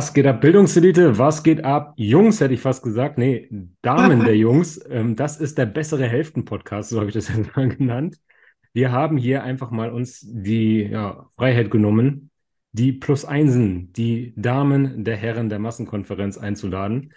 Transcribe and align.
Was 0.00 0.14
geht 0.14 0.26
ab, 0.26 0.40
Bildungselite? 0.40 1.18
Was 1.18 1.42
geht 1.42 1.62
ab, 1.62 1.92
Jungs, 1.96 2.40
hätte 2.40 2.54
ich 2.54 2.62
fast 2.62 2.82
gesagt. 2.82 3.18
Nee, 3.18 3.50
Damen 3.82 4.24
der 4.24 4.34
Jungs. 4.34 4.80
Ähm, 4.90 5.14
das 5.14 5.38
ist 5.38 5.58
der 5.58 5.66
bessere 5.66 6.08
Hälften-Podcast, 6.08 6.88
so 6.88 7.00
habe 7.00 7.10
ich 7.10 7.14
das 7.14 7.28
jetzt 7.36 7.54
mal 7.54 7.68
genannt. 7.68 8.16
Wir 8.72 8.92
haben 8.92 9.18
hier 9.18 9.42
einfach 9.42 9.70
mal 9.70 9.90
uns 9.90 10.20
die 10.22 10.84
ja, 10.84 11.28
Freiheit 11.36 11.70
genommen, 11.70 12.30
die 12.72 12.92
Plus 12.92 13.26
Einsen, 13.26 13.92
die 13.92 14.32
Damen 14.38 15.04
der 15.04 15.18
Herren 15.18 15.50
der 15.50 15.58
Massenkonferenz 15.58 16.38
einzuladen. 16.38 17.12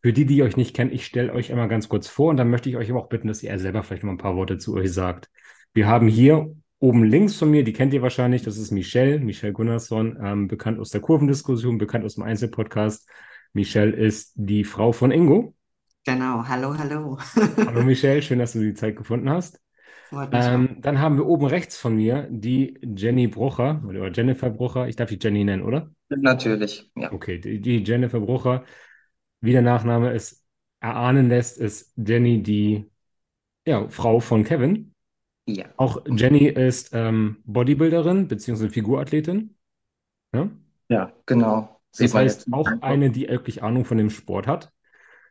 Für 0.00 0.14
die, 0.14 0.24
die 0.24 0.42
euch 0.42 0.56
nicht 0.56 0.74
kennen, 0.74 0.92
ich 0.92 1.04
stelle 1.04 1.30
euch 1.30 1.52
einmal 1.52 1.68
ganz 1.68 1.90
kurz 1.90 2.08
vor 2.08 2.30
und 2.30 2.38
dann 2.38 2.48
möchte 2.48 2.70
ich 2.70 2.78
euch 2.78 2.90
aber 2.90 3.00
auch 3.00 3.10
bitten, 3.10 3.28
dass 3.28 3.42
ihr 3.42 3.58
selber 3.58 3.82
vielleicht 3.82 4.02
noch 4.02 4.12
ein 4.12 4.16
paar 4.16 4.36
Worte 4.36 4.56
zu 4.56 4.72
euch 4.72 4.90
sagt. 4.90 5.28
Wir 5.74 5.88
haben 5.88 6.08
hier 6.08 6.56
oben 6.84 7.02
links 7.02 7.36
von 7.36 7.50
mir, 7.50 7.64
die 7.64 7.72
kennt 7.72 7.94
ihr 7.94 8.02
wahrscheinlich, 8.02 8.42
das 8.42 8.58
ist 8.58 8.70
Michelle, 8.70 9.18
Michelle 9.18 9.54
Gunnarsson, 9.54 10.18
ähm, 10.22 10.48
bekannt 10.48 10.78
aus 10.78 10.90
der 10.90 11.00
Kurvendiskussion, 11.00 11.78
bekannt 11.78 12.04
aus 12.04 12.16
dem 12.16 12.24
Einzelpodcast. 12.24 13.08
Michelle 13.54 13.92
ist 13.92 14.32
die 14.34 14.64
Frau 14.64 14.92
von 14.92 15.10
Ingo. 15.10 15.54
Genau, 16.04 16.46
hallo, 16.46 16.76
hallo. 16.76 17.18
hallo 17.66 17.82
Michelle, 17.84 18.20
schön, 18.20 18.38
dass 18.38 18.52
du 18.52 18.58
die 18.58 18.74
Zeit 18.74 18.96
gefunden 18.96 19.30
hast. 19.30 19.58
Ähm, 20.30 20.76
dann 20.80 21.00
haben 21.00 21.16
wir 21.16 21.26
oben 21.26 21.46
rechts 21.46 21.78
von 21.78 21.96
mir 21.96 22.28
die 22.30 22.78
Jenny 22.82 23.28
Brucher 23.28 23.82
oder 23.88 24.12
Jennifer 24.12 24.50
Brucher. 24.50 24.86
Ich 24.86 24.96
darf 24.96 25.08
die 25.08 25.18
Jenny 25.18 25.42
nennen, 25.42 25.62
oder? 25.62 25.90
Natürlich, 26.10 26.90
ja. 26.96 27.10
Okay, 27.12 27.38
die, 27.38 27.60
die 27.60 27.82
Jennifer 27.82 28.20
Brucher, 28.20 28.64
wie 29.40 29.52
der 29.52 29.62
Nachname 29.62 30.12
es 30.12 30.44
erahnen 30.80 31.30
lässt, 31.30 31.56
ist 31.56 31.94
Jenny 31.96 32.42
die 32.42 32.90
ja, 33.66 33.88
Frau 33.88 34.20
von 34.20 34.44
Kevin. 34.44 34.93
Ja. 35.46 35.66
Auch 35.76 36.02
Jenny 36.06 36.46
ist 36.46 36.90
ähm, 36.94 37.36
Bodybuilderin 37.44 38.28
bzw. 38.28 38.68
Figurathletin. 38.68 39.54
Ja, 40.32 40.50
ja 40.88 41.12
genau. 41.26 41.80
Sieht 41.90 42.06
das 42.06 42.14
heißt, 42.14 42.52
auch 42.52 42.68
eine, 42.80 43.10
die 43.10 43.28
wirklich 43.28 43.62
Ahnung 43.62 43.84
von 43.84 43.98
dem 43.98 44.10
Sport 44.10 44.46
hat. 44.46 44.72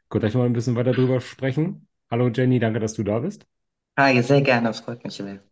Gut, 0.09 0.21
gleich 0.21 0.35
mal 0.35 0.45
ein 0.45 0.53
bisschen 0.53 0.75
weiter 0.75 0.91
drüber 0.91 1.19
sprechen. 1.19 1.87
Hallo 2.09 2.29
Jenny, 2.29 2.59
danke, 2.59 2.79
dass 2.79 2.93
du 2.93 3.03
da 3.03 3.19
bist. 3.19 3.45
Hi, 3.97 4.21
sehr 4.21 4.41
gerne, 4.41 4.67
das 4.67 4.81
freut 4.81 5.03
mich 5.03 5.13
sehr. 5.13 5.43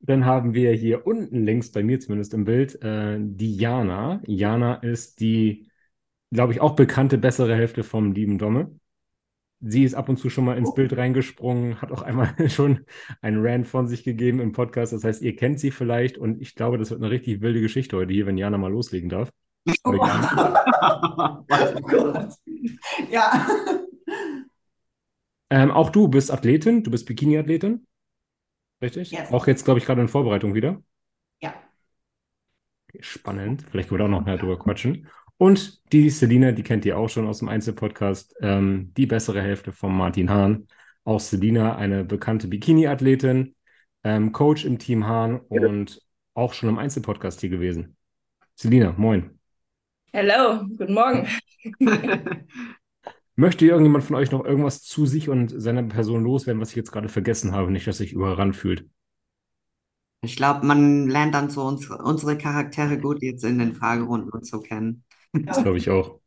Dann 0.00 0.24
haben 0.24 0.54
wir 0.54 0.72
hier 0.72 1.06
unten 1.06 1.44
links, 1.44 1.70
bei 1.70 1.82
mir 1.82 2.00
zumindest 2.00 2.34
im 2.34 2.44
Bild, 2.44 2.82
äh, 2.82 3.18
die 3.20 3.56
Jana. 3.56 4.20
Jana 4.26 4.74
ist 4.76 5.20
die, 5.20 5.70
glaube 6.32 6.52
ich, 6.52 6.60
auch 6.60 6.74
bekannte 6.74 7.18
bessere 7.18 7.54
Hälfte 7.54 7.84
vom 7.84 8.12
lieben 8.12 8.38
Domme 8.38 8.72
sie 9.60 9.84
ist 9.84 9.94
ab 9.94 10.08
und 10.08 10.16
zu 10.16 10.30
schon 10.30 10.44
mal 10.44 10.56
ins 10.56 10.74
Bild 10.74 10.96
reingesprungen, 10.96 11.80
hat 11.80 11.92
auch 11.92 12.02
einmal 12.02 12.34
schon 12.50 12.86
einen 13.20 13.46
Rant 13.46 13.68
von 13.68 13.86
sich 13.86 14.04
gegeben 14.04 14.40
im 14.40 14.52
Podcast. 14.52 14.92
Das 14.92 15.04
heißt, 15.04 15.22
ihr 15.22 15.36
kennt 15.36 15.60
sie 15.60 15.70
vielleicht 15.70 16.18
und 16.18 16.40
ich 16.40 16.54
glaube, 16.54 16.78
das 16.78 16.90
wird 16.90 17.02
eine 17.02 17.10
richtig 17.10 17.40
wilde 17.40 17.60
Geschichte 17.60 17.96
heute 17.96 18.12
hier, 18.12 18.26
wenn 18.26 18.38
Jana 18.38 18.58
mal 18.58 18.72
loslegen 18.72 19.08
darf. 19.08 19.30
Oh. 19.84 19.92
ja. 23.10 23.46
Ähm, 25.50 25.70
auch 25.70 25.90
du 25.90 26.08
bist 26.08 26.32
Athletin, 26.32 26.82
du 26.82 26.90
bist 26.90 27.06
Bikini-Athletin. 27.06 27.86
Richtig? 28.82 29.10
Yes. 29.10 29.30
Auch 29.32 29.46
jetzt, 29.46 29.64
glaube 29.64 29.78
ich, 29.78 29.86
gerade 29.86 30.00
in 30.00 30.08
Vorbereitung 30.08 30.54
wieder. 30.54 30.82
Ja. 31.42 31.52
Spannend. 33.00 33.66
Vielleicht 33.70 33.90
können 33.90 34.00
wir 34.00 34.06
auch 34.06 34.10
noch 34.10 34.24
mehr 34.24 34.38
drüber 34.38 34.58
quatschen. 34.58 35.08
Und 35.40 35.80
die 35.94 36.10
Selina, 36.10 36.52
die 36.52 36.62
kennt 36.62 36.84
ihr 36.84 36.98
auch 36.98 37.08
schon 37.08 37.26
aus 37.26 37.38
dem 37.38 37.48
Einzelpodcast, 37.48 38.36
ähm, 38.42 38.92
die 38.94 39.06
bessere 39.06 39.40
Hälfte 39.40 39.72
von 39.72 39.90
Martin 39.90 40.28
Hahn. 40.28 40.68
Auch 41.04 41.18
Selina, 41.18 41.76
eine 41.76 42.04
bekannte 42.04 42.46
Bikini-Athletin, 42.46 43.54
ähm, 44.04 44.32
Coach 44.32 44.66
im 44.66 44.78
Team 44.78 45.06
Hahn 45.06 45.40
und 45.40 46.02
auch 46.34 46.52
schon 46.52 46.68
im 46.68 46.76
Einzelpodcast 46.76 47.40
hier 47.40 47.48
gewesen. 47.48 47.96
Selina, 48.54 48.92
moin. 48.98 49.38
Hallo, 50.12 50.66
guten 50.76 50.92
Morgen. 50.92 51.26
Möchte 53.34 53.64
irgendjemand 53.64 54.04
von 54.04 54.16
euch 54.16 54.30
noch 54.30 54.44
irgendwas 54.44 54.82
zu 54.82 55.06
sich 55.06 55.30
und 55.30 55.58
seiner 55.58 55.84
Person 55.84 56.22
loswerden, 56.22 56.60
was 56.60 56.68
ich 56.68 56.76
jetzt 56.76 56.92
gerade 56.92 57.08
vergessen 57.08 57.52
habe? 57.52 57.70
Nicht, 57.70 57.86
dass 57.86 57.96
sich 57.96 58.12
überrannt 58.12 58.56
fühlt. 58.56 58.84
Ich 60.20 60.36
glaube, 60.36 60.66
man 60.66 61.08
lernt 61.08 61.34
dann 61.34 61.48
so 61.48 61.62
uns, 61.62 61.88
unsere 61.88 62.36
Charaktere 62.36 62.98
gut 62.98 63.22
jetzt 63.22 63.42
in 63.42 63.58
den 63.58 63.72
Fragerunden 63.74 64.28
und 64.28 64.46
so 64.46 64.60
kennen. 64.60 65.02
Das 65.32 65.62
glaube 65.62 65.78
ich 65.78 65.90
auch. 65.90 66.18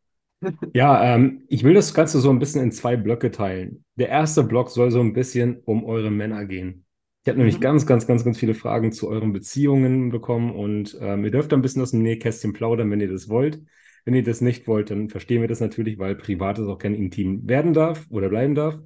Ja, 0.73 1.15
ähm, 1.15 1.43
ich 1.47 1.63
will 1.63 1.73
das 1.73 1.93
Ganze 1.93 2.19
so 2.19 2.29
ein 2.29 2.39
bisschen 2.39 2.61
in 2.61 2.71
zwei 2.71 2.97
Blöcke 2.97 3.31
teilen. 3.31 3.85
Der 3.95 4.09
erste 4.09 4.43
Block 4.43 4.69
soll 4.69 4.91
so 4.91 4.99
ein 4.99 5.13
bisschen 5.13 5.61
um 5.65 5.83
eure 5.85 6.11
Männer 6.11 6.45
gehen. 6.45 6.85
Ich 7.23 7.29
habe 7.29 7.37
nämlich 7.37 7.57
mhm. 7.57 7.61
ganz, 7.61 7.85
ganz, 7.85 8.05
ganz, 8.05 8.25
ganz 8.25 8.37
viele 8.37 8.53
Fragen 8.53 8.91
zu 8.91 9.09
euren 9.09 9.31
Beziehungen 9.31 10.09
bekommen 10.09 10.53
und 10.53 10.97
ähm, 10.99 11.23
ihr 11.23 11.31
dürft 11.31 11.53
ein 11.53 11.61
bisschen 11.61 11.81
aus 11.81 11.91
dem 11.91 12.01
Nähkästchen 12.01 12.51
plaudern, 12.51 12.91
wenn 12.91 12.99
ihr 12.99 13.11
das 13.11 13.29
wollt. 13.29 13.61
Wenn 14.05 14.15
ihr 14.15 14.23
das 14.23 14.41
nicht 14.41 14.67
wollt, 14.67 14.91
dann 14.91 15.09
verstehen 15.09 15.39
wir 15.39 15.47
das 15.47 15.61
natürlich, 15.61 15.97
weil 15.97 16.15
Privates 16.15 16.67
auch 16.67 16.77
kein 16.77 16.93
Intim 16.93 17.47
werden 17.47 17.73
darf 17.73 18.05
oder 18.09 18.27
bleiben 18.27 18.55
darf. 18.55 18.77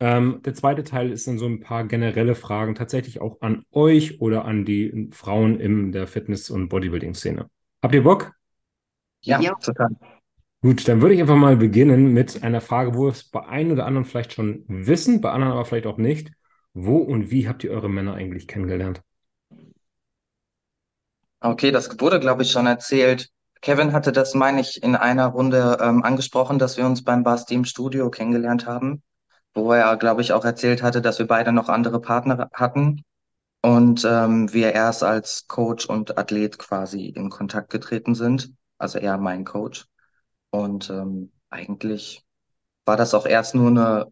Ähm, 0.00 0.40
der 0.44 0.54
zweite 0.54 0.84
Teil 0.84 1.10
ist 1.10 1.26
dann 1.26 1.38
so 1.38 1.44
ein 1.44 1.60
paar 1.60 1.84
generelle 1.84 2.34
Fragen, 2.34 2.74
tatsächlich 2.74 3.20
auch 3.20 3.40
an 3.42 3.64
euch 3.72 4.20
oder 4.22 4.46
an 4.46 4.64
die 4.64 5.10
Frauen 5.12 5.60
in 5.60 5.92
der 5.92 6.06
Fitness- 6.06 6.50
und 6.50 6.68
Bodybuilding-Szene. 6.68 7.50
Habt 7.82 7.94
ihr 7.94 8.04
Bock? 8.04 8.37
Ja, 9.22 9.40
ja, 9.40 9.54
total. 9.54 9.88
Gut, 10.60 10.88
dann 10.88 11.00
würde 11.00 11.14
ich 11.14 11.20
einfach 11.20 11.36
mal 11.36 11.56
beginnen 11.56 12.12
mit 12.12 12.42
einer 12.42 12.60
Frage, 12.60 12.94
wo 12.94 13.08
es 13.08 13.24
bei 13.24 13.46
einem 13.46 13.72
oder 13.72 13.86
anderen 13.86 14.04
vielleicht 14.04 14.32
schon 14.32 14.64
wissen, 14.66 15.20
bei 15.20 15.30
anderen 15.30 15.52
aber 15.52 15.64
vielleicht 15.64 15.86
auch 15.86 15.98
nicht. 15.98 16.32
Wo 16.74 16.98
und 16.98 17.30
wie 17.30 17.48
habt 17.48 17.62
ihr 17.62 17.70
eure 17.70 17.88
Männer 17.88 18.14
eigentlich 18.14 18.48
kennengelernt? 18.48 19.02
Okay, 21.40 21.70
das 21.70 22.00
wurde, 22.00 22.18
glaube 22.18 22.42
ich, 22.42 22.50
schon 22.50 22.66
erzählt. 22.66 23.30
Kevin 23.60 23.92
hatte 23.92 24.10
das, 24.10 24.34
meine 24.34 24.60
ich, 24.60 24.82
in 24.82 24.96
einer 24.96 25.26
Runde 25.26 25.78
ähm, 25.80 26.02
angesprochen, 26.02 26.58
dass 26.58 26.76
wir 26.76 26.86
uns 26.86 27.04
beim 27.04 27.22
Bar 27.22 27.38
Steam 27.38 27.64
Studio 27.64 28.10
kennengelernt 28.10 28.66
haben, 28.66 29.02
wo 29.54 29.72
er, 29.72 29.96
glaube 29.96 30.22
ich, 30.22 30.32
auch 30.32 30.44
erzählt 30.44 30.82
hatte, 30.82 31.00
dass 31.00 31.20
wir 31.20 31.26
beide 31.26 31.52
noch 31.52 31.68
andere 31.68 32.00
Partner 32.00 32.48
hatten 32.52 33.02
und 33.62 34.04
ähm, 34.04 34.52
wir 34.52 34.72
erst 34.72 35.04
als 35.04 35.46
Coach 35.48 35.86
und 35.86 36.18
Athlet 36.18 36.58
quasi 36.58 37.06
in 37.06 37.30
Kontakt 37.30 37.70
getreten 37.70 38.14
sind 38.16 38.52
also 38.78 38.98
er 38.98 39.18
mein 39.18 39.44
Coach. 39.44 39.86
Und 40.50 40.90
ähm, 40.90 41.32
eigentlich 41.50 42.24
war 42.84 42.96
das 42.96 43.14
auch 43.14 43.26
erst 43.26 43.54
nur 43.54 43.68
eine 43.68 44.06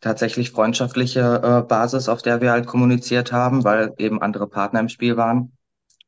tatsächlich 0.00 0.50
freundschaftliche 0.50 1.40
äh, 1.42 1.66
Basis, 1.66 2.08
auf 2.08 2.22
der 2.22 2.40
wir 2.40 2.50
halt 2.50 2.66
kommuniziert 2.66 3.32
haben, 3.32 3.64
weil 3.64 3.94
eben 3.98 4.20
andere 4.20 4.48
Partner 4.48 4.80
im 4.80 4.88
Spiel 4.88 5.16
waren. 5.16 5.56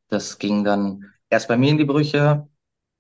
Das 0.08 0.38
ging 0.38 0.64
dann 0.64 1.12
erst 1.30 1.48
bei 1.48 1.56
mir 1.56 1.70
in 1.70 1.78
die 1.78 1.84
Brüche, 1.84 2.48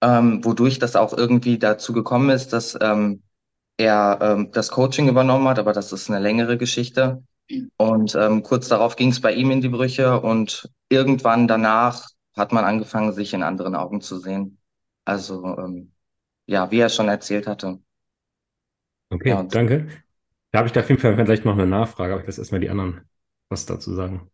ähm, 0.02 0.44
wodurch 0.44 0.78
das 0.78 0.96
auch 0.96 1.12
irgendwie 1.12 1.58
dazu 1.58 1.92
gekommen 1.92 2.30
ist, 2.30 2.52
dass 2.52 2.76
ähm, 2.80 3.22
er 3.76 4.18
ähm, 4.20 4.52
das 4.52 4.70
Coaching 4.70 5.08
übernommen 5.08 5.48
hat, 5.48 5.58
aber 5.58 5.72
das 5.72 5.92
ist 5.92 6.10
eine 6.10 6.20
längere 6.20 6.56
Geschichte. 6.56 7.22
Und 7.76 8.14
ähm, 8.16 8.42
kurz 8.42 8.68
darauf 8.68 8.96
ging 8.96 9.10
es 9.10 9.20
bei 9.20 9.32
ihm 9.32 9.50
in 9.50 9.60
die 9.60 9.68
Brüche 9.68 10.20
und 10.20 10.68
irgendwann 10.88 11.46
danach 11.46 12.08
hat 12.36 12.52
man 12.52 12.64
angefangen, 12.64 13.12
sich 13.12 13.32
in 13.34 13.42
anderen 13.42 13.76
Augen 13.76 14.00
zu 14.00 14.18
sehen. 14.18 14.58
Also 15.06 15.56
ähm, 15.56 15.92
ja, 16.46 16.70
wie 16.70 16.80
er 16.80 16.90
schon 16.90 17.08
erzählt 17.08 17.46
hatte. 17.46 17.80
Okay, 19.08 19.30
ja, 19.30 19.42
danke. 19.42 19.88
Da 20.50 20.58
habe 20.58 20.66
ich 20.66 20.72
da 20.72 20.80
auf 20.80 20.88
jeden 20.88 21.00
Fall 21.00 21.14
vielleicht 21.16 21.44
noch 21.44 21.54
eine 21.54 21.66
Nachfrage, 21.66 22.12
aber 22.12 22.20
ich 22.20 22.26
lasse 22.26 22.40
erstmal 22.40 22.60
die 22.60 22.68
anderen 22.68 23.08
was 23.48 23.64
dazu 23.66 23.94
sagen. 23.94 24.30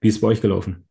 Wie 0.00 0.08
ist 0.08 0.16
es 0.16 0.20
bei 0.20 0.28
euch 0.28 0.40
gelaufen? 0.40 0.88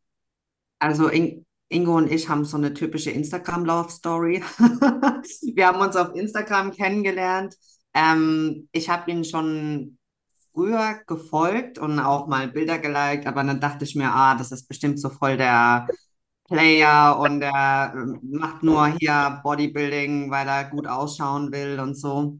Also 0.79 1.09
in, 1.09 1.45
Ingo 1.67 1.97
und 1.97 2.11
ich 2.11 2.29
haben 2.29 2.45
so 2.45 2.57
eine 2.57 2.73
typische 2.73 3.11
Instagram-Love-Story. 3.11 4.41
Wir 5.55 5.67
haben 5.67 5.81
uns 5.81 5.95
auf 5.95 6.15
Instagram 6.15 6.71
kennengelernt. 6.71 7.55
Ähm, 7.93 8.69
ich 8.71 8.89
habe 8.89 9.11
ihn 9.11 9.25
schon 9.25 9.97
früher 10.53 11.01
gefolgt 11.05 11.79
und 11.79 11.99
auch 11.99 12.27
mal 12.27 12.47
Bilder 12.47 12.79
geliked, 12.79 13.27
aber 13.27 13.43
dann 13.43 13.59
dachte 13.59 13.83
ich 13.85 13.95
mir, 13.95 14.09
ah, 14.09 14.35
das 14.35 14.51
ist 14.51 14.67
bestimmt 14.67 14.99
so 14.99 15.09
voll 15.09 15.35
der 15.35 15.87
Player 16.47 17.17
und 17.19 17.41
er 17.41 17.93
ähm, 17.95 18.19
macht 18.23 18.63
nur 18.63 18.87
hier 18.99 19.39
Bodybuilding, 19.43 20.29
weil 20.31 20.47
er 20.47 20.65
gut 20.65 20.87
ausschauen 20.87 21.51
will 21.51 21.79
und 21.79 21.95
so. 21.95 22.39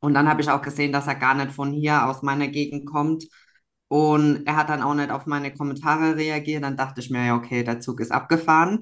Und 0.00 0.14
dann 0.14 0.28
habe 0.28 0.40
ich 0.42 0.50
auch 0.50 0.62
gesehen, 0.62 0.92
dass 0.92 1.06
er 1.06 1.14
gar 1.16 1.34
nicht 1.34 1.52
von 1.52 1.72
hier 1.72 2.06
aus 2.08 2.22
meiner 2.22 2.48
Gegend 2.48 2.86
kommt. 2.86 3.26
Und 3.88 4.46
er 4.46 4.56
hat 4.56 4.68
dann 4.70 4.82
auch 4.82 4.94
nicht 4.94 5.10
auf 5.10 5.26
meine 5.26 5.52
Kommentare 5.54 6.16
reagiert. 6.16 6.62
Dann 6.64 6.76
dachte 6.76 7.00
ich 7.00 7.10
mir, 7.10 7.26
ja, 7.26 7.36
okay, 7.36 7.64
der 7.64 7.80
Zug 7.80 8.00
ist 8.00 8.12
abgefahren. 8.12 8.80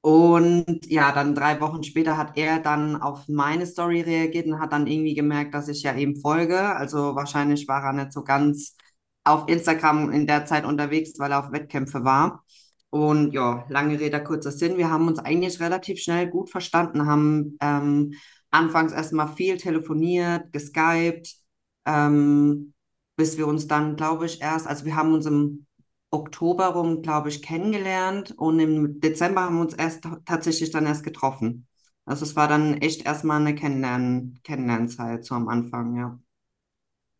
Und 0.00 0.86
ja, 0.86 1.12
dann 1.12 1.34
drei 1.34 1.60
Wochen 1.60 1.82
später 1.82 2.16
hat 2.16 2.36
er 2.38 2.60
dann 2.60 2.96
auf 3.02 3.26
meine 3.28 3.66
Story 3.66 4.00
reagiert 4.00 4.46
und 4.46 4.60
hat 4.60 4.72
dann 4.72 4.86
irgendwie 4.86 5.14
gemerkt, 5.14 5.54
dass 5.54 5.68
ich 5.68 5.82
ja 5.82 5.96
eben 5.96 6.20
folge. 6.20 6.60
Also 6.76 7.14
wahrscheinlich 7.16 7.66
war 7.68 7.82
er 7.84 7.92
nicht 7.92 8.12
so 8.12 8.22
ganz 8.22 8.76
auf 9.24 9.48
Instagram 9.48 10.10
in 10.10 10.26
der 10.26 10.46
Zeit 10.46 10.64
unterwegs, 10.64 11.18
weil 11.18 11.32
er 11.32 11.40
auf 11.40 11.52
Wettkämpfe 11.52 12.04
war. 12.04 12.44
Und 12.90 13.32
ja, 13.32 13.66
lange 13.68 14.00
Rede, 14.00 14.22
kurzer 14.22 14.50
Sinn. 14.50 14.78
Wir 14.78 14.90
haben 14.90 15.08
uns 15.08 15.18
eigentlich 15.18 15.60
relativ 15.60 16.00
schnell 16.00 16.28
gut 16.28 16.50
verstanden, 16.50 17.06
haben 17.06 17.56
ähm, 17.60 18.14
anfangs 18.50 18.92
erstmal 18.92 19.28
viel 19.28 19.58
telefoniert, 19.58 20.52
geskypt, 20.52 21.36
ähm, 21.84 22.72
bis 23.16 23.36
wir 23.36 23.46
uns 23.46 23.66
dann, 23.66 23.96
glaube 23.96 24.26
ich, 24.26 24.40
erst, 24.40 24.66
also 24.66 24.84
wir 24.86 24.96
haben 24.96 25.12
uns 25.12 25.26
im 25.26 25.66
Oktober 26.10 26.68
rum, 26.68 27.02
glaube 27.02 27.28
ich, 27.28 27.42
kennengelernt 27.42 28.32
und 28.38 28.58
im 28.60 29.00
Dezember 29.00 29.42
haben 29.42 29.56
wir 29.56 29.62
uns 29.62 29.74
erst 29.74 30.04
tatsächlich 30.24 30.70
dann 30.70 30.86
erst 30.86 31.04
getroffen. 31.04 31.66
Also 32.06 32.24
es 32.24 32.36
war 32.36 32.48
dann 32.48 32.74
echt 32.78 33.04
erstmal 33.04 33.40
eine 33.40 33.54
Kennenlernen, 33.54 34.40
Kennenlernzeit 34.44 35.24
so 35.26 35.34
am 35.34 35.48
Anfang, 35.48 35.96
ja. 35.96 36.18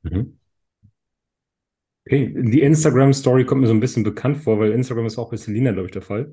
Mhm. 0.03 0.38
Okay, 2.09 2.33
die 2.35 2.63
Instagram-Story 2.63 3.45
kommt 3.45 3.61
mir 3.61 3.67
so 3.67 3.75
ein 3.75 3.81
bisschen 3.81 4.03
bekannt 4.03 4.39
vor, 4.39 4.59
weil 4.59 4.73
Instagram 4.73 5.05
ist 5.05 5.19
auch 5.19 5.29
bei 5.29 5.37
Selina, 5.37 5.73
glaube 5.73 5.89
ich, 5.89 5.93
der 5.93 6.01
Fall. 6.01 6.33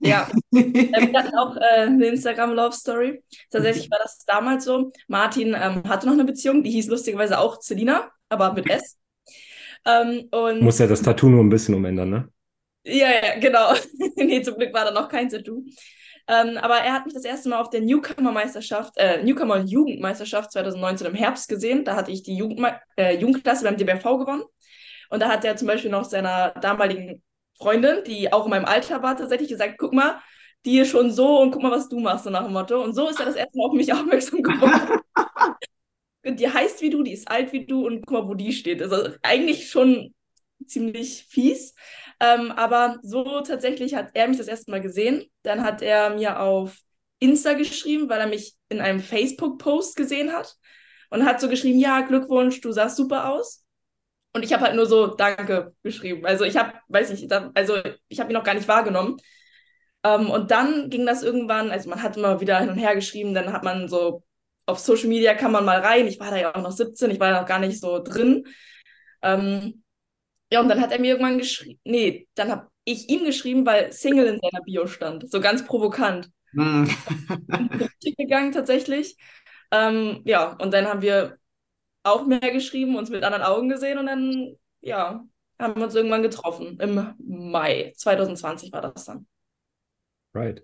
Ja, 0.00 0.28
wir 0.50 0.92
hatten 0.92 1.34
auch 1.34 1.56
äh, 1.56 1.86
eine 1.86 2.08
Instagram-Love-Story. 2.08 3.22
Tatsächlich 3.50 3.90
war 3.90 4.00
das 4.02 4.22
damals 4.26 4.66
so. 4.66 4.92
Martin 5.06 5.56
ähm, 5.58 5.82
hatte 5.88 6.04
noch 6.04 6.12
eine 6.12 6.26
Beziehung, 6.26 6.62
die 6.62 6.70
hieß 6.72 6.88
lustigerweise 6.88 7.38
auch 7.38 7.62
Selina, 7.62 8.10
aber 8.28 8.52
mit 8.52 8.68
S. 8.68 8.98
Ähm, 9.86 10.28
und 10.30 10.60
Muss 10.60 10.78
ja 10.78 10.86
das 10.86 11.00
Tattoo 11.00 11.30
nur 11.30 11.42
ein 11.42 11.48
bisschen 11.48 11.74
umändern, 11.74 12.10
ne? 12.10 12.28
Ja, 12.84 13.08
ja, 13.08 13.38
genau. 13.40 13.72
nee, 14.16 14.42
zum 14.42 14.56
Glück 14.56 14.74
war 14.74 14.84
da 14.84 14.90
noch 14.90 15.08
kein 15.08 15.30
Tattoo. 15.30 15.64
Ähm, 16.26 16.58
aber 16.58 16.80
er 16.80 16.92
hat 16.92 17.06
mich 17.06 17.14
das 17.14 17.24
erste 17.24 17.48
Mal 17.48 17.60
auf 17.60 17.70
der 17.70 17.80
Newcomer-Meisterschaft, 17.80 18.92
äh, 18.98 19.22
Newcomer-Jugendmeisterschaft 19.22 20.52
2019 20.52 21.06
im 21.06 21.14
Herbst 21.14 21.48
gesehen. 21.48 21.86
Da 21.86 21.96
hatte 21.96 22.10
ich 22.10 22.22
die 22.22 22.36
Jugend 22.36 22.60
äh, 22.98 23.16
Jugendklasse 23.16 23.64
beim 23.64 23.78
DBV 23.78 24.18
gewonnen. 24.18 24.42
Und 25.08 25.20
da 25.20 25.28
hat 25.28 25.44
er 25.44 25.56
zum 25.56 25.68
Beispiel 25.68 25.90
noch 25.90 26.04
seiner 26.04 26.50
damaligen 26.60 27.22
Freundin, 27.58 28.04
die 28.04 28.32
auch 28.32 28.44
in 28.44 28.50
meinem 28.50 28.64
Alter 28.64 29.02
war, 29.02 29.16
tatsächlich 29.16 29.48
gesagt, 29.48 29.76
guck 29.78 29.92
mal, 29.92 30.20
die 30.64 30.78
ist 30.78 30.90
schon 30.90 31.10
so 31.10 31.40
und 31.40 31.50
guck 31.50 31.62
mal, 31.62 31.70
was 31.70 31.88
du 31.88 31.98
machst, 32.00 32.24
so 32.24 32.30
nach 32.30 32.44
dem 32.44 32.52
Motto. 32.52 32.82
Und 32.82 32.94
so 32.94 33.08
ist 33.08 33.20
er 33.20 33.26
das 33.26 33.36
erste 33.36 33.56
Mal 33.56 33.66
auf 33.66 33.72
mich 33.72 33.92
aufmerksam 33.92 34.42
geworden. 34.42 35.00
die 36.36 36.48
heißt 36.48 36.82
wie 36.82 36.90
du, 36.90 37.02
die 37.02 37.12
ist 37.12 37.30
alt 37.30 37.52
wie 37.52 37.66
du 37.66 37.86
und 37.86 38.06
guck 38.06 38.10
mal, 38.10 38.28
wo 38.28 38.34
die 38.34 38.52
steht. 38.52 38.82
Also 38.82 39.10
eigentlich 39.22 39.70
schon 39.70 40.14
ziemlich 40.66 41.24
fies. 41.28 41.74
Ähm, 42.20 42.50
aber 42.52 42.98
so 43.02 43.40
tatsächlich 43.40 43.94
hat 43.94 44.10
er 44.14 44.28
mich 44.28 44.38
das 44.38 44.48
erste 44.48 44.70
Mal 44.70 44.80
gesehen. 44.80 45.24
Dann 45.42 45.62
hat 45.62 45.82
er 45.82 46.10
mir 46.10 46.40
auf 46.40 46.78
Insta 47.20 47.54
geschrieben, 47.54 48.08
weil 48.08 48.20
er 48.20 48.26
mich 48.26 48.56
in 48.68 48.80
einem 48.80 49.00
Facebook-Post 49.00 49.96
gesehen 49.96 50.32
hat 50.32 50.56
und 51.10 51.24
hat 51.24 51.40
so 51.40 51.48
geschrieben, 51.48 51.78
ja, 51.78 52.00
Glückwunsch, 52.02 52.60
du 52.60 52.72
sahst 52.72 52.96
super 52.96 53.30
aus. 53.30 53.64
Und 54.32 54.44
ich 54.44 54.52
habe 54.52 54.64
halt 54.64 54.76
nur 54.76 54.86
so 54.86 55.06
Danke 55.06 55.74
geschrieben. 55.82 56.24
Also 56.26 56.44
ich 56.44 56.56
habe, 56.56 56.72
weiß 56.88 57.10
nicht, 57.10 57.30
da, 57.30 57.50
also 57.54 57.78
ich 58.08 58.20
habe 58.20 58.30
ihn 58.30 58.34
noch 58.34 58.44
gar 58.44 58.54
nicht 58.54 58.68
wahrgenommen. 58.68 59.16
Ähm, 60.04 60.30
und 60.30 60.50
dann 60.50 60.90
ging 60.90 61.06
das 61.06 61.22
irgendwann, 61.22 61.70
also 61.70 61.88
man 61.88 62.02
hat 62.02 62.16
immer 62.16 62.40
wieder 62.40 62.60
hin 62.60 62.68
und 62.68 62.78
her 62.78 62.94
geschrieben, 62.94 63.34
dann 63.34 63.52
hat 63.52 63.64
man 63.64 63.88
so 63.88 64.22
auf 64.66 64.78
Social 64.78 65.08
Media 65.08 65.34
kann 65.34 65.50
man 65.50 65.64
mal 65.64 65.80
rein. 65.80 66.06
Ich 66.06 66.20
war 66.20 66.30
da 66.30 66.36
ja 66.36 66.54
auch 66.54 66.60
noch 66.60 66.72
17, 66.72 67.10
ich 67.10 67.20
war 67.20 67.30
da 67.30 67.40
noch 67.40 67.48
gar 67.48 67.58
nicht 67.58 67.80
so 67.80 68.00
drin. 68.02 68.46
Ähm, 69.22 69.82
ja, 70.52 70.60
und 70.60 70.68
dann 70.68 70.80
hat 70.80 70.92
er 70.92 71.00
mir 71.00 71.12
irgendwann 71.12 71.38
geschrieben, 71.38 71.80
nee, 71.84 72.28
dann 72.34 72.50
habe 72.50 72.68
ich 72.84 73.08
ihm 73.08 73.24
geschrieben, 73.24 73.66
weil 73.66 73.92
Single 73.92 74.26
in 74.26 74.40
seiner 74.40 74.62
Bio 74.64 74.86
stand. 74.86 75.30
So 75.30 75.40
ganz 75.40 75.64
provokant. 75.64 76.30
Mm. 76.52 76.84
gegangen 78.16 78.52
tatsächlich. 78.52 79.16
Ähm, 79.70 80.22
ja, 80.24 80.56
und 80.60 80.72
dann 80.72 80.86
haben 80.86 81.02
wir 81.02 81.37
auch 82.10 82.26
mehr 82.26 82.40
geschrieben, 82.40 82.96
uns 82.96 83.10
mit 83.10 83.22
anderen 83.24 83.44
Augen 83.44 83.68
gesehen 83.68 83.98
und 83.98 84.06
dann, 84.06 84.56
ja, 84.80 85.24
haben 85.58 85.76
wir 85.76 85.84
uns 85.84 85.94
irgendwann 85.94 86.22
getroffen. 86.22 86.78
Im 86.80 87.14
Mai 87.18 87.92
2020 87.96 88.72
war 88.72 88.82
das 88.82 89.04
dann. 89.04 89.26
Right. 90.34 90.62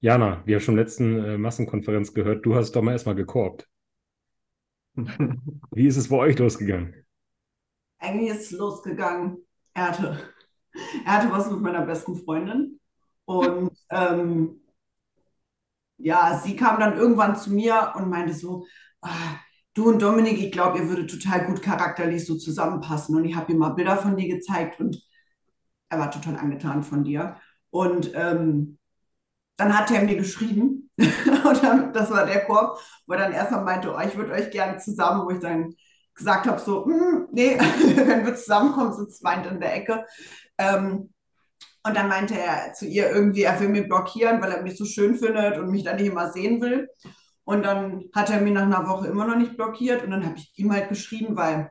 Jana, 0.00 0.42
wir 0.44 0.56
haben 0.56 0.62
schon 0.62 0.76
letzten 0.76 1.24
äh, 1.24 1.38
Massenkonferenz 1.38 2.12
gehört, 2.12 2.44
du 2.44 2.54
hast 2.54 2.72
doch 2.72 2.82
mal 2.82 2.92
erstmal 2.92 3.14
gekorbt. 3.14 3.66
Wie 4.96 5.86
ist 5.86 5.96
es 5.96 6.08
bei 6.08 6.16
euch 6.16 6.38
losgegangen? 6.38 7.06
Eigentlich 7.98 8.30
ist 8.30 8.52
es 8.52 8.58
losgegangen. 8.58 9.38
Er 9.72 9.88
hatte, 9.88 10.20
er 11.06 11.12
hatte 11.12 11.32
was 11.32 11.50
mit 11.50 11.60
meiner 11.60 11.86
besten 11.86 12.16
Freundin 12.16 12.78
und 13.24 13.72
ähm, 13.90 14.60
ja, 15.96 16.38
sie 16.38 16.56
kam 16.56 16.78
dann 16.80 16.98
irgendwann 16.98 17.36
zu 17.36 17.52
mir 17.52 17.94
und 17.96 18.10
meinte 18.10 18.34
so, 18.34 18.66
ah, 19.00 19.36
du 19.74 19.88
und 19.88 20.00
Dominik, 20.00 20.40
ich 20.40 20.52
glaube, 20.52 20.78
ihr 20.78 20.88
würdet 20.88 21.10
total 21.10 21.46
gut 21.46 21.62
charakterlich 21.62 22.24
so 22.24 22.36
zusammenpassen. 22.36 23.16
Und 23.16 23.24
ich 23.24 23.36
habe 23.36 23.52
ihm 23.52 23.58
mal 23.58 23.70
Bilder 23.70 23.96
von 23.96 24.16
dir 24.16 24.28
gezeigt 24.28 24.80
und 24.80 25.02
er 25.88 25.98
war 25.98 26.10
total 26.10 26.36
angetan 26.36 26.82
von 26.82 27.04
dir. 27.04 27.36
Und 27.70 28.12
ähm, 28.14 28.78
dann 29.56 29.76
hat 29.76 29.90
er 29.90 30.02
mir 30.02 30.16
geschrieben, 30.16 30.90
und 30.96 31.62
dann, 31.62 31.92
das 31.92 32.10
war 32.10 32.26
der 32.26 32.44
Korb, 32.44 32.78
wo 33.06 33.14
er 33.14 33.20
dann 33.20 33.32
erstmal 33.32 33.64
meinte, 33.64 33.92
oh, 33.92 34.00
ich 34.00 34.16
würde 34.16 34.32
euch 34.32 34.50
gerne 34.50 34.78
zusammen, 34.78 35.24
wo 35.24 35.30
ich 35.30 35.40
dann 35.40 35.74
gesagt 36.14 36.46
habe, 36.46 36.60
so, 36.60 36.84
hm, 36.86 37.28
nee, 37.32 37.58
wenn 37.96 38.24
wir 38.24 38.36
zusammenkommen, 38.36 38.92
sitzt 38.92 39.24
weint 39.24 39.46
in 39.46 39.60
der 39.60 39.74
Ecke. 39.74 40.06
Ähm, 40.58 41.12
und 41.86 41.96
dann 41.96 42.08
meinte 42.08 42.38
er 42.38 42.72
zu 42.72 42.86
ihr 42.86 43.10
irgendwie, 43.10 43.42
er 43.42 43.60
will 43.60 43.68
mich 43.68 43.86
blockieren, 43.88 44.40
weil 44.40 44.52
er 44.52 44.62
mich 44.62 44.76
so 44.76 44.84
schön 44.84 45.16
findet 45.16 45.58
und 45.58 45.70
mich 45.70 45.84
dann 45.84 45.96
nicht 45.96 46.06
immer 46.06 46.32
sehen 46.32 46.62
will. 46.62 46.88
Und 47.44 47.64
dann 47.64 48.04
hat 48.14 48.30
er 48.30 48.40
mir 48.40 48.52
nach 48.52 48.62
einer 48.62 48.88
Woche 48.88 49.08
immer 49.08 49.26
noch 49.26 49.36
nicht 49.36 49.56
blockiert. 49.56 50.02
Und 50.02 50.10
dann 50.10 50.24
habe 50.24 50.36
ich 50.36 50.52
ihm 50.56 50.72
halt 50.72 50.88
geschrieben, 50.88 51.36
weil 51.36 51.70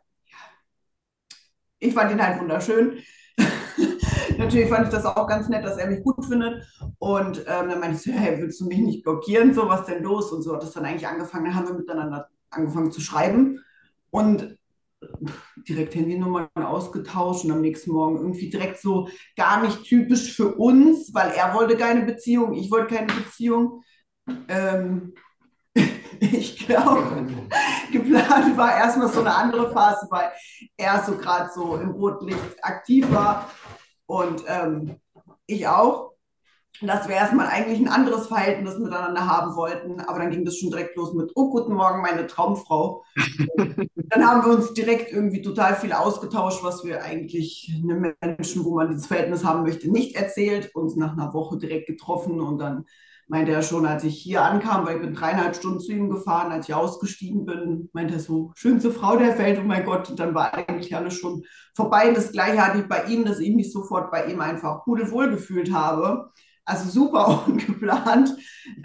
ich 1.79 1.93
fand 1.93 2.11
ihn 2.11 2.25
halt 2.25 2.39
wunderschön. 2.39 2.99
Natürlich 4.37 4.69
fand 4.69 4.85
ich 4.85 4.91
das 4.91 5.05
auch 5.05 5.27
ganz 5.27 5.49
nett, 5.49 5.65
dass 5.65 5.77
er 5.77 5.89
mich 5.89 6.03
gut 6.03 6.25
findet. 6.25 6.63
Und 6.99 7.39
ähm, 7.39 7.69
dann 7.69 7.79
meinte 7.79 7.97
ich 7.97 8.03
so, 8.03 8.11
hey, 8.11 8.39
willst 8.39 8.61
du 8.61 8.67
mich 8.67 8.79
nicht 8.79 9.03
blockieren? 9.03 9.53
So, 9.53 9.67
was 9.67 9.85
denn 9.85 10.03
los? 10.03 10.31
Und 10.31 10.43
so 10.43 10.55
hat 10.55 10.63
es 10.63 10.71
dann 10.71 10.85
eigentlich 10.85 11.07
angefangen. 11.07 11.45
Dann 11.45 11.55
haben 11.55 11.67
wir 11.67 11.75
miteinander 11.75 12.29
angefangen 12.49 12.91
zu 12.91 13.01
schreiben 13.01 13.59
und 14.11 14.57
direkt 15.67 15.95
Handynummern 15.95 16.49
ausgetauscht 16.55 17.45
und 17.45 17.51
am 17.51 17.61
nächsten 17.61 17.91
Morgen 17.91 18.17
irgendwie 18.17 18.49
direkt 18.49 18.79
so 18.79 19.09
gar 19.35 19.61
nicht 19.61 19.83
typisch 19.83 20.35
für 20.35 20.55
uns, 20.55 21.13
weil 21.13 21.31
er 21.31 21.53
wollte 21.53 21.77
keine 21.77 22.05
Beziehung, 22.05 22.53
ich 22.53 22.71
wollte 22.71 22.95
keine 22.95 23.11
Beziehung. 23.13 23.83
Ähm, 24.47 25.13
ich 26.31 26.65
glaube, 26.65 27.27
geplant 27.91 28.57
war 28.57 28.77
erstmal 28.77 29.09
so 29.09 29.19
eine 29.19 29.35
andere 29.35 29.71
Phase, 29.71 30.07
weil 30.09 30.31
er 30.77 31.03
so 31.03 31.17
gerade 31.17 31.49
so 31.53 31.75
im 31.75 31.91
Rotlicht 31.91 32.63
aktiv 32.63 33.11
war 33.11 33.49
und 34.05 34.43
ähm, 34.47 34.95
ich 35.45 35.67
auch. 35.67 36.11
Dass 36.81 37.07
wir 37.07 37.15
erstmal 37.15 37.47
eigentlich 37.47 37.79
ein 37.79 37.87
anderes 37.87 38.27
Verhältnis 38.27 38.79
miteinander 38.79 39.27
haben 39.27 39.55
wollten, 39.55 40.01
aber 40.01 40.19
dann 40.19 40.31
ging 40.31 40.43
das 40.43 40.57
schon 40.57 40.71
direkt 40.71 40.97
los 40.97 41.13
mit, 41.13 41.31
oh, 41.35 41.51
guten 41.51 41.75
Morgen, 41.75 42.01
meine 42.01 42.25
Traumfrau. 42.25 43.03
dann 43.95 44.27
haben 44.27 44.43
wir 44.43 44.57
uns 44.57 44.73
direkt 44.73 45.11
irgendwie 45.11 45.43
total 45.43 45.75
viel 45.75 45.93
ausgetauscht, 45.93 46.63
was 46.63 46.83
wir 46.83 47.03
eigentlich 47.03 47.71
einem 47.81 48.15
Menschen, 48.19 48.65
wo 48.65 48.75
man 48.75 48.89
dieses 48.89 49.05
Verhältnis 49.05 49.45
haben 49.45 49.61
möchte, 49.61 49.89
nicht 49.91 50.15
erzählt, 50.15 50.73
uns 50.73 50.95
nach 50.95 51.13
einer 51.13 51.33
Woche 51.33 51.57
direkt 51.57 51.85
getroffen 51.85 52.41
und 52.41 52.57
dann 52.57 52.85
meinte 53.27 53.51
er 53.51 53.61
schon, 53.61 53.85
als 53.85 54.03
ich 54.03 54.17
hier 54.19 54.43
ankam, 54.43 54.85
weil 54.85 54.95
ich 54.95 55.01
bin 55.01 55.13
dreieinhalb 55.13 55.55
Stunden 55.55 55.79
zu 55.79 55.91
ihm 55.91 56.09
gefahren, 56.09 56.51
als 56.51 56.67
ich 56.67 56.75
ausgestiegen 56.75 57.45
bin, 57.45 57.89
meinte 57.93 58.15
er 58.15 58.19
so, 58.19 58.51
schönste 58.55 58.91
Frau 58.91 59.17
der 59.17 59.37
Welt, 59.37 59.59
oh 59.61 59.67
mein 59.67 59.85
Gott, 59.85 60.09
und 60.09 60.19
dann 60.19 60.35
war 60.35 60.53
eigentlich 60.53 60.95
alles 60.95 61.15
schon 61.15 61.43
vorbei. 61.73 62.11
Das 62.11 62.31
Gleiche 62.31 62.65
hatte 62.65 62.79
ich 62.79 62.87
bei 62.87 63.05
ihm, 63.05 63.25
dass 63.25 63.39
ich 63.39 63.55
mich 63.55 63.71
sofort 63.71 64.11
bei 64.11 64.25
ihm 64.25 64.41
einfach 64.41 64.83
pudelwohl 64.83 65.29
gefühlt 65.29 65.73
habe. 65.73 66.31
Also 66.65 66.89
super 66.89 67.43
ungeplant. 67.47 68.35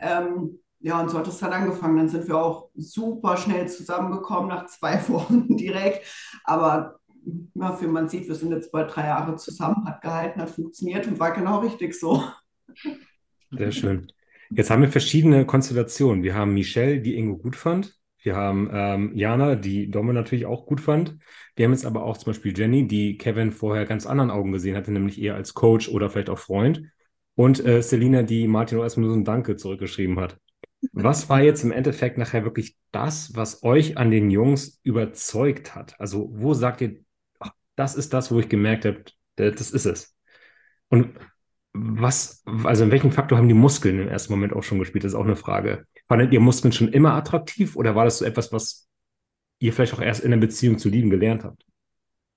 Ähm, 0.00 0.58
ja, 0.80 1.00
und 1.00 1.10
so 1.10 1.18
hat 1.18 1.26
es 1.26 1.38
dann 1.38 1.52
angefangen. 1.52 1.96
Dann 1.96 2.08
sind 2.08 2.28
wir 2.28 2.36
auch 2.36 2.70
super 2.76 3.36
schnell 3.36 3.68
zusammengekommen, 3.68 4.48
nach 4.48 4.66
zwei 4.66 5.00
Wochen 5.08 5.56
direkt. 5.56 6.06
Aber 6.44 7.00
ja, 7.54 7.80
wie 7.80 7.86
man 7.86 8.08
sieht, 8.08 8.28
wir 8.28 8.34
sind 8.34 8.52
jetzt 8.52 8.72
bald 8.72 8.94
drei 8.94 9.06
Jahre 9.06 9.36
zusammen, 9.36 9.86
hat 9.86 10.00
gehalten, 10.00 10.40
hat 10.40 10.50
funktioniert 10.50 11.06
und 11.06 11.18
war 11.18 11.32
genau 11.32 11.58
richtig 11.58 11.98
so. 11.98 12.22
Sehr 13.50 13.72
schön. 13.72 14.10
Jetzt 14.50 14.70
haben 14.70 14.82
wir 14.82 14.88
verschiedene 14.88 15.44
Konstellationen. 15.44 16.22
Wir 16.22 16.34
haben 16.34 16.54
Michelle, 16.54 17.00
die 17.00 17.16
Ingo 17.16 17.36
gut 17.36 17.56
fand. 17.56 17.94
Wir 18.22 18.34
haben 18.34 18.68
ähm, 18.72 19.12
Jana, 19.14 19.54
die 19.54 19.90
Domme 19.90 20.12
natürlich 20.12 20.46
auch 20.46 20.66
gut 20.66 20.80
fand. 20.80 21.16
Wir 21.54 21.66
haben 21.66 21.72
jetzt 21.72 21.86
aber 21.86 22.02
auch 22.02 22.16
zum 22.16 22.32
Beispiel 22.32 22.56
Jenny, 22.56 22.88
die 22.88 23.16
Kevin 23.16 23.52
vorher 23.52 23.84
ganz 23.86 24.06
anderen 24.06 24.30
Augen 24.30 24.52
gesehen 24.52 24.76
hatte, 24.76 24.90
nämlich 24.90 25.20
eher 25.20 25.34
als 25.34 25.54
Coach 25.54 25.88
oder 25.88 26.10
vielleicht 26.10 26.30
auch 26.30 26.38
Freund. 26.38 26.82
Und 27.34 27.64
äh, 27.64 27.82
Selina, 27.82 28.22
die 28.22 28.48
Martin 28.48 28.78
auch 28.78 28.82
erstmal 28.82 29.06
nur 29.06 29.14
so 29.14 29.20
ein 29.20 29.24
Danke 29.24 29.56
zurückgeschrieben 29.56 30.18
hat. 30.18 30.38
Was 30.92 31.28
war 31.28 31.40
jetzt 31.42 31.62
im 31.62 31.72
Endeffekt 31.72 32.18
nachher 32.18 32.44
wirklich 32.44 32.76
das, 32.90 33.34
was 33.34 33.62
euch 33.62 33.96
an 33.96 34.10
den 34.10 34.30
Jungs 34.30 34.80
überzeugt 34.82 35.74
hat? 35.74 35.98
Also, 36.00 36.30
wo 36.32 36.54
sagt 36.54 36.80
ihr, 36.80 37.00
ach, 37.38 37.52
das 37.76 37.94
ist 37.94 38.12
das, 38.12 38.30
wo 38.32 38.40
ich 38.40 38.48
gemerkt 38.48 38.84
habe, 38.84 39.04
das 39.36 39.70
ist 39.70 39.86
es? 39.86 40.16
Und 40.88 41.14
was, 41.72 42.42
also 42.64 42.84
in 42.84 42.90
welchem 42.90 43.12
Faktor 43.12 43.38
haben 43.38 43.48
die 43.48 43.54
Muskeln 43.54 44.00
im 44.00 44.08
ersten 44.08 44.32
Moment 44.32 44.52
auch 44.52 44.62
schon 44.62 44.78
gespielt? 44.78 45.04
Das 45.04 45.12
ist 45.12 45.18
auch 45.18 45.24
eine 45.24 45.36
Frage. 45.36 45.86
Fandet 46.06 46.32
ihr 46.32 46.40
Muskeln 46.40 46.72
schon 46.72 46.88
immer 46.88 47.14
attraktiv 47.14 47.76
oder 47.76 47.94
war 47.94 48.04
das 48.04 48.18
so 48.18 48.24
etwas, 48.24 48.52
was 48.52 48.88
ihr 49.58 49.72
vielleicht 49.72 49.94
auch 49.94 50.00
erst 50.00 50.24
in 50.24 50.30
der 50.30 50.38
Beziehung 50.38 50.78
zu 50.78 50.88
lieben 50.88 51.10
gelernt 51.10 51.44
habt? 51.44 51.64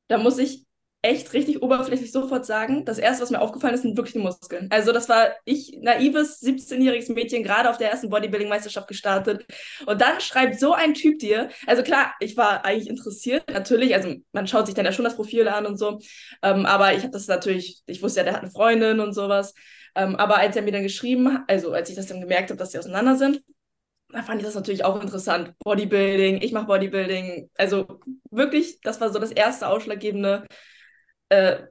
Da 0.08 0.18
muss 0.18 0.38
ich 0.38 0.66
echt 1.04 1.34
richtig 1.34 1.64
oberflächlich 1.64 2.12
sofort 2.12 2.46
sagen, 2.46 2.86
das 2.86 3.00
erste, 3.00 3.24
was 3.24 3.32
mir 3.32 3.42
aufgefallen 3.42 3.74
ist, 3.74 3.82
sind 3.82 3.98
wirklich 3.98 4.14
die 4.14 4.20
Muskeln. 4.20 4.68
Also 4.70 4.92
das 4.92 5.10
war 5.10 5.32
ich, 5.46 5.78
naives 5.82 6.42
17-jähriges 6.42 7.12
Mädchen, 7.12 7.42
gerade 7.44 7.70
auf 7.70 7.78
der 7.78 7.90
ersten 7.90 8.10
Bodybuilding-Meisterschaft 8.10 8.88
gestartet. 8.88 9.46
Und 9.88 10.00
dann 10.00 10.22
schreibt 10.22 10.60
so 10.60 10.74
ein 10.74 10.94
Typ 10.94 11.18
dir, 11.18 11.50
also 11.66 11.82
klar, 11.82 12.14
ich 12.20 12.38
war 12.38 12.66
eigentlich 12.66 12.88
interessiert, 12.88 13.50
natürlich, 13.52 13.96
also 13.96 14.14
man 14.32 14.46
schaut 14.46 14.68
sich 14.68 14.76
dann 14.76 14.86
ja 14.86 14.92
schon 14.92 15.06
das 15.06 15.16
Profil 15.16 15.48
an 15.48 15.66
und 15.66 15.78
so, 15.78 16.00
ähm, 16.44 16.66
aber 16.68 16.94
ich 16.94 17.02
habe 17.02 17.12
das 17.12 17.28
natürlich, 17.28 17.82
ich 17.88 18.04
wusste 18.04 18.20
ja, 18.20 18.24
der 18.26 18.34
hat 18.34 18.42
eine 18.42 18.52
Freundin 18.52 19.00
und 19.00 19.14
sowas. 19.14 19.56
Ähm, 19.96 20.16
aber 20.16 20.38
als 20.38 20.56
er 20.56 20.62
mir 20.62 20.72
dann 20.72 20.84
geschrieben 20.84 21.34
hat, 21.34 21.42
also 21.48 21.74
als 21.74 21.90
ich 21.90 21.96
das 21.96 22.08
dann 22.08 22.22
gemerkt 22.22 22.50
habe, 22.50 22.58
dass 22.58 22.72
sie 22.72 22.80
auseinander 22.80 23.16
sind, 23.18 23.42
da 24.10 24.22
fand 24.22 24.42
ich 24.42 24.46
das 24.46 24.56
natürlich 24.56 24.84
auch 24.86 25.02
interessant. 25.02 25.54
Bodybuilding, 25.64 26.42
ich 26.42 26.52
mache 26.52 26.68
Bodybuilding. 26.68 27.50
Also 27.58 28.00
wirklich, 28.30 28.80
das 28.82 29.00
war 29.02 29.12
so 29.12 29.20
das 29.20 29.32
erste 29.32 29.68
ausschlaggebende 29.68 30.46
äh, 31.32 31.68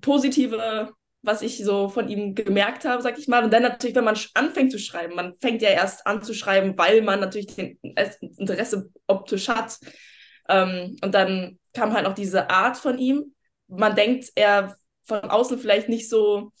positive, 0.00 0.92
was 1.22 1.42
ich 1.42 1.62
so 1.64 1.88
von 1.88 2.08
ihm 2.08 2.34
gemerkt 2.34 2.84
habe, 2.84 3.02
sag 3.02 3.18
ich 3.18 3.28
mal. 3.28 3.44
Und 3.44 3.52
dann 3.52 3.62
natürlich, 3.62 3.96
wenn 3.96 4.04
man 4.04 4.18
anfängt 4.34 4.72
zu 4.72 4.78
schreiben, 4.78 5.14
man 5.14 5.34
fängt 5.40 5.62
ja 5.62 5.70
erst 5.70 6.06
an 6.06 6.22
zu 6.22 6.34
schreiben, 6.34 6.76
weil 6.78 7.02
man 7.02 7.20
natürlich 7.20 7.54
den 7.54 7.78
Interesse 8.38 8.90
optisch 9.06 9.48
hat. 9.48 9.78
Ähm, 10.48 10.96
und 11.02 11.14
dann 11.14 11.58
kam 11.74 11.92
halt 11.92 12.04
noch 12.04 12.14
diese 12.14 12.48
Art 12.50 12.76
von 12.76 12.98
ihm. 12.98 13.34
Man 13.68 13.94
denkt, 13.94 14.30
er 14.34 14.76
von 15.04 15.20
außen 15.20 15.58
vielleicht 15.58 15.88
nicht 15.88 16.08
so, 16.08 16.52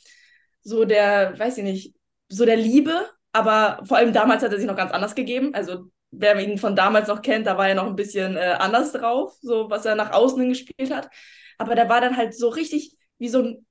so 0.62 0.84
der, 0.84 1.38
weiß 1.38 1.58
ich 1.58 1.64
nicht, 1.64 1.94
so 2.28 2.44
der 2.44 2.56
Liebe, 2.56 3.08
aber 3.32 3.82
vor 3.84 3.96
allem 3.96 4.12
damals 4.12 4.42
hat 4.42 4.52
er 4.52 4.58
sich 4.58 4.66
noch 4.66 4.76
ganz 4.76 4.92
anders 4.92 5.14
gegeben. 5.14 5.54
Also 5.54 5.86
wer 6.10 6.38
ihn 6.38 6.58
von 6.58 6.76
damals 6.76 7.08
noch 7.08 7.22
kennt, 7.22 7.46
da 7.46 7.56
war 7.56 7.68
er 7.68 7.74
noch 7.74 7.86
ein 7.86 7.96
bisschen 7.96 8.36
äh, 8.36 8.56
anders 8.58 8.92
drauf, 8.92 9.36
so 9.40 9.70
was 9.70 9.86
er 9.86 9.94
nach 9.94 10.12
außen 10.12 10.48
gespielt 10.48 10.94
hat. 10.94 11.08
Aber 11.60 11.74
der 11.74 11.90
war 11.90 12.00
dann 12.00 12.16
halt 12.16 12.34
so 12.34 12.48
richtig 12.48 12.96
wie 13.18 13.28
so 13.28 13.42
ein, 13.42 13.66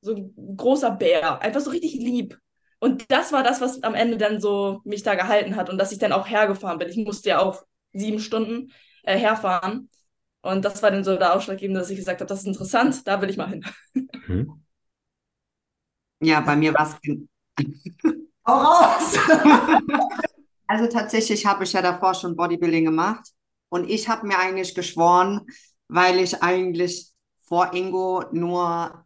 so 0.00 0.14
ein 0.14 0.56
großer 0.56 0.92
Bär, 0.92 1.42
einfach 1.42 1.60
so 1.60 1.70
richtig 1.70 1.92
lieb. 1.94 2.38
Und 2.80 3.04
das 3.10 3.32
war 3.32 3.42
das, 3.42 3.60
was 3.60 3.82
am 3.82 3.94
Ende 3.94 4.16
dann 4.16 4.40
so 4.40 4.80
mich 4.84 5.02
da 5.02 5.14
gehalten 5.14 5.56
hat 5.56 5.68
und 5.68 5.76
dass 5.76 5.92
ich 5.92 5.98
dann 5.98 6.12
auch 6.12 6.26
hergefahren 6.26 6.78
bin. 6.78 6.88
Ich 6.88 6.96
musste 6.96 7.28
ja 7.28 7.40
auch 7.40 7.64
sieben 7.92 8.18
Stunden 8.18 8.72
äh, 9.02 9.18
herfahren. 9.18 9.90
Und 10.40 10.64
das 10.64 10.82
war 10.82 10.90
dann 10.90 11.04
so 11.04 11.16
der 11.16 11.34
Ausschlaggebende, 11.34 11.80
dass 11.80 11.90
ich 11.90 11.98
gesagt 11.98 12.20
habe, 12.20 12.28
das 12.28 12.40
ist 12.40 12.46
interessant, 12.46 13.06
da 13.06 13.20
will 13.20 13.28
ich 13.28 13.36
mal 13.36 13.50
hin. 13.50 13.64
Mhm. 14.26 14.64
Ja, 16.20 16.40
bei 16.40 16.56
mir 16.56 16.72
war 16.72 16.86
es 16.86 16.94
auch 18.44 18.64
raus. 18.64 19.18
also 20.66 20.86
tatsächlich 20.86 21.44
habe 21.44 21.64
ich 21.64 21.74
ja 21.74 21.82
davor 21.82 22.14
schon 22.14 22.36
Bodybuilding 22.36 22.86
gemacht 22.86 23.28
und 23.68 23.90
ich 23.90 24.08
habe 24.08 24.26
mir 24.26 24.38
eigentlich 24.38 24.74
geschworen, 24.74 25.46
weil 25.88 26.20
ich 26.20 26.42
eigentlich 26.42 27.12
vor 27.48 27.72
Ingo 27.74 28.24
nur 28.32 29.04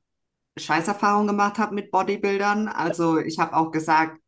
Scheißerfahrungen 0.58 1.28
gemacht 1.28 1.58
habe 1.58 1.74
mit 1.74 1.90
Bodybuildern. 1.90 2.68
Also 2.68 3.18
ich 3.18 3.38
habe 3.38 3.56
auch 3.56 3.70
gesagt, 3.70 4.18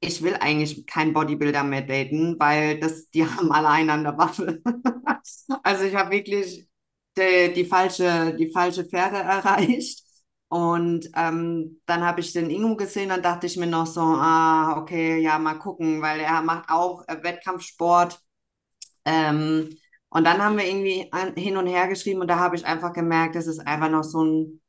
ich 0.00 0.22
will 0.22 0.36
eigentlich 0.40 0.86
kein 0.86 1.12
Bodybuilder 1.14 1.64
mehr 1.64 1.82
daten, 1.82 2.38
weil 2.38 2.80
das, 2.80 3.10
die 3.10 3.24
haben 3.26 3.52
alle 3.52 3.68
einen 3.68 3.90
an 3.90 4.04
der 4.04 4.18
Waffe. 4.18 4.62
also 5.62 5.84
ich 5.84 5.94
habe 5.94 6.10
wirklich 6.10 6.68
die, 7.18 7.52
die, 7.54 7.64
falsche, 7.64 8.34
die 8.38 8.50
falsche 8.50 8.84
Fähre 8.84 9.18
erreicht. 9.18 10.02
Und 10.48 11.08
ähm, 11.16 11.80
dann 11.86 12.02
habe 12.04 12.20
ich 12.20 12.32
den 12.32 12.48
Ingo 12.50 12.76
gesehen, 12.76 13.08
dann 13.08 13.22
dachte 13.22 13.46
ich 13.46 13.56
mir 13.56 13.66
noch 13.66 13.86
so, 13.86 14.00
ah, 14.02 14.76
okay, 14.78 15.18
ja, 15.20 15.38
mal 15.38 15.54
gucken, 15.58 16.00
weil 16.00 16.20
er 16.20 16.42
macht 16.42 16.68
auch 16.70 17.02
äh, 17.08 17.22
Wettkampfsport. 17.22 18.20
Ähm, 19.04 19.70
und 20.14 20.22
dann 20.22 20.40
haben 20.40 20.56
wir 20.56 20.64
irgendwie 20.64 21.08
an, 21.10 21.34
hin 21.34 21.56
und 21.56 21.66
her 21.66 21.88
geschrieben 21.88 22.20
und 22.20 22.28
da 22.28 22.38
habe 22.38 22.54
ich 22.54 22.64
einfach 22.64 22.92
gemerkt, 22.92 23.34
das 23.34 23.48
ist 23.48 23.58
einfach 23.58 23.90
noch 23.90 24.04
so 24.04 24.24
ein 24.24 24.60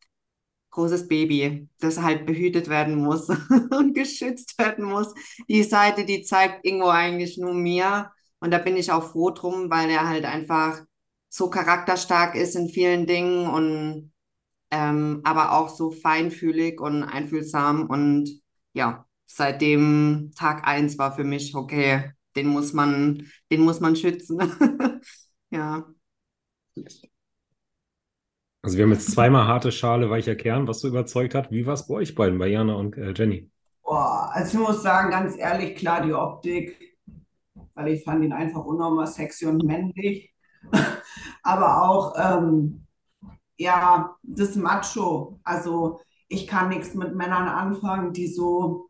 großes 0.72 1.08
Baby, 1.08 1.70
das 1.80 2.02
halt 2.02 2.26
behütet 2.26 2.68
werden 2.68 2.96
muss 2.96 3.30
und 3.70 3.94
geschützt 3.94 4.58
werden 4.58 4.86
muss. 4.86 5.14
Die 5.48 5.62
Seite, 5.62 6.04
die 6.04 6.24
zeigt 6.24 6.66
Ingo 6.66 6.90
eigentlich 6.90 7.38
nur 7.38 7.54
mir. 7.54 8.12
Und 8.40 8.52
da 8.52 8.58
bin 8.58 8.76
ich 8.76 8.92
auch 8.92 9.12
froh 9.12 9.30
drum, 9.30 9.70
weil 9.70 9.90
er 9.92 10.10
halt 10.10 10.26
einfach 10.26 10.82
so 11.30 11.50
charakterstark 11.52 12.34
ist 12.36 12.56
in 12.56 12.68
vielen 12.68 13.06
Dingen 13.06 13.48
und 13.48 14.14
ähm, 14.72 15.22
aber 15.24 15.54
auch 15.54 15.70
so 15.70 15.92
feinfühlig 15.92 16.82
und 16.82 17.04
einfühlsam. 17.04 17.88
Und 17.88 18.42
ja, 18.74 19.06
seitdem 19.28 20.32
Tag 20.36 20.68
eins 20.68 20.98
war 20.98 21.16
für 21.16 21.24
mich, 21.24 21.56
okay, 21.56 22.12
den 22.36 22.48
muss 22.48 22.74
man, 22.74 23.28
den 23.52 23.62
muss 23.62 23.80
man 23.80 23.96
schützen. 23.96 24.40
ja. 25.56 25.86
Also 28.62 28.78
wir 28.78 28.84
haben 28.84 28.92
jetzt 28.92 29.12
zweimal 29.12 29.48
harte 29.48 29.72
Schale, 29.72 30.10
weicher 30.10 30.36
Kern, 30.36 30.68
was 30.68 30.82
so 30.82 30.88
überzeugt 30.88 31.36
hat. 31.36 31.52
Wie 31.52 31.66
war 31.66 31.74
es 31.76 31.88
bei 31.88 31.96
euch 31.96 32.16
beiden, 32.16 32.38
bei 32.40 32.48
Jana 32.48 32.76
und 32.76 32.98
äh, 32.98 33.14
Jenny? 33.16 33.50
Boah, 33.84 34.30
also 34.34 34.58
ich 34.58 34.68
muss 34.68 34.82
sagen, 34.82 35.12
ganz 35.12 35.38
ehrlich, 35.38 35.76
klar 35.76 36.02
die 36.02 36.14
Optik, 36.14 36.98
weil 37.76 37.90
ich 37.90 38.04
fand 38.04 38.24
ihn 38.24 38.34
einfach 38.34 38.66
unnormal 38.66 39.08
sexy 39.08 39.46
und 39.46 39.64
männlich. 39.64 40.34
Aber 41.44 41.84
auch 41.84 42.16
ähm, 42.18 42.86
ja, 43.58 44.16
das 44.24 44.56
Macho. 44.56 45.40
Also 45.44 46.02
ich 46.28 46.48
kann 46.48 46.70
nichts 46.70 46.96
mit 46.96 47.16
Männern 47.16 47.48
anfangen, 47.48 48.14
die 48.14 48.28
so, 48.28 48.90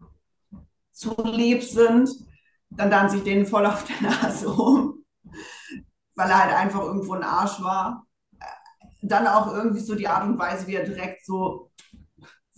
so 0.91 1.15
lieb 1.24 1.63
sind. 1.63 2.10
Dann 2.69 2.89
tanze 2.91 3.17
ich 3.17 3.24
denen 3.24 3.45
voll 3.45 3.65
auf 3.65 3.86
der 3.86 4.10
Nase 4.10 4.50
um, 4.50 4.94
weil 6.15 6.29
er 6.29 6.43
halt 6.43 6.55
einfach 6.55 6.81
irgendwo 6.81 7.13
ein 7.13 7.24
Arsch 7.24 7.62
war. 7.62 8.05
Dann 9.01 9.27
auch 9.27 9.53
irgendwie 9.53 9.81
so 9.81 9.95
die 9.95 10.07
Art 10.07 10.24
und 10.24 10.39
Weise, 10.39 10.67
wie 10.67 10.75
er 10.75 10.86
direkt 10.86 11.25
so 11.25 11.72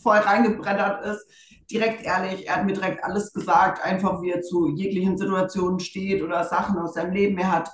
voll 0.02 0.18
reingebrettert 0.18 1.06
ist. 1.06 1.26
Direkt 1.70 2.04
ehrlich, 2.04 2.48
er 2.48 2.58
hat 2.58 2.66
mir 2.66 2.74
direkt 2.74 3.04
alles 3.04 3.34
gesagt, 3.34 3.84
einfach 3.84 4.22
wie 4.22 4.32
er 4.32 4.42
zu 4.42 4.70
jeglichen 4.70 5.18
Situationen 5.18 5.80
steht 5.80 6.24
oder 6.24 6.44
Sachen 6.46 6.78
aus 6.78 6.94
seinem 6.94 7.12
Leben. 7.12 7.38
Er 7.38 7.52
hat 7.52 7.70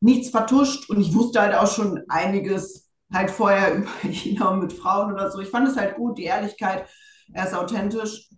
nichts 0.00 0.30
vertuscht 0.30 0.90
und 0.90 1.00
ich 1.00 1.14
wusste 1.14 1.40
halt 1.40 1.54
auch 1.54 1.70
schon 1.70 2.02
einiges 2.08 2.88
halt 3.12 3.30
vorher 3.30 3.74
über 3.76 3.88
ihn 4.04 4.42
auch 4.42 4.56
mit 4.56 4.72
Frauen 4.72 5.12
oder 5.12 5.30
so. 5.30 5.40
Ich 5.40 5.48
fand 5.48 5.68
es 5.68 5.76
halt 5.76 5.96
gut, 5.96 6.18
die 6.18 6.24
Ehrlichkeit. 6.24 6.88
Er 7.32 7.46
ist 7.46 7.54
authentisch. 7.54 8.28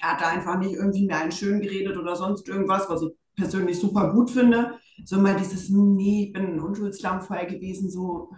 Er 0.00 0.12
hat 0.12 0.20
da 0.20 0.28
einfach 0.28 0.58
nicht 0.58 0.74
irgendwie 0.74 1.06
mehr 1.06 1.18
einen 1.20 1.32
schön 1.32 1.60
geredet 1.60 1.96
oder 1.96 2.16
sonst 2.16 2.48
irgendwas, 2.48 2.88
was 2.88 3.02
ich 3.02 3.10
persönlich 3.36 3.78
super 3.78 4.12
gut 4.12 4.30
finde. 4.30 4.78
So 5.04 5.18
mal 5.18 5.36
dieses, 5.36 5.70
nee, 5.70 6.26
ich 6.26 6.32
bin 6.32 6.54
ein 6.54 6.60
Unschuldslammfall 6.60 7.46
gewesen, 7.46 7.90
so 7.90 8.30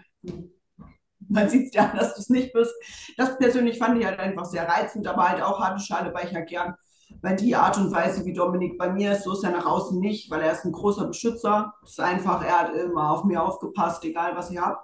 man 1.29 1.49
sieht 1.49 1.75
ja, 1.75 1.93
dass 1.95 2.15
du 2.15 2.21
es 2.21 2.29
nicht 2.29 2.53
bist. 2.53 2.75
Das 3.17 3.39
persönlich 3.39 3.79
fand 3.79 3.99
ich 3.99 4.07
halt 4.07 4.19
einfach 4.19 4.45
sehr 4.45 4.69
reizend, 4.69 5.07
aber 5.07 5.29
halt 5.29 5.43
auch 5.43 5.61
harte 5.61 5.83
Schale, 5.83 6.13
weil 6.15 6.27
ich 6.27 6.33
ja 6.33 6.41
gern, 6.41 6.75
weil 7.21 7.37
die 7.37 7.55
Art 7.55 7.79
und 7.79 7.93
Weise, 7.93 8.25
wie 8.25 8.33
Dominik 8.33 8.79
bei 8.79 8.91
mir 8.91 9.13
ist, 9.13 9.25
so 9.25 9.33
ist 9.33 9.45
er 9.45 9.51
nach 9.51 9.67
außen 9.67 9.99
nicht, 9.99 10.31
weil 10.31 10.43
er 10.43 10.53
ist 10.53 10.65
ein 10.65 10.73
großer 10.73 11.07
Beschützer. 11.07 11.75
Es 11.85 11.93
ist 11.93 12.01
einfach, 12.01 12.45
er 12.45 12.61
hat 12.61 12.75
immer 12.75 13.11
auf 13.11 13.25
mir 13.25 13.43
aufgepasst, 13.43 14.05
egal 14.05 14.37
was 14.37 14.51
ich 14.51 14.59
habe. 14.59 14.79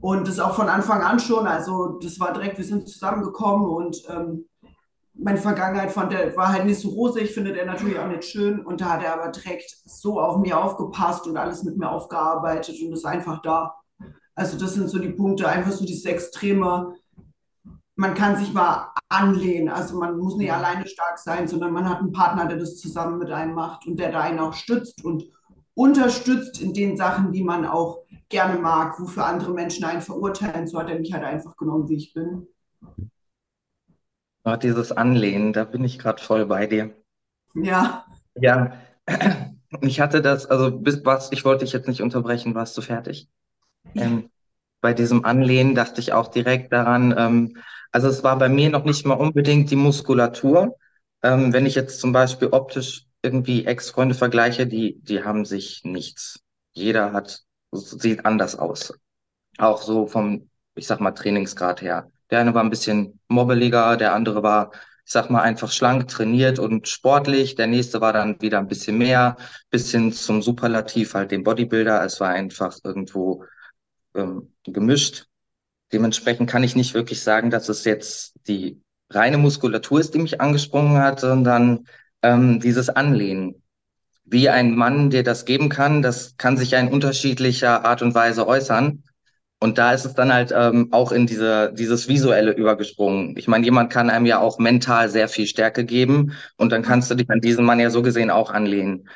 Und 0.00 0.26
das 0.26 0.40
auch 0.40 0.54
von 0.54 0.68
Anfang 0.68 1.02
an 1.02 1.20
schon. 1.20 1.46
Also 1.46 1.98
das 2.02 2.18
war 2.18 2.32
direkt, 2.32 2.58
wir 2.58 2.64
sind 2.64 2.88
zusammengekommen 2.88 3.68
und 3.68 4.02
ähm, 4.08 4.46
meine 5.16 5.38
Vergangenheit 5.38 5.92
fand 5.92 6.12
er, 6.12 6.36
war 6.36 6.52
halt 6.52 6.66
nicht 6.66 6.80
so 6.80 6.90
rosig, 6.90 7.32
findet 7.32 7.56
er 7.56 7.66
natürlich 7.66 7.98
auch 7.98 8.08
nicht 8.08 8.24
schön. 8.24 8.60
Und 8.60 8.80
da 8.80 8.90
hat 8.90 9.02
er 9.02 9.14
aber 9.14 9.30
direkt 9.30 9.76
so 9.84 10.20
auf 10.20 10.38
mir 10.38 10.58
aufgepasst 10.58 11.26
und 11.26 11.36
alles 11.36 11.62
mit 11.62 11.76
mir 11.76 11.90
aufgearbeitet 11.90 12.76
und 12.82 12.92
ist 12.92 13.06
einfach 13.06 13.40
da. 13.42 13.76
Also 14.34 14.58
das 14.58 14.74
sind 14.74 14.88
so 14.88 14.98
die 14.98 15.10
Punkte, 15.10 15.48
einfach 15.48 15.70
so 15.70 15.84
dieses 15.84 16.04
Extreme. 16.04 16.94
Man 17.94 18.14
kann 18.14 18.36
sich 18.36 18.52
mal 18.52 18.92
anlehnen. 19.08 19.68
Also 19.68 19.96
man 19.98 20.18
muss 20.18 20.36
nicht 20.36 20.52
alleine 20.52 20.86
stark 20.88 21.18
sein, 21.18 21.46
sondern 21.46 21.72
man 21.72 21.88
hat 21.88 22.00
einen 22.00 22.12
Partner, 22.12 22.46
der 22.46 22.58
das 22.58 22.76
zusammen 22.78 23.18
mit 23.18 23.30
einem 23.30 23.54
macht 23.54 23.86
und 23.86 23.98
der 24.00 24.10
da 24.10 24.20
einen 24.20 24.40
auch 24.40 24.54
stützt 24.54 25.04
und 25.04 25.24
unterstützt 25.74 26.60
in 26.60 26.72
den 26.72 26.96
Sachen, 26.96 27.30
die 27.32 27.44
man 27.44 27.64
auch 27.64 28.00
gerne 28.28 28.58
mag, 28.58 28.98
wofür 28.98 29.26
andere 29.26 29.52
Menschen 29.52 29.84
einen 29.84 30.02
verurteilen. 30.02 30.66
So 30.66 30.78
hat 30.80 30.90
er 30.90 30.98
mich 30.98 31.12
halt 31.12 31.24
einfach 31.24 31.56
genommen, 31.56 31.88
wie 31.88 31.96
ich 31.96 32.12
bin. 32.12 32.48
Oh, 34.44 34.56
dieses 34.56 34.92
Anlehnen, 34.92 35.52
da 35.52 35.64
bin 35.64 35.84
ich 35.84 35.98
gerade 35.98 36.22
voll 36.22 36.46
bei 36.46 36.66
dir. 36.66 36.94
Ja. 37.54 38.06
Ja, 38.34 38.72
ich 39.80 40.00
hatte 40.00 40.22
das, 40.22 40.46
also 40.46 40.70
bis 40.78 41.04
was, 41.04 41.32
ich 41.32 41.44
wollte 41.44 41.64
dich 41.64 41.72
jetzt 41.72 41.88
nicht 41.88 42.02
unterbrechen, 42.02 42.54
warst 42.54 42.76
du 42.76 42.82
fertig? 42.82 43.28
Ähm, 43.94 44.30
bei 44.80 44.94
diesem 44.94 45.24
Anlehnen 45.24 45.74
dachte 45.74 46.00
ich 46.00 46.12
auch 46.12 46.28
direkt 46.28 46.72
daran, 46.72 47.14
ähm, 47.16 47.58
also 47.92 48.08
es 48.08 48.24
war 48.24 48.38
bei 48.38 48.48
mir 48.48 48.70
noch 48.70 48.84
nicht 48.84 49.06
mal 49.06 49.14
unbedingt 49.14 49.70
die 49.70 49.76
Muskulatur. 49.76 50.76
Ähm, 51.22 51.52
wenn 51.52 51.66
ich 51.66 51.74
jetzt 51.74 52.00
zum 52.00 52.12
Beispiel 52.12 52.48
optisch 52.48 53.06
irgendwie 53.22 53.66
Ex-Freunde 53.66 54.14
vergleiche, 54.14 54.66
die, 54.66 55.00
die 55.02 55.24
haben 55.24 55.44
sich 55.44 55.82
nichts. 55.84 56.40
Jeder 56.72 57.12
hat 57.12 57.42
sieht 57.72 58.26
anders 58.26 58.56
aus. 58.56 58.94
Auch 59.58 59.82
so 59.82 60.06
vom, 60.06 60.50
ich 60.76 60.86
sag 60.86 61.00
mal, 61.00 61.12
Trainingsgrad 61.12 61.82
her. 61.82 62.10
Der 62.30 62.40
eine 62.40 62.54
war 62.54 62.62
ein 62.62 62.70
bisschen 62.70 63.20
mobbeliger, 63.28 63.96
der 63.96 64.14
andere 64.14 64.42
war, 64.42 64.72
ich 65.06 65.12
sag 65.12 65.30
mal, 65.30 65.42
einfach 65.42 65.70
schlank, 65.70 66.08
trainiert 66.08 66.58
und 66.58 66.88
sportlich. 66.88 67.54
Der 67.56 67.66
nächste 67.66 68.00
war 68.00 68.12
dann 68.12 68.40
wieder 68.40 68.58
ein 68.58 68.68
bisschen 68.68 68.98
mehr, 68.98 69.36
bisschen 69.70 70.12
zum 70.12 70.42
Superlativ 70.42 71.14
halt 71.14 71.30
dem 71.30 71.44
Bodybuilder. 71.44 72.04
Es 72.04 72.20
war 72.20 72.30
einfach 72.30 72.76
irgendwo 72.84 73.44
ähm, 74.14 74.52
gemischt. 74.64 75.26
dementsprechend 75.92 76.50
kann 76.50 76.64
ich 76.64 76.76
nicht 76.76 76.94
wirklich 76.94 77.22
sagen, 77.22 77.50
dass 77.50 77.68
es 77.68 77.84
jetzt 77.84 78.34
die 78.48 78.82
reine 79.10 79.38
Muskulatur 79.38 80.00
ist, 80.00 80.14
die 80.14 80.18
mich 80.18 80.40
angesprungen 80.40 80.98
hat, 80.98 81.20
sondern 81.20 81.86
ähm, 82.22 82.60
dieses 82.60 82.88
Anlehnen. 82.88 83.62
Wie 84.24 84.48
ein 84.48 84.74
Mann 84.74 85.10
dir 85.10 85.22
das 85.22 85.44
geben 85.44 85.68
kann, 85.68 86.02
das 86.02 86.36
kann 86.36 86.56
sich 86.56 86.72
in 86.72 86.88
unterschiedlicher 86.88 87.84
Art 87.84 88.02
und 88.02 88.14
Weise 88.14 88.46
äußern. 88.46 89.04
Und 89.64 89.78
da 89.78 89.94
ist 89.94 90.04
es 90.04 90.12
dann 90.12 90.30
halt 90.30 90.52
ähm, 90.54 90.88
auch 90.92 91.10
in 91.10 91.26
diese, 91.26 91.72
dieses 91.72 92.06
Visuelle 92.06 92.52
übergesprungen. 92.52 93.34
Ich 93.38 93.48
meine, 93.48 93.64
jemand 93.64 93.90
kann 93.90 94.10
einem 94.10 94.26
ja 94.26 94.38
auch 94.38 94.58
mental 94.58 95.08
sehr 95.08 95.26
viel 95.26 95.46
Stärke 95.46 95.86
geben 95.86 96.34
und 96.58 96.70
dann 96.70 96.82
kannst 96.82 97.10
du 97.10 97.14
dich 97.14 97.30
an 97.30 97.40
diesen 97.40 97.64
Mann 97.64 97.80
ja 97.80 97.88
so 97.88 98.02
gesehen 98.02 98.30
auch 98.30 98.50
anlehnen. 98.50 99.08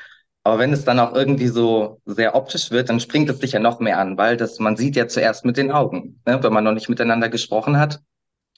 Aber 0.43 0.57
wenn 0.57 0.73
es 0.73 0.83
dann 0.85 0.99
auch 0.99 1.13
irgendwie 1.13 1.49
so 1.49 2.01
sehr 2.07 2.33
optisch 2.33 2.71
wird, 2.71 2.89
dann 2.89 2.99
springt 2.99 3.29
es 3.29 3.37
dich 3.37 3.51
ja 3.51 3.59
noch 3.59 3.79
mehr 3.79 3.99
an, 3.99 4.17
weil 4.17 4.37
das, 4.37 4.57
man 4.57 4.75
sieht 4.75 4.95
ja 4.95 5.07
zuerst 5.07 5.45
mit 5.45 5.55
den 5.55 5.71
Augen, 5.71 6.19
ne? 6.25 6.41
wenn 6.41 6.53
man 6.53 6.63
noch 6.63 6.73
nicht 6.73 6.89
miteinander 6.89 7.29
gesprochen 7.29 7.77
hat. 7.77 7.99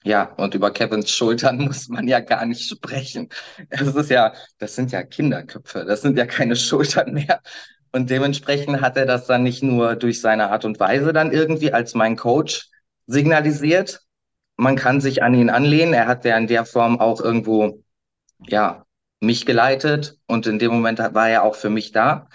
Ja, 0.05 0.33
und 0.37 0.55
über 0.55 0.71
Kevins 0.71 1.11
Schultern 1.11 1.57
muss 1.65 1.89
man 1.89 2.07
ja 2.07 2.21
gar 2.21 2.45
nicht 2.45 2.69
sprechen. 2.69 3.27
Das 3.69 3.93
ist 3.95 4.09
ja, 4.09 4.31
das 4.59 4.75
sind 4.75 4.93
ja 4.93 5.03
Kinderköpfe, 5.03 5.83
das 5.83 6.03
sind 6.03 6.17
ja 6.17 6.25
keine 6.25 6.55
Schultern 6.55 7.11
mehr. 7.11 7.41
Und 7.91 8.09
dementsprechend 8.09 8.81
hat 8.81 8.97
er 8.97 9.05
das 9.05 9.27
dann 9.27 9.43
nicht 9.43 9.63
nur 9.63 9.95
durch 9.95 10.21
seine 10.21 10.49
Art 10.49 10.65
und 10.65 10.79
Weise 10.79 11.11
dann 11.13 11.31
irgendwie 11.31 11.73
als 11.73 11.93
mein 11.93 12.15
Coach 12.15 12.69
signalisiert. 13.07 14.01
Man 14.55 14.75
kann 14.75 15.01
sich 15.01 15.23
an 15.23 15.33
ihn 15.33 15.49
anlehnen. 15.49 15.93
Er 15.93 16.07
hat 16.07 16.23
ja 16.23 16.37
in 16.37 16.47
der 16.47 16.65
Form 16.65 16.99
auch 16.99 17.19
irgendwo, 17.19 17.83
ja, 18.47 18.85
mich 19.19 19.45
geleitet 19.45 20.17
und 20.27 20.47
in 20.47 20.57
dem 20.57 20.71
Moment 20.71 20.99
war 20.99 21.29
er 21.29 21.43
auch 21.43 21.55
für 21.55 21.69
mich 21.69 21.91
da. 21.91 22.27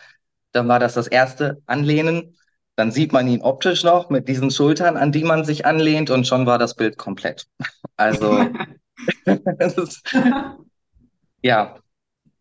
Dann 0.52 0.68
war 0.68 0.78
das 0.78 0.94
das 0.94 1.06
erste 1.06 1.62
Anlehnen. 1.66 2.36
Dann 2.76 2.92
sieht 2.92 3.12
man 3.12 3.26
ihn 3.26 3.40
optisch 3.40 3.82
noch 3.84 4.10
mit 4.10 4.28
diesen 4.28 4.50
Schultern, 4.50 4.96
an 4.96 5.10
die 5.10 5.24
man 5.24 5.44
sich 5.44 5.64
anlehnt 5.64 6.10
und 6.10 6.26
schon 6.26 6.46
war 6.46 6.58
das 6.58 6.74
Bild 6.74 6.98
komplett. 6.98 7.46
Also, 7.96 8.38
ist, 9.26 10.02
ja, 11.42 11.78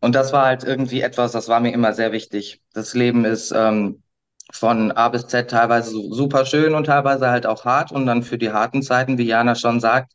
und 0.06 0.14
das 0.14 0.32
war 0.34 0.46
halt 0.46 0.64
irgendwie 0.64 1.02
etwas, 1.02 1.32
das 1.32 1.48
war 1.50 1.60
mir 1.60 1.74
immer 1.74 1.92
sehr 1.94 2.12
wichtig. 2.12 2.62
Das 2.74 2.94
Leben 2.94 3.26
ist 3.26 3.52
ähm, 3.52 4.04
von 4.54 4.92
A 4.92 5.10
bis 5.10 5.26
Z 5.28 5.50
teilweise 5.50 5.90
super 5.92 6.46
schön 6.46 6.76
und 6.76 6.86
teilweise 6.86 7.30
halt 7.32 7.48
auch 7.48 7.66
hart. 7.66 7.92
Und 7.92 8.06
dann 8.06 8.22
für 8.22 8.38
die 8.38 8.52
harten 8.52 8.84
Zeiten, 8.84 9.18
wie 9.18 9.24
Jana 9.26 9.56
schon 9.56 9.80
sagt, 9.80 10.14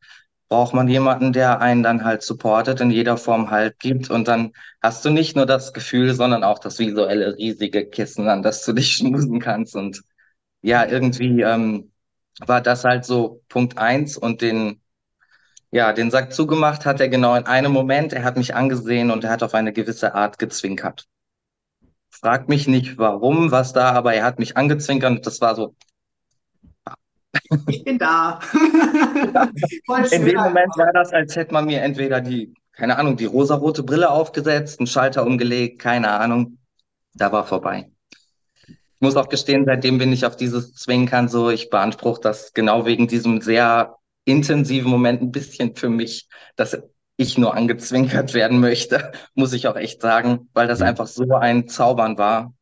braucht 0.48 0.74
man 0.74 0.86
jemanden, 0.88 1.32
der 1.32 1.60
einen 1.60 1.82
dann 1.82 2.04
halt 2.04 2.22
supportet, 2.22 2.80
in 2.80 2.92
jeder 2.92 3.16
Form 3.16 3.50
halt 3.50 3.80
gibt. 3.80 4.10
Und 4.10 4.28
dann 4.28 4.52
hast 4.80 5.04
du 5.04 5.10
nicht 5.10 5.34
nur 5.34 5.46
das 5.46 5.72
Gefühl, 5.72 6.14
sondern 6.14 6.44
auch 6.44 6.60
das 6.60 6.78
visuelle 6.78 7.36
riesige 7.36 7.84
Kissen, 7.86 8.28
an 8.28 8.42
das 8.42 8.64
du 8.64 8.72
dich 8.72 8.92
schmusen 8.96 9.40
kannst. 9.40 9.74
Und 9.74 10.02
ja, 10.62 10.86
irgendwie 10.86 11.42
ähm, 11.42 11.92
war 12.46 12.60
das 12.60 12.84
halt 12.84 13.04
so 13.04 13.42
Punkt 13.48 13.78
eins 13.78 14.16
und 14.16 14.40
den 14.42 14.80
ja, 15.72 15.92
den 15.92 16.10
Sack 16.10 16.32
zugemacht 16.32 16.84
hat 16.84 17.00
er 17.00 17.08
genau 17.08 17.34
in 17.36 17.46
einem 17.46 17.72
Moment. 17.72 18.12
Er 18.12 18.24
hat 18.24 18.36
mich 18.36 18.54
angesehen 18.54 19.10
und 19.10 19.22
er 19.24 19.30
hat 19.30 19.42
auf 19.42 19.54
eine 19.54 19.72
gewisse 19.72 20.14
Art 20.14 20.38
gezwinkert. 20.38 21.06
Frag 22.08 22.48
mich 22.48 22.66
nicht 22.66 22.98
warum, 22.98 23.52
was 23.52 23.72
da, 23.72 23.92
aber 23.92 24.14
er 24.14 24.24
hat 24.24 24.40
mich 24.40 24.56
angezwinkert 24.56 25.10
und 25.10 25.26
das 25.26 25.40
war 25.40 25.54
so. 25.54 25.76
Ich 27.68 27.84
bin 27.84 27.98
da. 27.98 28.40
in 30.10 30.24
dem 30.24 30.36
Moment 30.36 30.76
war 30.76 30.92
das, 30.92 31.12
als 31.12 31.36
hätte 31.36 31.54
man 31.54 31.66
mir 31.66 31.80
entweder 31.82 32.20
die, 32.20 32.52
keine 32.72 32.98
Ahnung, 32.98 33.16
die 33.16 33.26
rosarote 33.26 33.84
Brille 33.84 34.10
aufgesetzt, 34.10 34.80
einen 34.80 34.88
Schalter 34.88 35.24
umgelegt, 35.24 35.80
keine 35.80 36.10
Ahnung. 36.10 36.58
Da 37.14 37.30
war 37.30 37.46
vorbei. 37.46 37.90
Ich 38.66 38.76
muss 39.00 39.16
auch 39.16 39.28
gestehen, 39.28 39.64
seitdem 39.64 39.98
bin 39.98 40.12
ich 40.12 40.26
auf 40.26 40.36
dieses 40.36 40.74
Zwinkern 40.74 41.28
so, 41.28 41.48
ich 41.48 41.70
beanspruche 41.70 42.20
das 42.20 42.52
genau 42.52 42.84
wegen 42.86 43.06
diesem 43.06 43.40
sehr 43.40 43.99
intensiven 44.24 44.90
Moment 44.90 45.22
ein 45.22 45.32
bisschen 45.32 45.74
für 45.74 45.88
mich, 45.88 46.28
dass 46.56 46.78
ich 47.16 47.38
nur 47.38 47.54
angezwinkert 47.54 48.34
werden 48.34 48.60
möchte, 48.60 49.12
muss 49.34 49.52
ich 49.52 49.68
auch 49.68 49.76
echt 49.76 50.00
sagen, 50.02 50.48
weil 50.54 50.68
das 50.68 50.82
einfach 50.82 51.06
so 51.06 51.34
ein 51.34 51.68
Zaubern 51.68 52.18
war. 52.18 52.54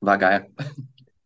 War 0.00 0.18
geil. 0.18 0.48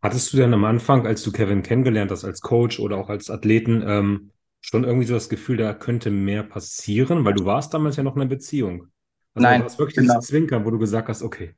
Hattest 0.03 0.33
du 0.33 0.37
denn 0.37 0.53
am 0.53 0.65
Anfang, 0.65 1.07
als 1.07 1.23
du 1.23 1.33
Kevin 1.33 1.63
kennengelernt 1.63 2.11
hast, 2.11 2.25
als 2.25 2.41
Coach 2.41 2.79
oder 2.79 2.97
auch 2.97 3.09
als 3.09 3.31
Athleten, 3.31 3.83
ähm, 3.87 4.31
schon 4.61 4.85
irgendwie 4.85 5.07
so 5.07 5.15
das 5.15 5.29
Gefühl, 5.29 5.57
da 5.57 5.73
könnte 5.73 6.11
mehr 6.11 6.43
passieren? 6.43 7.25
Weil 7.25 7.35
du 7.35 7.45
warst 7.45 7.73
damals 7.73 7.97
ja 7.97 8.03
noch 8.03 8.17
in 8.17 8.23
einer 8.23 8.29
Beziehung. 8.29 8.89
Also 9.35 9.49
Nein. 9.49 9.61
War 9.61 9.67
es 9.67 9.79
wirklich 9.79 9.97
genau. 9.97 10.15
dieses 10.15 10.29
Zwinkern, 10.29 10.65
wo 10.65 10.71
du 10.71 10.79
gesagt 10.79 11.09
hast, 11.09 11.23
okay. 11.23 11.55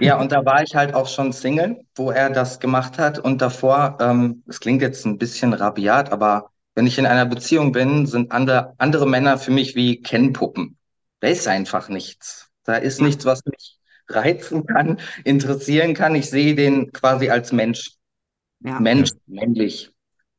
Ja, 0.00 0.18
und 0.20 0.32
da 0.32 0.44
war 0.44 0.62
ich 0.62 0.74
halt 0.74 0.94
auch 0.94 1.08
schon 1.08 1.32
Single, 1.32 1.80
wo 1.94 2.10
er 2.10 2.30
das 2.30 2.58
gemacht 2.58 2.98
hat. 2.98 3.18
Und 3.18 3.40
davor, 3.42 3.98
ähm, 4.00 4.42
es 4.46 4.60
klingt 4.60 4.82
jetzt 4.82 5.04
ein 5.04 5.18
bisschen 5.18 5.52
rabiat, 5.52 6.12
aber 6.12 6.50
wenn 6.76 6.86
ich 6.86 6.98
in 6.98 7.06
einer 7.06 7.26
Beziehung 7.26 7.72
bin, 7.72 8.06
sind 8.06 8.30
andere, 8.30 8.74
andere 8.78 9.08
Männer 9.08 9.38
für 9.38 9.50
mich 9.50 9.74
wie 9.74 10.02
Kennpuppen. 10.02 10.76
Da 11.20 11.28
ist 11.28 11.48
einfach 11.48 11.88
nichts. 11.88 12.48
Da 12.64 12.76
ist 12.76 13.00
nichts, 13.00 13.24
was 13.24 13.44
mich 13.46 13.78
reizen 14.08 14.66
kann, 14.66 15.00
interessieren 15.24 15.94
kann. 15.94 16.14
Ich 16.14 16.28
sehe 16.28 16.54
den 16.54 16.92
quasi 16.92 17.30
als 17.30 17.50
Mensch. 17.50 17.92
Ja. 18.60 18.78
Mensch, 18.78 19.10
männlich. 19.26 19.90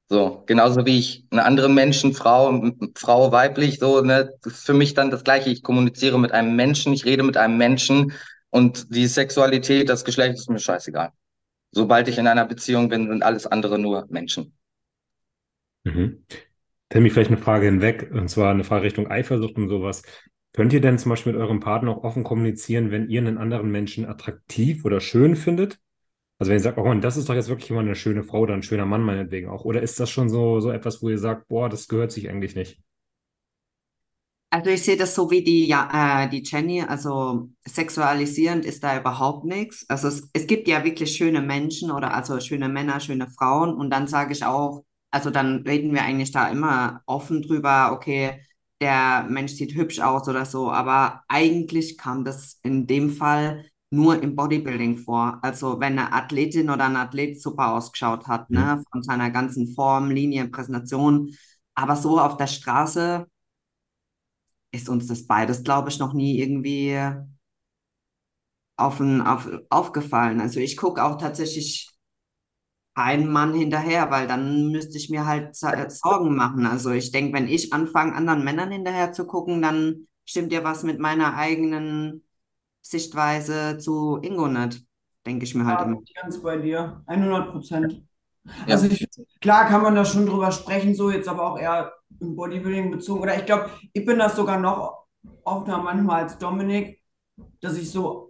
So, 0.10 0.43
genauso 0.45 0.86
wie 0.86 1.00
ich 1.00 1.26
einen 1.32 1.41
anderen 1.41 1.73
Menschen, 1.73 2.13
Frau, 2.13 2.71
Frau, 2.95 3.32
weiblich, 3.32 3.80
so, 3.80 4.02
ne, 4.02 4.32
das 4.41 4.54
ist 4.54 4.65
für 4.65 4.73
mich 4.73 4.93
dann 4.93 5.12
das 5.12 5.23
Gleiche. 5.23 5.50
Ich 5.50 5.63
kommuniziere 5.63 6.19
mit 6.19 6.32
einem 6.32 6.56
Menschen, 6.56 6.93
ich 6.93 7.04
rede 7.04 7.23
mit 7.23 7.36
einem 7.36 7.58
Menschen 7.58 8.13
und 8.50 8.95
die 8.95 9.08
Sexualität, 9.08 9.89
das 9.89 10.06
Geschlecht 10.06 10.36
ist 10.36 10.50
mir 10.50 10.60
scheißegal. 10.60 11.12
Sobald 11.71 12.08
ich 12.08 12.17
in 12.19 12.28
einer 12.28 12.45
Beziehung 12.45 12.88
bin, 12.89 13.10
sind 13.10 13.23
alles 13.23 13.47
andere 13.47 13.80
nur 13.80 14.06
Menschen. 14.10 14.57
Mhm. 15.88 16.23
Tammy, 16.89 17.10
vielleicht 17.10 17.32
eine 17.32 17.39
Frage 17.39 17.65
hinweg, 17.65 18.10
und 18.13 18.30
zwar 18.30 18.52
eine 18.52 18.63
Frage 18.63 18.86
Richtung 18.86 19.08
Eifersucht 19.08 19.56
und 19.58 19.67
sowas. 19.67 20.04
Könnt 20.54 20.73
ihr 20.73 20.82
denn 20.82 20.97
zum 20.97 21.10
Beispiel 21.10 21.34
mit 21.34 21.41
eurem 21.41 21.60
Partner 21.60 21.91
auch 21.91 22.04
offen 22.04 22.23
kommunizieren, 22.23 22.91
wenn 22.91 23.10
ihr 23.10 23.21
einen 23.21 23.38
anderen 23.38 23.69
Menschen 23.69 24.06
attraktiv 24.06 24.86
oder 24.86 25.00
schön 25.02 25.36
findet? 25.36 25.80
Also 26.39 26.50
wenn 26.50 26.58
ihr 26.58 26.63
sagt, 26.63 26.78
oh 26.78 26.86
Mann, 26.86 27.02
das 27.02 27.17
ist 27.17 27.30
doch 27.30 27.36
jetzt 27.36 27.50
wirklich 27.50 27.69
immer 27.69 27.82
eine 27.82 27.95
schöne 27.95 28.23
Frau 28.23 28.41
oder 28.41 28.54
ein 28.54 28.63
schöner 28.63 28.86
Mann 28.86 29.02
meinetwegen 29.02 29.50
auch. 29.50 29.65
Oder 29.65 29.82
ist 29.82 30.00
das 30.00 30.10
schon 30.10 30.30
so, 30.30 30.60
so 30.60 30.71
etwas, 30.71 31.02
wo 31.02 31.10
ihr 31.10 31.17
sagt, 31.17 31.47
boah, 31.47 31.69
das 31.69 31.88
gehört 31.88 32.12
sich 32.12 32.30
eigentlich 32.30 32.56
nicht? 32.56 32.80
Also 34.50 34.69
ich 34.69 34.82
sehe 34.82 34.95
das 34.95 35.13
so 35.13 35.30
wie 35.30 35.43
die, 35.43 35.67
ja, 35.67 36.23
äh, 36.23 36.30
die 36.30 36.41
Jenny, 36.41 36.82
also 36.82 37.50
sexualisierend 37.67 38.65
ist 38.65 38.82
da 38.82 38.97
überhaupt 38.97 39.43
nichts. 39.45 39.86
Also 39.89 40.08
es, 40.08 40.30
es 40.32 40.47
gibt 40.47 40.69
ja 40.69 40.86
wirklich 40.86 41.15
schöne 41.15 41.41
Menschen 41.41 41.91
oder 41.91 42.13
also 42.13 42.39
schöne 42.39 42.69
Männer, 42.69 43.02
schöne 43.02 43.28
Frauen 43.30 43.73
und 43.76 43.89
dann 43.89 44.08
sage 44.08 44.32
ich 44.32 44.45
auch, 44.45 44.84
also 45.17 45.32
dann 45.32 45.63
reden 45.63 45.93
wir 45.95 46.03
eigentlich 46.03 46.32
da 46.32 46.47
immer 46.47 47.01
offen 47.08 47.41
drüber, 47.41 47.91
okay, 47.91 48.39
der 48.80 49.25
Mensch 49.27 49.53
sieht 49.53 49.73
hübsch 49.73 49.99
aus 49.99 50.27
oder 50.27 50.45
so, 50.45 50.71
aber 50.71 51.23
eigentlich 51.27 51.97
kam 51.97 52.23
das 52.23 52.60
in 52.62 52.86
dem 52.86 53.10
Fall 53.10 53.65
nur 53.89 54.21
im 54.21 54.36
Bodybuilding 54.36 54.99
vor. 54.99 55.39
Also 55.41 55.80
wenn 55.80 55.97
eine 55.97 56.13
Athletin 56.13 56.69
oder 56.69 56.86
ein 56.86 56.95
Athlet 56.95 57.41
super 57.41 57.73
ausgeschaut 57.73 58.27
hat, 58.27 58.51
ne, 58.51 58.75
mhm. 58.77 58.86
von 58.91 59.01
seiner 59.01 59.32
ganzen 59.32 59.73
Form, 59.73 60.12
Linie, 60.12 60.49
Präsentation, 60.49 61.36
aber 61.73 61.95
so 61.95 62.19
auf 62.19 62.38
der 62.38 62.47
Straße 62.47 63.25
ist 64.71 64.88
uns 64.88 65.08
das 65.08 65.25
beides, 65.25 65.63
glaube 65.63 65.89
ich, 65.89 65.97
noch 65.97 66.13
nie 66.13 66.39
irgendwie 66.39 66.95
auf, 68.75 69.01
auf, 69.01 69.49
aufgefallen. 69.71 70.41
Also 70.41 70.60
ich 70.60 70.77
gucke 70.77 71.03
auch 71.03 71.17
tatsächlich 71.17 71.89
ein 72.97 73.31
Mann 73.31 73.53
hinterher, 73.53 74.10
weil 74.10 74.25
dann 74.25 74.71
müsste 74.71 74.97
ich 74.97 75.12
mir 75.12 75.27
halt 75.27 75.55
Sorgen 75.55 76.36
machen. 76.36 76.65
Also 76.65 76.89
ich 76.89 77.12
denke, 77.12 77.38
wenn 77.38 77.47
ich 77.47 77.71
anfange, 77.71 78.15
anderen 78.15 78.43
Männern 78.43 78.71
hinterher 78.71 79.13
zu 79.13 79.27
gucken, 79.27 79.62
dann 79.62 80.07
stimmt 80.25 80.51
ja 80.51 80.63
was 80.63 80.81
mit 80.81 80.99
meiner 80.99 81.38
eigenen 81.38 82.23
Sichtweise 82.81 83.77
zu 83.77 84.17
Ingo 84.23 84.47
nicht, 84.47 84.83
denke 85.27 85.45
ich 85.45 85.53
mir 85.53 85.65
halt 85.65 85.79
ja, 85.79 85.86
immer. 85.86 86.01
Ganz 86.19 86.41
bei 86.41 86.57
dir, 86.57 87.03
100 87.05 87.51
Prozent. 87.51 88.03
Ja. 88.65 88.73
Also 88.73 88.88
ich, 88.88 89.07
klar 89.41 89.67
kann 89.67 89.83
man 89.83 89.93
da 89.93 90.03
schon 90.03 90.25
drüber 90.25 90.51
sprechen, 90.51 90.95
so 90.95 91.12
jetzt 91.12 91.27
aber 91.27 91.51
auch 91.51 91.60
eher 91.60 91.93
im 92.19 92.36
Bodybuilding 92.36 92.89
bezogen. 92.89 93.21
Oder 93.21 93.38
ich 93.38 93.45
glaube, 93.45 93.69
ich 93.93 94.05
bin 94.05 94.17
das 94.17 94.36
sogar 94.36 94.60
noch 94.60 95.05
offener 95.43 95.83
manchmal 95.83 96.23
als 96.23 96.39
Dominik, 96.39 96.99
dass 97.62 97.77
ich 97.77 97.91
so 97.91 98.26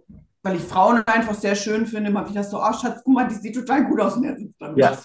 weil 0.48 0.56
ich 0.56 0.62
Frauen 0.62 1.02
einfach 1.06 1.34
sehr 1.34 1.54
schön 1.54 1.86
finde, 1.86 2.12
habe 2.14 2.28
ich 2.28 2.34
das 2.34 2.50
so, 2.50 2.58
oh 2.58 2.72
Schatz, 2.72 3.02
guck 3.04 3.14
mal, 3.14 3.28
die 3.28 3.34
sieht 3.34 3.54
total 3.54 3.84
gut 3.84 4.00
aus 4.00 4.16
und 4.16 4.24
er 4.24 4.36
sitzt 4.36 4.58
dann. 4.58 4.76
Ja. 4.78 4.96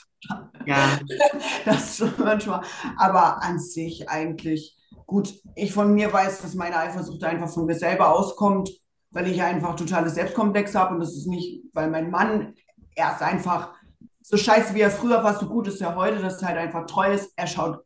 ja. 0.66 0.98
Das 1.66 1.84
ist 1.84 1.98
schon 1.98 2.14
manchmal. 2.18 2.62
Aber 2.98 3.44
an 3.44 3.60
sich 3.60 4.08
eigentlich 4.08 4.78
gut. 5.06 5.34
Ich 5.56 5.74
von 5.74 5.94
mir 5.94 6.14
weiß, 6.14 6.42
dass 6.42 6.56
meine 6.56 6.78
Eifersucht 6.78 7.24
einfach 7.26 7.50
von 7.50 7.66
mir 7.66 7.76
selber 7.76 8.14
auskommt, 8.14 8.70
weil 9.12 9.28
ich 9.28 9.42
einfach 9.42 9.76
totale 9.76 10.10
Selbstkomplexe 10.10 10.80
habe 10.80 10.96
und 10.96 11.02
das 11.02 11.14
ist 11.14 11.28
nicht, 11.28 11.66
weil 11.74 11.90
mein 11.90 12.10
Mann, 12.10 12.54
er 12.96 13.12
ist 13.12 13.22
einfach 13.22 13.74
so 14.22 14.38
scheiße, 14.38 14.74
wie 14.76 14.82
er 14.82 14.92
früher 14.92 15.26
war, 15.26 15.38
so 15.38 15.48
gut 15.48 15.68
ist 15.68 15.82
er 15.82 15.96
heute, 15.96 16.22
dass 16.22 16.42
er 16.42 16.48
halt 16.50 16.58
einfach 16.58 16.86
treu 16.86 17.14
ist. 17.14 17.34
Er 17.36 17.48
schaut 17.48 17.84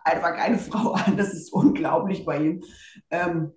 einfach 0.00 0.34
keine 0.34 0.58
Frau 0.58 0.94
an. 0.94 1.16
Das 1.16 1.32
ist 1.32 1.52
unglaublich 1.52 2.24
bei 2.24 2.42
ihm. 2.42 2.64
Ähm, 3.10 3.52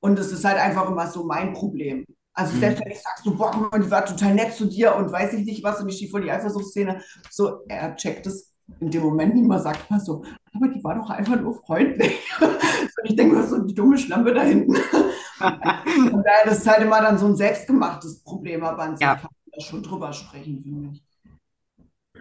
und 0.00 0.18
das 0.18 0.32
ist 0.32 0.44
halt 0.44 0.58
einfach 0.58 0.90
immer 0.90 1.06
so 1.06 1.24
mein 1.24 1.54
Problem. 1.54 2.04
Also 2.34 2.54
mhm. 2.54 2.60
selbst 2.60 2.84
wenn 2.84 2.92
ich 2.92 3.00
sage, 3.00 3.20
so, 3.24 3.34
boah, 3.34 3.70
die 3.76 3.90
war 3.90 4.04
total 4.04 4.34
nett 4.34 4.54
zu 4.54 4.66
dir 4.66 4.94
und 4.96 5.12
weiß 5.12 5.34
ich 5.34 5.44
nicht 5.44 5.62
was 5.62 5.80
und 5.80 5.88
ich 5.88 5.96
stehe 5.96 6.10
vor 6.10 6.20
die 6.20 6.30
Eifersuchtsszene, 6.30 7.02
so, 7.30 7.60
er 7.68 7.94
checkt 7.96 8.26
es 8.26 8.52
in 8.80 8.90
dem 8.90 9.02
Moment 9.02 9.34
nicht 9.34 9.46
mal 9.46 9.58
sagt 9.58 9.90
man 9.90 10.00
so, 10.00 10.24
aber 10.54 10.68
die 10.68 10.82
war 10.82 10.94
doch 10.94 11.10
einfach 11.10 11.40
nur 11.40 11.54
freundlich. 11.54 12.18
Und 12.40 13.04
ich 13.04 13.16
denke, 13.16 13.36
was 13.36 13.50
so 13.50 13.62
die 13.64 13.74
dumme 13.74 13.98
Schlampe 13.98 14.32
da 14.32 14.42
hinten. 14.42 14.74
Von 15.38 16.22
daher, 16.22 16.44
das 16.44 16.58
ist 16.58 16.68
halt 16.68 16.82
immer 16.82 17.00
dann 17.00 17.18
so 17.18 17.26
ein 17.26 17.36
selbstgemachtes 17.36 18.22
Problem, 18.22 18.62
aber 18.64 18.82
an 18.82 18.96
sich 18.96 19.04
Ja. 19.04 19.14
kann 19.16 19.24
man 19.30 19.52
da 19.52 19.60
schon 19.60 19.82
drüber 19.82 20.12
sprechen, 20.12 20.62
finde 20.62 20.90
ich. 20.92 21.04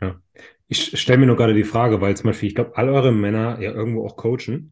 Ja. 0.01 0.15
Ich 0.67 0.99
stelle 0.99 1.19
mir 1.19 1.27
nur 1.27 1.35
gerade 1.35 1.53
die 1.53 1.63
Frage, 1.63 2.01
weil 2.01 2.15
zum 2.15 2.27
Beispiel, 2.29 2.49
ich 2.49 2.55
glaube, 2.55 2.75
all 2.75 2.89
eure 2.89 3.11
Männer 3.11 3.59
ja 3.59 3.71
irgendwo 3.71 4.05
auch 4.05 4.15
coachen. 4.15 4.71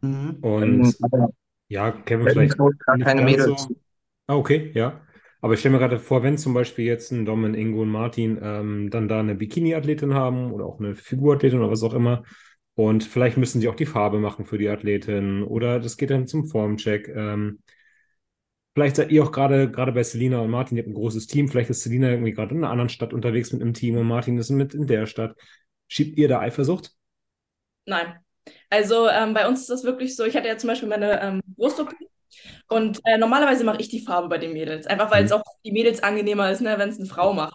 Mhm. 0.00 0.38
Und 0.42 0.96
ja, 1.68 1.92
Kevin 1.92 2.28
vielleicht 2.28 2.58
Coach 2.58 2.76
keine 3.02 3.22
Mädels. 3.22 3.62
so. 3.62 3.76
Ah, 4.30 4.36
okay, 4.36 4.70
ja. 4.74 5.04
Aber 5.40 5.54
ich 5.54 5.60
stelle 5.60 5.72
mir 5.72 5.80
gerade 5.80 5.98
vor, 5.98 6.22
wenn 6.22 6.38
zum 6.38 6.54
Beispiel 6.54 6.84
jetzt 6.84 7.10
ein 7.10 7.24
Dom, 7.24 7.44
ein 7.44 7.54
Ingo 7.54 7.82
und 7.82 7.88
Martin 7.88 8.38
ähm, 8.40 8.88
dann 8.88 9.08
da 9.08 9.18
eine 9.18 9.34
Bikini-Athletin 9.34 10.14
haben 10.14 10.52
oder 10.52 10.66
auch 10.66 10.78
eine 10.78 10.94
Figurathletin 10.94 11.58
oder 11.58 11.68
was 11.68 11.82
auch 11.82 11.94
immer. 11.94 12.22
Und 12.76 13.02
vielleicht 13.02 13.38
müssen 13.38 13.60
sie 13.60 13.68
auch 13.68 13.74
die 13.74 13.86
Farbe 13.86 14.20
machen 14.20 14.44
für 14.44 14.56
die 14.56 14.68
Athletin 14.68 15.42
oder 15.42 15.80
das 15.80 15.96
geht 15.96 16.10
dann 16.10 16.28
zum 16.28 16.46
Formcheck. 16.46 17.08
Ähm, 17.08 17.58
vielleicht 18.76 18.94
seid 18.94 19.10
ihr 19.10 19.24
auch 19.24 19.32
gerade 19.32 19.68
gerade 19.68 19.90
bei 19.90 20.04
Selina 20.04 20.38
und 20.38 20.50
Martin, 20.50 20.76
ihr 20.76 20.84
habt 20.84 20.90
ein 20.90 20.94
großes 20.94 21.26
Team. 21.26 21.48
Vielleicht 21.48 21.70
ist 21.70 21.82
Selina 21.82 22.10
irgendwie 22.10 22.32
gerade 22.32 22.54
in 22.54 22.58
einer 22.58 22.70
anderen 22.70 22.88
Stadt 22.88 23.12
unterwegs 23.12 23.52
mit 23.52 23.62
einem 23.62 23.74
Team 23.74 23.96
und 23.96 24.06
Martin 24.06 24.38
ist 24.38 24.50
mit 24.50 24.74
in 24.74 24.86
der 24.86 25.06
Stadt. 25.06 25.34
Schiebt 25.88 26.16
ihr 26.18 26.28
da 26.28 26.38
Eifersucht? 26.38 26.92
Nein. 27.84 28.14
Also 28.68 29.08
ähm, 29.08 29.34
bei 29.34 29.48
uns 29.48 29.62
ist 29.62 29.70
das 29.70 29.82
wirklich 29.82 30.14
so, 30.14 30.24
ich 30.24 30.36
hatte 30.36 30.46
ja 30.46 30.56
zum 30.56 30.68
Beispiel 30.68 30.88
meine 30.88 31.20
ähm, 31.20 31.40
Brust-OP 31.56 31.92
und 32.68 33.00
äh, 33.04 33.18
normalerweise 33.18 33.64
mache 33.64 33.80
ich 33.80 33.88
die 33.88 34.00
Farbe 34.04 34.28
bei 34.28 34.38
den 34.38 34.52
Mädels, 34.52 34.86
einfach 34.86 35.10
weil 35.10 35.24
es 35.24 35.30
Mhm. 35.30 35.34
auch 35.34 35.42
die 35.64 35.72
Mädels 35.72 36.02
angenehmer 36.02 36.50
ist, 36.50 36.60
ne, 36.60 36.78
wenn 36.78 36.88
es 36.90 36.98
eine 36.98 37.06
Frau 37.08 37.32
macht. 37.32 37.54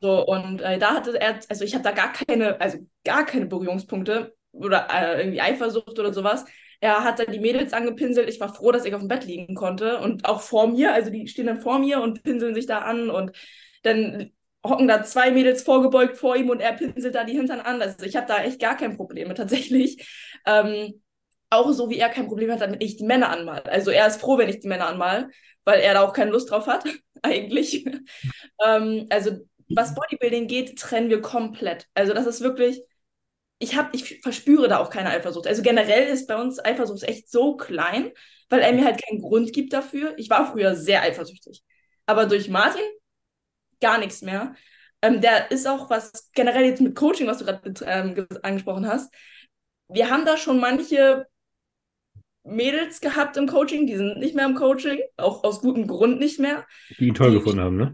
So, 0.00 0.24
und 0.26 0.60
äh, 0.62 0.78
da 0.78 0.94
hatte 0.94 1.20
er, 1.20 1.40
also 1.48 1.64
ich 1.64 1.74
habe 1.74 1.82
da 1.84 1.90
gar 1.92 2.12
keine, 2.12 2.60
also 2.60 2.78
gar 3.04 3.26
keine 3.26 3.46
Berührungspunkte 3.46 4.34
oder 4.52 4.88
äh, 4.92 5.20
irgendwie 5.20 5.40
Eifersucht 5.40 5.98
oder 5.98 6.12
sowas. 6.12 6.44
Er 6.80 7.02
hat 7.02 7.18
dann 7.18 7.32
die 7.32 7.40
Mädels 7.40 7.72
angepinselt. 7.72 8.28
Ich 8.28 8.38
war 8.40 8.54
froh, 8.54 8.70
dass 8.70 8.84
ich 8.84 8.94
auf 8.94 9.00
dem 9.00 9.08
Bett 9.08 9.24
liegen 9.24 9.54
konnte 9.56 9.98
und 9.98 10.24
auch 10.24 10.40
vor 10.40 10.68
mir, 10.68 10.92
also 10.94 11.10
die 11.10 11.26
stehen 11.26 11.46
dann 11.46 11.60
vor 11.60 11.80
mir 11.80 12.00
und 12.00 12.22
pinseln 12.22 12.54
sich 12.54 12.66
da 12.66 12.80
an 12.80 13.10
und 13.10 13.32
dann 13.82 14.30
hocken 14.64 14.86
da 14.88 15.02
zwei 15.02 15.30
Mädels 15.32 15.62
vorgebeugt 15.62 16.16
vor 16.16 16.36
ihm 16.36 16.50
und 16.50 16.60
er 16.60 16.72
pinselt 16.74 17.14
da 17.14 17.24
die 17.24 17.32
Hintern 17.34 17.60
an. 17.60 17.82
Also 17.82 18.04
ich 18.06 18.16
habe 18.16 18.26
da 18.26 18.42
echt 18.42 18.60
gar 18.60 18.76
kein 18.76 18.96
Problem 18.96 19.28
mit 19.28 19.36
tatsächlich. 19.36 20.06
Ähm, 20.46 21.02
auch 21.50 21.72
so 21.72 21.90
wie 21.90 21.98
er 21.98 22.08
kein 22.10 22.26
Problem 22.28 22.50
hat, 22.50 22.60
damit 22.60 22.82
ich 22.82 22.96
die 22.96 23.04
Männer 23.04 23.30
anmal. 23.30 23.62
Also 23.62 23.90
er 23.90 24.06
ist 24.06 24.20
froh, 24.20 24.38
wenn 24.38 24.48
ich 24.48 24.60
die 24.60 24.68
Männer 24.68 24.86
anmal, 24.88 25.30
weil 25.64 25.80
er 25.80 25.94
da 25.94 26.02
auch 26.02 26.12
keine 26.12 26.30
Lust 26.30 26.50
drauf 26.50 26.66
hat, 26.66 26.84
eigentlich. 27.22 27.86
ähm, 28.64 29.06
also 29.10 29.32
was 29.74 29.94
Bodybuilding 29.94 30.48
geht, 30.48 30.78
trennen 30.78 31.10
wir 31.10 31.20
komplett. 31.20 31.86
Also 31.94 32.14
das 32.14 32.26
ist 32.26 32.40
wirklich, 32.40 32.82
ich 33.58 33.76
habe, 33.76 33.90
ich 33.92 34.20
verspüre 34.22 34.68
da 34.68 34.78
auch 34.78 34.90
keine 34.90 35.10
Eifersucht. 35.10 35.46
Also 35.46 35.62
generell 35.62 36.08
ist 36.08 36.28
bei 36.28 36.36
uns 36.40 36.64
Eifersucht 36.64 37.02
echt 37.04 37.30
so 37.30 37.56
klein, 37.56 38.12
weil 38.50 38.60
er 38.60 38.72
mir 38.72 38.84
halt 38.84 39.02
keinen 39.04 39.20
Grund 39.20 39.52
gibt 39.52 39.72
dafür. 39.72 40.14
Ich 40.18 40.30
war 40.30 40.50
früher 40.52 40.76
sehr 40.76 41.02
eifersüchtig. 41.02 41.64
Aber 42.06 42.26
durch 42.26 42.48
Martin 42.48 42.82
gar 43.80 43.98
nichts 43.98 44.22
mehr. 44.22 44.54
Ähm, 45.02 45.20
der 45.20 45.50
ist 45.50 45.66
auch 45.66 45.90
was 45.90 46.30
generell 46.32 46.64
jetzt 46.64 46.80
mit 46.80 46.96
Coaching, 46.96 47.26
was 47.26 47.38
du 47.38 47.44
gerade 47.44 47.72
ähm, 47.86 48.14
ge- 48.14 48.26
angesprochen 48.42 48.86
hast. 48.88 49.12
Wir 49.88 50.10
haben 50.10 50.24
da 50.26 50.36
schon 50.36 50.60
manche 50.60 51.26
Mädels 52.48 53.00
gehabt 53.00 53.36
im 53.36 53.46
Coaching, 53.46 53.86
die 53.86 53.96
sind 53.96 54.18
nicht 54.18 54.34
mehr 54.34 54.46
im 54.46 54.54
Coaching, 54.54 54.98
auch 55.16 55.44
aus 55.44 55.60
gutem 55.60 55.86
Grund 55.86 56.18
nicht 56.18 56.38
mehr. 56.40 56.64
Die 56.98 57.08
ihn 57.08 57.14
toll 57.14 57.30
Die- 57.32 57.38
gefunden 57.38 57.60
haben, 57.60 57.76
ne? 57.76 57.92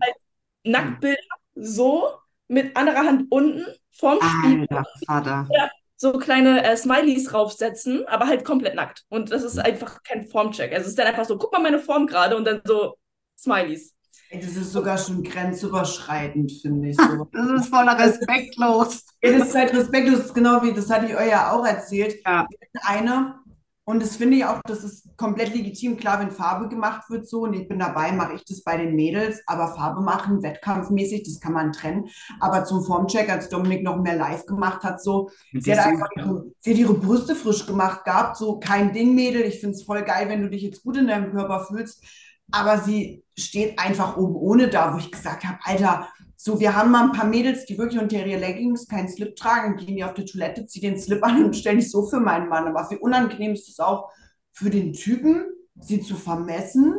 Nacktbilder 0.65 1.19
so 1.55 2.09
mit 2.49 2.77
anderer 2.77 3.05
Hand 3.07 3.27
unten 3.31 3.65
vorm 3.93 4.19
Spiegel 4.21 4.67
Alter 4.71 4.85
Vater. 5.07 5.49
so 5.97 6.13
kleine 6.19 6.65
äh, 6.65 6.77
Smileys 6.77 7.25
draufsetzen, 7.25 8.07
aber 8.09 8.27
halt 8.27 8.45
komplett 8.45 8.75
nackt. 8.75 9.05
Und 9.09 9.31
das 9.31 9.43
ist 9.43 9.59
einfach 9.59 10.03
kein 10.03 10.27
Formcheck. 10.27 10.73
Also 10.73 10.83
es 10.85 10.89
ist 10.89 10.99
dann 10.99 11.07
einfach 11.07 11.25
so, 11.25 11.37
guck 11.39 11.53
mal 11.53 11.63
meine 11.63 11.79
Form 11.79 12.07
gerade 12.07 12.37
und 12.37 12.45
dann 12.45 12.61
so 12.65 12.97
Smileys. 13.39 13.93
Ey, 14.31 14.41
Das 14.41 14.57
ist 14.57 14.73
sogar 14.73 14.99
schon 14.99 15.23
grenzüberschreitend, 15.23 16.51
finde 16.61 16.89
ich 16.89 16.97
so. 16.97 17.29
Das 17.33 17.51
ist 17.61 17.69
voller 17.69 17.99
respektlos. 17.99 19.05
Das 19.21 19.33
ist 19.49 19.55
halt 19.55 19.73
respektlos, 19.75 20.19
das 20.19 20.27
ist 20.27 20.35
genau 20.35 20.63
wie, 20.63 20.73
das 20.73 20.91
hatte 20.91 21.07
ich 21.07 21.15
euch 21.17 21.29
ja 21.31 21.53
auch 21.53 21.65
erzählt. 21.65 22.17
Ja. 22.27 22.47
Eine, 22.83 23.37
und 23.87 24.03
das 24.03 24.17
finde 24.17 24.39
ich 24.39 24.45
auch, 24.47 24.61
das 24.67 24.83
ist 24.83 25.15
komplett 25.19 25.55
legitim. 25.55 25.99
Klar, 25.99 26.21
wenn 26.21 26.31
Farbe 26.31 26.69
gemacht 26.69 27.11
wird 27.11 27.29
so, 27.29 27.43
und 27.43 27.53
ich 27.53 27.69
bin 27.69 27.79
dabei, 27.79 28.13
mache 28.13 28.35
ich 28.35 28.45
das 28.45 28.63
bei 28.63 28.79
den 28.79 28.95
Mädels, 28.95 29.43
aber 29.47 29.75
Farbe 29.75 30.01
machen, 30.01 30.43
wettkampfmäßig, 30.43 31.23
das 31.25 31.39
kann 31.39 31.53
man 31.53 31.73
trennen. 31.73 32.09
Aber 32.41 32.65
zum 32.65 32.83
Formcheck, 32.83 33.29
als 33.29 33.51
Dominik 33.51 33.83
noch 33.83 34.01
mehr 34.01 34.17
live 34.17 34.47
gemacht 34.47 34.83
hat, 34.85 35.03
so, 35.03 35.31
sie 35.53 35.73
hat 35.73 35.87
einfach 35.87 36.09
ihre, 36.17 36.47
sie 36.61 36.71
hat 36.71 36.79
ihre 36.79 36.95
Brüste 36.95 37.35
frisch 37.35 37.67
gemacht 37.67 38.05
gehabt, 38.05 38.39
so 38.39 38.59
kein 38.59 38.95
Ding, 38.95 39.15
Mädel. 39.15 39.43
Ich 39.43 39.61
finde 39.61 39.77
es 39.77 39.83
voll 39.83 40.03
geil, 40.03 40.31
wenn 40.31 40.41
du 40.41 40.49
dich 40.49 40.63
jetzt 40.63 40.83
gut 40.83 40.97
in 40.97 41.07
deinem 41.07 41.33
Körper 41.33 41.67
fühlst. 41.67 42.03
Aber 42.53 42.79
sie 42.79 43.23
steht 43.37 43.79
einfach 43.79 44.17
oben 44.17 44.35
ohne 44.35 44.69
da, 44.69 44.95
wo 44.95 44.99
ich 44.99 45.13
gesagt 45.13 45.45
habe, 45.45 45.59
Alter, 45.63 46.09
so, 46.47 46.61
wir 46.61 46.77
haben 46.77 46.91
mal 46.91 47.05
ein 47.05 47.13
paar 47.13 47.25
Mädels, 47.25 47.65
die 47.65 47.79
wirklich 47.79 47.99
unter 47.99 48.17
ihre 48.17 48.39
Leggings 48.39 48.87
keinen 48.87 49.09
Slip 49.09 49.35
tragen, 49.35 49.77
gehen 49.77 49.97
die 49.97 50.05
auf 50.05 50.13
der 50.13 50.27
Toilette, 50.27 50.67
ziehen 50.67 50.83
den 50.83 51.01
Slip 51.01 51.25
an 51.25 51.43
und 51.43 51.57
stellen 51.57 51.79
dich 51.79 51.91
so 51.91 52.07
für 52.07 52.21
meinen 52.21 52.51
Mann. 52.51 52.69
Aber 52.69 52.87
wie 52.91 52.99
unangenehm 52.99 53.55
ist 53.55 53.67
es 53.67 53.81
auch 53.81 54.11
für 54.53 54.69
den 54.69 54.93
Typen, 54.93 55.47
sie 55.81 56.03
zu 56.03 56.17
vermessen, 56.17 56.97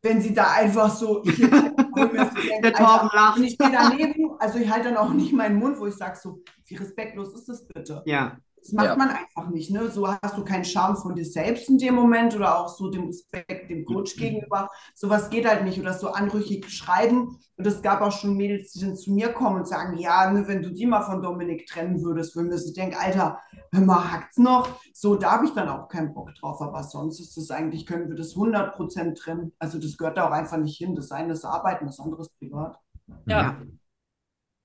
wenn 0.00 0.22
sie 0.22 0.32
da 0.32 0.52
einfach 0.52 0.94
so. 0.94 1.24
Ich, 1.32 1.40
ich, 1.40 2.60
Der 2.62 2.72
Torben 2.72 3.10
lacht. 3.12 3.36
Und 3.36 3.44
ich 3.44 3.54
stehe 3.54 3.72
daneben, 3.72 4.30
also 4.38 4.58
ich 4.58 4.70
halte 4.70 4.90
dann 4.90 4.96
auch 4.96 5.12
nicht 5.12 5.32
meinen 5.32 5.58
Mund, 5.58 5.78
wo 5.80 5.86
ich 5.86 5.96
sage 5.96 6.16
so, 6.16 6.40
wie 6.66 6.76
respektlos 6.76 7.34
ist 7.34 7.48
das 7.48 7.66
bitte? 7.66 8.00
Ja. 8.06 8.38
Das 8.62 8.72
macht 8.72 8.86
Ja. 8.86 8.96
man 8.96 9.08
einfach 9.08 9.48
nicht, 9.50 9.70
ne? 9.70 9.90
So 9.90 10.06
hast 10.06 10.36
du 10.36 10.44
keinen 10.44 10.64
Charme 10.66 10.96
von 10.96 11.14
dir 11.14 11.24
selbst 11.24 11.68
in 11.70 11.78
dem 11.78 11.94
Moment 11.94 12.36
oder 12.36 12.58
auch 12.58 12.68
so 12.68 12.90
dem 12.90 13.06
Respekt 13.06 13.70
dem 13.70 13.86
Coach 13.86 14.16
gegenüber. 14.16 14.68
Sowas 14.94 15.30
geht 15.30 15.46
halt 15.48 15.64
nicht 15.64 15.80
oder 15.80 15.94
so 15.94 16.08
anrüchig 16.10 16.68
schreiben. 16.70 17.38
Und 17.56 17.66
es 17.66 17.80
gab 17.82 18.02
auch 18.02 18.12
schon 18.12 18.36
Mädels, 18.36 18.72
die 18.72 18.80
dann 18.80 18.96
zu 18.96 19.12
mir 19.12 19.32
kommen 19.32 19.56
und 19.56 19.68
sagen, 19.68 19.96
ja, 19.98 20.30
ne, 20.30 20.46
wenn 20.46 20.62
du 20.62 20.70
die 20.70 20.86
mal 20.86 21.02
von 21.02 21.22
Dominik 21.22 21.66
trennen 21.66 22.02
würdest, 22.02 22.36
würden 22.36 22.50
wir 22.50 22.58
so 22.58 22.72
denken, 22.72 22.96
Alter, 22.98 23.38
hör 23.72 23.80
mal, 23.80 24.12
hackt's 24.12 24.36
noch? 24.38 24.68
So, 24.92 25.16
da 25.16 25.32
habe 25.32 25.46
ich 25.46 25.52
dann 25.52 25.68
auch 25.68 25.88
keinen 25.88 26.12
Bock 26.12 26.34
drauf. 26.34 26.60
Aber 26.60 26.82
sonst 26.82 27.18
ist 27.20 27.36
das 27.36 27.50
eigentlich, 27.50 27.86
können 27.86 28.08
wir 28.08 28.16
das 28.16 28.34
100% 28.36 29.14
trennen. 29.14 29.52
Also 29.58 29.78
das 29.78 29.96
gehört 29.96 30.18
da 30.18 30.28
auch 30.28 30.32
einfach 30.32 30.58
nicht 30.58 30.76
hin. 30.76 30.94
Das 30.94 31.12
eine 31.12 31.32
ist 31.32 31.44
Arbeiten, 31.44 31.86
das 31.86 31.98
andere 32.00 32.22
ist 32.22 32.38
privat. 32.38 32.78
Ja. 33.26 33.40
Ja. 33.42 33.62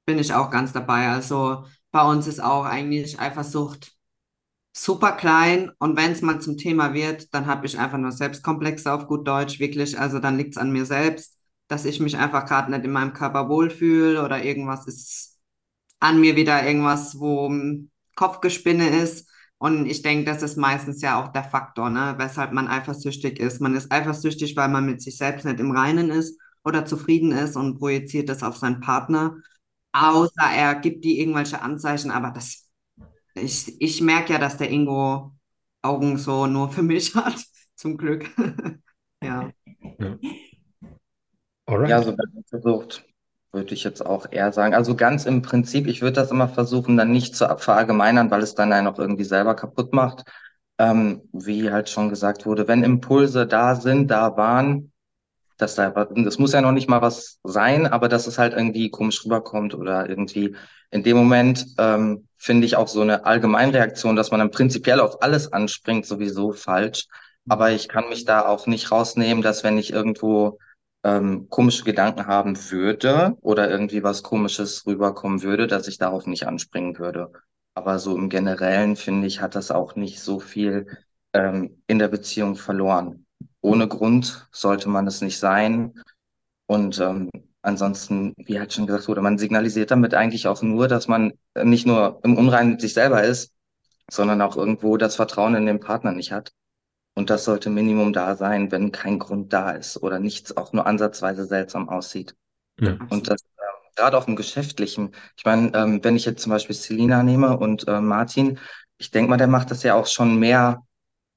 Bin 0.05 0.19
ich 0.19 0.33
auch 0.33 0.49
ganz 0.51 0.71
dabei. 0.71 1.09
Also 1.09 1.65
bei 1.95 2.03
uns 2.03 2.27
ist 2.27 2.41
auch 2.43 2.65
eigentlich 2.65 3.21
Eifersucht 3.21 3.93
super 4.73 5.13
klein 5.13 5.71
und 5.79 5.95
wenn 5.95 6.11
es 6.11 6.21
mal 6.21 6.41
zum 6.41 6.57
Thema 6.57 6.93
wird, 6.93 7.33
dann 7.33 7.45
habe 7.45 7.65
ich 7.65 7.79
einfach 7.79 7.97
nur 7.97 8.11
Selbstkomplexe 8.11 8.91
auf 8.91 9.07
gut 9.07 9.25
Deutsch, 9.25 9.61
wirklich. 9.61 9.97
Also 9.97 10.19
dann 10.19 10.35
liegt 10.37 10.55
es 10.55 10.57
an 10.57 10.73
mir 10.73 10.85
selbst, 10.85 11.37
dass 11.69 11.85
ich 11.85 12.01
mich 12.01 12.17
einfach 12.17 12.45
gerade 12.47 12.69
nicht 12.69 12.83
in 12.83 12.91
meinem 12.91 13.13
Körper 13.13 13.47
wohlfühle 13.47 14.21
oder 14.25 14.43
irgendwas 14.43 14.85
ist 14.87 15.39
an 16.01 16.19
mir 16.19 16.35
wieder 16.35 16.67
irgendwas, 16.67 17.17
wo 17.17 17.49
Kopfgespinne 18.17 18.89
ist. 19.01 19.29
Und 19.57 19.85
ich 19.85 20.01
denke, 20.01 20.25
das 20.25 20.43
ist 20.43 20.57
meistens 20.57 21.01
ja 21.01 21.23
auch 21.23 21.29
der 21.29 21.45
Faktor, 21.45 21.89
ne, 21.89 22.15
weshalb 22.17 22.51
man 22.51 22.67
eifersüchtig 22.67 23.39
ist. 23.39 23.61
Man 23.61 23.73
ist 23.73 23.89
eifersüchtig, 23.89 24.57
weil 24.57 24.67
man 24.67 24.85
mit 24.85 25.01
sich 25.01 25.17
selbst 25.17 25.45
nicht 25.45 25.61
im 25.61 25.71
Reinen 25.71 26.09
ist 26.09 26.37
oder 26.65 26.83
zufrieden 26.85 27.31
ist 27.31 27.55
und 27.55 27.79
projiziert 27.79 28.27
das 28.27 28.43
auf 28.43 28.57
seinen 28.57 28.81
Partner. 28.81 29.37
Außer 29.95 30.51
er 30.53 30.75
gibt 30.75 31.05
die 31.05 31.19
irgendwelche 31.21 31.61
Anzeichen, 31.61 32.11
aber 32.11 32.31
das, 32.31 32.69
ich, 33.35 33.79
ich 33.81 34.01
merke 34.01 34.33
ja, 34.33 34.39
dass 34.39 34.57
der 34.57 34.69
Ingo 34.69 35.31
Augen 35.81 36.17
so 36.17 36.47
nur 36.47 36.69
für 36.69 36.83
mich 36.83 37.15
hat, 37.15 37.37
zum 37.75 37.97
Glück. 37.97 38.29
Ja. 39.23 39.49
Alright. 41.65 41.89
Ja, 41.89 42.03
so 42.03 42.15
bei 42.15 42.23
versucht, 42.47 43.05
würde 43.51 43.73
ich 43.73 43.83
jetzt 43.83 44.05
auch 44.05 44.27
eher 44.29 44.51
sagen. 44.51 44.75
Also 44.75 44.95
ganz 44.95 45.25
im 45.25 45.41
Prinzip, 45.41 45.87
ich 45.87 46.01
würde 46.01 46.13
das 46.13 46.29
immer 46.29 46.47
versuchen, 46.47 46.95
dann 46.97 47.11
nicht 47.11 47.35
zu 47.35 47.47
verallgemeinern, 47.57 48.29
weil 48.29 48.43
es 48.43 48.53
dann 48.53 48.71
einen 48.71 48.87
auch 48.87 48.99
irgendwie 48.99 49.23
selber 49.23 49.55
kaputt 49.55 49.93
macht. 49.93 50.25
Ähm, 50.77 51.23
wie 51.31 51.71
halt 51.71 51.89
schon 51.89 52.09
gesagt 52.09 52.45
wurde, 52.45 52.67
wenn 52.67 52.83
Impulse 52.83 53.47
da 53.47 53.75
sind, 53.75 54.11
da 54.11 54.37
waren, 54.37 54.91
dass 55.57 55.75
da, 55.75 55.89
das 55.89 56.37
muss 56.37 56.53
ja 56.53 56.61
noch 56.61 56.71
nicht 56.71 56.89
mal 56.89 57.01
was 57.01 57.39
sein, 57.43 57.87
aber 57.87 58.09
dass 58.09 58.27
es 58.27 58.37
halt 58.37 58.53
irgendwie 58.53 58.89
komisch 58.89 59.23
rüberkommt 59.25 59.73
oder 59.75 60.09
irgendwie 60.09 60.55
in 60.91 61.03
dem 61.03 61.17
Moment 61.17 61.65
ähm, 61.77 62.27
finde 62.37 62.65
ich 62.65 62.75
auch 62.75 62.87
so 62.87 63.01
eine 63.01 63.25
Allgemeinreaktion, 63.25 64.15
dass 64.15 64.31
man 64.31 64.39
dann 64.39 64.51
prinzipiell 64.51 64.99
auf 64.99 65.21
alles 65.21 65.51
anspringt, 65.51 66.05
sowieso 66.05 66.53
falsch. 66.53 67.07
Aber 67.47 67.71
ich 67.71 67.87
kann 67.87 68.09
mich 68.09 68.25
da 68.25 68.45
auch 68.45 68.67
nicht 68.67 68.91
rausnehmen, 68.91 69.43
dass 69.43 69.63
wenn 69.63 69.77
ich 69.77 69.91
irgendwo 69.93 70.57
ähm, 71.03 71.49
komische 71.49 71.83
Gedanken 71.83 72.27
haben 72.27 72.57
würde 72.71 73.37
oder 73.41 73.69
irgendwie 73.69 74.03
was 74.03 74.23
Komisches 74.23 74.85
rüberkommen 74.87 75.43
würde, 75.43 75.67
dass 75.67 75.87
ich 75.87 75.97
darauf 75.97 76.25
nicht 76.25 76.47
anspringen 76.47 76.97
würde. 76.97 77.31
Aber 77.75 77.99
so 77.99 78.17
im 78.17 78.29
Generellen 78.29 78.95
finde 78.95 79.27
ich, 79.27 79.41
hat 79.41 79.55
das 79.55 79.69
auch 79.69 79.95
nicht 79.95 80.19
so 80.19 80.39
viel 80.39 80.87
ähm, 81.33 81.83
in 81.87 81.99
der 81.99 82.07
Beziehung 82.07 82.55
verloren. 82.55 83.24
Ohne 83.65 83.87
Grund 83.87 84.47
sollte 84.51 84.89
man 84.89 85.07
es 85.07 85.21
nicht 85.21 85.39
sein. 85.39 85.93
Und 86.67 86.99
ähm, 86.99 87.29
Ansonsten, 87.65 88.35
wie 88.37 88.59
halt 88.59 88.73
schon 88.73 88.85
gesagt 88.85 89.07
wurde, 89.07 89.21
man 89.21 89.39
signalisiert 89.39 89.89
damit 89.89 90.13
eigentlich 90.13 90.47
auch 90.47 90.61
nur, 90.61 90.87
dass 90.87 91.07
man 91.07 91.33
nicht 91.63 91.87
nur 91.87 92.19
im 92.23 92.37
Unreinen 92.37 92.73
mit 92.73 92.81
sich 92.81 92.93
selber 92.93 93.23
ist, 93.23 93.53
sondern 94.11 94.39
auch 94.43 94.55
irgendwo 94.55 94.97
das 94.97 95.15
Vertrauen 95.15 95.55
in 95.55 95.65
den 95.65 95.79
Partner 95.79 96.11
nicht 96.11 96.31
hat. 96.31 96.51
Und 97.15 97.31
das 97.31 97.43
sollte 97.43 97.71
Minimum 97.71 98.13
da 98.13 98.35
sein, 98.35 98.71
wenn 98.71 98.91
kein 98.91 99.17
Grund 99.17 99.51
da 99.51 99.71
ist 99.71 99.97
oder 100.03 100.19
nichts 100.19 100.55
auch 100.55 100.73
nur 100.73 100.85
ansatzweise 100.85 101.45
seltsam 101.45 101.89
aussieht. 101.89 102.35
Ja. 102.79 102.99
Und 103.09 103.31
das 103.31 103.41
ähm, 103.41 103.91
gerade 103.95 104.15
auch 104.15 104.27
im 104.27 104.35
Geschäftlichen. 104.35 105.15
Ich 105.35 105.43
meine, 105.43 105.73
ähm, 105.73 106.03
wenn 106.03 106.15
ich 106.15 106.25
jetzt 106.25 106.43
zum 106.43 106.51
Beispiel 106.51 106.75
Selina 106.75 107.23
nehme 107.23 107.57
und 107.57 107.87
äh, 107.87 107.99
Martin, 107.99 108.59
ich 108.99 109.09
denke 109.09 109.31
mal, 109.31 109.37
der 109.37 109.47
macht 109.47 109.71
das 109.71 109.81
ja 109.81 109.95
auch 109.95 110.05
schon 110.05 110.37
mehr 110.37 110.85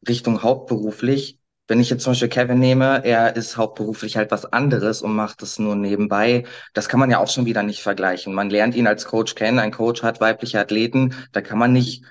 Richtung 0.07 0.43
hauptberuflich. 0.43 1.38
Wenn 1.69 1.81
ich 1.81 1.91
jetzt 1.91 2.03
zum 2.03 2.13
Beispiel 2.13 2.29
Kevin 2.29 2.59
nehme, 2.59 3.05
er 3.05 3.37
ist 3.37 3.59
hauptberuflich 3.59 4.17
halt 4.17 4.31
was 4.31 4.47
anderes 4.47 5.03
und 5.03 5.15
macht 5.15 5.43
das 5.43 5.59
nur 5.59 5.77
nebenbei. 5.77 6.45
Das 6.73 6.89
kann 6.89 6.99
man 6.99 7.11
ja 7.11 7.19
auch 7.19 7.29
schon 7.29 7.45
wieder 7.45 7.63
nicht 7.63 7.83
vergleichen. 7.83 8.33
Man 8.33 8.49
lernt 8.49 8.75
ihn 8.75 8.87
als 8.87 9.05
Coach 9.05 9.35
kennen. 9.35 9.59
Ein 9.59 9.71
Coach 9.71 10.03
hat 10.03 10.21
weibliche 10.23 10.59
Athleten. 10.59 11.15
Da 11.33 11.43
kann 11.43 11.59
man 11.59 11.75
nicht 11.75 12.05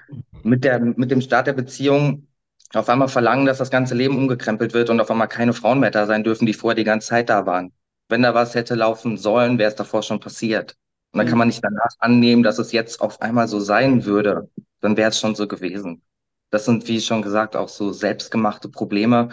mit 0.43 0.63
der, 0.63 0.80
mit 0.80 1.10
dem 1.10 1.22
Start 1.22 1.48
der 1.48 1.54
Beziehung 1.54 2.28
auf 2.74 2.88
einmal 2.88 3.08
verlangen, 3.08 3.48
dass 3.48 3.58
das 3.58 3.72
ganze 3.72 3.96
Leben 3.96 4.15
umgekrempelt 4.17 4.74
wird 4.74 4.91
und 4.91 5.00
auf 5.00 5.10
einmal 5.10 5.28
keine 5.28 5.54
Frauen 5.54 5.80
mehr 5.80 5.91
da 5.91 6.06
sein 6.06 6.24
dürfen, 6.24 6.46
die 6.46 6.54
vorher 6.54 6.76
die 6.76 6.84
ganze 6.84 7.08
Zeit 7.08 7.30
da 7.30 7.48
waren. 7.48 7.74
Wenn 8.10 8.22
da 8.22 8.36
was 8.36 8.54
hätte 8.54 8.76
laufen 8.76 9.17
sollen, 9.17 9.58
wäre 9.58 9.70
es 9.70 9.76
davor 9.76 10.04
schon 10.04 10.20
passiert. 10.20 10.76
Und 11.13 11.17
dann 11.20 11.28
kann 11.28 11.38
man 11.39 11.48
nicht 11.48 11.63
danach 11.63 11.96
annehmen, 12.00 12.43
dass 12.43 12.60
es 12.60 12.72
jetzt 12.74 13.02
auf 13.02 13.22
einmal 13.22 13.48
so 13.48 13.60
sein 13.60 14.06
würde. 14.06 14.52
Dann 14.82 14.98
wäre 14.98 15.10
es 15.10 15.20
schon 15.20 15.34
so 15.34 15.48
gewesen. 15.48 16.04
Das 16.49 16.65
sind, 16.65 16.88
wie 16.88 17.01
schon 17.01 17.21
gesagt, 17.21 17.55
auch 17.55 17.69
so 17.69 17.91
selbstgemachte 17.91 18.69
Probleme. 18.69 19.29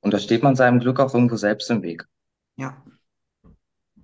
Und 0.00 0.14
da 0.14 0.18
steht 0.18 0.42
man 0.42 0.56
seinem 0.56 0.80
Glück 0.80 1.00
auch 1.00 1.14
irgendwo 1.14 1.36
selbst 1.36 1.70
im 1.70 1.82
Weg. 1.82 2.04
Ja. 2.56 2.82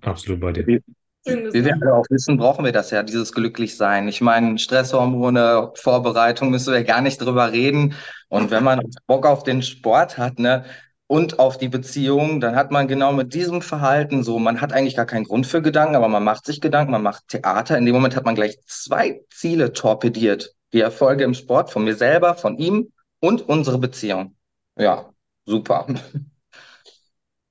Absolut 0.01 0.39
bei 0.39 0.51
dir. 0.51 0.67
Wie, 0.67 0.83
wie 1.25 1.65
wir 1.65 1.73
alle 1.81 1.93
auch 1.93 2.05
wissen, 2.09 2.37
brauchen 2.37 2.65
wir 2.65 2.71
das 2.71 2.91
ja, 2.91 3.01
dieses 3.03 3.31
Glücklichsein. 3.33 4.07
Ich 4.07 4.21
meine, 4.21 4.57
Stresshormone, 4.59 5.71
Vorbereitung, 5.75 6.51
müssen 6.51 6.73
wir 6.73 6.83
gar 6.83 7.01
nicht 7.01 7.19
drüber 7.19 7.51
reden. 7.51 7.95
Und 8.29 8.51
wenn 8.51 8.63
man 8.63 8.81
Bock 9.07 9.25
auf 9.25 9.43
den 9.43 9.61
Sport 9.61 10.17
hat, 10.17 10.39
ne, 10.39 10.65
und 11.07 11.39
auf 11.39 11.57
die 11.57 11.69
Beziehung, 11.69 12.39
dann 12.41 12.55
hat 12.55 12.71
man 12.71 12.87
genau 12.87 13.13
mit 13.13 13.33
diesem 13.33 13.61
Verhalten 13.61 14.23
so, 14.23 14.39
man 14.39 14.59
hat 14.61 14.73
eigentlich 14.73 14.95
gar 14.95 15.05
keinen 15.05 15.25
Grund 15.25 15.45
für 15.45 15.61
Gedanken, 15.61 15.95
aber 15.95 16.07
man 16.07 16.23
macht 16.23 16.45
sich 16.45 16.61
Gedanken, 16.61 16.91
man 16.91 17.03
macht 17.03 17.27
Theater. 17.27 17.77
In 17.77 17.85
dem 17.85 17.93
Moment 17.93 18.15
hat 18.15 18.25
man 18.25 18.35
gleich 18.35 18.57
zwei 18.65 19.21
Ziele 19.29 19.73
torpediert. 19.73 20.54
Die 20.75 20.81
Erfolge 20.81 21.23
im 21.23 21.33
Sport 21.33 21.71
von 21.71 21.85
mir 21.85 21.95
selber, 21.95 22.35
von 22.35 22.59
ihm 22.59 22.93
und 23.19 23.49
unsere 23.49 23.79
Beziehung. 23.79 24.35
Ja, 24.77 25.11
super. 25.47 25.87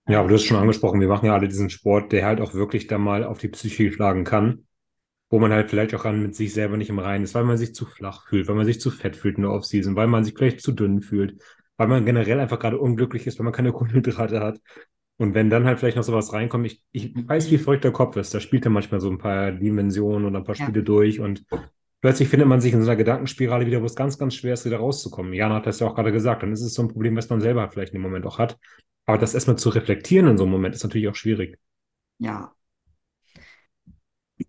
Ja, 0.06 0.20
aber 0.20 0.28
du 0.28 0.34
hast 0.34 0.44
schon 0.44 0.58
angesprochen, 0.58 1.00
wir 1.00 1.08
machen 1.08 1.26
ja 1.26 1.34
alle 1.34 1.48
diesen 1.48 1.70
Sport, 1.70 2.12
der 2.12 2.26
halt 2.26 2.40
auch 2.40 2.52
wirklich 2.54 2.86
da 2.86 2.98
mal 2.98 3.24
auf 3.24 3.38
die 3.38 3.48
Psyche 3.48 3.90
schlagen 3.90 4.24
kann, 4.24 4.66
wo 5.30 5.38
man 5.38 5.52
halt 5.52 5.70
vielleicht 5.70 5.94
auch 5.94 6.04
an 6.04 6.22
mit 6.22 6.34
sich 6.36 6.54
selber 6.54 6.76
nicht 6.76 6.90
im 6.90 6.98
Reinen 7.00 7.24
ist, 7.24 7.34
weil 7.34 7.44
man 7.44 7.58
sich 7.58 7.74
zu 7.74 7.86
flach 7.86 8.28
fühlt, 8.28 8.48
weil 8.48 8.56
man 8.56 8.66
sich 8.66 8.80
zu 8.80 8.90
fett 8.90 9.16
fühlt 9.16 9.36
in 9.38 9.42
der 9.44 9.52
Offseason, 9.52 9.96
weil 9.96 10.08
man 10.08 10.24
sich 10.24 10.34
vielleicht 10.36 10.60
zu 10.62 10.72
dünn 10.72 11.02
fühlt, 11.02 11.42
weil 11.78 11.88
man 11.88 12.06
generell 12.06 12.40
einfach 12.40 12.58
gerade 12.60 12.78
unglücklich 12.78 13.26
ist, 13.26 13.38
weil 13.38 13.44
man 13.44 13.54
keine 13.54 13.72
Kohlenhydrate 13.74 14.40
hat. 14.40 14.60
Und 15.18 15.34
wenn 15.34 15.50
dann 15.50 15.64
halt 15.66 15.78
vielleicht 15.80 15.96
noch 15.96 16.04
sowas 16.04 16.32
reinkommt, 16.32 16.66
ich, 16.66 16.82
ich 16.92 17.14
weiß, 17.16 17.50
wie 17.50 17.58
verrückt 17.58 17.84
der 17.84 17.92
Kopf 17.92 18.16
ist, 18.16 18.34
da 18.34 18.40
spielt 18.40 18.66
er 18.66 18.70
manchmal 18.72 19.00
so 19.00 19.10
ein 19.10 19.18
paar 19.18 19.52
Dimensionen 19.52 20.26
oder 20.26 20.38
ein 20.38 20.44
paar 20.44 20.56
Ja. 20.56 20.66
Spiele 20.66 20.82
durch 20.82 21.20
und 21.20 21.44
plötzlich 22.04 22.28
findet 22.28 22.46
man 22.46 22.60
sich 22.60 22.74
in 22.74 22.82
so 22.82 22.90
einer 22.90 22.98
Gedankenspirale 22.98 23.64
wieder, 23.64 23.80
wo 23.80 23.86
es 23.86 23.96
ganz, 23.96 24.18
ganz 24.18 24.34
schwer 24.34 24.52
ist, 24.52 24.66
wieder 24.66 24.76
rauszukommen. 24.76 25.32
Jana 25.32 25.54
hat 25.54 25.64
das 25.64 25.80
ja 25.80 25.86
auch 25.86 25.94
gerade 25.94 26.12
gesagt, 26.12 26.42
dann 26.42 26.52
ist 26.52 26.60
es 26.60 26.74
so 26.74 26.82
ein 26.82 26.88
Problem, 26.88 27.16
was 27.16 27.30
man 27.30 27.40
selber 27.40 27.66
vielleicht 27.70 27.94
dem 27.94 28.02
Moment 28.02 28.26
auch 28.26 28.38
hat. 28.38 28.58
Aber 29.06 29.16
das 29.16 29.32
erstmal 29.32 29.56
zu 29.56 29.70
reflektieren 29.70 30.28
in 30.28 30.36
so 30.36 30.44
einem 30.44 30.52
Moment 30.52 30.74
ist 30.74 30.82
natürlich 30.82 31.08
auch 31.08 31.14
schwierig. 31.14 31.58
Ja. 32.18 32.52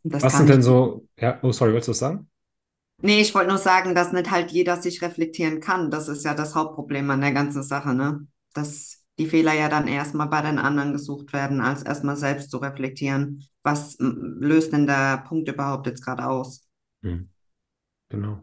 Das 0.03 0.23
Was 0.23 0.35
sind 0.37 0.49
denn 0.49 0.61
so, 0.61 1.07
ja, 1.17 1.39
oh, 1.43 1.53
sorry, 1.53 1.71
wolltest 1.71 1.87
du 1.87 1.91
was 1.91 1.99
sagen? 1.99 2.29
Nee, 3.01 3.21
ich 3.21 3.33
wollte 3.33 3.47
nur 3.47 3.57
sagen, 3.57 3.95
dass 3.95 4.11
nicht 4.11 4.31
halt 4.31 4.51
jeder 4.51 4.75
sich 4.75 5.01
reflektieren 5.01 5.61
kann. 5.61 5.89
Das 5.89 6.09
ist 6.09 6.25
ja 6.25 6.33
das 6.33 6.55
Hauptproblem 6.55 7.09
an 7.09 7.21
der 7.21 7.31
ganzen 7.31 7.63
Sache, 7.63 7.93
ne? 7.93 8.27
Dass 8.53 9.01
die 9.17 9.27
Fehler 9.27 9.53
ja 9.53 9.69
dann 9.69 9.87
erstmal 9.87 10.27
bei 10.27 10.41
den 10.41 10.59
anderen 10.59 10.91
gesucht 10.91 11.31
werden, 11.31 11.61
als 11.61 11.83
erstmal 11.83 12.17
selbst 12.17 12.51
zu 12.51 12.57
reflektieren. 12.57 13.45
Was 13.63 13.95
löst 13.99 14.73
denn 14.73 14.87
der 14.87 15.23
Punkt 15.25 15.47
überhaupt 15.47 15.87
jetzt 15.87 16.03
gerade 16.03 16.27
aus? 16.27 16.67
Hm. 17.01 17.29
Genau. 18.09 18.41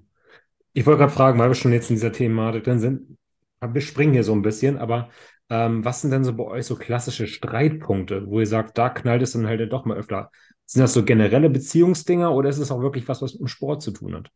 Ich 0.72 0.86
wollte 0.86 1.00
gerade 1.00 1.12
fragen, 1.12 1.38
weil 1.38 1.50
wir 1.50 1.54
schon 1.54 1.72
jetzt 1.72 1.90
in 1.90 1.96
dieser 1.96 2.12
Thematik 2.12 2.64
drin 2.64 2.80
sind, 2.80 3.18
wir 3.60 3.80
springen 3.80 4.12
hier 4.12 4.24
so 4.24 4.32
ein 4.32 4.42
bisschen, 4.42 4.78
aber 4.78 5.10
ähm, 5.48 5.84
was 5.84 6.00
sind 6.00 6.10
denn 6.10 6.24
so 6.24 6.34
bei 6.34 6.44
euch 6.44 6.66
so 6.66 6.76
klassische 6.76 7.26
Streitpunkte, 7.26 8.26
wo 8.26 8.40
ihr 8.40 8.46
sagt, 8.46 8.76
da 8.78 8.88
knallt 8.88 9.22
es 9.22 9.32
dann 9.32 9.46
halt 9.46 9.72
doch 9.72 9.84
mal 9.84 9.96
öfter? 9.96 10.30
Sind 10.66 10.82
das 10.82 10.94
so 10.94 11.04
generelle 11.04 11.50
Beziehungsdinger 11.50 12.34
oder 12.34 12.48
ist 12.48 12.58
es 12.58 12.70
auch 12.70 12.80
wirklich 12.80 13.06
was, 13.06 13.22
was 13.22 13.34
mit 13.34 13.40
dem 13.40 13.48
Sport 13.48 13.82
zu 13.82 13.90
tun 13.92 14.14
hat? 14.14 14.30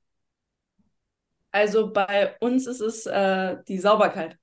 Also 1.50 1.90
bei 1.90 2.36
uns 2.40 2.66
ist 2.66 2.80
es 2.80 3.06
äh, 3.06 3.56
die 3.66 3.78
Sauberkeit. 3.78 4.36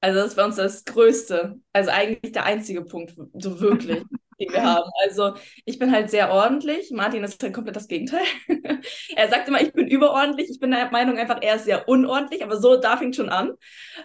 Also 0.00 0.18
das 0.18 0.30
ist 0.30 0.34
bei 0.34 0.44
uns 0.44 0.56
das 0.56 0.84
Größte. 0.84 1.54
Also 1.72 1.90
eigentlich 1.90 2.32
der 2.32 2.44
einzige 2.44 2.82
Punkt, 2.82 3.14
so 3.34 3.60
wirklich, 3.60 4.02
den 4.42 4.52
wir 4.52 4.62
haben. 4.62 4.90
Also 5.04 5.34
ich 5.64 5.78
bin 5.78 5.92
halt 5.92 6.10
sehr 6.10 6.32
ordentlich. 6.32 6.90
Martin 6.90 7.24
ist 7.24 7.42
halt 7.42 7.54
komplett 7.54 7.76
das 7.76 7.88
Gegenteil. 7.88 8.24
er 9.16 9.28
sagt 9.28 9.48
immer, 9.48 9.60
ich 9.60 9.72
bin 9.72 9.86
überordentlich. 9.86 10.50
Ich 10.50 10.60
bin 10.60 10.70
der 10.70 10.90
Meinung 10.90 11.18
einfach, 11.18 11.38
er 11.40 11.56
ist 11.56 11.64
sehr 11.64 11.88
unordentlich, 11.88 12.42
aber 12.44 12.56
so, 12.56 12.76
da 12.76 12.96
fängt 12.96 13.16
schon 13.16 13.28
an. 13.28 13.52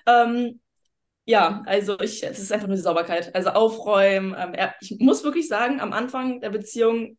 Ähm, 0.06 0.60
ja, 1.26 1.62
also 1.66 2.00
ich, 2.00 2.24
es 2.24 2.40
ist 2.40 2.52
einfach 2.52 2.68
nur 2.68 2.78
die 2.78 2.82
Sauberkeit. 2.82 3.36
Also 3.36 3.50
aufräumen. 3.50 4.36
Ähm, 4.38 4.54
er, 4.54 4.76
ich 4.80 4.98
muss 5.00 5.24
wirklich 5.24 5.48
sagen, 5.48 5.82
am 5.82 5.94
Anfang 5.94 6.40
der 6.40 6.52
Beziehung 6.52 7.18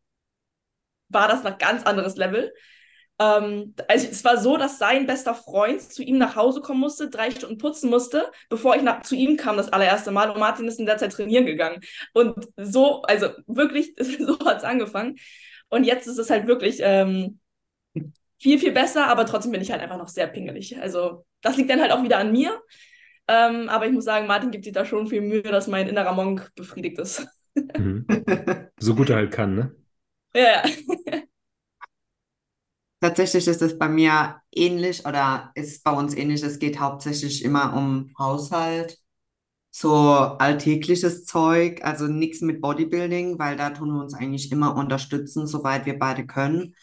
war 1.08 1.28
das 1.28 1.44
noch 1.44 1.58
ganz 1.58 1.84
anderes 1.84 2.16
Level. 2.16 2.52
Ähm, 3.18 3.74
also 3.88 4.06
es 4.10 4.24
war 4.24 4.38
so, 4.38 4.56
dass 4.56 4.78
sein 4.78 5.06
bester 5.06 5.34
Freund 5.34 5.82
zu 5.82 6.02
ihm 6.02 6.18
nach 6.18 6.36
Hause 6.36 6.60
kommen 6.60 6.80
musste, 6.80 7.10
drei 7.10 7.30
Stunden 7.30 7.58
putzen 7.58 7.90
musste, 7.90 8.30
bevor 8.48 8.76
ich 8.76 8.82
nach, 8.82 9.02
zu 9.02 9.16
ihm 9.16 9.36
kam 9.36 9.56
das 9.56 9.72
allererste 9.72 10.10
Mal 10.10 10.30
und 10.30 10.38
Martin 10.38 10.68
ist 10.68 10.78
in 10.78 10.86
der 10.86 10.98
Zeit 10.98 11.12
trainieren 11.12 11.46
gegangen. 11.46 11.80
Und 12.14 12.48
so, 12.56 13.02
also 13.02 13.30
wirklich, 13.46 13.94
so 13.98 14.38
hat 14.40 14.58
es 14.58 14.64
angefangen. 14.64 15.16
Und 15.68 15.84
jetzt 15.84 16.06
ist 16.06 16.18
es 16.18 16.30
halt 16.30 16.46
wirklich 16.46 16.78
ähm, 16.80 17.40
viel, 18.38 18.58
viel 18.58 18.72
besser, 18.72 19.08
aber 19.08 19.26
trotzdem 19.26 19.52
bin 19.52 19.60
ich 19.60 19.72
halt 19.72 19.82
einfach 19.82 19.98
noch 19.98 20.08
sehr 20.08 20.28
pingelig. 20.28 20.80
Also 20.80 21.26
das 21.40 21.56
liegt 21.56 21.70
dann 21.70 21.80
halt 21.80 21.92
auch 21.92 22.02
wieder 22.02 22.18
an 22.18 22.32
mir. 22.32 22.60
Ähm, 23.26 23.68
aber 23.68 23.86
ich 23.86 23.92
muss 23.92 24.04
sagen, 24.04 24.26
Martin 24.26 24.50
gibt 24.50 24.64
sich 24.64 24.72
da 24.72 24.84
schon 24.86 25.06
viel 25.06 25.20
Mühe, 25.20 25.42
dass 25.42 25.66
mein 25.66 25.88
innerer 25.88 26.12
Monk 26.12 26.50
befriedigt 26.54 26.98
ist. 26.98 27.26
Mhm. 27.54 28.06
So 28.80 28.94
gut 28.94 29.10
er 29.10 29.16
halt 29.16 29.32
kann, 29.32 29.56
ne? 29.56 29.74
Ja, 30.32 30.62
ja. 30.62 31.17
Tatsächlich 33.00 33.46
ist 33.46 33.62
es 33.62 33.78
bei 33.78 33.88
mir 33.88 34.40
ähnlich 34.52 35.06
oder 35.06 35.52
ist 35.54 35.84
bei 35.84 35.92
uns 35.92 36.14
ähnlich. 36.16 36.42
Es 36.42 36.58
geht 36.58 36.80
hauptsächlich 36.80 37.44
immer 37.44 37.74
um 37.76 38.10
Haushalt, 38.18 38.98
so 39.70 39.90
alltägliches 40.06 41.24
Zeug, 41.26 41.84
also 41.84 42.06
nichts 42.08 42.40
mit 42.42 42.60
Bodybuilding, 42.62 43.38
weil 43.38 43.56
da 43.56 43.70
tun 43.70 43.90
wir 43.94 44.02
uns 44.02 44.14
eigentlich 44.14 44.52
immer 44.52 44.76
unterstützen, 44.76 45.46
soweit 45.46 45.86
wir 45.86 45.98
beide 45.98 46.26
können. 46.26 46.74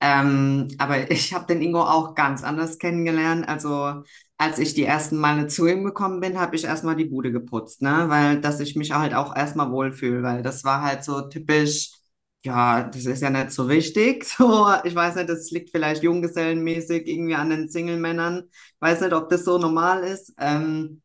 Ähm, 0.00 0.68
aber 0.78 1.10
ich 1.12 1.34
habe 1.34 1.46
den 1.46 1.62
Ingo 1.62 1.82
auch 1.82 2.14
ganz 2.14 2.44
anders 2.44 2.78
kennengelernt. 2.78 3.48
Also 3.48 4.04
als 4.38 4.58
ich 4.60 4.74
die 4.74 4.84
ersten 4.84 5.18
Male 5.18 5.48
zu 5.48 5.66
ihm 5.66 5.84
gekommen 5.84 6.20
bin, 6.20 6.38
habe 6.40 6.56
ich 6.56 6.64
erstmal 6.64 6.96
die 6.96 7.06
Bude 7.06 7.32
geputzt, 7.32 7.82
ne? 7.82 8.06
Weil 8.08 8.40
dass 8.40 8.60
ich 8.60 8.76
mich 8.76 8.92
halt 8.92 9.14
auch 9.14 9.36
erstmal 9.36 9.70
wohlfühle, 9.72 10.22
weil 10.22 10.42
das 10.42 10.64
war 10.64 10.82
halt 10.82 11.04
so 11.04 11.22
typisch. 11.28 11.92
Ja, 12.46 12.82
das 12.84 13.06
ist 13.06 13.22
ja 13.22 13.30
nicht 13.30 13.50
so 13.52 13.68
wichtig. 13.68 14.24
So, 14.38 14.68
ich 14.84 14.94
weiß 14.94 15.14
nicht, 15.16 15.28
das 15.30 15.50
liegt 15.50 15.70
vielleicht 15.70 16.02
junggesellenmäßig 16.02 17.06
irgendwie 17.06 17.34
an 17.34 17.48
den 17.50 17.68
Single-Männern. 17.70 18.50
Weiß 18.80 19.00
nicht, 19.00 19.12
ob 19.14 19.30
das 19.30 19.44
so 19.44 19.56
normal 19.58 20.04
ist. 20.04 20.34
Ähm, 20.38 21.00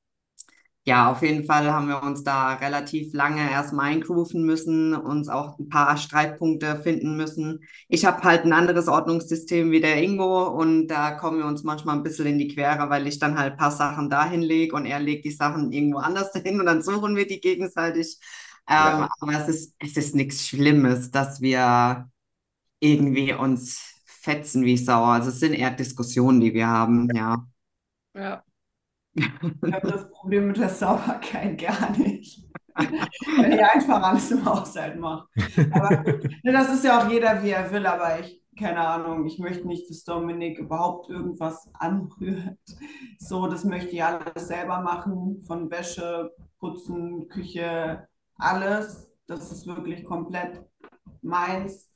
ja, 0.86 1.12
auf 1.12 1.22
jeden 1.24 1.46
Fall 1.46 1.72
haben 1.74 1.88
wir 1.90 2.04
uns 2.04 2.24
da 2.24 2.56
relativ 2.56 3.14
lange 3.14 3.50
erstmal 3.52 3.92
eingrooven 3.92 4.44
müssen, 4.44 4.96
uns 4.96 5.30
auch 5.30 5.60
ein 5.60 5.70
paar 5.70 5.98
Streitpunkte 5.98 6.78
finden 6.82 7.18
müssen. 7.18 7.62
Ich 7.90 8.06
habe 8.06 8.24
halt 8.24 8.46
ein 8.46 8.54
anderes 8.54 8.88
Ordnungssystem 8.88 9.72
wie 9.72 9.82
der 9.82 10.02
Ingo 10.04 10.48
und 10.50 10.88
da 10.88 11.12
kommen 11.12 11.40
wir 11.40 11.46
uns 11.48 11.64
manchmal 11.64 11.98
ein 11.98 12.04
bisschen 12.04 12.28
in 12.28 12.40
die 12.40 12.50
Quere, 12.50 12.90
weil 12.90 13.08
ich 13.08 13.20
dann 13.20 13.38
halt 13.40 13.54
ein 13.54 13.58
paar 13.60 13.72
Sachen 13.72 14.10
dahin 14.10 14.42
lege 14.42 14.76
und 14.76 14.86
er 14.86 15.00
legt 15.00 15.26
die 15.26 15.32
Sachen 15.32 15.72
irgendwo 15.72 16.00
anders 16.00 16.32
hin 16.44 16.60
und 16.60 16.66
dann 16.68 16.82
suchen 16.84 17.16
wir 17.16 17.28
die 17.28 17.42
gegenseitig. 17.42 18.20
Ähm, 18.70 18.78
Ja. 18.78 19.10
aber 19.22 19.34
es 19.34 19.50
ist, 19.50 19.76
es 19.80 19.98
ist 19.98 20.16
nichts 20.16 20.48
Schlimmes, 20.48 21.12
dass 21.12 21.42
wir 21.42 22.10
irgendwie 22.80 23.34
uns 23.34 23.82
fetzen 24.06 24.66
wie 24.66 24.78
Sau. 24.78 25.04
Also 25.06 25.30
es 25.32 25.40
sind 25.42 25.54
eher 25.56 25.72
Diskussionen, 25.72 26.42
die 26.42 26.54
wir 26.56 26.68
haben, 26.68 27.10
ja. 27.16 27.48
ja. 28.14 28.44
Ich 29.64 29.74
habe 29.74 29.88
das 29.88 30.10
Problem 30.12 30.48
mit 30.48 30.58
der 30.58 30.70
Sauberkeit 30.70 31.60
gar 31.60 31.98
nicht. 31.98 32.44
Weil 33.38 33.54
ich 33.54 33.64
einfach 33.66 34.02
alles 34.04 34.32
im 34.32 34.46
Haushalt 34.46 35.00
mache. 35.00 35.28
Aber 35.72 35.92
ne, 36.44 36.52
das 36.54 36.74
ist 36.74 36.84
ja 36.86 37.00
auch 37.02 37.10
jeder, 37.12 37.44
wie 37.44 37.52
er 37.52 37.72
will, 37.72 37.86
aber 37.88 38.20
ich, 38.22 38.42
keine 38.60 38.82
Ahnung, 38.88 39.26
ich 39.28 39.40
möchte 39.40 39.68
nicht, 39.68 39.90
dass 39.90 40.04
Dominik 40.04 40.60
überhaupt 40.60 41.10
irgendwas 41.10 41.70
anrührt. 41.76 42.58
So, 43.20 43.48
das 43.48 43.66
möchte 43.66 43.92
ich 43.92 44.04
alles 44.04 44.48
selber 44.50 44.82
machen, 44.82 45.44
von 45.48 45.72
Wäsche, 45.72 46.34
Putzen, 46.60 47.30
Küche, 47.30 48.09
alles. 48.40 49.12
Das 49.28 49.52
ist 49.52 49.68
wirklich 49.68 50.04
komplett 50.04 50.64
meins. 51.22 51.90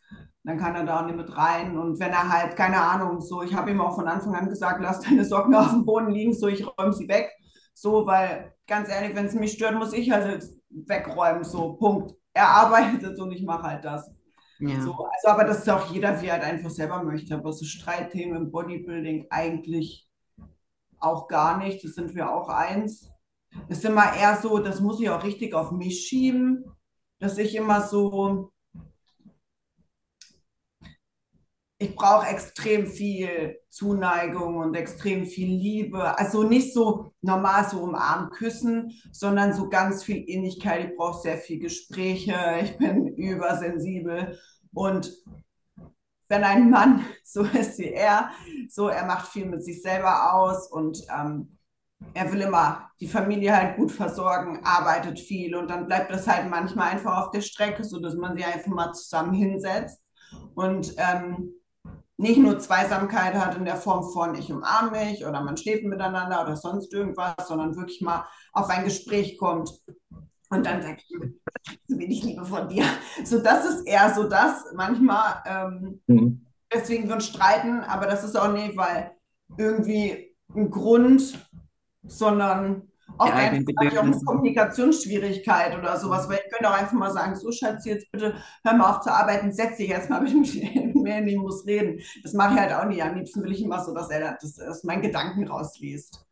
Dann 0.44 0.58
kann 0.58 0.76
er 0.76 0.84
da 0.84 1.00
auch 1.00 1.06
nicht 1.06 1.16
mit 1.16 1.36
rein. 1.36 1.78
Und 1.78 2.00
wenn 2.00 2.12
er 2.12 2.30
halt, 2.30 2.56
keine 2.56 2.82
Ahnung, 2.82 3.22
so, 3.22 3.44
ich 3.44 3.56
habe 3.56 3.72
ihm 3.72 3.82
auch 3.82 3.96
von 3.96 4.08
Anfang 4.08 4.36
an 4.36 4.50
gesagt, 4.50 4.82
lass 4.82 5.00
deine 5.00 5.26
Socken 5.26 5.56
auf 5.56 5.70
dem 5.70 5.86
Boden 5.86 6.10
liegen, 6.10 6.34
so, 6.34 6.48
ich 6.48 6.66
räume 6.66 6.94
sie 6.94 7.08
weg. 7.08 7.32
So, 7.74 8.06
weil 8.06 8.54
ganz 8.68 8.90
ehrlich, 8.90 9.16
wenn 9.16 9.26
es 9.26 9.34
mich 9.34 9.54
stört, 9.54 9.76
muss 9.76 9.94
ich 9.94 10.12
halt 10.12 10.32
jetzt 10.32 10.54
wegräumen, 10.70 11.44
so, 11.44 11.74
Punkt. 11.74 12.14
Er 12.34 12.50
arbeitet 12.50 13.20
und 13.20 13.32
ich 13.32 13.44
mache 13.44 13.64
halt 13.64 13.86
das. 13.86 14.14
Ja. 14.60 14.82
So, 14.82 14.94
also, 14.94 15.28
aber 15.28 15.44
das 15.44 15.60
ist 15.60 15.70
auch 15.70 15.92
jeder, 15.92 16.22
wie 16.22 16.28
er 16.28 16.34
halt 16.34 16.44
einfach 16.44 16.70
selber 16.70 17.04
möchte. 17.04 17.36
Aber 17.36 17.52
so 17.54 17.66
Streitthemen 17.66 18.36
im 18.36 18.52
Bodybuilding 18.52 19.28
eigentlich 19.30 20.10
auch 21.00 21.28
gar 21.28 21.58
nicht. 21.58 21.84
Das 21.84 21.94
sind 21.94 22.16
wir 22.16 22.34
auch 22.34 22.50
eins. 22.50 23.13
Es 23.68 23.80
ist 23.80 23.86
immer 23.86 24.16
eher 24.16 24.40
so, 24.42 24.60
das 24.60 24.80
muss 24.80 25.00
ich 25.00 25.10
auch 25.10 25.24
richtig 25.24 25.54
auf 25.54 25.72
mich 25.72 26.08
schieben, 26.08 26.66
dass 27.20 27.38
ich 27.38 27.56
immer 27.56 27.82
so, 27.82 28.52
ich 31.78 31.96
brauche 31.96 32.28
extrem 32.28 32.88
viel 32.88 33.58
Zuneigung 33.70 34.58
und 34.58 34.76
extrem 34.76 35.26
viel 35.26 35.50
Liebe. 35.50 36.18
Also 36.18 36.44
nicht 36.44 36.74
so 36.74 37.12
normal 37.22 37.68
so 37.70 37.82
umarmen, 37.82 38.30
küssen, 38.30 38.92
sondern 39.12 39.54
so 39.54 39.70
ganz 39.70 40.04
viel 40.04 40.24
Innigkeit. 40.24 40.90
Ich 40.90 40.96
brauche 40.96 41.22
sehr 41.22 41.38
viel 41.38 41.60
Gespräche. 41.60 42.36
Ich 42.64 42.78
bin 42.78 43.08
übersensibel. 43.16 44.38
Und 44.74 45.12
wenn 46.30 46.44
ein 46.44 46.70
Mann 46.70 47.06
so 47.24 47.44
ist 47.44 47.80
wie 47.80 47.92
er, 47.92 48.32
so 48.70 48.88
er 48.88 49.06
macht 49.06 49.28
viel 49.28 49.46
mit 49.46 49.64
sich 49.64 49.82
selber 49.82 50.34
aus 50.34 50.72
und 50.72 51.00
ähm, 51.16 51.58
er 52.14 52.32
will 52.32 52.42
immer 52.42 52.90
die 53.00 53.08
Familie 53.08 53.56
halt 53.56 53.76
gut 53.76 53.92
versorgen, 53.92 54.62
arbeitet 54.64 55.20
viel 55.20 55.56
und 55.56 55.70
dann 55.70 55.88
bleibt 55.88 56.12
das 56.12 56.28
halt 56.28 56.50
manchmal 56.50 56.90
einfach 56.92 57.18
auf 57.18 57.32
der 57.32 57.42
Strecke, 57.42 57.84
sodass 57.84 58.16
man 58.16 58.36
sich 58.36 58.46
einfach 58.46 58.72
mal 58.72 58.94
zusammen 58.94 59.34
hinsetzt 59.34 60.02
und 60.56 60.94
ähm, 60.98 61.54
nicht 62.18 62.38
nur 62.38 62.60
Zweisamkeit 62.60 63.34
hat 63.34 63.58
in 63.58 63.66
der 63.66 63.76
Form 63.76 64.04
von 64.12 64.36
ich 64.36 64.52
umarme 64.52 64.92
mich 64.92 65.26
oder 65.26 65.42
man 65.42 65.58
schläft 65.58 65.84
miteinander 65.84 66.42
oder 66.42 66.56
sonst 66.56 66.94
irgendwas, 66.94 67.48
sondern 67.48 67.76
wirklich 67.76 68.02
mal 68.02 68.26
auf 68.54 68.70
ein 68.70 68.84
Gespräch 68.84 69.38
kommt. 69.38 69.72
Und 70.50 70.66
dann 70.66 70.84
sagt 70.84 71.04
so 71.88 71.98
wenig 71.98 72.24
Liebe 72.24 72.46
von 72.46 72.70
dir. 72.70 72.84
So, 73.24 73.40
das 73.40 73.66
ist 73.66 73.88
eher 73.88 74.14
so 74.14 74.26
das. 74.26 74.66
Manchmal, 74.76 75.42
ähm, 75.46 76.02
mhm. 76.06 76.46
deswegen 76.72 77.08
wir 77.08 77.16
uns 77.16 77.26
streiten, 77.26 77.80
aber 77.82 78.06
das 78.06 78.24
ist 78.24 78.38
auch 78.38 78.54
nicht, 78.54 78.78
weil 78.78 79.12
irgendwie 79.58 80.36
ein 80.56 80.70
Grund, 80.70 81.40
sondern 82.06 82.84
auch 83.18 83.28
ja, 83.28 83.36
einfach 83.36 83.98
auch 83.98 84.04
eine 84.04 84.20
Kommunikationsschwierigkeit 84.26 85.78
oder 85.78 85.98
sowas, 85.98 86.28
weil 86.28 86.40
ich 86.44 86.52
könnte 86.52 86.70
auch 86.70 86.78
einfach 86.78 86.94
mal 86.94 87.12
sagen, 87.12 87.36
so 87.36 87.52
Schatz, 87.52 87.86
jetzt 87.86 88.12
bitte 88.12 88.36
hör 88.64 88.74
mal 88.74 88.90
auf 88.90 89.02
zu 89.02 89.14
arbeiten, 89.14 89.52
setz 89.52 89.78
dich 89.78 89.90
jetzt 89.90 90.10
mal 90.10 90.22
mit 90.22 90.34
mir 90.34 91.14
hin, 91.14 91.28
ich 91.28 91.38
muss 91.38 91.66
reden. 91.66 92.00
Das 92.24 92.34
mache 92.34 92.56
ich 92.56 92.60
halt 92.60 92.74
auch 92.74 92.86
nicht. 92.86 93.04
Am 93.04 93.16
liebsten 93.16 93.44
will 93.44 93.52
ich 93.52 93.62
immer 93.64 93.84
so, 93.84 93.94
dass 93.94 94.10
er 94.10 94.38
das 94.42 94.60
aus 94.60 94.84
meinen 94.84 95.02
Gedanken 95.02 95.48
rausliest. 95.48 96.26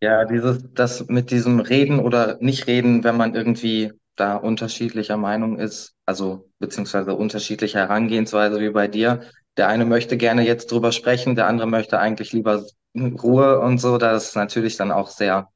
Ja, 0.00 0.24
dieses, 0.24 0.64
das 0.74 1.06
mit 1.08 1.30
diesem 1.30 1.60
Reden 1.60 2.00
oder 2.00 2.36
nicht 2.40 2.66
reden, 2.66 3.04
wenn 3.04 3.16
man 3.16 3.34
irgendwie 3.34 3.92
da 4.16 4.36
unterschiedlicher 4.36 5.16
Meinung 5.16 5.58
ist, 5.58 5.94
also 6.04 6.50
beziehungsweise 6.58 7.14
unterschiedliche 7.14 7.78
Herangehensweise 7.78 8.60
wie 8.60 8.70
bei 8.70 8.88
dir. 8.88 9.22
Der 9.56 9.68
eine 9.68 9.84
möchte 9.84 10.16
gerne 10.16 10.44
jetzt 10.44 10.70
drüber 10.70 10.92
sprechen, 10.92 11.36
der 11.36 11.46
andere 11.46 11.68
möchte 11.68 11.98
eigentlich 11.98 12.32
lieber 12.32 12.64
Ruhe 12.96 13.60
und 13.60 13.78
so, 13.78 13.98
das 13.98 14.28
ist 14.28 14.36
natürlich 14.36 14.76
dann 14.76 14.92
auch 14.92 15.08
sehr 15.08 15.48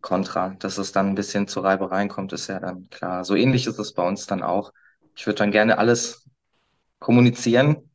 kontra. 0.00 0.50
Dass 0.58 0.78
es 0.78 0.92
dann 0.92 1.08
ein 1.08 1.14
bisschen 1.14 1.48
zu 1.48 1.60
Reibereien 1.60 2.08
kommt, 2.08 2.32
ist 2.32 2.48
ja 2.48 2.60
dann 2.60 2.88
klar. 2.90 3.24
So 3.24 3.34
ähnlich 3.34 3.66
ist 3.66 3.78
es 3.78 3.94
bei 3.94 4.06
uns 4.06 4.26
dann 4.26 4.42
auch. 4.42 4.72
Ich 5.16 5.26
würde 5.26 5.38
dann 5.38 5.50
gerne 5.50 5.78
alles 5.78 6.28
kommunizieren, 6.98 7.90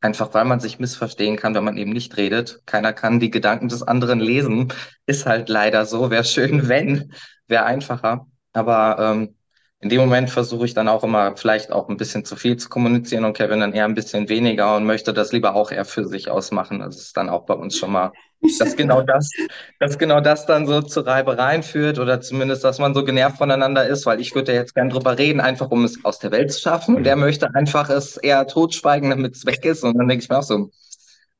einfach 0.00 0.34
weil 0.34 0.44
man 0.44 0.60
sich 0.60 0.78
missverstehen 0.78 1.36
kann, 1.36 1.54
wenn 1.54 1.64
man 1.64 1.76
eben 1.76 1.92
nicht 1.92 2.16
redet. 2.16 2.62
Keiner 2.66 2.92
kann 2.92 3.20
die 3.20 3.30
Gedanken 3.30 3.68
des 3.68 3.82
anderen 3.82 4.20
lesen. 4.20 4.72
Ist 5.06 5.26
halt 5.26 5.48
leider 5.48 5.86
so. 5.86 6.10
Wäre 6.10 6.24
schön, 6.24 6.68
wenn, 6.68 7.12
wäre 7.46 7.64
einfacher. 7.64 8.26
Aber 8.52 8.98
ähm, 8.98 9.36
in 9.82 9.88
dem 9.88 10.00
Moment 10.00 10.28
versuche 10.28 10.66
ich 10.66 10.74
dann 10.74 10.88
auch 10.88 11.04
immer 11.04 11.36
vielleicht 11.36 11.72
auch 11.72 11.88
ein 11.88 11.96
bisschen 11.96 12.26
zu 12.26 12.36
viel 12.36 12.58
zu 12.58 12.68
kommunizieren 12.68 13.24
und 13.24 13.32
Kevin 13.32 13.60
dann 13.60 13.72
eher 13.72 13.86
ein 13.86 13.94
bisschen 13.94 14.28
weniger 14.28 14.76
und 14.76 14.84
möchte 14.84 15.14
das 15.14 15.32
lieber 15.32 15.54
auch 15.54 15.72
eher 15.72 15.86
für 15.86 16.06
sich 16.06 16.30
ausmachen. 16.30 16.80
Das 16.80 16.96
ist 16.96 17.16
dann 17.16 17.30
auch 17.30 17.46
bei 17.46 17.54
uns 17.54 17.78
schon 17.78 17.92
mal, 17.92 18.12
dass 18.58 18.76
genau 18.76 19.00
das, 19.00 19.30
dass 19.78 19.96
genau 19.96 20.20
das 20.20 20.44
dann 20.44 20.66
so 20.66 20.82
zu 20.82 21.00
Reibereien 21.00 21.62
führt 21.62 21.98
oder 21.98 22.20
zumindest, 22.20 22.62
dass 22.62 22.78
man 22.78 22.92
so 22.92 23.04
genervt 23.04 23.38
voneinander 23.38 23.86
ist, 23.86 24.04
weil 24.04 24.20
ich 24.20 24.34
würde 24.34 24.52
jetzt 24.52 24.74
gern 24.74 24.90
drüber 24.90 25.16
reden, 25.16 25.40
einfach 25.40 25.70
um 25.70 25.84
es 25.84 26.04
aus 26.04 26.18
der 26.18 26.30
Welt 26.30 26.52
zu 26.52 26.60
schaffen 26.60 26.96
und 26.96 27.04
der 27.04 27.16
möchte 27.16 27.54
einfach 27.54 27.88
es 27.88 28.18
eher 28.18 28.46
totschweigen, 28.46 29.08
damit 29.08 29.34
es 29.34 29.46
weg 29.46 29.64
ist 29.64 29.82
und 29.82 29.96
dann 29.96 30.08
denke 30.08 30.22
ich 30.22 30.28
mir 30.28 30.38
auch 30.38 30.42
so, 30.42 30.70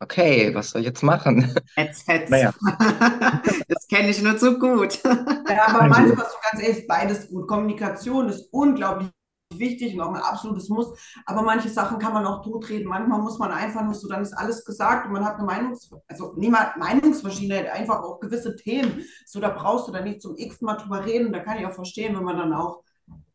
okay, 0.01 0.55
was 0.55 0.71
soll 0.71 0.81
ich 0.81 0.89
jetzt 0.89 1.03
machen? 1.03 1.55
Hetz, 1.77 2.05
hetz. 2.07 2.31
Naja. 2.31 2.53
das 3.69 3.87
kenne 3.89 4.09
ich 4.11 4.23
nur 4.23 4.37
zu 4.37 4.59
gut. 4.59 5.01
Ja, 5.05 5.67
aber 5.69 5.87
manchmal 5.87 6.27
ist 6.27 6.33
so 6.33 6.39
ganz 6.51 6.63
ehrlich 6.63 6.87
beides 6.87 7.29
gut. 7.29 7.47
Kommunikation 7.47 8.29
ist 8.29 8.49
unglaublich 8.51 9.11
wichtig 9.57 9.95
und 9.95 10.01
auch 10.01 10.15
ein 10.15 10.23
absolutes 10.23 10.69
Muss. 10.69 10.97
Aber 11.27 11.43
manche 11.43 11.69
Sachen 11.69 11.99
kann 11.99 12.13
man 12.13 12.25
auch 12.27 12.43
totreden. 12.43 12.89
Manchmal 12.89 13.21
muss 13.21 13.39
man 13.39 13.51
einfach 13.51 13.83
nur 13.83 13.95
so, 13.95 14.09
dann 14.09 14.23
ist 14.23 14.33
alles 14.33 14.65
gesagt 14.65 15.07
und 15.07 15.13
man 15.13 15.25
hat 15.25 15.37
eine 15.37 15.47
Meinungs-, 15.47 15.93
also 16.09 16.35
niemand 16.37 16.77
Meinungsverschiedenheit, 16.77 17.71
einfach 17.71 18.03
auch 18.03 18.21
gewisse 18.21 18.57
Themen. 18.57 19.05
So, 19.27 19.41
da 19.41 19.49
brauchst 19.51 19.89
du 19.89 19.93
dann 19.93 20.05
nicht 20.05 20.23
zum 20.23 20.37
x 20.37 20.61
Mal 20.61 20.77
drüber 20.77 21.05
reden. 21.05 21.33
Da 21.33 21.41
kann 21.41 21.59
ich 21.59 21.67
auch 21.67 21.73
verstehen, 21.73 22.17
wenn 22.17 22.25
man 22.25 22.37
dann 22.37 22.53
auch 22.53 22.83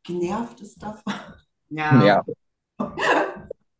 genervt 0.04 0.62
ist 0.62 0.82
davon. 0.82 1.14
Ja. 1.70 2.04
ja. 2.04 2.24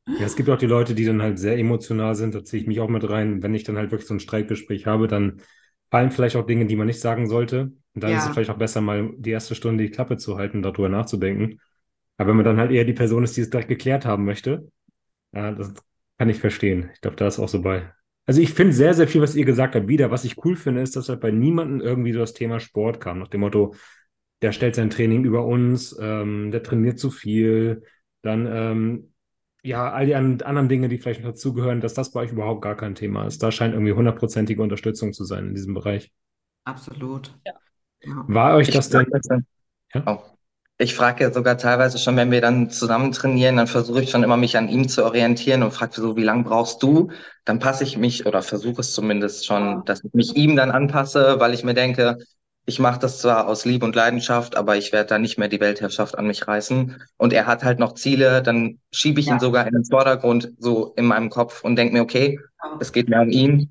Ja, 0.08 0.26
es 0.26 0.36
gibt 0.36 0.50
auch 0.50 0.58
die 0.58 0.68
Leute, 0.68 0.94
die 0.94 1.06
dann 1.06 1.22
halt 1.22 1.40
sehr 1.40 1.58
emotional 1.58 2.16
sind, 2.16 2.36
da 2.36 2.44
ziehe 2.44 2.62
ich 2.62 2.68
mich 2.68 2.80
auch 2.80 2.90
mit 2.90 3.10
rein. 3.10 3.42
Wenn 3.42 3.56
ich 3.56 3.64
dann 3.64 3.78
halt 3.78 3.92
wirklich 3.92 4.08
so 4.08 4.14
ein 4.14 4.20
Streitgespräch 4.20 4.86
habe, 4.86 5.08
dann 5.08 5.42
fallen 5.90 6.12
vielleicht 6.12 6.36
auch 6.36 6.46
Dinge, 6.46 6.66
die 6.68 6.76
man 6.76 6.88
nicht 6.88 7.00
sagen 7.00 7.28
sollte. 7.28 7.72
Und 7.94 8.04
dann 8.04 8.12
ja. 8.12 8.18
ist 8.18 8.26
es 8.26 8.34
vielleicht 8.34 8.52
auch 8.52 8.58
besser, 8.58 8.82
mal 8.82 9.12
die 9.18 9.32
erste 9.32 9.56
Stunde 9.56 9.84
die 9.84 9.90
Klappe 9.90 10.18
zu 10.18 10.38
halten, 10.38 10.62
darüber 10.62 10.90
nachzudenken. 10.90 11.60
Aber 12.18 12.30
wenn 12.30 12.38
man 12.38 12.46
dann 12.46 12.60
halt 12.60 12.72
eher 12.72 12.86
die 12.86 12.94
Person 12.94 13.24
ist, 13.24 13.36
die 13.36 13.42
es 13.42 13.50
direkt 13.50 13.70
geklärt 13.70 14.06
haben 14.06 14.26
möchte, 14.26 14.70
ja, 15.34 15.52
das 15.52 15.74
kann 16.18 16.30
ich 16.30 16.40
verstehen. 16.40 16.92
Ich 16.94 17.02
glaube, 17.02 17.18
da 17.18 17.28
ist 17.28 17.40
auch 17.40 17.50
so 17.50 17.62
bei. 17.62 17.92
Also 18.26 18.42
ich 18.42 18.54
finde 18.54 18.74
sehr, 18.74 18.94
sehr 18.94 19.08
viel, 19.08 19.22
was 19.22 19.36
ihr 19.36 19.46
gesagt 19.46 19.76
habt, 19.76 19.88
wieder. 19.88 20.12
Was 20.12 20.24
ich 20.24 20.44
cool 20.46 20.56
finde, 20.56 20.82
ist, 20.82 20.96
dass 20.96 21.10
halt 21.10 21.20
bei 21.20 21.32
niemandem 21.32 21.82
irgendwie 21.82 22.14
so 22.14 22.20
das 22.20 22.34
Thema 22.34 22.60
Sport 22.60 23.00
kam, 23.00 23.20
nach 23.20 23.28
dem 23.28 23.42
Motto, 23.42 23.76
der 24.42 24.52
stellt 24.52 24.76
sein 24.76 24.90
Training 24.90 25.24
über 25.24 25.46
uns, 25.46 25.96
ähm, 26.00 26.52
der 26.52 26.64
trainiert 26.64 27.00
zu 27.00 27.12
viel, 27.12 27.84
dann 28.22 28.48
ähm, 28.50 29.14
ja, 29.66 29.92
all 29.92 30.06
die 30.06 30.16
anderen 30.16 30.70
Dinge, 30.70 30.88
die 30.88 30.98
vielleicht 30.98 31.22
noch 31.22 31.32
dazugehören, 31.32 31.82
dass 31.82 31.94
das 31.94 32.12
bei 32.12 32.22
euch 32.22 32.32
überhaupt 32.32 32.62
gar 32.62 32.78
kein 32.78 32.96
Thema 32.96 33.26
ist. 33.26 33.42
Da 33.42 33.52
scheint 33.52 33.74
irgendwie 33.74 33.94
hundertprozentige 33.94 34.62
Unterstützung 34.62 35.12
zu 35.12 35.26
sein 35.26 35.48
in 35.48 35.56
diesem 35.56 35.74
Bereich. 35.74 36.12
Absolut. 36.66 37.36
Ja. 37.46 37.54
War 38.28 38.56
euch 38.56 38.70
das 38.70 38.90
denn? 38.90 39.08
Ja? 39.94 40.04
Oh. 40.06 40.20
Ich 40.78 40.94
frage 40.94 41.24
ja 41.24 41.32
sogar 41.32 41.58
teilweise 41.58 41.98
schon, 41.98 42.18
wenn 42.18 42.32
wir 42.32 42.42
dann 42.42 42.70
zusammen 42.70 43.14
trainieren, 43.14 43.56
dann 43.56 43.68
versuche 43.68 44.04
ich 44.04 44.12
schon 44.12 44.24
immer, 44.24 44.36
mich 44.36 44.58
an 44.58 44.68
ihm 44.68 44.90
zu 44.90 45.06
orientieren 45.06 45.64
und 45.64 45.72
frage 45.72 45.94
so, 46.02 46.18
wie 46.18 46.24
lange 46.24 46.44
brauchst 46.44 46.84
du? 46.84 47.12
Dann 47.46 47.60
passe 47.60 47.86
ich 47.86 47.98
mich 47.98 48.26
oder 48.26 48.42
versuche 48.42 48.82
es 48.82 48.94
zumindest 48.94 49.46
schon, 49.46 49.86
dass 49.86 50.04
ich 50.04 50.14
mich 50.14 50.36
ihm 50.36 50.58
dann 50.58 50.72
anpasse, 50.72 51.40
weil 51.40 51.54
ich 51.54 51.64
mir 51.64 51.74
denke, 51.76 52.18
ich 52.66 52.80
mache 52.80 53.00
das 53.00 53.20
zwar 53.22 53.48
aus 53.48 53.66
Liebe 53.66 53.86
und 53.86 53.96
Leidenschaft, 53.96 54.58
aber 54.58 54.76
ich 54.76 54.92
werde 54.92 55.10
da 55.10 55.20
nicht 55.20 55.38
mehr 55.38 55.48
die 55.48 55.60
Weltherrschaft 55.60 56.18
an 56.18 56.26
mich 56.26 56.48
reißen. 56.48 57.00
Und 57.18 57.32
er 57.32 57.46
hat 57.46 57.64
halt 57.64 57.78
noch 57.78 57.94
Ziele, 57.94 58.42
dann 58.42 58.80
schiebe 58.92 59.20
ich 59.20 59.28
ja. 59.28 59.34
ihn 59.34 59.40
sogar 59.40 59.68
in 59.68 59.74
den 59.74 59.86
Vordergrund, 59.86 60.52
so 60.58 60.94
in 60.96 61.06
meinem 61.06 61.30
Kopf 61.30 61.64
und 61.64 61.76
denke 61.76 61.94
mir, 61.94 62.02
okay, 62.02 62.40
es 62.80 62.92
geht 62.92 63.10
mehr 63.10 63.22
um 63.22 63.30
ihn. 63.30 63.70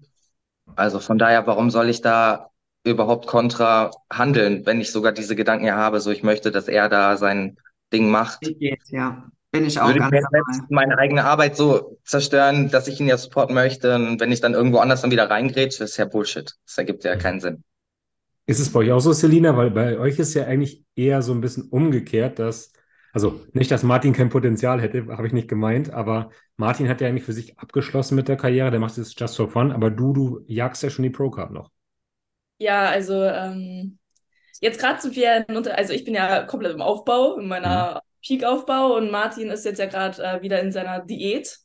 Also 0.77 1.01
von 1.01 1.19
daher, 1.19 1.47
warum 1.47 1.71
soll 1.71 1.89
ich 1.89 2.03
da 2.03 2.51
überhaupt 2.85 3.27
kontra 3.27 3.91
handeln, 4.13 4.65
wenn 4.67 4.81
ich 4.81 4.93
sogar 4.93 5.13
diese 5.13 5.35
Gedanken 5.35 5.65
ja 5.65 5.77
habe, 5.77 6.01
so 6.01 6.11
ich 6.11 6.23
möchte, 6.23 6.53
dass 6.53 6.69
er 6.69 6.89
da 6.89 7.17
sein 7.17 7.57
Ding 7.93 8.11
macht. 8.11 8.47
Ja, 8.91 9.25
bin 9.51 9.67
ich 9.67 9.81
auch 9.81 9.89
Würde 9.89 10.01
ganz 10.01 10.13
ich 10.13 10.71
meine 10.71 10.99
eigene 10.99 11.25
Arbeit 11.25 11.57
so 11.57 11.99
zerstören, 12.05 12.71
dass 12.71 12.87
ich 12.87 13.01
ihn 13.01 13.09
ja 13.09 13.17
supporten 13.17 13.55
möchte 13.55 13.95
und 13.95 14.21
wenn 14.21 14.33
ich 14.33 14.41
dann 14.41 14.55
irgendwo 14.55 14.79
anders 14.79 15.03
dann 15.03 15.11
wieder 15.11 15.31
reingrätsche, 15.31 15.85
ist 15.85 15.97
ja 15.97 16.05
Bullshit. 16.05 16.55
Das 16.67 16.79
ergibt 16.79 17.05
ja 17.05 17.17
keinen 17.17 17.41
Sinn. 17.41 17.65
Ist 18.47 18.61
es 18.61 18.73
bei 18.73 18.81
euch 18.81 18.93
auch 18.93 19.01
so, 19.01 19.13
Selina? 19.13 19.57
Weil 19.57 19.71
bei 19.71 19.99
euch 19.99 20.19
ist 20.19 20.35
ja 20.35 20.45
eigentlich 20.45 20.85
eher 20.95 21.23
so 21.23 21.33
ein 21.33 21.41
bisschen 21.41 21.69
umgekehrt, 21.71 22.39
dass, 22.39 22.73
also 23.13 23.41
nicht, 23.53 23.71
dass 23.71 23.83
Martin 23.83 24.13
kein 24.13 24.29
Potenzial 24.29 24.81
hätte, 24.81 25.07
habe 25.09 25.27
ich 25.27 25.33
nicht 25.33 25.49
gemeint, 25.49 25.93
aber 25.93 26.31
Martin 26.57 26.89
hat 26.89 27.01
ja 27.01 27.09
eigentlich 27.09 27.25
für 27.25 27.33
sich 27.33 27.59
abgeschlossen 27.59 28.17
mit 28.17 28.29
der 28.29 28.37
Karriere, 28.37 28.71
der 28.71 28.81
macht 28.81 28.99
es 28.99 29.15
just 29.17 29.37
for 29.37 29.49
fun, 29.49 29.73
aber 29.73 29.91
du, 29.91 30.13
du 30.13 30.45
jagst 30.47 30.83
ja 30.83 30.91
schon 30.91 31.05
die 31.05 31.11
Pro-Card 31.11 31.53
noch. 31.53 31.71
Ja, 32.59 32.89
also 32.89 33.23
ähm, 33.25 33.99
jetzt 34.61 34.79
gerade 34.79 35.01
sind 35.01 35.17
wir, 35.17 35.47
also 35.77 35.93
ich 35.93 36.05
bin 36.05 36.15
ja 36.15 36.43
komplett 36.45 36.75
im 36.75 36.83
Aufbau, 36.83 37.39
in 37.39 37.49
meiner 37.49 37.95
mhm. 37.95 37.99
Peak-Aufbau 38.27 38.97
und 38.97 39.11
Martin 39.11 39.51
ist 39.51 39.65
jetzt 39.65 39.79
ja 39.79 39.87
gerade 39.87 40.23
äh, 40.23 40.43
wieder 40.43 40.61
in 40.61 40.71
seiner 40.71 41.01
Diät. 41.01 41.59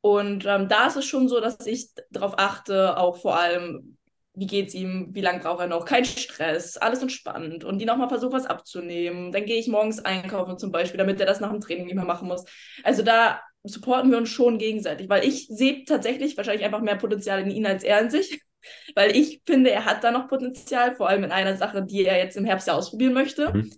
Und 0.00 0.46
ähm, 0.46 0.68
da 0.68 0.86
ist 0.86 0.96
es 0.96 1.04
schon 1.04 1.28
so, 1.28 1.40
dass 1.40 1.66
ich 1.66 1.90
darauf 2.10 2.38
achte, 2.38 2.96
auch 2.96 3.18
vor 3.18 3.38
allem 3.38 3.98
wie 4.34 4.46
geht's 4.46 4.74
ihm, 4.74 5.08
wie 5.12 5.20
lange 5.20 5.40
braucht 5.40 5.60
er 5.60 5.66
noch, 5.66 5.84
kein 5.84 6.04
Stress, 6.04 6.76
alles 6.76 7.02
entspannt 7.02 7.64
und 7.64 7.78
die 7.78 7.84
nochmal 7.84 8.08
versucht, 8.08 8.32
was 8.32 8.46
abzunehmen. 8.46 9.32
Dann 9.32 9.44
gehe 9.44 9.58
ich 9.58 9.68
morgens 9.68 10.04
einkaufen 10.04 10.58
zum 10.58 10.70
Beispiel, 10.70 10.98
damit 10.98 11.20
er 11.20 11.26
das 11.26 11.40
nach 11.40 11.50
dem 11.50 11.60
Training 11.60 11.86
nicht 11.86 11.96
mehr 11.96 12.04
machen 12.04 12.28
muss. 12.28 12.44
Also 12.84 13.02
da 13.02 13.40
supporten 13.64 14.10
wir 14.10 14.18
uns 14.18 14.30
schon 14.30 14.58
gegenseitig, 14.58 15.08
weil 15.08 15.24
ich 15.26 15.48
sehe 15.48 15.84
tatsächlich 15.84 16.36
wahrscheinlich 16.36 16.64
einfach 16.64 16.80
mehr 16.80 16.96
Potenzial 16.96 17.40
in 17.40 17.50
ihn 17.50 17.66
als 17.66 17.84
er 17.84 18.00
in 18.00 18.10
sich. 18.10 18.40
Weil 18.94 19.16
ich 19.16 19.40
finde, 19.46 19.70
er 19.70 19.86
hat 19.86 20.04
da 20.04 20.10
noch 20.10 20.28
Potenzial, 20.28 20.94
vor 20.94 21.08
allem 21.08 21.24
in 21.24 21.32
einer 21.32 21.56
Sache, 21.56 21.82
die 21.82 22.04
er 22.04 22.18
jetzt 22.18 22.36
im 22.36 22.44
Herbst 22.44 22.68
ja 22.68 22.74
ausprobieren 22.74 23.14
möchte. 23.14 23.54
Mhm. 23.54 23.72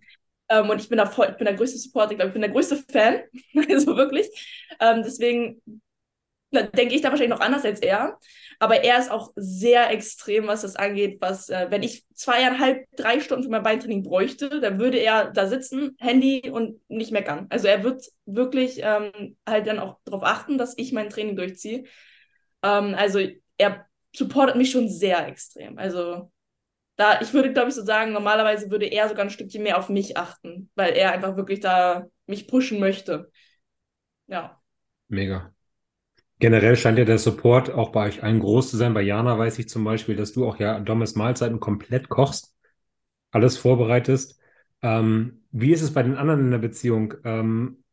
Ähm, 0.48 0.68
und 0.68 0.80
ich 0.80 0.88
bin 0.88 0.98
da 0.98 1.06
voll, 1.06 1.28
ich 1.30 1.36
bin 1.36 1.44
der 1.44 1.54
größte 1.54 1.78
Supporter, 1.78 2.10
ich 2.10 2.16
glaube, 2.16 2.30
ich 2.30 2.32
bin 2.32 2.42
der 2.42 2.50
größte 2.50 2.76
Fan. 2.90 3.20
also 3.70 3.96
wirklich. 3.96 4.28
Ähm, 4.80 5.02
deswegen 5.04 5.62
denke 6.50 6.94
ich 6.94 7.00
da 7.00 7.10
wahrscheinlich 7.10 7.36
noch 7.36 7.44
anders 7.44 7.64
als 7.64 7.80
er. 7.80 8.18
Aber 8.58 8.82
er 8.84 8.98
ist 8.98 9.10
auch 9.10 9.32
sehr 9.36 9.90
extrem, 9.90 10.46
was 10.46 10.62
das 10.62 10.76
angeht, 10.76 11.18
was, 11.20 11.48
äh, 11.48 11.66
wenn 11.70 11.82
ich 11.82 12.04
zweieinhalb, 12.14 12.84
drei 12.96 13.20
Stunden 13.20 13.44
für 13.44 13.50
mein 13.50 13.62
Beintraining 13.62 14.02
bräuchte, 14.02 14.60
dann 14.60 14.78
würde 14.78 14.98
er 14.98 15.30
da 15.30 15.46
sitzen, 15.46 15.96
Handy 15.98 16.50
und 16.50 16.80
nicht 16.88 17.12
meckern. 17.12 17.46
Also 17.50 17.68
er 17.68 17.82
wird 17.82 18.04
wirklich 18.26 18.80
ähm, 18.82 19.36
halt 19.48 19.66
dann 19.66 19.78
auch 19.78 19.98
darauf 20.04 20.22
achten, 20.22 20.58
dass 20.58 20.76
ich 20.76 20.92
mein 20.92 21.10
Training 21.10 21.36
durchziehe. 21.36 21.84
Ähm, 22.62 22.94
also 22.94 23.20
er 23.58 23.86
supportet 24.14 24.56
mich 24.56 24.70
schon 24.70 24.88
sehr 24.88 25.26
extrem. 25.26 25.78
Also 25.78 26.30
da, 26.96 27.20
ich 27.20 27.32
würde, 27.32 27.52
glaube 27.52 27.70
ich, 27.70 27.74
so 27.74 27.84
sagen, 27.84 28.12
normalerweise 28.12 28.70
würde 28.70 28.86
er 28.86 29.08
sogar 29.08 29.24
ein 29.24 29.30
Stückchen 29.30 29.62
mehr 29.62 29.78
auf 29.78 29.88
mich 29.88 30.16
achten, 30.16 30.70
weil 30.74 30.92
er 30.92 31.12
einfach 31.12 31.36
wirklich 31.36 31.60
da 31.60 32.06
mich 32.26 32.46
pushen 32.46 32.78
möchte. 32.78 33.30
Ja. 34.26 34.60
Mega. 35.08 35.52
Generell 36.42 36.74
scheint 36.74 36.98
ja 36.98 37.04
der 37.04 37.18
Support 37.18 37.70
auch 37.70 37.90
bei 37.90 38.08
euch 38.08 38.24
allen 38.24 38.40
groß 38.40 38.72
zu 38.72 38.76
sein. 38.76 38.94
Bei 38.94 39.00
Jana 39.00 39.38
weiß 39.38 39.60
ich 39.60 39.68
zum 39.68 39.84
Beispiel, 39.84 40.16
dass 40.16 40.32
du 40.32 40.44
auch 40.44 40.58
ja 40.58 40.80
Dommes 40.80 41.14
Mahlzeiten 41.14 41.60
komplett 41.60 42.08
kochst, 42.08 42.56
alles 43.30 43.56
vorbereitest. 43.56 44.40
Ähm, 44.82 45.44
wie 45.52 45.70
ist 45.70 45.82
es 45.82 45.94
bei 45.94 46.02
den 46.02 46.16
anderen 46.16 46.40
in 46.40 46.50
der 46.50 46.58
Beziehung? 46.58 47.14
Ähm, 47.22 47.84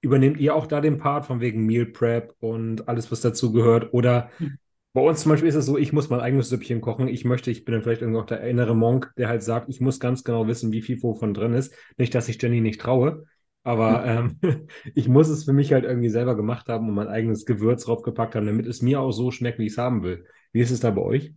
übernehmt 0.00 0.40
ihr 0.40 0.54
auch 0.54 0.66
da 0.66 0.80
den 0.80 0.96
Part 0.96 1.26
von 1.26 1.42
wegen 1.42 1.66
Meal 1.66 1.84
Prep 1.84 2.34
und 2.40 2.88
alles, 2.88 3.12
was 3.12 3.20
dazu 3.20 3.52
gehört? 3.52 3.92
Oder 3.92 4.30
hm. 4.38 4.56
bei 4.94 5.02
uns 5.02 5.20
zum 5.20 5.32
Beispiel 5.32 5.50
ist 5.50 5.56
es 5.56 5.66
so, 5.66 5.76
ich 5.76 5.92
muss 5.92 6.08
mein 6.08 6.20
eigenes 6.20 6.48
Süppchen 6.48 6.80
kochen. 6.80 7.08
Ich 7.08 7.26
möchte, 7.26 7.50
ich 7.50 7.66
bin 7.66 7.74
dann 7.74 7.82
vielleicht 7.82 8.00
irgendwie 8.00 8.20
auch 8.20 8.26
der 8.26 8.40
innere 8.40 8.74
Monk, 8.74 9.12
der 9.18 9.28
halt 9.28 9.42
sagt, 9.42 9.68
ich 9.68 9.82
muss 9.82 10.00
ganz 10.00 10.24
genau 10.24 10.46
wissen, 10.46 10.72
wie 10.72 10.80
viel 10.80 11.02
wovon 11.02 11.34
drin 11.34 11.52
ist. 11.52 11.74
Nicht, 11.98 12.14
dass 12.14 12.30
ich 12.30 12.40
Jenny 12.40 12.62
nicht 12.62 12.80
traue. 12.80 13.26
Aber 13.68 14.02
ähm, 14.06 14.38
ich 14.94 15.08
muss 15.08 15.28
es 15.28 15.44
für 15.44 15.52
mich 15.52 15.74
halt 15.74 15.84
irgendwie 15.84 16.08
selber 16.08 16.34
gemacht 16.34 16.70
haben 16.70 16.88
und 16.88 16.94
mein 16.94 17.08
eigenes 17.08 17.44
Gewürz 17.44 17.84
draufgepackt 17.84 18.34
haben, 18.34 18.46
damit 18.46 18.66
es 18.66 18.80
mir 18.80 18.98
auch 18.98 19.12
so 19.12 19.30
schmeckt, 19.30 19.58
wie 19.58 19.66
ich 19.66 19.72
es 19.72 19.78
haben 19.78 20.02
will. 20.02 20.24
Wie 20.52 20.60
ist 20.60 20.70
es 20.70 20.80
da 20.80 20.90
bei 20.90 21.02
euch? 21.02 21.34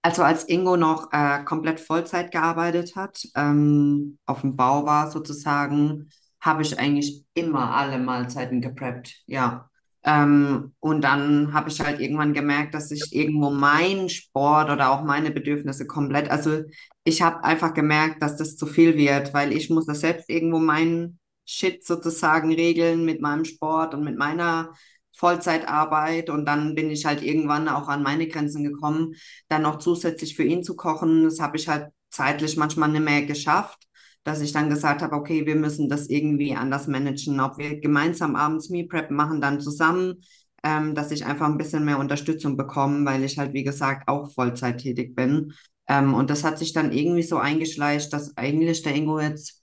Also 0.00 0.22
als 0.22 0.48
Ingo 0.48 0.78
noch 0.78 1.12
äh, 1.12 1.44
komplett 1.44 1.78
Vollzeit 1.78 2.30
gearbeitet 2.32 2.96
hat, 2.96 3.22
ähm, 3.34 4.16
auf 4.24 4.40
dem 4.40 4.56
Bau 4.56 4.86
war 4.86 5.10
sozusagen, 5.10 6.08
habe 6.40 6.62
ich 6.62 6.78
eigentlich 6.78 7.26
immer 7.34 7.70
alle 7.74 7.98
Mahlzeiten 7.98 8.62
gepreppt, 8.62 9.22
ja. 9.26 9.68
Ähm, 10.04 10.72
und 10.80 11.02
dann 11.02 11.52
habe 11.52 11.68
ich 11.68 11.80
halt 11.80 12.00
irgendwann 12.00 12.32
gemerkt, 12.32 12.72
dass 12.72 12.90
ich 12.92 13.12
irgendwo 13.12 13.50
meinen 13.50 14.08
Sport 14.08 14.70
oder 14.70 14.90
auch 14.90 15.04
meine 15.04 15.32
Bedürfnisse 15.32 15.86
komplett, 15.86 16.30
also 16.30 16.62
ich 17.04 17.20
habe 17.20 17.44
einfach 17.44 17.74
gemerkt, 17.74 18.22
dass 18.22 18.36
das 18.36 18.56
zu 18.56 18.64
viel 18.64 18.96
wird, 18.96 19.34
weil 19.34 19.52
ich 19.52 19.68
muss 19.68 19.84
das 19.84 20.00
selbst 20.00 20.30
irgendwo 20.30 20.60
meinen 20.60 21.18
Shit 21.46 21.84
sozusagen 21.86 22.52
regeln 22.52 23.04
mit 23.04 23.20
meinem 23.20 23.44
Sport 23.44 23.94
und 23.94 24.04
mit 24.04 24.16
meiner 24.18 24.72
Vollzeitarbeit 25.16 26.28
und 26.28 26.44
dann 26.44 26.74
bin 26.74 26.90
ich 26.90 27.06
halt 27.06 27.22
irgendwann 27.22 27.68
auch 27.68 27.88
an 27.88 28.02
meine 28.02 28.28
Grenzen 28.28 28.64
gekommen, 28.64 29.14
dann 29.48 29.62
noch 29.62 29.78
zusätzlich 29.78 30.36
für 30.36 30.44
ihn 30.44 30.62
zu 30.62 30.76
kochen. 30.76 31.24
Das 31.24 31.40
habe 31.40 31.56
ich 31.56 31.68
halt 31.68 31.88
zeitlich 32.10 32.56
manchmal 32.56 32.90
nicht 32.90 33.04
mehr 33.04 33.24
geschafft, 33.24 33.86
dass 34.24 34.40
ich 34.40 34.52
dann 34.52 34.68
gesagt 34.68 35.02
habe, 35.02 35.14
okay, 35.16 35.46
wir 35.46 35.56
müssen 35.56 35.88
das 35.88 36.08
irgendwie 36.08 36.54
anders 36.54 36.86
managen, 36.86 37.40
ob 37.40 37.58
wir 37.58 37.80
gemeinsam 37.80 38.36
abends 38.36 38.68
Meal 38.68 38.86
Prep 38.88 39.10
machen, 39.10 39.40
dann 39.40 39.60
zusammen, 39.60 40.22
ähm, 40.62 40.94
dass 40.94 41.10
ich 41.10 41.24
einfach 41.24 41.46
ein 41.46 41.58
bisschen 41.58 41.84
mehr 41.84 41.98
Unterstützung 41.98 42.56
bekomme, 42.56 43.04
weil 43.06 43.24
ich 43.24 43.38
halt, 43.38 43.52
wie 43.54 43.64
gesagt, 43.64 44.08
auch 44.08 44.32
Vollzeit 44.32 44.78
tätig 44.78 45.14
bin. 45.14 45.54
Ähm, 45.88 46.12
und 46.14 46.28
das 46.30 46.44
hat 46.44 46.58
sich 46.58 46.72
dann 46.72 46.92
irgendwie 46.92 47.22
so 47.22 47.38
eingeschleicht, 47.38 48.12
dass 48.12 48.36
eigentlich 48.36 48.82
der 48.82 48.94
Ingo 48.94 49.20
jetzt 49.20 49.62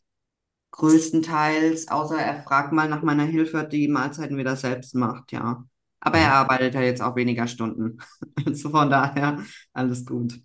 größtenteils, 0.73 1.87
außer 1.87 2.17
er 2.17 2.41
fragt 2.41 2.73
mal 2.73 2.89
nach 2.89 3.03
meiner 3.03 3.23
Hilfe, 3.25 3.63
die 3.63 3.87
Mahlzeiten 3.87 4.37
wieder 4.37 4.55
selbst 4.55 4.95
macht, 4.95 5.31
ja. 5.31 5.63
Aber 5.99 6.17
er 6.17 6.33
arbeitet 6.33 6.73
ja 6.73 6.81
jetzt 6.81 7.01
auch 7.01 7.15
weniger 7.15 7.47
Stunden. 7.47 7.99
Also 8.45 8.71
von 8.71 8.89
daher 8.89 9.39
alles 9.71 10.05
gut. 10.05 10.41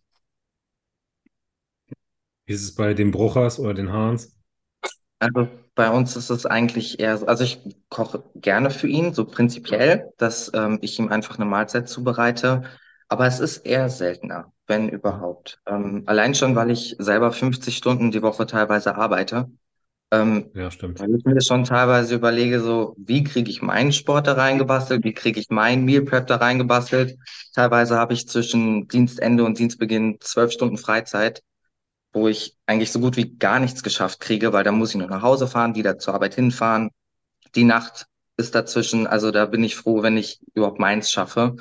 Wie 2.47 2.53
ist 2.53 2.63
es 2.63 2.75
bei 2.75 2.95
den 2.95 3.11
Bruchers 3.11 3.59
oder 3.59 3.75
den 3.75 3.91
Hahns? 3.93 4.37
Also 5.19 5.49
bei 5.75 5.91
uns 5.91 6.15
ist 6.15 6.31
es 6.31 6.47
eigentlich 6.47 7.01
eher 7.01 7.17
so, 7.17 7.27
also 7.27 7.43
ich 7.43 7.61
koche 7.89 8.23
gerne 8.37 8.71
für 8.71 8.87
ihn, 8.87 9.15
so 9.15 9.25
prinzipiell, 9.25 10.13
dass 10.19 10.51
ähm, 10.55 10.79
ich 10.81 10.99
ihm 10.99 11.09
einfach 11.09 11.37
eine 11.39 11.47
Mahlzeit 11.47 11.89
zubereite. 11.89 12.63
Aber 13.09 13.27
es 13.27 13.41
ist 13.41 13.59
eher 13.67 13.89
seltener, 13.89 14.53
wenn 14.67 14.89
überhaupt. 14.91 15.61
Ähm, 15.67 16.05
allein 16.07 16.35
schon, 16.35 16.55
weil 16.55 16.71
ich 16.71 16.95
selber 16.99 17.33
50 17.33 17.77
Stunden 17.77 18.11
die 18.11 18.23
Woche 18.23 18.47
teilweise 18.47 18.95
arbeite. 18.97 19.51
Ähm, 20.11 20.51
ja, 20.55 20.71
stimmt. 20.71 21.01
Weil 21.01 21.15
ich 21.15 21.25
mir 21.25 21.41
schon 21.43 21.65
teilweise 21.65 22.15
überlege, 22.15 22.61
so, 22.61 22.95
wie 22.99 23.25
kriege 23.25 23.51
ich 23.51 23.61
meinen 23.61 23.93
Sport 23.93 24.27
da 24.27 24.33
reingebastelt, 24.33 25.05
wie 25.05 25.13
kriege 25.13 25.39
ich 25.39 25.51
meinen 25.51 25.85
Meal 25.85 26.03
Prep 26.03 26.27
da 26.27 26.37
reingebastelt. 26.37 27.19
Teilweise 27.55 27.97
habe 27.97 28.15
ich 28.15 28.27
zwischen 28.27 28.89
Dienstende 28.89 29.45
und 29.45 29.59
Dienstbeginn 29.59 30.17
zwölf 30.21 30.53
Stunden 30.53 30.79
Freizeit, 30.79 31.43
wo 32.13 32.27
ich 32.27 32.57
eigentlich 32.67 32.91
so 32.91 33.01
gut 33.01 33.17
wie 33.17 33.37
gar 33.37 33.61
nichts 33.61 33.83
geschafft 33.83 34.21
kriege, 34.21 34.53
weil 34.55 34.65
da 34.65 34.73
muss 34.73 34.91
ich 34.91 34.97
nur 34.97 35.09
nach 35.09 35.23
Hause 35.23 35.47
fahren, 35.47 35.75
wieder 35.75 35.99
zur 35.99 36.15
Arbeit 36.15 36.35
hinfahren. 36.35 36.91
Die 37.55 37.65
Nacht 37.65 38.07
ist 38.39 38.55
dazwischen, 38.55 39.07
also 39.07 39.31
da 39.31 39.45
bin 39.45 39.63
ich 39.63 39.77
froh, 39.77 40.03
wenn 40.03 40.17
ich 40.17 40.41
überhaupt 40.55 40.79
meins 40.79 41.11
schaffe. 41.11 41.57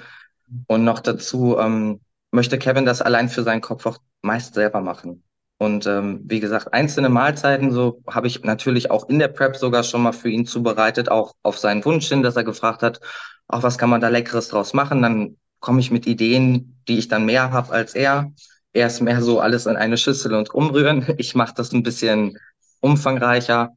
Und 0.67 0.85
noch 0.85 1.01
dazu 1.01 1.57
ähm, 1.57 1.99
möchte 2.31 2.57
Kevin 2.57 2.85
das 2.85 3.01
allein 3.01 3.27
für 3.27 3.43
seinen 3.43 3.61
Kopf 3.61 3.85
auch 3.85 3.97
meist 4.21 4.53
selber 4.53 4.79
machen. 4.79 5.23
Und 5.59 5.87
ähm, 5.87 6.21
wie 6.25 6.39
gesagt, 6.39 6.73
einzelne 6.73 7.09
Mahlzeiten, 7.09 7.71
so 7.71 8.01
habe 8.07 8.27
ich 8.27 8.43
natürlich 8.43 8.91
auch 8.91 9.09
in 9.09 9.17
der 9.17 9.27
Prep 9.29 9.55
sogar 9.55 9.83
schon 9.83 10.03
mal 10.03 10.11
für 10.11 10.29
ihn 10.29 10.45
zubereitet, 10.45 11.09
auch 11.09 11.33
auf 11.41 11.57
seinen 11.57 11.83
Wunsch 11.83 12.07
hin, 12.07 12.21
dass 12.21 12.35
er 12.35 12.43
gefragt 12.43 12.83
hat, 12.83 12.99
auch 13.47 13.63
was 13.63 13.77
kann 13.77 13.89
man 13.89 14.01
da 14.01 14.09
Leckeres 14.09 14.49
draus 14.49 14.73
machen? 14.73 15.01
Dann 15.01 15.37
komme 15.59 15.79
ich 15.79 15.89
mit 15.89 16.05
Ideen, 16.05 16.77
die 16.87 16.97
ich 16.99 17.07
dann 17.07 17.25
mehr 17.25 17.51
habe 17.51 17.71
als 17.71 17.95
er. 17.95 18.31
Er 18.73 18.87
ist 18.87 19.01
mehr 19.01 19.21
so 19.21 19.39
alles 19.39 19.65
in 19.65 19.75
eine 19.75 19.97
Schüssel 19.97 20.33
und 20.33 20.53
umrühren. 20.53 21.05
Ich 21.17 21.33
mache 21.33 21.55
das 21.55 21.71
ein 21.71 21.83
bisschen 21.83 22.37
umfangreicher. 22.81 23.75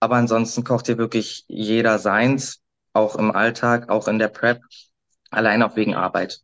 Aber 0.00 0.16
ansonsten 0.16 0.64
kocht 0.64 0.86
hier 0.86 0.98
wirklich 0.98 1.44
jeder 1.48 1.98
seins, 1.98 2.60
auch 2.92 3.16
im 3.16 3.30
Alltag, 3.30 3.88
auch 3.88 4.08
in 4.08 4.18
der 4.18 4.28
Prep, 4.28 4.60
allein 5.30 5.62
auch 5.62 5.76
wegen 5.76 5.94
Arbeit. 5.94 6.40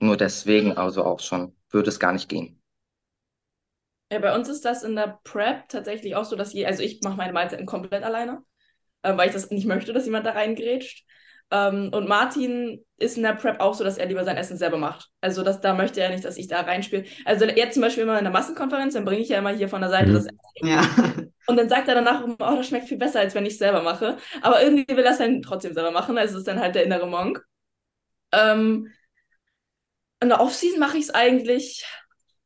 Nur 0.00 0.16
deswegen 0.16 0.72
also 0.76 1.04
auch 1.04 1.20
schon 1.20 1.54
würde 1.70 1.90
es 1.90 2.00
gar 2.00 2.12
nicht 2.12 2.28
gehen. 2.28 2.59
Ja, 4.10 4.18
bei 4.18 4.34
uns 4.34 4.48
ist 4.48 4.64
das 4.64 4.82
in 4.82 4.96
der 4.96 5.20
Prep 5.24 5.68
tatsächlich 5.68 6.16
auch 6.16 6.24
so, 6.24 6.36
dass 6.36 6.52
je, 6.52 6.66
also 6.66 6.82
ich 6.82 7.00
mache 7.02 7.16
meine 7.16 7.32
Mahlzeiten 7.32 7.66
komplett 7.66 8.02
alleine, 8.02 8.42
äh, 9.02 9.16
weil 9.16 9.28
ich 9.28 9.34
das 9.34 9.50
nicht 9.50 9.66
möchte, 9.66 9.92
dass 9.92 10.04
jemand 10.04 10.26
da 10.26 10.32
reingrätscht. 10.32 11.06
Ähm, 11.52 11.90
und 11.92 12.08
Martin 12.08 12.84
ist 12.96 13.16
in 13.16 13.22
der 13.22 13.34
Prep 13.34 13.60
auch 13.60 13.74
so, 13.74 13.82
dass 13.82 13.98
er 13.98 14.06
lieber 14.06 14.24
sein 14.24 14.36
Essen 14.36 14.56
selber 14.56 14.78
macht. 14.78 15.08
Also 15.20 15.42
das, 15.42 15.60
da 15.60 15.74
möchte 15.74 16.00
er 16.00 16.10
nicht, 16.10 16.24
dass 16.24 16.36
ich 16.36 16.48
da 16.48 16.60
reinspiele. 16.60 17.04
Also 17.24 17.44
er 17.44 17.70
zum 17.70 17.82
Beispiel 17.82 18.04
immer 18.04 18.18
in 18.18 18.24
der 18.24 18.32
Massenkonferenz, 18.32 18.94
dann 18.94 19.04
bringe 19.04 19.22
ich 19.22 19.28
ja 19.28 19.38
immer 19.38 19.50
hier 19.50 19.68
von 19.68 19.80
der 19.80 19.90
Seite 19.90 20.10
mhm. 20.10 20.14
das 20.14 20.26
Essen. 20.26 20.38
Ja. 20.62 20.82
Und 21.46 21.56
dann 21.56 21.68
sagt 21.68 21.88
er 21.88 21.96
danach, 21.96 22.24
oh, 22.24 22.36
das 22.38 22.68
schmeckt 22.68 22.88
viel 22.88 22.98
besser, 22.98 23.18
als 23.20 23.34
wenn 23.34 23.46
ich 23.46 23.54
es 23.54 23.58
selber 23.58 23.82
mache. 23.82 24.18
Aber 24.42 24.62
irgendwie 24.62 24.86
will 24.88 25.04
er 25.04 25.12
es 25.12 25.18
dann 25.18 25.42
trotzdem 25.42 25.74
selber 25.74 25.90
machen. 25.90 26.16
Also 26.16 26.34
es 26.34 26.40
ist 26.40 26.48
dann 26.48 26.60
halt 26.60 26.76
der 26.76 26.84
innere 26.84 27.08
Monk. 27.08 27.44
Ähm, 28.30 28.92
in 30.20 30.28
der 30.28 30.40
Offseason 30.40 30.78
mache 30.78 30.98
ich 30.98 31.04
es 31.04 31.10
eigentlich 31.10 31.84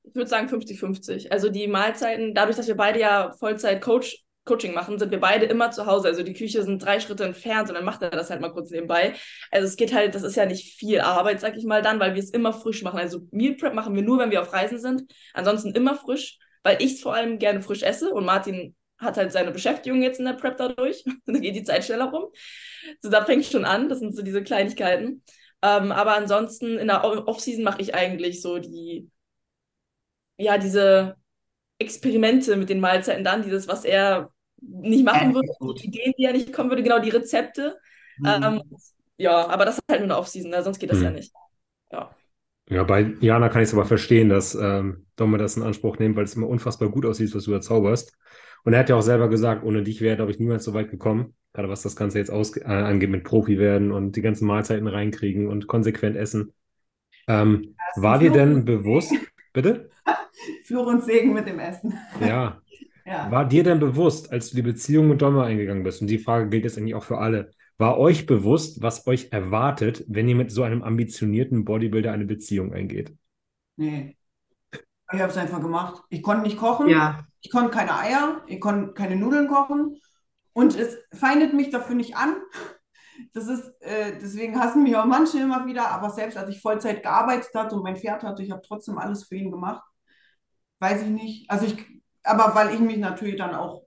ich 0.04 0.14
würde 0.14 0.28
sagen 0.28 0.48
50-50. 0.48 1.30
Also 1.30 1.48
die 1.48 1.66
Mahlzeiten, 1.66 2.34
dadurch, 2.34 2.56
dass 2.56 2.68
wir 2.68 2.76
beide 2.76 3.00
ja 3.00 3.32
Vollzeit 3.32 3.80
Coach, 3.80 4.22
Coaching 4.44 4.74
machen, 4.74 4.98
sind 4.98 5.10
wir 5.10 5.20
beide 5.20 5.46
immer 5.46 5.70
zu 5.70 5.86
Hause. 5.86 6.08
Also 6.08 6.22
die 6.22 6.34
Küche 6.34 6.62
sind 6.62 6.84
drei 6.84 7.00
Schritte 7.00 7.24
entfernt 7.24 7.70
und 7.70 7.76
dann 7.76 7.84
macht 7.84 8.02
er 8.02 8.10
das 8.10 8.28
halt 8.28 8.42
mal 8.42 8.52
kurz 8.52 8.70
nebenbei. 8.70 9.14
Also 9.50 9.66
es 9.66 9.76
geht 9.76 9.94
halt, 9.94 10.14
das 10.14 10.22
ist 10.22 10.36
ja 10.36 10.44
nicht 10.44 10.78
viel 10.78 11.00
Arbeit, 11.00 11.40
sag 11.40 11.56
ich 11.56 11.64
mal 11.64 11.80
dann, 11.80 11.98
weil 11.98 12.14
wir 12.14 12.22
es 12.22 12.30
immer 12.30 12.52
frisch 12.52 12.82
machen. 12.82 12.98
Also 12.98 13.26
Meal 13.30 13.54
Prep 13.54 13.72
machen 13.72 13.94
wir 13.94 14.02
nur, 14.02 14.18
wenn 14.18 14.30
wir 14.30 14.42
auf 14.42 14.52
Reisen 14.52 14.78
sind. 14.78 15.10
Ansonsten 15.32 15.72
immer 15.72 15.96
frisch, 15.96 16.38
weil 16.62 16.76
ich 16.82 16.94
es 16.94 17.00
vor 17.00 17.14
allem 17.14 17.38
gerne 17.38 17.62
frisch 17.62 17.82
esse 17.82 18.10
und 18.10 18.26
Martin 18.26 18.76
hat 18.98 19.16
halt 19.16 19.32
seine 19.32 19.50
Beschäftigung 19.50 20.02
jetzt 20.02 20.18
in 20.18 20.26
der 20.26 20.34
Prep 20.34 20.58
dadurch. 20.58 21.04
dann 21.26 21.40
geht 21.40 21.56
die 21.56 21.64
Zeit 21.64 21.84
schneller 21.84 22.10
rum. 22.10 22.26
So, 23.00 23.08
da 23.08 23.24
fängt 23.24 23.46
schon 23.46 23.64
an. 23.64 23.88
Das 23.88 24.00
sind 24.00 24.14
so 24.14 24.22
diese 24.22 24.42
Kleinigkeiten. 24.42 25.22
Ähm, 25.62 25.90
aber 25.90 26.14
ansonsten 26.16 26.78
in 26.78 26.88
der 26.88 27.02
Off-Season 27.04 27.64
mache 27.64 27.80
ich 27.80 27.94
eigentlich 27.94 28.42
so 28.42 28.58
die 28.58 29.10
ja, 30.36 30.58
diese 30.58 31.16
Experimente 31.78 32.56
mit 32.56 32.68
den 32.68 32.80
Mahlzeiten 32.80 33.24
dann, 33.24 33.42
dieses, 33.42 33.68
was 33.68 33.84
er 33.84 34.30
nicht 34.60 35.04
machen 35.04 35.34
würde, 35.34 35.48
die 35.80 35.86
Ideen, 35.88 36.14
die 36.18 36.24
er 36.24 36.32
nicht 36.32 36.52
kommen 36.52 36.70
würde, 36.70 36.82
genau 36.82 36.98
die 36.98 37.10
Rezepte. 37.10 37.76
Mhm. 38.18 38.26
Ähm, 38.26 38.62
ja, 39.16 39.46
aber 39.48 39.64
das 39.64 39.78
ist 39.78 39.84
halt 39.88 40.00
nur 40.00 40.10
eine 40.10 40.18
Offseason, 40.18 40.50
ne? 40.50 40.62
sonst 40.62 40.78
geht 40.78 40.90
das 40.90 40.98
mhm. 40.98 41.04
ja 41.04 41.10
nicht. 41.10 41.32
Ja. 41.92 42.10
Ja, 42.70 42.82
bei 42.82 43.12
Jana 43.20 43.50
kann 43.50 43.62
ich 43.62 43.68
es 43.68 43.74
aber 43.74 43.84
verstehen, 43.84 44.30
dass 44.30 44.54
ähm, 44.54 45.06
Domme 45.16 45.36
das 45.36 45.56
in 45.56 45.62
Anspruch 45.62 45.98
nimmt, 45.98 46.16
weil 46.16 46.24
es 46.24 46.34
immer 46.34 46.48
unfassbar 46.48 46.88
gut 46.88 47.04
aussieht, 47.04 47.34
was 47.34 47.44
du 47.44 47.50
da 47.50 47.60
zauberst. 47.60 48.16
Und 48.64 48.72
er 48.72 48.78
hat 48.78 48.88
ja 48.88 48.96
auch 48.96 49.02
selber 49.02 49.28
gesagt, 49.28 49.64
ohne 49.64 49.82
dich 49.82 50.00
wäre, 50.00 50.16
glaube 50.16 50.30
ich, 50.30 50.38
niemals 50.38 50.64
so 50.64 50.72
weit 50.72 50.90
gekommen. 50.90 51.34
Gerade 51.52 51.68
was 51.68 51.82
das 51.82 51.94
Ganze 51.94 52.18
jetzt 52.18 52.30
aus, 52.30 52.56
äh, 52.56 52.64
angeht 52.64 53.10
mit 53.10 53.22
Profi 53.22 53.58
werden 53.58 53.92
und 53.92 54.16
die 54.16 54.22
ganzen 54.22 54.46
Mahlzeiten 54.46 54.86
reinkriegen 54.86 55.46
und 55.46 55.66
konsequent 55.66 56.16
essen. 56.16 56.54
Ähm, 57.28 57.76
war 57.96 58.18
dir 58.18 58.32
denn 58.32 58.64
bewusst, 58.64 59.12
bitte? 59.54 59.88
Fluch 60.64 60.86
und 60.86 61.02
Segen 61.02 61.32
mit 61.32 61.48
dem 61.48 61.58
Essen. 61.58 61.98
Ja. 62.20 62.60
Ja. 63.06 63.30
War 63.30 63.46
dir 63.46 63.64
denn 63.64 63.80
bewusst, 63.80 64.32
als 64.32 64.48
du 64.48 64.56
die 64.56 64.62
Beziehung 64.62 65.08
mit 65.08 65.20
Domme 65.20 65.44
eingegangen 65.44 65.82
bist, 65.82 66.00
und 66.00 66.06
die 66.06 66.16
Frage 66.18 66.48
gilt 66.48 66.64
jetzt 66.64 66.78
eigentlich 66.78 66.94
auch 66.94 67.04
für 67.04 67.18
alle, 67.18 67.50
war 67.76 67.98
euch 67.98 68.24
bewusst, 68.24 68.80
was 68.80 69.06
euch 69.06 69.28
erwartet, 69.30 70.04
wenn 70.08 70.26
ihr 70.26 70.36
mit 70.36 70.50
so 70.50 70.62
einem 70.62 70.82
ambitionierten 70.82 71.66
Bodybuilder 71.66 72.12
eine 72.12 72.24
Beziehung 72.24 72.72
eingeht? 72.72 73.14
Nee. 73.76 74.16
Ich 75.12 75.20
habe 75.20 75.30
es 75.30 75.36
einfach 75.36 75.60
gemacht. 75.60 76.02
Ich 76.08 76.22
konnte 76.22 76.44
nicht 76.44 76.56
kochen. 76.56 76.88
Ja. 76.88 77.26
Ich 77.42 77.50
konnte 77.50 77.70
keine 77.70 77.94
Eier. 77.98 78.42
Ich 78.46 78.58
konnte 78.58 78.94
keine 78.94 79.16
Nudeln 79.16 79.48
kochen. 79.48 80.00
Und 80.54 80.74
es 80.74 80.96
feindet 81.12 81.52
mich 81.52 81.68
dafür 81.70 81.96
nicht 81.96 82.16
an. 82.16 82.36
Das 83.32 83.46
ist, 83.48 83.64
äh, 83.80 84.18
deswegen 84.20 84.58
hassen 84.58 84.82
mich 84.82 84.96
auch 84.96 85.04
manche 85.06 85.40
immer 85.40 85.66
wieder. 85.66 85.90
Aber 85.90 86.10
selbst 86.10 86.36
als 86.36 86.50
ich 86.50 86.60
Vollzeit 86.60 87.02
gearbeitet 87.02 87.54
hatte 87.54 87.76
und 87.76 87.82
mein 87.82 87.96
Pferd 87.96 88.22
hatte, 88.22 88.42
ich 88.42 88.50
habe 88.50 88.62
trotzdem 88.66 88.98
alles 88.98 89.24
für 89.24 89.36
ihn 89.36 89.50
gemacht. 89.50 89.82
Weiß 90.80 91.02
ich 91.02 91.08
nicht. 91.08 91.50
Also 91.50 91.66
ich, 91.66 91.76
aber 92.22 92.54
weil 92.54 92.74
ich 92.74 92.80
mich 92.80 92.98
natürlich 92.98 93.36
dann 93.36 93.54
auch 93.54 93.84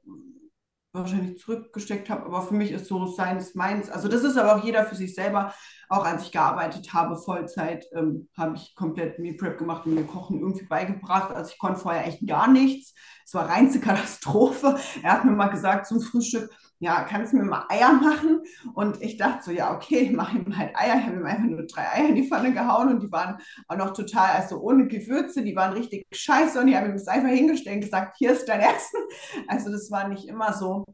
wahrscheinlich 0.97 1.37
zurückgesteckt 1.37 2.09
habe, 2.09 2.25
aber 2.25 2.41
für 2.41 2.53
mich 2.53 2.71
ist 2.71 2.87
so 2.87 3.05
seins 3.07 3.55
meins. 3.55 3.89
Also 3.89 4.07
das 4.07 4.23
ist 4.23 4.37
aber 4.37 4.55
auch 4.55 4.63
jeder 4.63 4.85
für 4.85 4.95
sich 4.95 5.13
selber. 5.15 5.53
Auch 5.89 6.05
als 6.05 6.23
ich 6.23 6.31
gearbeitet 6.31 6.93
habe, 6.93 7.15
Vollzeit, 7.17 7.85
ähm, 7.93 8.29
habe 8.37 8.55
ich 8.55 8.75
komplett 8.75 9.19
Meal 9.19 9.35
Prep 9.35 9.57
gemacht 9.57 9.85
und 9.85 9.95
mir 9.95 10.03
Kochen 10.03 10.39
irgendwie 10.39 10.65
beigebracht. 10.65 11.31
Also 11.33 11.51
ich 11.51 11.59
konnte 11.59 11.79
vorher 11.79 12.05
echt 12.05 12.25
gar 12.27 12.47
nichts. 12.47 12.93
Es 13.25 13.33
war 13.33 13.49
reinste 13.49 13.79
Katastrophe. 13.81 14.77
Er 15.03 15.13
hat 15.13 15.25
mir 15.25 15.31
mal 15.31 15.47
gesagt 15.49 15.87
zum 15.87 16.01
Frühstück, 16.01 16.49
ja, 16.79 17.03
kannst 17.03 17.33
du 17.33 17.37
mir 17.37 17.45
mal 17.45 17.65
Eier 17.69 17.93
machen? 17.93 18.41
Und 18.73 19.01
ich 19.01 19.17
dachte 19.17 19.45
so, 19.45 19.51
ja, 19.51 19.75
okay, 19.75 20.11
mach 20.13 20.33
ihm 20.33 20.55
halt 20.57 20.75
Eier. 20.75 20.97
Ich 20.99 21.05
habe 21.05 21.15
ihm 21.17 21.25
einfach 21.25 21.43
nur 21.43 21.65
drei 21.65 21.91
Eier 21.91 22.09
in 22.09 22.15
die 22.15 22.27
Pfanne 22.27 22.53
gehauen 22.53 22.89
und 22.89 23.03
die 23.03 23.11
waren 23.11 23.37
auch 23.67 23.77
noch 23.77 23.93
total, 23.93 24.31
also 24.31 24.59
ohne 24.59 24.87
Gewürze, 24.87 25.43
die 25.43 25.55
waren 25.55 25.73
richtig 25.73 26.05
scheiße 26.11 26.59
und 26.59 26.67
ich 26.67 26.75
habe 26.75 26.87
ihm 26.87 26.93
das 26.93 27.07
einfach 27.07 27.29
hingestellt 27.29 27.77
und 27.77 27.81
gesagt, 27.81 28.15
hier 28.17 28.31
ist 28.31 28.47
dein 28.47 28.59
Essen. 28.61 28.99
Also 29.47 29.71
das 29.71 29.89
war 29.91 30.07
nicht 30.07 30.27
immer 30.27 30.53
so. 30.53 30.85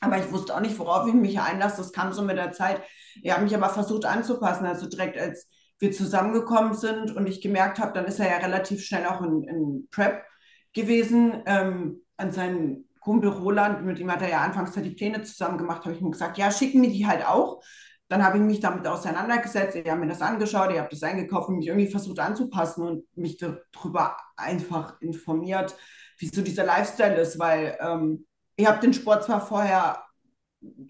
Aber 0.00 0.18
ich 0.18 0.32
wusste 0.32 0.54
auch 0.54 0.60
nicht, 0.60 0.78
worauf 0.78 1.06
ich 1.06 1.14
mich 1.14 1.38
einlasse. 1.40 1.78
Das 1.78 1.92
kam 1.92 2.12
so 2.12 2.22
mit 2.22 2.36
der 2.36 2.52
Zeit. 2.52 2.82
Ich 3.22 3.30
habe 3.30 3.44
mich 3.44 3.54
aber 3.54 3.68
versucht 3.68 4.06
anzupassen. 4.06 4.66
Also 4.66 4.88
direkt 4.88 5.18
als 5.18 5.48
wir 5.78 5.92
zusammengekommen 5.92 6.74
sind 6.74 7.14
und 7.14 7.26
ich 7.26 7.40
gemerkt 7.40 7.78
habe, 7.78 7.92
dann 7.92 8.06
ist 8.06 8.18
er 8.18 8.30
ja 8.30 8.36
relativ 8.38 8.82
schnell 8.82 9.06
auch 9.06 9.22
in, 9.22 9.44
in 9.44 9.88
Prep 9.90 10.24
gewesen, 10.72 11.42
ähm, 11.46 12.02
an 12.16 12.32
seinen 12.32 12.89
Kumpel 13.00 13.30
Roland, 13.30 13.84
mit 13.84 13.98
dem 13.98 14.10
hat 14.10 14.22
er 14.22 14.30
ja 14.30 14.40
anfangs 14.42 14.72
die 14.72 14.90
Pläne 14.90 15.22
zusammen 15.22 15.58
gemacht, 15.58 15.84
habe 15.84 15.94
ich 15.94 16.00
ihm 16.00 16.10
gesagt, 16.10 16.38
ja, 16.38 16.50
schicken 16.50 16.80
mir 16.80 16.90
die 16.90 17.06
halt 17.06 17.26
auch. 17.26 17.62
Dann 18.08 18.24
habe 18.24 18.38
ich 18.38 18.42
mich 18.42 18.60
damit 18.60 18.86
auseinandergesetzt, 18.86 19.76
ich 19.76 19.88
habe 19.88 20.00
mir 20.00 20.08
das 20.08 20.20
angeschaut, 20.20 20.72
ich 20.72 20.78
habe 20.78 20.88
das 20.90 21.02
eingekauft 21.02 21.48
und 21.48 21.58
mich 21.58 21.68
irgendwie 21.68 21.90
versucht 21.90 22.18
anzupassen 22.18 22.82
und 22.84 23.16
mich 23.16 23.38
darüber 23.38 24.16
einfach 24.36 25.00
informiert, 25.00 25.76
wie 26.18 26.26
so 26.26 26.42
dieser 26.42 26.64
Lifestyle 26.64 27.14
ist, 27.16 27.38
weil 27.38 27.78
ähm, 27.80 28.26
ich 28.56 28.66
habe 28.66 28.80
den 28.80 28.92
Sport 28.92 29.24
zwar 29.24 29.40
vorher 29.40 30.02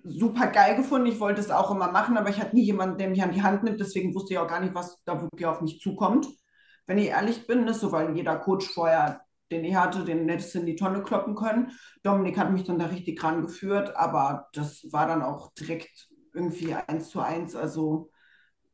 super 0.04 0.48
geil 0.48 0.76
gefunden, 0.76 1.06
ich 1.06 1.20
wollte 1.20 1.40
es 1.40 1.50
auch 1.50 1.70
immer 1.70 1.92
machen, 1.92 2.16
aber 2.16 2.30
ich 2.30 2.40
hatte 2.40 2.56
nie 2.56 2.64
jemanden, 2.64 2.98
der 2.98 3.08
mich 3.08 3.22
an 3.22 3.32
die 3.32 3.42
Hand 3.42 3.62
nimmt, 3.62 3.80
deswegen 3.80 4.14
wusste 4.14 4.34
ich 4.34 4.38
auch 4.38 4.48
gar 4.48 4.60
nicht, 4.60 4.74
was 4.74 5.00
da 5.04 5.20
wirklich 5.20 5.46
auf 5.46 5.60
mich 5.60 5.80
zukommt. 5.80 6.26
Wenn 6.86 6.98
ich 6.98 7.08
ehrlich 7.08 7.46
bin, 7.46 7.68
ist 7.68 7.80
so, 7.80 7.92
weil 7.92 8.16
jeder 8.16 8.36
Coach 8.36 8.68
vorher 8.68 9.20
den 9.50 9.64
ich 9.64 9.74
hatte, 9.74 10.04
den 10.04 10.28
hättest 10.28 10.54
du 10.54 10.60
in 10.60 10.66
die 10.66 10.76
Tonne 10.76 11.02
kloppen 11.02 11.34
können. 11.34 11.72
Dominik 12.02 12.38
hat 12.38 12.52
mich 12.52 12.64
dann 12.64 12.78
da 12.78 12.86
richtig 12.86 13.22
rangeführt, 13.22 13.96
aber 13.96 14.48
das 14.52 14.86
war 14.92 15.06
dann 15.06 15.22
auch 15.22 15.52
direkt 15.54 16.08
irgendwie 16.32 16.74
eins 16.74 17.08
zu 17.10 17.20
eins, 17.20 17.56
also 17.56 18.10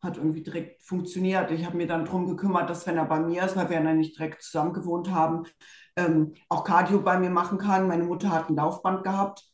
hat 0.03 0.19
irgendwie 0.19 0.43
direkt 0.43 0.83
funktioniert. 0.83 1.51
Ich 1.51 1.65
habe 1.65 1.77
mir 1.77 1.87
dann 1.87 2.05
darum 2.05 2.27
gekümmert, 2.27 2.69
dass 2.71 2.87
wenn 2.87 2.99
er 2.99 3.07
bei 3.07 3.21
mir 3.21 3.45
ist, 3.45 3.57
weil 3.57 3.71
wir 3.71 3.83
ja 3.83 3.95
nicht 3.95 4.19
direkt 4.19 4.43
zusammen 4.43 4.73
gewohnt 4.75 5.11
haben, 5.11 5.45
ähm, 5.97 6.35
auch 6.49 6.65
Cardio 6.65 7.01
bei 7.01 7.19
mir 7.19 7.31
machen 7.31 7.59
kann. 7.59 7.89
Meine 7.89 8.05
Mutter 8.05 8.31
hat 8.31 8.51
ein 8.51 8.57
Laufband 8.57 9.03
gehabt 9.03 9.45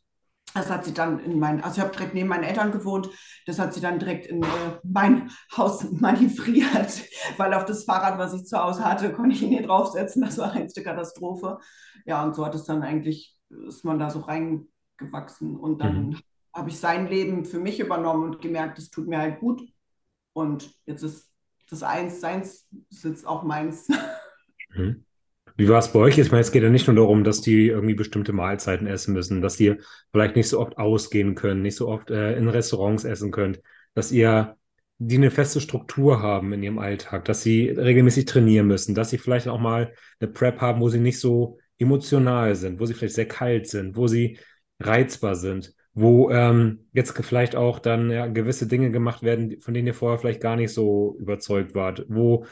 das 0.54 0.70
hat 0.70 0.84
sie 0.84 0.94
dann 0.94 1.18
in 1.20 1.38
mein, 1.38 1.62
also 1.62 1.76
ich 1.76 1.82
habe 1.82 1.92
direkt 1.92 2.14
neben 2.14 2.28
meinen 2.28 2.44
Eltern 2.44 2.72
gewohnt, 2.72 3.10
das 3.46 3.58
hat 3.58 3.72
sie 3.74 3.80
dann 3.80 3.98
direkt 3.98 4.26
in 4.26 4.42
äh, 4.42 4.46
mein 4.82 5.30
Haus 5.56 5.90
manövriert, 5.90 7.02
weil 7.36 7.54
auf 7.54 7.64
das 7.64 7.84
Fahrrad, 7.84 8.18
was 8.18 8.34
ich 8.34 8.44
zu 8.44 8.58
Hause 8.58 8.84
hatte, 8.84 9.12
konnte 9.12 9.34
ich 9.34 9.42
ihn 9.42 9.50
nicht 9.50 9.68
draufsetzen, 9.68 10.22
das 10.22 10.38
war 10.38 10.52
eine 10.52 10.68
Katastrophe. 10.68 11.58
Ja, 12.04 12.22
und 12.22 12.34
so 12.34 12.44
hat 12.44 12.54
es 12.54 12.64
dann 12.64 12.82
eigentlich, 12.82 13.36
ist 13.68 13.84
man 13.84 13.98
da 13.98 14.10
so 14.10 14.20
reingewachsen 14.20 15.56
und 15.56 15.80
dann 15.80 16.08
mhm. 16.08 16.20
habe 16.54 16.70
ich 16.70 16.78
sein 16.78 17.06
Leben 17.06 17.44
für 17.44 17.58
mich 17.58 17.80
übernommen 17.80 18.24
und 18.24 18.40
gemerkt, 18.40 18.78
es 18.78 18.90
tut 18.90 19.08
mir 19.08 19.18
halt 19.18 19.40
gut 19.40 19.62
und 20.32 20.70
jetzt 20.86 21.02
ist 21.02 21.30
das 21.70 21.82
eins, 21.82 22.20
seins 22.20 22.68
ist 22.90 23.04
jetzt 23.04 23.26
auch 23.26 23.42
meins. 23.42 23.88
Mhm. 24.74 25.04
Wie 25.56 25.68
war 25.68 25.78
es 25.78 25.92
bei 25.92 25.98
euch? 25.98 26.18
Ich 26.18 26.30
meine, 26.30 26.40
es 26.40 26.52
geht 26.52 26.62
ja 26.62 26.70
nicht 26.70 26.86
nur 26.86 26.96
darum, 26.96 27.24
dass 27.24 27.40
die 27.40 27.68
irgendwie 27.68 27.94
bestimmte 27.94 28.32
Mahlzeiten 28.32 28.86
essen 28.86 29.12
müssen, 29.12 29.40
dass 29.42 29.56
die 29.56 29.76
vielleicht 30.12 30.36
nicht 30.36 30.48
so 30.48 30.60
oft 30.60 30.78
ausgehen 30.78 31.34
können, 31.34 31.62
nicht 31.62 31.76
so 31.76 31.88
oft 31.88 32.10
äh, 32.10 32.36
in 32.36 32.48
Restaurants 32.48 33.04
essen 33.04 33.30
könnt, 33.30 33.60
dass 33.94 34.12
ihr 34.12 34.56
die 34.98 35.16
eine 35.16 35.30
feste 35.30 35.60
Struktur 35.60 36.22
haben 36.22 36.52
in 36.52 36.62
ihrem 36.62 36.78
Alltag, 36.78 37.24
dass 37.24 37.42
sie 37.42 37.68
regelmäßig 37.68 38.24
trainieren 38.24 38.68
müssen, 38.68 38.94
dass 38.94 39.10
sie 39.10 39.18
vielleicht 39.18 39.48
auch 39.48 39.58
mal 39.58 39.92
eine 40.20 40.30
Prep 40.30 40.60
haben, 40.60 40.80
wo 40.80 40.88
sie 40.88 41.00
nicht 41.00 41.18
so 41.18 41.58
emotional 41.78 42.54
sind, 42.54 42.78
wo 42.80 42.86
sie 42.86 42.94
vielleicht 42.94 43.14
sehr 43.14 43.26
kalt 43.28 43.66
sind, 43.66 43.96
wo 43.96 44.06
sie 44.06 44.38
reizbar 44.78 45.34
sind, 45.34 45.74
wo 45.94 46.30
ähm, 46.30 46.86
jetzt 46.92 47.16
vielleicht 47.24 47.56
auch 47.56 47.78
dann 47.80 48.10
ja, 48.10 48.26
gewisse 48.28 48.66
Dinge 48.68 48.90
gemacht 48.90 49.22
werden, 49.22 49.60
von 49.60 49.74
denen 49.74 49.88
ihr 49.88 49.94
vorher 49.94 50.18
vielleicht 50.18 50.40
gar 50.40 50.56
nicht 50.56 50.72
so 50.72 51.16
überzeugt 51.18 51.74
wart, 51.74 52.04
wo 52.08 52.46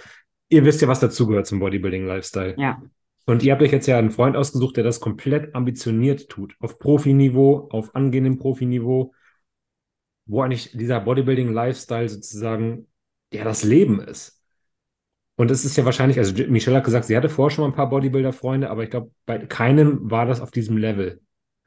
ihr 0.50 0.64
wisst 0.64 0.82
ja, 0.82 0.88
was 0.88 1.00
dazugehört 1.00 1.46
zum 1.46 1.60
Bodybuilding-Lifestyle. 1.60 2.56
Ja. 2.58 2.82
Und 3.24 3.42
ihr 3.42 3.52
habt 3.52 3.62
euch 3.62 3.72
jetzt 3.72 3.86
ja 3.86 3.98
einen 3.98 4.10
Freund 4.10 4.36
ausgesucht, 4.36 4.76
der 4.76 4.84
das 4.84 5.00
komplett 5.00 5.54
ambitioniert 5.54 6.28
tut. 6.28 6.56
Auf 6.58 6.78
Profiniveau, 6.78 7.68
auf 7.70 7.94
angehendem 7.94 8.38
Profiniveau, 8.38 9.14
wo 10.26 10.42
eigentlich 10.42 10.72
dieser 10.72 11.00
Bodybuilding-Lifestyle 11.00 12.08
sozusagen 12.08 12.88
ja 13.32 13.44
das 13.44 13.62
Leben 13.62 14.00
ist. 14.00 14.42
Und 15.36 15.50
es 15.50 15.64
ist 15.64 15.76
ja 15.76 15.84
wahrscheinlich, 15.84 16.18
also 16.18 16.34
Michelle 16.48 16.76
hat 16.76 16.84
gesagt, 16.84 17.06
sie 17.06 17.16
hatte 17.16 17.30
vorher 17.30 17.54
schon 17.54 17.62
mal 17.62 17.70
ein 17.70 17.76
paar 17.76 17.88
Bodybuilder-Freunde, 17.88 18.68
aber 18.68 18.82
ich 18.82 18.90
glaube, 18.90 19.10
bei 19.24 19.38
keinem 19.38 20.10
war 20.10 20.26
das 20.26 20.40
auf 20.40 20.50
diesem 20.50 20.76
Level. 20.76 21.22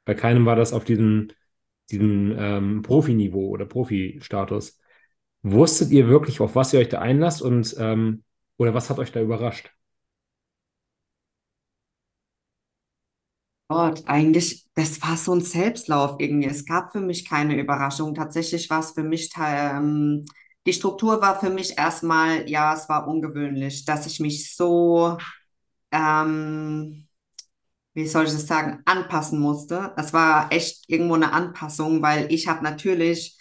Bei 0.06 0.14
keinem 0.14 0.46
war 0.46 0.56
das 0.56 0.74
auf 0.74 0.84
diesem, 0.84 1.30
diesem 1.90 2.36
ähm, 2.38 2.82
Profiniveau 2.82 3.48
oder 3.48 3.66
Profi-Status. 3.66 4.80
Wusstet 5.42 5.92
ihr 5.92 6.08
wirklich, 6.08 6.40
auf 6.40 6.56
was 6.56 6.74
ihr 6.74 6.82
euch 6.82 6.90
da 6.90 7.00
einlasst 7.00 7.42
und 7.42 7.76
ähm, 7.80 8.24
oder 8.58 8.74
was 8.74 8.90
hat 8.90 8.98
euch 9.00 9.12
da 9.12 9.22
überrascht? 9.22 9.72
Gott, 13.70 14.04
eigentlich, 14.08 14.66
das 14.76 15.02
war 15.02 15.18
so 15.18 15.34
ein 15.34 15.42
Selbstlauf 15.42 16.16
irgendwie. 16.20 16.48
Es 16.48 16.66
gab 16.66 16.92
für 16.92 17.00
mich 17.02 17.28
keine 17.28 17.60
Überraschung. 17.60 18.14
Tatsächlich 18.14 18.70
war 18.70 18.80
es 18.82 18.92
für 18.92 19.04
mich, 19.04 19.30
ähm, 19.40 20.26
die 20.68 20.74
Struktur 20.74 21.22
war 21.22 21.40
für 21.40 21.50
mich 21.50 21.78
erstmal, 21.78 22.48
ja, 22.50 22.74
es 22.74 22.88
war 22.90 23.08
ungewöhnlich, 23.08 23.86
dass 23.86 24.06
ich 24.06 24.20
mich 24.20 24.56
so, 24.56 25.18
ähm, 25.92 27.08
wie 27.94 28.08
soll 28.08 28.26
ich 28.26 28.34
das 28.34 28.48
sagen, 28.48 28.82
anpassen 28.86 29.40
musste. 29.40 29.94
Es 29.98 30.14
war 30.14 30.52
echt 30.52 30.86
irgendwo 30.90 31.16
eine 31.16 31.34
Anpassung, 31.34 32.02
weil 32.02 32.32
ich 32.34 32.48
habe 32.48 32.64
natürlich 32.64 33.38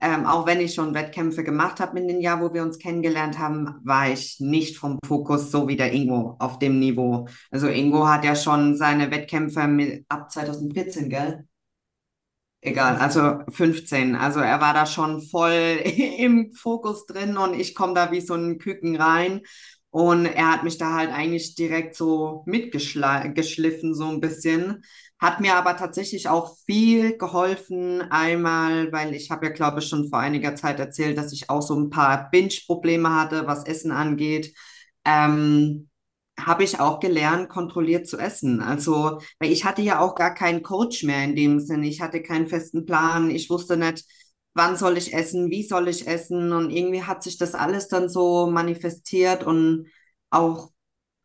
ähm, 0.00 0.26
auch 0.26 0.46
wenn 0.46 0.60
ich 0.60 0.74
schon 0.74 0.94
Wettkämpfe 0.94 1.42
gemacht 1.42 1.80
habe 1.80 1.98
in 1.98 2.08
den 2.08 2.20
Jahren, 2.20 2.42
wo 2.42 2.52
wir 2.52 2.62
uns 2.62 2.78
kennengelernt 2.78 3.38
haben, 3.38 3.80
war 3.82 4.10
ich 4.10 4.36
nicht 4.40 4.76
vom 4.76 4.98
Fokus 5.06 5.50
so 5.50 5.68
wie 5.68 5.76
der 5.76 5.92
Ingo 5.92 6.36
auf 6.38 6.58
dem 6.58 6.78
Niveau. 6.78 7.26
Also 7.50 7.68
Ingo 7.68 8.06
hat 8.06 8.24
ja 8.24 8.36
schon 8.36 8.76
seine 8.76 9.10
Wettkämpfe 9.10 9.66
mit, 9.66 10.04
ab 10.08 10.30
2014, 10.30 11.08
gell? 11.08 11.46
Egal, 12.60 12.96
also 12.96 13.38
15. 13.50 14.16
Also 14.16 14.40
er 14.40 14.60
war 14.60 14.74
da 14.74 14.86
schon 14.86 15.22
voll 15.22 15.52
im 16.18 16.52
Fokus 16.52 17.06
drin 17.06 17.36
und 17.36 17.54
ich 17.54 17.74
komme 17.74 17.94
da 17.94 18.10
wie 18.10 18.20
so 18.20 18.34
ein 18.34 18.58
Küken 18.58 18.96
rein. 18.96 19.42
Und 19.90 20.26
er 20.26 20.52
hat 20.52 20.64
mich 20.64 20.76
da 20.76 20.92
halt 20.94 21.10
eigentlich 21.10 21.54
direkt 21.54 21.96
so 21.96 22.42
mitgeschliffen, 22.46 23.94
so 23.94 24.08
ein 24.08 24.20
bisschen. 24.20 24.82
Hat 25.18 25.40
mir 25.40 25.54
aber 25.54 25.76
tatsächlich 25.76 26.28
auch 26.28 26.56
viel 26.66 27.16
geholfen. 27.16 28.02
Einmal, 28.10 28.92
weil 28.92 29.14
ich 29.14 29.30
habe 29.30 29.46
ja, 29.46 29.52
glaube 29.52 29.80
ich, 29.80 29.88
schon 29.88 30.08
vor 30.10 30.18
einiger 30.18 30.54
Zeit 30.56 30.78
erzählt, 30.78 31.16
dass 31.16 31.32
ich 31.32 31.48
auch 31.48 31.62
so 31.62 31.74
ein 31.74 31.88
paar 31.90 32.30
Binge-Probleme 32.30 33.10
hatte, 33.14 33.46
was 33.46 33.64
Essen 33.64 33.92
angeht. 33.92 34.54
Ähm, 35.04 35.88
habe 36.38 36.64
ich 36.64 36.80
auch 36.80 37.00
gelernt, 37.00 37.48
kontrolliert 37.48 38.06
zu 38.06 38.18
essen. 38.18 38.60
Also, 38.60 39.20
weil 39.38 39.50
ich 39.52 39.64
hatte 39.64 39.80
ja 39.80 40.00
auch 40.00 40.14
gar 40.14 40.34
keinen 40.34 40.62
Coach 40.62 41.02
mehr 41.02 41.24
in 41.24 41.34
dem 41.34 41.60
Sinne. 41.60 41.88
Ich 41.88 42.02
hatte 42.02 42.22
keinen 42.22 42.46
festen 42.46 42.84
Plan. 42.84 43.30
Ich 43.30 43.48
wusste 43.48 43.78
nicht, 43.78 44.04
wann 44.54 44.76
soll 44.76 44.98
ich 44.98 45.14
essen, 45.14 45.50
wie 45.50 45.62
soll 45.62 45.88
ich 45.88 46.06
essen 46.06 46.52
und 46.52 46.70
irgendwie 46.70 47.02
hat 47.02 47.22
sich 47.22 47.38
das 47.38 47.54
alles 47.54 47.88
dann 47.88 48.08
so 48.08 48.46
manifestiert 48.50 49.44
und 49.44 49.86
auch 50.30 50.70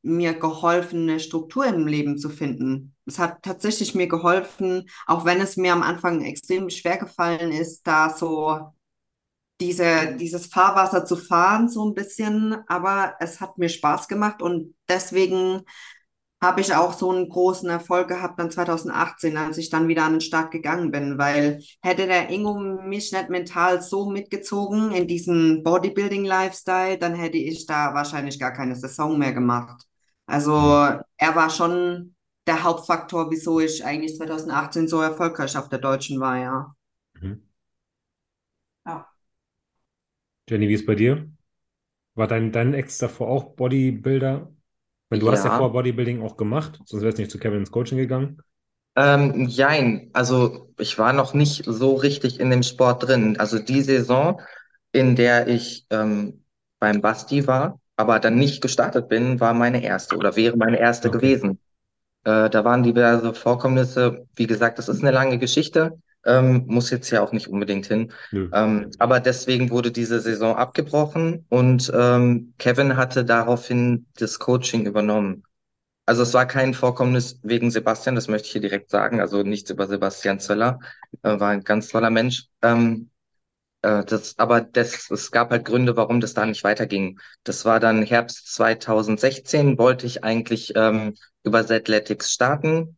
mir 0.03 0.33
geholfen, 0.33 1.09
eine 1.09 1.19
Struktur 1.19 1.65
im 1.65 1.87
Leben 1.87 2.17
zu 2.17 2.29
finden. 2.29 2.95
Es 3.11 3.19
hat 3.19 3.43
tatsächlich 3.43 3.93
mir 3.93 4.07
geholfen, 4.07 4.89
auch 5.05 5.25
wenn 5.25 5.41
es 5.41 5.57
mir 5.57 5.73
am 5.73 5.83
Anfang 5.83 6.23
extrem 6.23 6.69
schwer 6.69 6.97
gefallen 6.97 7.51
ist, 7.51 7.85
da 7.85 8.09
so 8.09 8.71
diese, 9.59 10.15
dieses 10.15 10.47
Fahrwasser 10.47 11.05
zu 11.05 11.17
fahren, 11.17 11.67
so 11.67 11.85
ein 11.85 11.93
bisschen. 11.93 12.55
Aber 12.67 13.15
es 13.19 13.41
hat 13.41 13.57
mir 13.57 13.67
Spaß 13.67 14.07
gemacht 14.07 14.41
und 14.41 14.75
deswegen 14.87 15.63
habe 16.41 16.61
ich 16.61 16.73
auch 16.73 16.93
so 16.93 17.11
einen 17.11 17.27
großen 17.27 17.69
Erfolg 17.69 18.07
gehabt 18.07 18.39
dann 18.39 18.49
2018, 18.49 19.35
als 19.37 19.57
ich 19.57 19.69
dann 19.69 19.89
wieder 19.89 20.05
an 20.05 20.13
den 20.13 20.21
Start 20.21 20.51
gegangen 20.51 20.89
bin, 20.91 21.17
weil 21.17 21.61
hätte 21.83 22.07
der 22.07 22.29
Ingo 22.29 22.55
mich 22.55 23.11
nicht 23.11 23.29
mental 23.29 23.81
so 23.81 24.09
mitgezogen 24.09 24.91
in 24.91 25.05
diesen 25.07 25.63
Bodybuilding-Lifestyle, 25.63 26.97
dann 26.97 27.13
hätte 27.15 27.37
ich 27.37 27.65
da 27.65 27.93
wahrscheinlich 27.93 28.39
gar 28.39 28.53
keine 28.53 28.75
Saison 28.75 29.19
mehr 29.19 29.33
gemacht. 29.33 29.83
Also 30.27 30.53
er 31.17 31.35
war 31.35 31.49
schon 31.49 32.15
der 32.51 32.63
Hauptfaktor, 32.63 33.31
wieso 33.31 33.59
ich 33.59 33.85
eigentlich 33.85 34.15
2018 34.17 34.87
so 34.87 35.01
erfolgreich 35.01 35.57
auf 35.57 35.69
der 35.69 35.79
Deutschen 35.79 36.19
war, 36.19 36.37
ja. 36.37 36.75
Mhm. 37.21 37.41
Ja. 38.85 39.11
Jenny, 40.49 40.67
wie 40.69 40.73
ist 40.75 40.85
bei 40.85 40.93
dir? 40.95 41.31
War 42.15 42.27
dein, 42.27 42.51
dein 42.53 42.73
Ex 42.75 42.97
davor 42.99 43.29
auch 43.29 43.55
Bodybuilder? 43.55 44.53
Weil 45.09 45.19
du 45.19 45.31
hast 45.31 45.43
ja 45.45 45.49
Ja. 45.49 45.51
vorher 45.51 45.73
Bodybuilding 45.73 46.21
auch 46.23 46.37
gemacht, 46.37 46.81
sonst 46.85 47.03
wärst 47.03 47.17
du 47.19 47.23
nicht 47.23 47.31
zu 47.31 47.39
Kevin 47.39 47.59
ins 47.59 47.71
Coaching 47.71 47.97
gegangen. 47.99 48.41
Ähm, 48.95 49.47
jein, 49.47 50.09
also 50.13 50.73
ich 50.77 50.97
war 50.99 51.13
noch 51.13 51.33
nicht 51.33 51.63
so 51.65 51.95
richtig 51.95 52.39
in 52.39 52.49
dem 52.49 52.63
Sport 52.63 53.03
drin. 53.07 53.39
Also 53.39 53.57
die 53.59 53.81
Saison, 53.81 54.41
in 54.91 55.15
der 55.15 55.47
ich 55.47 55.85
ähm, 55.91 56.43
beim 56.79 56.99
Basti 57.01 57.47
war, 57.47 57.79
aber 57.95 58.19
dann 58.19 58.35
nicht 58.35 58.61
gestartet 58.61 59.07
bin, 59.09 59.39
war 59.39 59.53
meine 59.53 59.81
erste 59.83 60.17
oder 60.17 60.35
wäre 60.35 60.57
meine 60.57 60.79
erste 60.79 61.09
Okay. 61.09 61.11
gewesen. 61.11 61.59
Äh, 62.23 62.49
da 62.49 62.63
waren 62.65 62.83
diverse 62.83 63.33
Vorkommnisse. 63.33 64.27
Wie 64.35 64.47
gesagt, 64.47 64.77
das 64.79 64.89
ist 64.89 65.01
eine 65.01 65.11
lange 65.11 65.39
Geschichte, 65.39 65.99
ähm, 66.25 66.65
muss 66.67 66.89
jetzt 66.89 67.09
ja 67.11 67.21
auch 67.23 67.31
nicht 67.31 67.47
unbedingt 67.47 67.87
hin. 67.87 68.11
Ähm, 68.51 68.91
aber 68.99 69.19
deswegen 69.19 69.69
wurde 69.69 69.91
diese 69.91 70.19
Saison 70.19 70.55
abgebrochen 70.57 71.45
und 71.49 71.91
ähm, 71.95 72.53
Kevin 72.57 72.97
hatte 72.97 73.25
daraufhin 73.25 74.07
das 74.17 74.39
Coaching 74.39 74.85
übernommen. 74.85 75.43
Also 76.05 76.23
es 76.23 76.33
war 76.33 76.45
kein 76.47 76.73
Vorkommnis 76.73 77.39
wegen 77.43 77.71
Sebastian, 77.71 78.15
das 78.15 78.27
möchte 78.27 78.47
ich 78.47 78.51
hier 78.53 78.61
direkt 78.61 78.89
sagen, 78.89 79.21
also 79.21 79.43
nichts 79.43 79.69
über 79.69 79.87
Sebastian 79.87 80.39
Zöller, 80.39 80.79
äh, 81.23 81.39
war 81.39 81.49
ein 81.51 81.63
ganz 81.63 81.89
toller 81.89 82.09
Mensch. 82.09 82.47
Ähm, 82.61 83.10
äh, 83.81 84.03
das, 84.05 84.37
aber 84.39 84.61
das, 84.61 85.09
es 85.11 85.31
gab 85.31 85.51
halt 85.51 85.65
Gründe, 85.65 85.95
warum 85.97 86.19
das 86.21 86.33
da 86.33 86.45
nicht 86.45 86.63
weiterging. 86.63 87.19
Das 87.43 87.65
war 87.65 87.79
dann 87.79 88.03
Herbst 88.03 88.53
2016, 88.53 89.77
wollte 89.77 90.05
ich 90.07 90.23
eigentlich 90.23 90.73
ähm, 90.75 91.15
über 91.43 91.59
Athletics 91.59 92.31
starten 92.31 92.97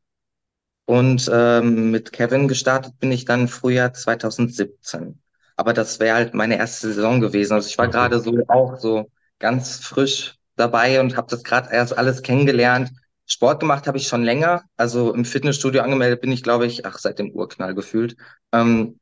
und 0.86 1.30
ähm, 1.34 1.92
mit 1.92 2.12
Kevin 2.14 2.48
gestartet 2.48 3.00
bin 3.00 3.12
ich 3.12 3.26
dann 3.26 3.48
Frühjahr 3.48 3.94
2017. 3.94 5.22
Aber 5.56 5.74
das 5.74 6.00
wäre 6.00 6.16
halt 6.16 6.34
meine 6.34 6.58
erste 6.58 6.94
Saison 6.94 7.22
gewesen. 7.22 7.54
Also 7.54 7.68
ich 7.70 7.78
war 7.78 7.88
Okay. 7.88 7.90
gerade 7.90 8.20
so 8.20 8.34
auch 8.48 8.78
so 8.80 9.12
ganz 9.40 9.78
frisch 9.80 10.36
dabei 10.56 11.00
und 11.00 11.16
habe 11.18 11.28
das 11.30 11.44
gerade 11.44 11.72
erst 11.74 11.98
alles 11.98 12.22
kennengelernt. 12.22 12.92
Sport 13.26 13.60
gemacht 13.62 13.88
habe 13.88 13.98
ich 13.98 14.08
schon 14.08 14.24
länger. 14.24 14.64
Also 14.78 15.14
im 15.14 15.26
Fitnessstudio 15.26 15.82
angemeldet 15.82 16.22
bin 16.22 16.32
ich, 16.32 16.44
glaube 16.44 16.66
ich, 16.66 16.86
ach, 16.86 16.98
seit 17.00 17.20
dem 17.20 17.32
Urknall 17.32 17.74
gefühlt. 17.76 18.16
Ähm, 18.52 19.00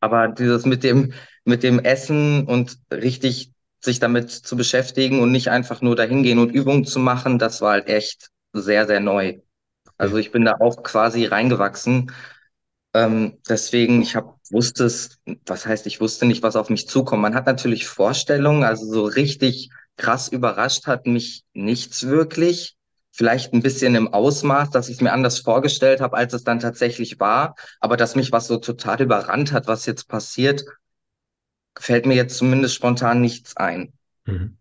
aber 0.00 0.28
dieses 0.28 0.64
mit 0.66 0.84
dem, 0.84 1.12
mit 1.44 1.62
dem 1.62 1.78
Essen 1.80 2.46
und 2.46 2.78
richtig 2.92 3.52
sich 3.80 4.00
damit 4.00 4.30
zu 4.30 4.56
beschäftigen 4.56 5.20
und 5.20 5.30
nicht 5.32 5.50
einfach 5.50 5.82
nur 5.82 5.96
dahin 5.96 6.22
gehen 6.22 6.38
und 6.38 6.50
Übungen 6.50 6.84
zu 6.84 6.98
machen, 6.98 7.38
das 7.38 7.60
war 7.60 7.72
halt 7.72 7.88
echt 7.88 8.30
sehr, 8.52 8.86
sehr 8.86 9.00
neu. 9.00 9.38
Also 9.98 10.16
ich 10.16 10.32
bin 10.32 10.44
da 10.44 10.56
auch 10.60 10.82
quasi 10.82 11.26
reingewachsen. 11.26 12.10
Ähm, 12.94 13.38
deswegen, 13.48 14.02
ich 14.02 14.16
hab, 14.16 14.38
wusste 14.50 14.84
es, 14.84 15.18
was 15.46 15.66
heißt, 15.66 15.86
ich 15.86 16.00
wusste 16.00 16.26
nicht, 16.26 16.42
was 16.42 16.56
auf 16.56 16.70
mich 16.70 16.88
zukommt. 16.88 17.22
Man 17.22 17.34
hat 17.34 17.46
natürlich 17.46 17.86
Vorstellungen, 17.86 18.64
also 18.64 18.86
so 18.86 19.04
richtig 19.04 19.70
krass 19.96 20.28
überrascht 20.28 20.86
hat 20.86 21.06
mich 21.06 21.44
nichts 21.52 22.06
wirklich. 22.06 22.76
Vielleicht 23.16 23.52
ein 23.52 23.62
bisschen 23.62 23.94
im 23.94 24.12
Ausmaß, 24.12 24.70
dass 24.70 24.88
ich 24.88 24.96
es 24.96 25.00
mir 25.00 25.12
anders 25.12 25.38
vorgestellt 25.38 26.00
habe, 26.00 26.16
als 26.16 26.32
es 26.32 26.42
dann 26.42 26.58
tatsächlich 26.58 27.20
war. 27.20 27.54
Aber 27.78 27.96
dass 27.96 28.16
mich 28.16 28.32
was 28.32 28.48
so 28.48 28.56
total 28.56 29.00
überrannt 29.00 29.52
hat, 29.52 29.68
was 29.68 29.86
jetzt 29.86 30.08
passiert, 30.08 30.64
fällt 31.78 32.06
mir 32.06 32.14
jetzt 32.16 32.36
zumindest 32.36 32.74
spontan 32.74 33.20
nichts 33.20 33.56
ein. 33.56 33.92
Mhm. 34.26 34.56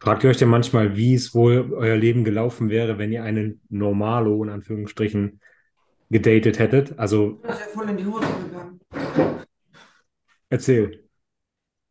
Fragt 0.00 0.24
ihr 0.24 0.30
euch 0.30 0.36
denn 0.38 0.48
manchmal, 0.48 0.96
wie 0.96 1.14
es 1.14 1.32
wohl 1.32 1.72
euer 1.74 1.96
Leben 1.96 2.24
gelaufen 2.24 2.70
wäre, 2.70 2.98
wenn 2.98 3.12
ihr 3.12 3.22
einen 3.22 3.60
Normalo 3.68 4.42
in 4.42 4.50
Anführungsstrichen 4.50 5.40
gedatet 6.10 6.58
hättet? 6.58 6.98
Also 6.98 7.38
Das 7.44 7.60
ist 7.60 7.66
ja 7.66 7.66
voll 7.68 7.88
in 7.88 7.98
die 7.98 8.06
Hose 8.06 8.26
gegangen. 8.44 8.80
erzähl. 10.50 11.04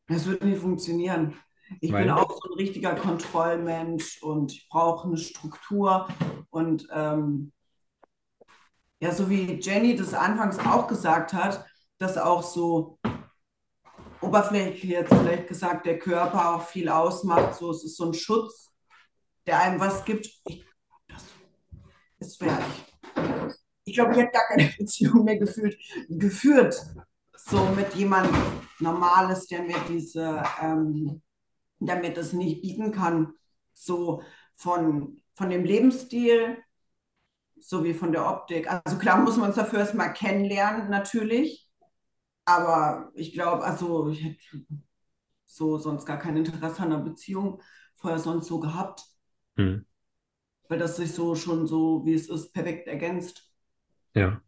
Das 0.09 0.25
wird 0.27 0.43
nicht 0.43 0.59
funktionieren. 0.59 1.35
Ich 1.79 1.91
Weil? 1.91 2.03
bin 2.03 2.11
auch 2.11 2.31
so 2.31 2.49
ein 2.49 2.57
richtiger 2.57 2.95
Kontrollmensch 2.95 4.21
und 4.21 4.51
ich 4.51 4.67
brauche 4.69 5.07
eine 5.07 5.17
Struktur. 5.17 6.07
Und 6.49 6.87
ähm, 6.91 7.51
ja, 8.99 9.11
so 9.11 9.29
wie 9.29 9.59
Jenny 9.59 9.95
das 9.95 10.13
anfangs 10.13 10.59
auch 10.59 10.87
gesagt 10.87 11.33
hat, 11.33 11.65
dass 11.97 12.17
auch 12.17 12.43
so 12.43 12.99
oberflächlich 14.21 14.83
jetzt 14.83 15.13
vielleicht 15.13 15.47
gesagt, 15.47 15.85
der 15.85 15.99
Körper 15.99 16.55
auch 16.55 16.65
viel 16.65 16.89
ausmacht. 16.89 17.55
So, 17.55 17.71
es 17.71 17.83
ist 17.83 17.97
so 17.97 18.05
ein 18.05 18.13
Schutz, 18.13 18.71
der 19.47 19.59
einem 19.59 19.79
was 19.79 20.05
gibt. 20.05 20.27
Ich, 20.47 20.65
das 21.07 21.23
ist 22.19 22.37
fertig. 22.37 22.85
Ich 23.83 23.95
glaube, 23.95 24.11
ich 24.11 24.19
hätte 24.19 24.31
gar 24.31 24.47
keine 24.47 24.71
Beziehung 24.77 25.25
mehr 25.25 25.37
gefühlt, 25.37 25.77
geführt, 26.09 26.79
so 27.35 27.65
mit 27.75 27.93
jemandem 27.95 28.35
Normales, 28.79 29.47
der 29.47 29.63
mir 29.63 29.77
diese, 29.89 30.43
ähm, 30.61 31.21
der 31.87 31.97
mir 31.99 32.13
das 32.13 32.33
nicht 32.33 32.61
bieten 32.61 32.91
kann, 32.91 33.33
so 33.73 34.23
von, 34.55 35.21
von 35.35 35.49
dem 35.49 35.63
Lebensstil 35.63 36.57
sowie 37.59 37.93
von 37.93 38.11
der 38.11 38.27
Optik. 38.27 38.69
Also 38.71 38.97
klar 38.97 39.21
muss 39.21 39.37
man 39.37 39.47
uns 39.47 39.55
dafür 39.55 39.79
erstmal 39.79 40.13
kennenlernen, 40.13 40.89
natürlich. 40.89 41.69
Aber 42.45 43.11
ich 43.15 43.33
glaube, 43.33 43.63
also 43.63 44.09
ich 44.09 44.23
hätte 44.23 44.39
so 45.45 45.77
sonst 45.77 46.05
gar 46.05 46.17
kein 46.17 46.37
Interesse 46.37 46.81
an 46.81 46.93
einer 46.93 47.03
Beziehung 47.03 47.61
vorher 47.95 48.19
sonst 48.19 48.47
so 48.47 48.59
gehabt, 48.59 49.03
Hm. 49.57 49.81
weil 50.69 50.79
das 50.79 50.95
sich 50.97 51.13
so 51.13 51.35
schon 51.35 51.67
so, 51.67 52.03
wie 52.05 52.13
es 52.15 52.27
ist, 52.27 52.51
perfekt 52.53 52.87
ergänzt. 52.87 53.51
Ja. 54.15 54.41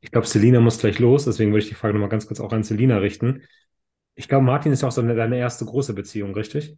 Ich 0.00 0.10
glaube, 0.12 0.26
Selina 0.26 0.60
muss 0.60 0.78
gleich 0.78 0.98
los, 0.98 1.24
deswegen 1.26 1.52
würde 1.52 1.64
ich 1.64 1.68
die 1.70 1.74
Frage 1.76 1.94
nochmal 1.94 2.10
ganz 2.10 2.26
kurz 2.26 2.40
auch 2.40 2.52
an 2.52 2.64
Selina 2.64 2.98
richten. 2.98 3.44
Ich 4.18 4.28
glaube, 4.28 4.44
Martin 4.44 4.72
ist 4.72 4.82
ja 4.82 4.88
auch 4.88 4.92
so 4.92 5.00
eine, 5.00 5.14
deine 5.14 5.38
erste 5.38 5.64
große 5.64 5.94
Beziehung, 5.94 6.34
richtig? 6.34 6.76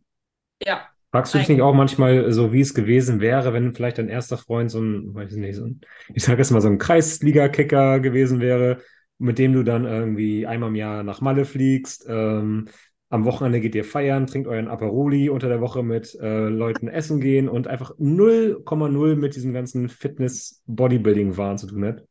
Ja, 0.65 0.91
Fragst 1.13 1.35
du 1.35 1.39
dich 1.39 1.49
nicht 1.49 1.61
auch 1.61 1.75
manchmal 1.75 2.31
so, 2.33 2.53
wie 2.53 2.61
es 2.61 2.73
gewesen 2.73 3.21
wäre, 3.21 3.53
wenn 3.53 3.75
vielleicht 3.75 3.99
dein 3.99 4.09
erster 4.09 4.39
Freund 4.39 4.71
so 4.71 4.81
ein, 4.81 5.13
weiß 5.13 5.33
ich 5.33 5.39
nicht, 5.39 5.57
so 5.57 5.65
ein, 5.65 5.81
ich 6.15 6.23
sage 6.23 6.39
jetzt 6.39 6.53
mal 6.53 6.61
so 6.61 6.69
ein 6.69 6.79
Kreisliga-Kicker 6.79 7.99
gewesen 7.99 8.39
wäre, 8.41 8.79
mit 9.19 9.39
dem 9.39 9.53
du 9.53 9.65
dann 9.65 9.87
irgendwie 9.87 10.47
einmal 10.47 10.69
im 10.69 10.77
Jahr 10.77 11.03
nach 11.03 11.21
Malle 11.21 11.45
fliegst, 11.47 12.07
ähm, 12.09 12.69
am 13.09 13.25
Wochenende 13.25 13.61
geht 13.61 13.75
ihr 13.75 13.85
feiern, 13.85 14.29
trinkt 14.29 14.47
euren 14.47 14.69
Aperoli, 14.69 15.31
unter 15.31 15.49
der 15.49 15.61
Woche 15.61 15.83
mit 15.83 16.15
äh, 16.21 16.49
Leuten 16.49 16.87
essen 16.87 17.21
gehen 17.21 17.49
und 17.49 17.67
einfach 17.67 17.91
0,0 17.99 19.17
mit 19.17 19.35
diesem 19.35 19.53
ganzen 19.53 19.89
Fitness-Bodybuilding-Wahn 19.89 21.59
zu 21.59 21.67
tun 21.67 21.87
hat. 21.87 22.05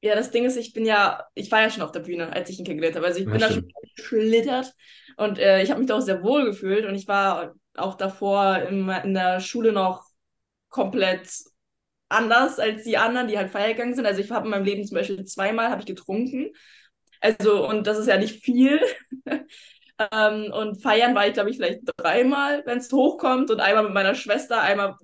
Ja, 0.00 0.14
das 0.14 0.30
Ding 0.30 0.44
ist, 0.44 0.56
ich 0.56 0.72
bin 0.72 0.84
ja, 0.84 1.24
ich 1.34 1.50
war 1.50 1.60
ja 1.60 1.70
schon 1.70 1.82
auf 1.82 1.90
der 1.92 2.00
Bühne, 2.00 2.32
als 2.32 2.48
ich 2.50 2.58
ihn 2.58 2.64
kennengelernt 2.64 2.96
habe. 2.96 3.06
Also 3.06 3.20
ich 3.20 3.30
Ja, 3.30 3.32
bin 3.32 3.40
da 3.40 3.50
schon 3.50 3.62
stimmt. 3.62 3.74
geschlittert 3.96 4.72
und 5.16 5.38
äh, 5.38 5.62
ich 5.62 5.70
habe 5.70 5.80
mich 5.80 5.88
da 5.88 5.96
auch 5.96 6.00
sehr 6.00 6.22
wohl 6.22 6.44
gefühlt 6.44 6.86
und 6.86 6.94
ich 6.94 7.08
war 7.08 7.54
auch 7.74 7.94
davor 7.96 8.58
im, 8.60 8.88
in 8.90 9.14
der 9.14 9.40
Schule 9.40 9.72
noch 9.72 10.04
komplett 10.68 11.28
anders 12.08 12.58
als 12.60 12.84
die 12.84 12.98
anderen, 12.98 13.28
die 13.28 13.38
halt 13.38 13.50
feiern 13.50 13.72
gegangen 13.72 13.94
sind. 13.94 14.06
Also 14.06 14.20
ich 14.22 14.30
habe 14.30 14.46
in 14.46 14.50
meinem 14.52 14.64
Leben 14.64 14.84
zum 14.86 14.96
Beispiel 14.96 15.24
zweimal 15.24 15.70
habe 15.70 15.80
ich 15.82 15.86
getrunken. 15.86 16.52
Also, 17.20 17.68
und 17.68 17.86
das 17.86 17.98
ist 17.98 18.06
ja 18.08 18.18
nicht 18.18 18.44
viel. 18.44 18.80
ähm, 20.12 20.52
und 20.52 20.82
feiern 20.82 21.14
war 21.14 21.26
ich, 21.26 21.34
glaube 21.34 21.50
ich, 21.50 21.56
vielleicht 21.56 21.80
dreimal, 21.96 22.64
wenn 22.66 22.78
es 22.78 22.92
hochkommt. 22.92 23.50
Und 23.50 23.60
einmal 23.60 23.84
mit 23.84 23.94
meiner 23.94 24.14
Schwester, 24.14 24.60
einmal, 24.62 24.96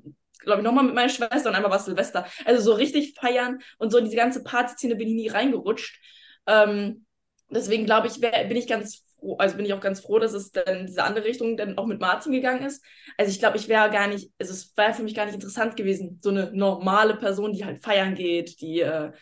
glaube 0.44 0.60
ich, 0.60 0.64
nochmal 0.64 0.84
mit 0.84 0.94
meiner 0.94 1.08
Schwester 1.08 1.48
und 1.50 1.54
einmal 1.54 1.70
war 1.70 1.78
Silvester. 1.78 2.26
Also 2.44 2.62
so 2.62 2.72
richtig 2.74 3.14
feiern 3.18 3.60
und 3.78 3.90
so 3.90 3.98
in 3.98 4.04
diese 4.04 4.16
ganze 4.16 4.42
Partyszene 4.42 4.96
bin 4.96 5.08
ich 5.08 5.14
nie 5.14 5.28
reingerutscht. 5.28 6.00
Ähm, 6.46 7.06
deswegen 7.50 7.84
glaube 7.86 8.06
ich, 8.08 8.20
wär, 8.20 8.44
bin 8.44 8.56
ich 8.56 8.66
ganz 8.66 9.04
froh, 9.18 9.36
also 9.38 9.56
bin 9.56 9.66
ich 9.66 9.72
auch 9.74 9.80
ganz 9.80 10.00
froh, 10.00 10.18
dass 10.18 10.32
es 10.32 10.52
dann 10.52 10.80
in 10.80 10.86
diese 10.86 11.02
andere 11.04 11.24
Richtung 11.24 11.56
dann 11.56 11.78
auch 11.78 11.86
mit 11.86 12.00
Martin 12.00 12.32
gegangen 12.32 12.64
ist. 12.64 12.84
Also 13.16 13.30
ich 13.30 13.38
glaube, 13.38 13.56
ich 13.56 13.68
wäre 13.68 13.90
gar 13.90 14.08
nicht, 14.08 14.30
also 14.38 14.52
es 14.52 14.76
wäre 14.76 14.94
für 14.94 15.02
mich 15.02 15.14
gar 15.14 15.26
nicht 15.26 15.34
interessant 15.34 15.76
gewesen, 15.76 16.20
so 16.22 16.30
eine 16.30 16.50
normale 16.52 17.16
Person, 17.16 17.52
die 17.52 17.64
halt 17.64 17.82
feiern 17.82 18.14
geht, 18.14 18.60
die 18.60 18.80
äh, 18.80 19.12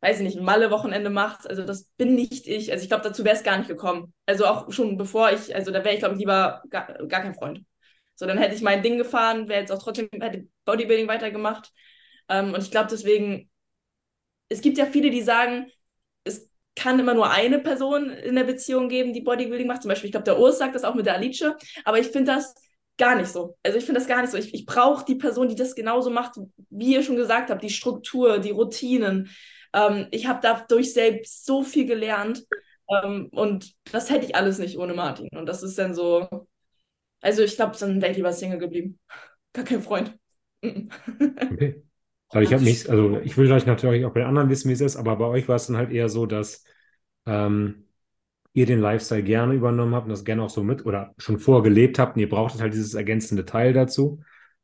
weiß 0.00 0.18
ich 0.18 0.22
nicht, 0.24 0.38
ein 0.38 0.44
Malle-Wochenende 0.44 1.10
macht. 1.10 1.48
Also 1.48 1.64
das 1.64 1.84
bin 1.96 2.14
nicht 2.14 2.46
ich. 2.46 2.72
Also 2.72 2.82
ich 2.82 2.88
glaube, 2.88 3.04
dazu 3.04 3.24
wäre 3.24 3.36
es 3.36 3.42
gar 3.42 3.58
nicht 3.58 3.68
gekommen. 3.68 4.14
Also 4.26 4.46
auch 4.46 4.72
schon 4.72 4.96
bevor 4.96 5.30
ich, 5.32 5.54
also 5.54 5.70
da 5.70 5.84
wäre 5.84 5.94
ich, 5.94 6.00
glaube 6.00 6.14
ich, 6.14 6.20
lieber 6.20 6.62
gar, 6.70 6.86
gar 7.06 7.22
kein 7.22 7.34
Freund. 7.34 7.60
So, 8.20 8.26
dann 8.26 8.36
hätte 8.36 8.54
ich 8.54 8.60
mein 8.60 8.82
Ding 8.82 8.98
gefahren, 8.98 9.48
wäre 9.48 9.60
jetzt 9.60 9.72
auch 9.72 9.82
trotzdem, 9.82 10.08
hätte 10.20 10.46
Bodybuilding 10.66 11.08
weitergemacht. 11.08 11.72
Ähm, 12.28 12.52
und 12.52 12.62
ich 12.62 12.70
glaube 12.70 12.88
deswegen, 12.90 13.50
es 14.48 14.60
gibt 14.60 14.78
ja 14.78 14.86
viele, 14.86 15.10
die 15.10 15.22
sagen, 15.22 15.66
es 16.24 16.50
kann 16.76 16.98
immer 16.98 17.14
nur 17.14 17.30
eine 17.30 17.60
Person 17.60 18.10
in 18.10 18.34
der 18.34 18.44
Beziehung 18.44 18.88
geben, 18.88 19.12
die 19.12 19.22
Bodybuilding 19.22 19.66
macht. 19.66 19.82
Zum 19.82 19.88
Beispiel, 19.88 20.08
ich 20.08 20.12
glaube, 20.12 20.24
der 20.24 20.38
Urs 20.38 20.58
sagt 20.58 20.74
das 20.74 20.84
auch 20.84 20.94
mit 20.94 21.06
der 21.06 21.14
Alice. 21.14 21.42
Aber 21.84 21.98
ich 21.98 22.08
finde 22.08 22.32
das 22.32 22.54
gar 22.98 23.16
nicht 23.16 23.28
so. 23.30 23.56
Also 23.62 23.78
ich 23.78 23.84
finde 23.84 24.00
das 24.00 24.08
gar 24.08 24.20
nicht 24.20 24.30
so. 24.32 24.36
Ich, 24.38 24.52
ich 24.54 24.66
brauche 24.66 25.04
die 25.04 25.14
Person, 25.16 25.48
die 25.48 25.54
das 25.54 25.74
genauso 25.74 26.10
macht, 26.10 26.36
wie 26.70 26.94
ihr 26.94 27.02
schon 27.02 27.16
gesagt 27.16 27.50
habt, 27.50 27.62
die 27.62 27.70
Struktur, 27.70 28.38
die 28.38 28.50
Routinen. 28.50 29.30
Ähm, 29.72 30.08
ich 30.10 30.26
habe 30.26 30.40
dadurch 30.42 30.92
selbst 30.92 31.46
so 31.46 31.62
viel 31.62 31.86
gelernt. 31.86 32.44
Ähm, 32.90 33.28
und 33.32 33.72
das 33.92 34.10
hätte 34.10 34.26
ich 34.26 34.34
alles 34.36 34.58
nicht 34.58 34.78
ohne 34.78 34.94
Martin. 34.94 35.28
Und 35.36 35.46
das 35.46 35.62
ist 35.62 35.78
dann 35.78 35.94
so. 35.94 36.28
Also 37.20 37.42
ich 37.42 37.56
glaube, 37.56 37.76
dann 37.78 38.00
wäre 38.00 38.10
ich 38.10 38.16
lieber 38.16 38.32
Single 38.32 38.58
geblieben. 38.58 38.98
Gar 39.52 39.64
kein 39.64 39.82
Freund. 39.82 40.16
okay. 40.62 41.82
Weil 42.32 42.44
ich 42.44 42.52
habe 42.52 42.62
nicht, 42.62 42.88
also 42.88 43.18
ich 43.20 43.36
will 43.36 43.46
gleich 43.46 43.66
natürlich 43.66 44.04
auch 44.04 44.12
bei 44.12 44.20
den 44.20 44.28
anderen 44.28 44.50
wissen, 44.50 44.68
wie 44.68 44.74
es 44.74 44.80
ist, 44.80 44.96
aber 44.96 45.16
bei 45.16 45.24
euch 45.24 45.48
war 45.48 45.56
es 45.56 45.66
dann 45.66 45.76
halt 45.76 45.90
eher 45.90 46.08
so, 46.08 46.26
dass 46.26 46.64
ähm, 47.26 47.88
ihr 48.52 48.66
den 48.66 48.80
Lifestyle 48.80 49.22
gerne 49.22 49.54
übernommen 49.54 49.94
habt 49.94 50.04
und 50.04 50.10
das 50.10 50.24
gerne 50.24 50.42
auch 50.42 50.50
so 50.50 50.62
mit 50.62 50.86
oder 50.86 51.14
schon 51.18 51.38
vorgelebt 51.38 51.98
habt 51.98 52.16
und 52.16 52.20
ihr 52.20 52.28
brauchtet 52.28 52.60
halt 52.60 52.72
dieses 52.72 52.94
ergänzende 52.94 53.44
Teil 53.44 53.72
dazu. 53.72 54.20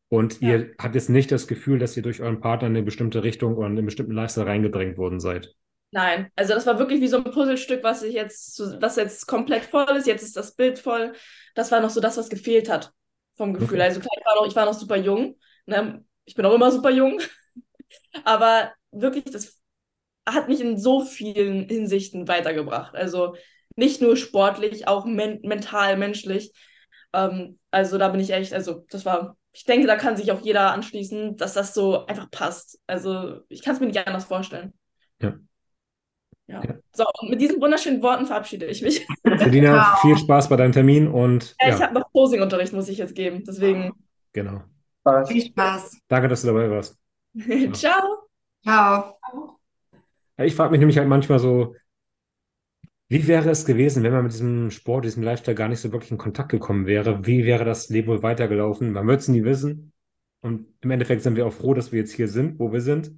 Und 0.08 0.40
ja. 0.40 0.50
ihr 0.50 0.74
habt 0.78 0.94
jetzt 0.94 1.10
nicht 1.10 1.32
das 1.32 1.48
Gefühl, 1.48 1.80
dass 1.80 1.96
ihr 1.96 2.02
durch 2.04 2.20
euren 2.20 2.40
Partner 2.40 2.68
in 2.68 2.76
eine 2.76 2.84
bestimmte 2.84 3.24
Richtung 3.24 3.56
oder 3.56 3.66
in 3.66 3.76
einen 3.76 3.86
bestimmten 3.86 4.12
Lifestyle 4.12 4.46
reingedrängt 4.46 4.96
worden 4.96 5.18
seid. 5.18 5.54
Nein, 5.92 6.30
also 6.36 6.54
das 6.54 6.66
war 6.66 6.78
wirklich 6.78 7.00
wie 7.00 7.08
so 7.08 7.18
ein 7.18 7.24
Puzzlestück, 7.24 7.82
was 7.82 8.02
ich 8.02 8.14
jetzt, 8.14 8.60
was 8.80 8.96
jetzt 8.96 9.26
komplett 9.26 9.64
voll 9.64 9.96
ist. 9.96 10.06
Jetzt 10.06 10.22
ist 10.22 10.36
das 10.36 10.54
Bild 10.54 10.78
voll. 10.78 11.14
Das 11.54 11.70
war 11.70 11.80
noch 11.80 11.90
so 11.90 12.00
das, 12.00 12.16
was 12.16 12.28
gefehlt 12.28 12.68
hat 12.68 12.92
vom 13.36 13.54
Gefühl. 13.54 13.78
Okay. 13.78 13.82
Also 13.82 14.00
klar, 14.00 14.12
ich 14.18 14.24
war 14.26 14.34
noch, 14.36 14.46
ich 14.46 14.56
war 14.56 14.64
noch 14.66 14.74
super 14.74 14.96
jung. 14.96 15.38
Ne? 15.66 16.04
Ich 16.24 16.34
bin 16.34 16.44
auch 16.44 16.54
immer 16.54 16.70
super 16.70 16.90
jung. 16.90 17.20
Aber 18.24 18.72
wirklich, 18.90 19.24
das 19.24 19.60
hat 20.26 20.48
mich 20.48 20.60
in 20.60 20.76
so 20.76 21.04
vielen 21.04 21.68
Hinsichten 21.68 22.26
weitergebracht. 22.28 22.94
Also 22.94 23.36
nicht 23.76 24.00
nur 24.00 24.16
sportlich, 24.16 24.88
auch 24.88 25.04
men 25.04 25.40
mental, 25.42 25.96
menschlich. 25.96 26.52
Ähm, 27.12 27.58
also 27.70 27.98
da 27.98 28.08
bin 28.08 28.20
ich 28.20 28.30
echt, 28.30 28.52
also 28.52 28.84
das 28.90 29.04
war, 29.04 29.36
ich 29.52 29.64
denke, 29.64 29.86
da 29.86 29.96
kann 29.96 30.16
sich 30.16 30.32
auch 30.32 30.40
jeder 30.40 30.72
anschließen, 30.72 31.36
dass 31.36 31.54
das 31.54 31.74
so 31.74 32.06
einfach 32.06 32.30
passt. 32.30 32.80
Also 32.86 33.40
ich 33.48 33.62
kann 33.62 33.74
es 33.74 33.80
mir 33.80 33.86
nicht 33.86 34.06
anders 34.06 34.24
vorstellen. 34.24 34.74
Ja. 35.20 35.34
Ja. 36.48 36.62
ja. 36.62 36.74
So, 36.92 37.04
und 37.20 37.30
mit 37.30 37.40
diesen 37.40 37.60
wunderschönen 37.60 38.02
Worten 38.02 38.26
verabschiede 38.26 38.66
ich 38.66 38.82
mich. 38.82 39.06
Selina, 39.24 39.92
wow. 39.94 40.00
viel 40.00 40.16
Spaß 40.16 40.48
bei 40.48 40.56
deinem 40.56 40.72
Termin 40.72 41.08
und. 41.08 41.56
Ja, 41.60 41.68
ja. 41.68 41.74
ich 41.74 41.82
habe 41.82 41.94
noch 41.94 42.10
Posing-Unterricht, 42.12 42.72
muss 42.72 42.88
ich 42.88 42.98
jetzt 42.98 43.14
geben. 43.14 43.42
Deswegen. 43.46 43.92
Genau. 44.32 44.62
Viel 45.26 45.46
Spaß. 45.46 46.00
Danke, 46.08 46.28
dass 46.28 46.42
du 46.42 46.48
dabei 46.48 46.70
warst. 46.70 46.96
Ciao. 47.72 48.28
Ciao. 48.62 49.18
Ich 50.38 50.54
frage 50.54 50.72
mich 50.72 50.80
nämlich 50.80 50.98
halt 50.98 51.08
manchmal 51.08 51.38
so, 51.38 51.74
wie 53.08 53.26
wäre 53.28 53.48
es 53.50 53.64
gewesen, 53.64 54.02
wenn 54.02 54.12
man 54.12 54.24
mit 54.24 54.32
diesem 54.32 54.70
Sport, 54.70 55.04
diesem 55.04 55.22
Lifestyle 55.22 55.54
gar 55.54 55.68
nicht 55.68 55.80
so 55.80 55.92
wirklich 55.92 56.10
in 56.10 56.18
Kontakt 56.18 56.50
gekommen 56.50 56.86
wäre? 56.86 57.24
Wie 57.24 57.44
wäre 57.44 57.64
das 57.64 57.88
Leben 57.88 58.08
wohl 58.08 58.22
weitergelaufen? 58.22 58.92
Man 58.92 59.06
wird 59.06 59.20
es 59.20 59.28
nie 59.28 59.44
wissen. 59.44 59.92
Und 60.40 60.66
im 60.80 60.90
Endeffekt 60.90 61.22
sind 61.22 61.36
wir 61.36 61.46
auch 61.46 61.52
froh, 61.52 61.72
dass 61.72 61.92
wir 61.92 62.00
jetzt 62.00 62.12
hier 62.12 62.28
sind, 62.28 62.58
wo 62.58 62.72
wir 62.72 62.80
sind. 62.80 63.12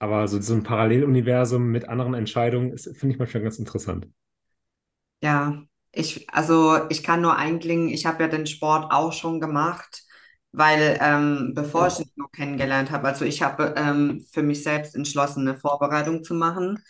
Aber 0.00 0.26
so, 0.28 0.40
so 0.40 0.54
ein 0.54 0.64
Paralleluniversum 0.64 1.66
mit 1.70 1.88
anderen 1.88 2.14
Entscheidungen 2.14 2.76
finde 2.78 3.12
ich 3.14 3.18
manchmal 3.20 3.42
ganz 3.44 3.58
interessant. 3.60 4.08
Ja, 5.22 5.62
ich, 5.92 6.28
also 6.30 6.88
ich 6.90 7.02
kann 7.02 7.20
nur 7.22 7.36
einklingen, 7.36 7.88
ich 7.88 8.06
habe 8.06 8.22
ja 8.22 8.28
den 8.28 8.46
Sport 8.46 8.92
auch 8.92 9.12
schon 9.12 9.40
gemacht 9.40 10.04
weil 10.50 10.98
ähm, 11.02 11.52
bevor 11.54 11.88
ich 11.88 11.98
ihn 12.00 12.10
noch 12.16 12.32
kennengelernt 12.32 12.90
habe, 12.90 13.06
also 13.06 13.24
ich 13.26 13.42
habe 13.42 13.74
ähm, 13.76 14.24
für 14.32 14.42
mich 14.42 14.62
selbst 14.62 14.94
entschlossen, 14.96 15.46
eine 15.46 15.58
Vorbereitung 15.58 16.24
zu 16.24 16.32
machen. 16.34 16.82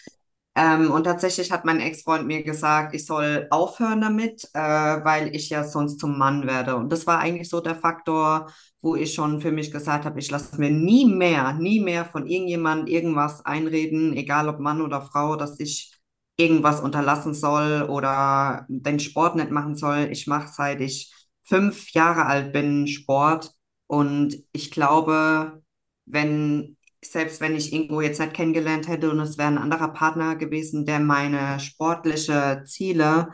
Ähm, 0.58 0.90
und 0.90 1.04
tatsächlich 1.04 1.52
hat 1.52 1.64
mein 1.64 1.78
Ex-Freund 1.80 2.26
mir 2.26 2.42
gesagt, 2.42 2.92
ich 2.94 3.06
soll 3.06 3.46
aufhören 3.50 4.00
damit, 4.00 4.44
äh, 4.54 4.58
weil 4.60 5.34
ich 5.36 5.50
ja 5.50 5.62
sonst 5.62 6.00
zum 6.00 6.18
Mann 6.18 6.46
werde. 6.48 6.74
Und 6.76 6.90
das 6.92 7.06
war 7.06 7.20
eigentlich 7.20 7.48
so 7.48 7.60
der 7.60 7.76
Faktor, 7.76 8.50
wo 8.80 8.96
ich 8.96 9.14
schon 9.14 9.40
für 9.40 9.52
mich 9.52 9.70
gesagt 9.70 10.04
habe, 10.04 10.18
ich 10.18 10.30
lasse 10.32 10.58
mir 10.60 10.70
nie 10.70 11.04
mehr, 11.06 11.52
nie 11.54 11.78
mehr 11.80 12.04
von 12.04 12.26
irgendjemandem 12.26 12.88
irgendwas 12.88 13.46
einreden, 13.46 14.14
egal 14.16 14.48
ob 14.48 14.58
Mann 14.58 14.80
oder 14.80 15.00
Frau, 15.02 15.36
dass 15.36 15.60
ich 15.60 15.92
irgendwas 16.36 16.80
unterlassen 16.80 17.34
soll 17.34 17.82
oder 17.88 18.66
den 18.68 18.98
Sport 19.00 19.36
nicht 19.36 19.50
machen 19.50 19.76
soll. 19.76 20.08
Ich 20.10 20.26
mache 20.26 20.48
seit 20.52 20.80
ich 20.80 21.12
fünf 21.44 21.92
Jahre 21.92 22.26
alt 22.26 22.52
bin, 22.52 22.86
Sport. 22.88 23.52
Und 23.86 24.36
ich 24.52 24.70
glaube, 24.72 25.62
wenn, 26.06 26.76
selbst 27.12 27.40
wenn 27.40 27.54
ich 27.56 27.72
Ingo 27.72 28.00
jetzt 28.00 28.20
nicht 28.20 28.34
kennengelernt 28.34 28.88
hätte 28.88 29.10
und 29.10 29.20
es 29.20 29.38
wäre 29.38 29.48
ein 29.48 29.58
anderer 29.58 29.88
Partner 29.92 30.36
gewesen, 30.36 30.86
der 30.86 31.00
meine 31.00 31.60
sportliche 31.60 32.62
Ziele 32.66 33.28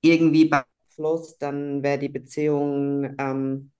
irgendwie 0.00 0.46
beeinflusst, 0.46 1.42
dann 1.42 1.82
wäre 1.82 1.98
die 1.98 2.08
Beziehung 2.08 3.14
ähm, 3.18 3.72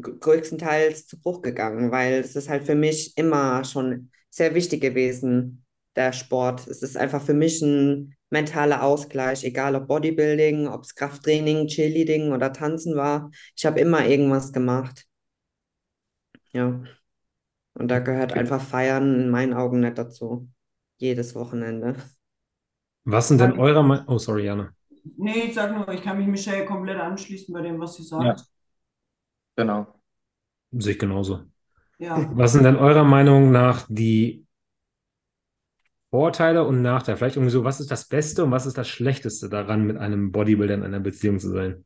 größtenteils 0.00 1.06
zu 1.06 1.18
Bruch 1.20 1.42
gegangen, 1.42 1.90
weil 1.90 2.14
es 2.14 2.36
ist 2.36 2.48
halt 2.48 2.64
für 2.64 2.74
mich 2.74 3.16
immer 3.16 3.64
schon 3.64 4.10
sehr 4.30 4.54
wichtig 4.54 4.80
gewesen, 4.80 5.64
der 5.96 6.12
Sport. 6.12 6.66
Es 6.68 6.82
ist 6.82 6.96
einfach 6.96 7.22
für 7.22 7.34
mich 7.34 7.60
ein 7.62 8.14
mentaler 8.30 8.82
Ausgleich, 8.82 9.44
egal 9.44 9.74
ob 9.74 9.88
Bodybuilding, 9.88 10.68
ob 10.68 10.82
es 10.84 10.94
Krafttraining, 10.94 11.66
Cheerleading 11.66 12.32
oder 12.32 12.52
Tanzen 12.52 12.96
war. 12.96 13.30
Ich 13.56 13.64
habe 13.66 13.80
immer 13.80 14.06
irgendwas 14.06 14.52
gemacht. 14.52 15.06
Ja. 16.52 16.97
Und 17.78 17.88
da 17.88 18.00
gehört 18.00 18.32
einfach 18.32 18.60
Feiern 18.60 19.20
in 19.20 19.30
meinen 19.30 19.54
Augen 19.54 19.80
nicht 19.80 19.98
dazu. 19.98 20.48
Jedes 20.96 21.34
Wochenende. 21.34 21.94
Was 23.04 23.28
sind 23.28 23.40
denn 23.40 23.58
eure 23.58 23.84
Meinung? 23.84 24.04
Oh, 24.08 24.18
sorry, 24.18 24.44
Jana. 24.44 24.70
Nee, 25.16 25.44
ich 25.44 25.54
sag 25.54 25.74
nur, 25.74 25.88
ich 25.88 26.02
kann 26.02 26.18
mich 26.18 26.26
Michelle 26.26 26.66
komplett 26.66 26.98
anschließen 26.98 27.54
bei 27.54 27.62
dem, 27.62 27.80
was 27.80 27.94
sie 27.94 28.02
sagt. 28.02 28.40
Ja. 28.40 28.46
Genau. 29.56 30.00
Sehe 30.72 30.92
ich 30.92 30.98
genauso. 30.98 31.44
Ja. 31.98 32.28
Was 32.34 32.52
sind 32.52 32.64
denn 32.64 32.76
eurer 32.76 33.04
Meinung 33.04 33.50
nach 33.50 33.86
die 33.88 34.46
Vorteile 36.10 36.64
und 36.64 36.80
Nachteile. 36.80 37.18
Vielleicht 37.18 37.36
irgendwie 37.36 37.52
so, 37.52 37.64
was 37.64 37.80
ist 37.80 37.90
das 37.90 38.08
Beste 38.08 38.44
und 38.44 38.50
was 38.50 38.66
ist 38.66 38.78
das 38.78 38.88
Schlechteste 38.88 39.48
daran, 39.48 39.84
mit 39.84 39.98
einem 39.98 40.32
Bodybuilder 40.32 40.74
in 40.74 40.82
einer 40.82 41.00
Beziehung 41.00 41.38
zu 41.38 41.50
sein? 41.50 41.84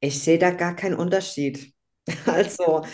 Ich 0.00 0.22
sehe 0.22 0.38
da 0.38 0.50
gar 0.50 0.74
keinen 0.76 0.96
Unterschied. 0.96 1.72
Also, 2.26 2.84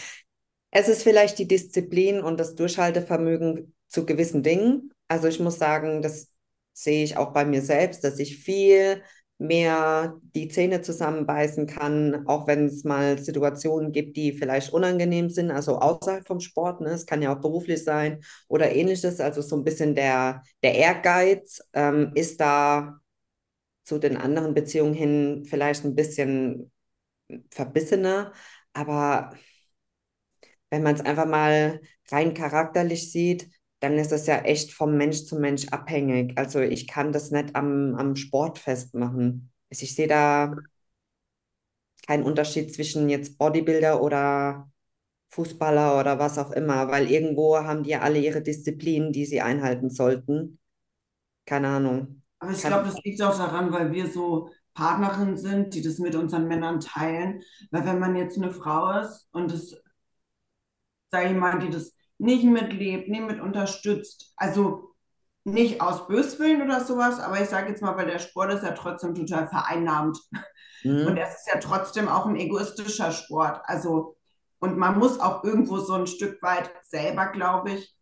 es 0.70 0.88
ist 0.88 1.02
vielleicht 1.02 1.38
die 1.38 1.48
Disziplin 1.48 2.20
und 2.20 2.38
das 2.38 2.54
Durchhaltevermögen 2.54 3.74
zu 3.88 4.04
gewissen 4.04 4.42
Dingen. 4.42 4.92
Also, 5.08 5.28
ich 5.28 5.40
muss 5.40 5.58
sagen, 5.58 6.02
das 6.02 6.28
sehe 6.72 7.04
ich 7.04 7.16
auch 7.16 7.32
bei 7.32 7.44
mir 7.46 7.62
selbst, 7.62 8.04
dass 8.04 8.18
ich 8.18 8.36
viel 8.38 9.02
mehr 9.38 10.18
die 10.34 10.48
Zähne 10.48 10.80
zusammenbeißen 10.82 11.66
kann, 11.66 12.26
auch 12.26 12.46
wenn 12.46 12.66
es 12.66 12.84
mal 12.84 13.18
Situationen 13.18 13.92
gibt, 13.92 14.16
die 14.16 14.32
vielleicht 14.32 14.72
unangenehm 14.72 15.28
sind, 15.28 15.50
also 15.50 15.78
außerhalb 15.78 16.26
vom 16.26 16.40
Sport, 16.40 16.80
ne? 16.80 16.90
es 16.90 17.04
kann 17.06 17.20
ja 17.22 17.34
auch 17.36 17.40
beruflich 17.40 17.84
sein 17.84 18.22
oder 18.48 18.74
ähnliches, 18.74 19.20
also 19.20 19.42
so 19.42 19.56
ein 19.56 19.64
bisschen 19.64 19.94
der, 19.94 20.42
der 20.62 20.74
Ehrgeiz 20.74 21.60
ähm, 21.74 22.12
ist 22.14 22.40
da 22.40 22.98
zu 23.84 23.98
den 23.98 24.16
anderen 24.16 24.54
Beziehungen 24.54 24.94
hin 24.94 25.44
vielleicht 25.48 25.84
ein 25.84 25.94
bisschen 25.94 26.72
verbissener, 27.50 28.32
aber 28.72 29.32
wenn 30.70 30.82
man 30.82 30.94
es 30.94 31.00
einfach 31.00 31.26
mal 31.26 31.80
rein 32.10 32.34
charakterlich 32.34 33.12
sieht, 33.12 33.48
dann 33.80 33.98
ist 33.98 34.12
das 34.12 34.26
ja 34.26 34.38
echt 34.38 34.72
vom 34.72 34.96
Mensch 34.96 35.24
zu 35.24 35.36
Mensch 35.38 35.68
abhängig. 35.68 36.36
Also 36.38 36.60
ich 36.60 36.86
kann 36.86 37.12
das 37.12 37.30
nicht 37.30 37.54
am, 37.54 37.94
am 37.94 38.16
Sport 38.16 38.58
festmachen. 38.58 39.52
Also 39.70 39.84
ich 39.84 39.94
sehe 39.94 40.08
da 40.08 40.54
keinen 42.06 42.22
Unterschied 42.22 42.72
zwischen 42.74 43.08
jetzt 43.08 43.38
Bodybuilder 43.38 44.02
oder 44.02 44.70
Fußballer 45.30 46.00
oder 46.00 46.18
was 46.18 46.38
auch 46.38 46.52
immer, 46.52 46.88
weil 46.90 47.10
irgendwo 47.10 47.56
haben 47.58 47.82
die 47.82 47.90
ja 47.90 48.00
alle 48.00 48.18
ihre 48.18 48.42
Disziplinen, 48.42 49.12
die 49.12 49.26
sie 49.26 49.40
einhalten 49.42 49.90
sollten. 49.90 50.58
Keine 51.46 51.68
Ahnung. 51.68 52.22
Aber 52.38 52.52
ich 52.52 52.62
glaube, 52.62 52.86
das 52.86 53.02
liegt 53.02 53.22
auch 53.22 53.36
daran, 53.36 53.72
weil 53.72 53.92
wir 53.92 54.08
so 54.10 54.50
Partnerinnen 54.76 55.36
sind, 55.36 55.74
die 55.74 55.82
das 55.82 55.98
mit 55.98 56.14
unseren 56.14 56.46
Männern 56.46 56.80
teilen. 56.80 57.42
Weil 57.72 57.84
wenn 57.84 57.98
man 57.98 58.14
jetzt 58.14 58.36
eine 58.36 58.52
Frau 58.52 59.00
ist 59.00 59.28
und 59.32 59.50
das, 59.52 59.74
sag 61.10 61.26
ich 61.26 61.36
mal, 61.36 61.58
die 61.58 61.70
das 61.70 61.96
nicht 62.18 62.44
mitlebt, 62.44 63.08
nicht 63.08 63.26
mit 63.26 63.40
unterstützt. 63.40 64.32
Also 64.36 64.94
nicht 65.44 65.80
aus 65.80 66.06
Böswillen 66.08 66.62
oder 66.62 66.84
sowas, 66.84 67.20
aber 67.20 67.40
ich 67.40 67.48
sage 67.48 67.70
jetzt 67.70 67.82
mal, 67.82 67.96
weil 67.96 68.06
der 68.06 68.18
Sport 68.18 68.52
ist 68.52 68.64
ja 68.64 68.72
trotzdem 68.72 69.14
total 69.14 69.48
vereinnahmt. 69.48 70.18
Mhm. 70.84 71.06
Und 71.06 71.16
es 71.16 71.30
ist 71.36 71.48
ja 71.52 71.58
trotzdem 71.60 72.08
auch 72.08 72.26
ein 72.26 72.36
egoistischer 72.36 73.12
Sport. 73.12 73.60
Also 73.64 74.16
Und 74.58 74.78
man 74.78 74.98
muss 74.98 75.20
auch 75.20 75.44
irgendwo 75.44 75.78
so 75.78 75.94
ein 75.94 76.06
Stück 76.06 76.42
weit 76.42 76.70
selber, 76.82 77.26
glaube 77.26 77.72
ich, 77.72 77.96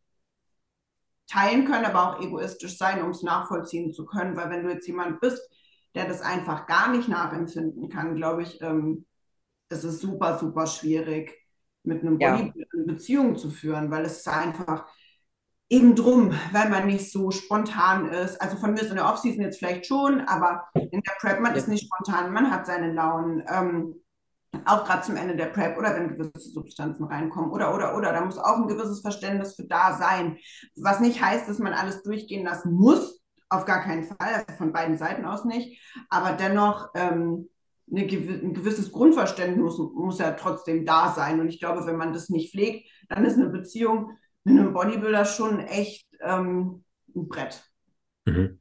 teilen 1.26 1.64
können, 1.66 1.84
aber 1.84 2.16
auch 2.16 2.20
egoistisch 2.22 2.76
sein, 2.78 3.02
um 3.02 3.10
es 3.10 3.22
nachvollziehen 3.22 3.92
zu 3.92 4.06
können. 4.06 4.36
Weil 4.36 4.50
wenn 4.50 4.64
du 4.64 4.70
jetzt 4.72 4.86
jemand 4.86 5.20
bist, 5.20 5.42
der 5.94 6.06
das 6.06 6.20
einfach 6.22 6.66
gar 6.66 6.90
nicht 6.90 7.08
nachempfinden 7.08 7.88
kann, 7.88 8.16
glaube 8.16 8.42
ich, 8.42 8.60
ähm, 8.62 9.06
es 9.68 9.84
ist 9.84 10.00
super, 10.00 10.38
super 10.38 10.66
schwierig, 10.66 11.34
mit 11.84 12.02
einem 12.02 12.18
Ja. 12.18 12.32
Bodybuilder 12.32 12.68
eine 12.74 12.84
Beziehung 12.84 13.36
zu 13.36 13.50
führen, 13.50 13.90
weil 13.90 14.04
es 14.04 14.18
ist 14.18 14.28
einfach 14.28 14.86
eben 15.68 15.96
drum, 15.96 16.32
weil 16.52 16.68
man 16.68 16.86
nicht 16.86 17.10
so 17.10 17.30
spontan 17.30 18.08
ist. 18.08 18.40
Also 18.40 18.56
von 18.56 18.72
mir 18.74 18.82
ist 18.82 18.90
in 18.90 18.96
der 18.96 19.06
Offseason 19.08 19.42
jetzt 19.42 19.58
vielleicht 19.58 19.86
schon, 19.86 20.20
aber 20.22 20.64
in 20.74 21.00
der 21.02 21.12
Prep, 21.20 21.40
man 21.40 21.54
ist 21.56 21.68
nicht 21.68 21.86
spontan, 21.86 22.32
man 22.32 22.50
hat 22.50 22.66
seine 22.66 22.92
Launen. 22.92 23.42
Ähm, 23.48 23.94
auch 24.66 24.84
gerade 24.84 25.02
zum 25.02 25.16
Ende 25.16 25.36
der 25.36 25.46
Prep 25.46 25.76
oder 25.76 25.94
wenn 25.96 26.10
gewisse 26.16 26.38
Substanzen 26.50 27.04
reinkommen 27.04 27.50
oder, 27.50 27.74
oder, 27.74 27.96
oder. 27.96 28.12
Da 28.12 28.24
muss 28.24 28.38
auch 28.38 28.56
ein 28.56 28.68
gewisses 28.68 29.00
Verständnis 29.00 29.56
für 29.56 29.64
da 29.64 29.94
sein. 29.98 30.38
Was 30.76 31.00
nicht 31.00 31.20
heißt, 31.22 31.48
dass 31.48 31.58
man 31.58 31.72
alles 31.74 32.02
durchgehen 32.02 32.44
lassen 32.44 32.72
muss, 32.72 33.20
auf 33.56 33.64
gar 33.64 33.82
keinen 33.82 34.04
Fall, 34.04 34.16
also 34.20 34.52
von 34.56 34.72
beiden 34.72 34.96
Seiten 34.96 35.24
aus 35.24 35.44
nicht. 35.44 35.80
Aber 36.08 36.32
dennoch 36.32 36.90
ähm, 36.94 37.48
eine, 37.90 38.02
ein 38.02 38.54
gewisses 38.54 38.92
Grundverständnis 38.92 39.78
muss, 39.78 39.92
muss 39.94 40.18
ja 40.18 40.32
trotzdem 40.32 40.84
da 40.84 41.12
sein. 41.12 41.40
Und 41.40 41.48
ich 41.48 41.60
glaube, 41.60 41.86
wenn 41.86 41.96
man 41.96 42.12
das 42.12 42.28
nicht 42.28 42.52
pflegt, 42.52 42.88
dann 43.08 43.24
ist 43.24 43.34
eine 43.34 43.48
Beziehung 43.48 44.16
mit 44.44 44.58
einem 44.58 44.72
Bodybuilder 44.72 45.24
schon 45.24 45.60
echt 45.60 46.06
ähm, 46.20 46.84
ein 47.14 47.28
Brett. 47.28 47.64
Mhm. 48.26 48.58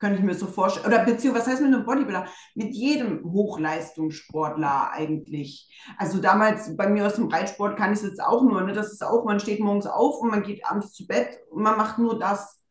Könnte 0.00 0.18
ich 0.18 0.24
mir 0.24 0.34
so 0.34 0.46
vorstellen. 0.46 0.86
Oder 0.86 1.04
beziehungsweise, 1.04 1.46
was 1.46 1.52
heißt 1.52 1.62
mit 1.62 1.72
einem 1.72 1.86
Bodybuilder? 1.86 2.26
Mit 2.54 2.74
jedem 2.74 3.24
Hochleistungssportler 3.24 4.90
eigentlich. 4.90 5.72
Also 5.96 6.20
damals 6.20 6.76
bei 6.76 6.88
mir 6.88 7.06
aus 7.06 7.14
dem 7.14 7.28
Reitsport 7.28 7.76
kann 7.76 7.92
ich 7.92 8.00
es 8.00 8.04
jetzt 8.04 8.22
auch 8.22 8.42
nur. 8.42 8.60
Ne? 8.62 8.72
Das 8.72 8.92
ist 8.92 9.02
auch, 9.04 9.24
man 9.24 9.40
steht 9.40 9.60
morgens 9.60 9.86
auf 9.86 10.20
und 10.20 10.30
man 10.30 10.42
geht 10.42 10.64
abends 10.66 10.92
zu 10.92 11.06
Bett 11.06 11.38
und 11.50 11.62
man 11.62 11.78
macht 11.78 11.98
nur 11.98 12.18
das. 12.18 12.63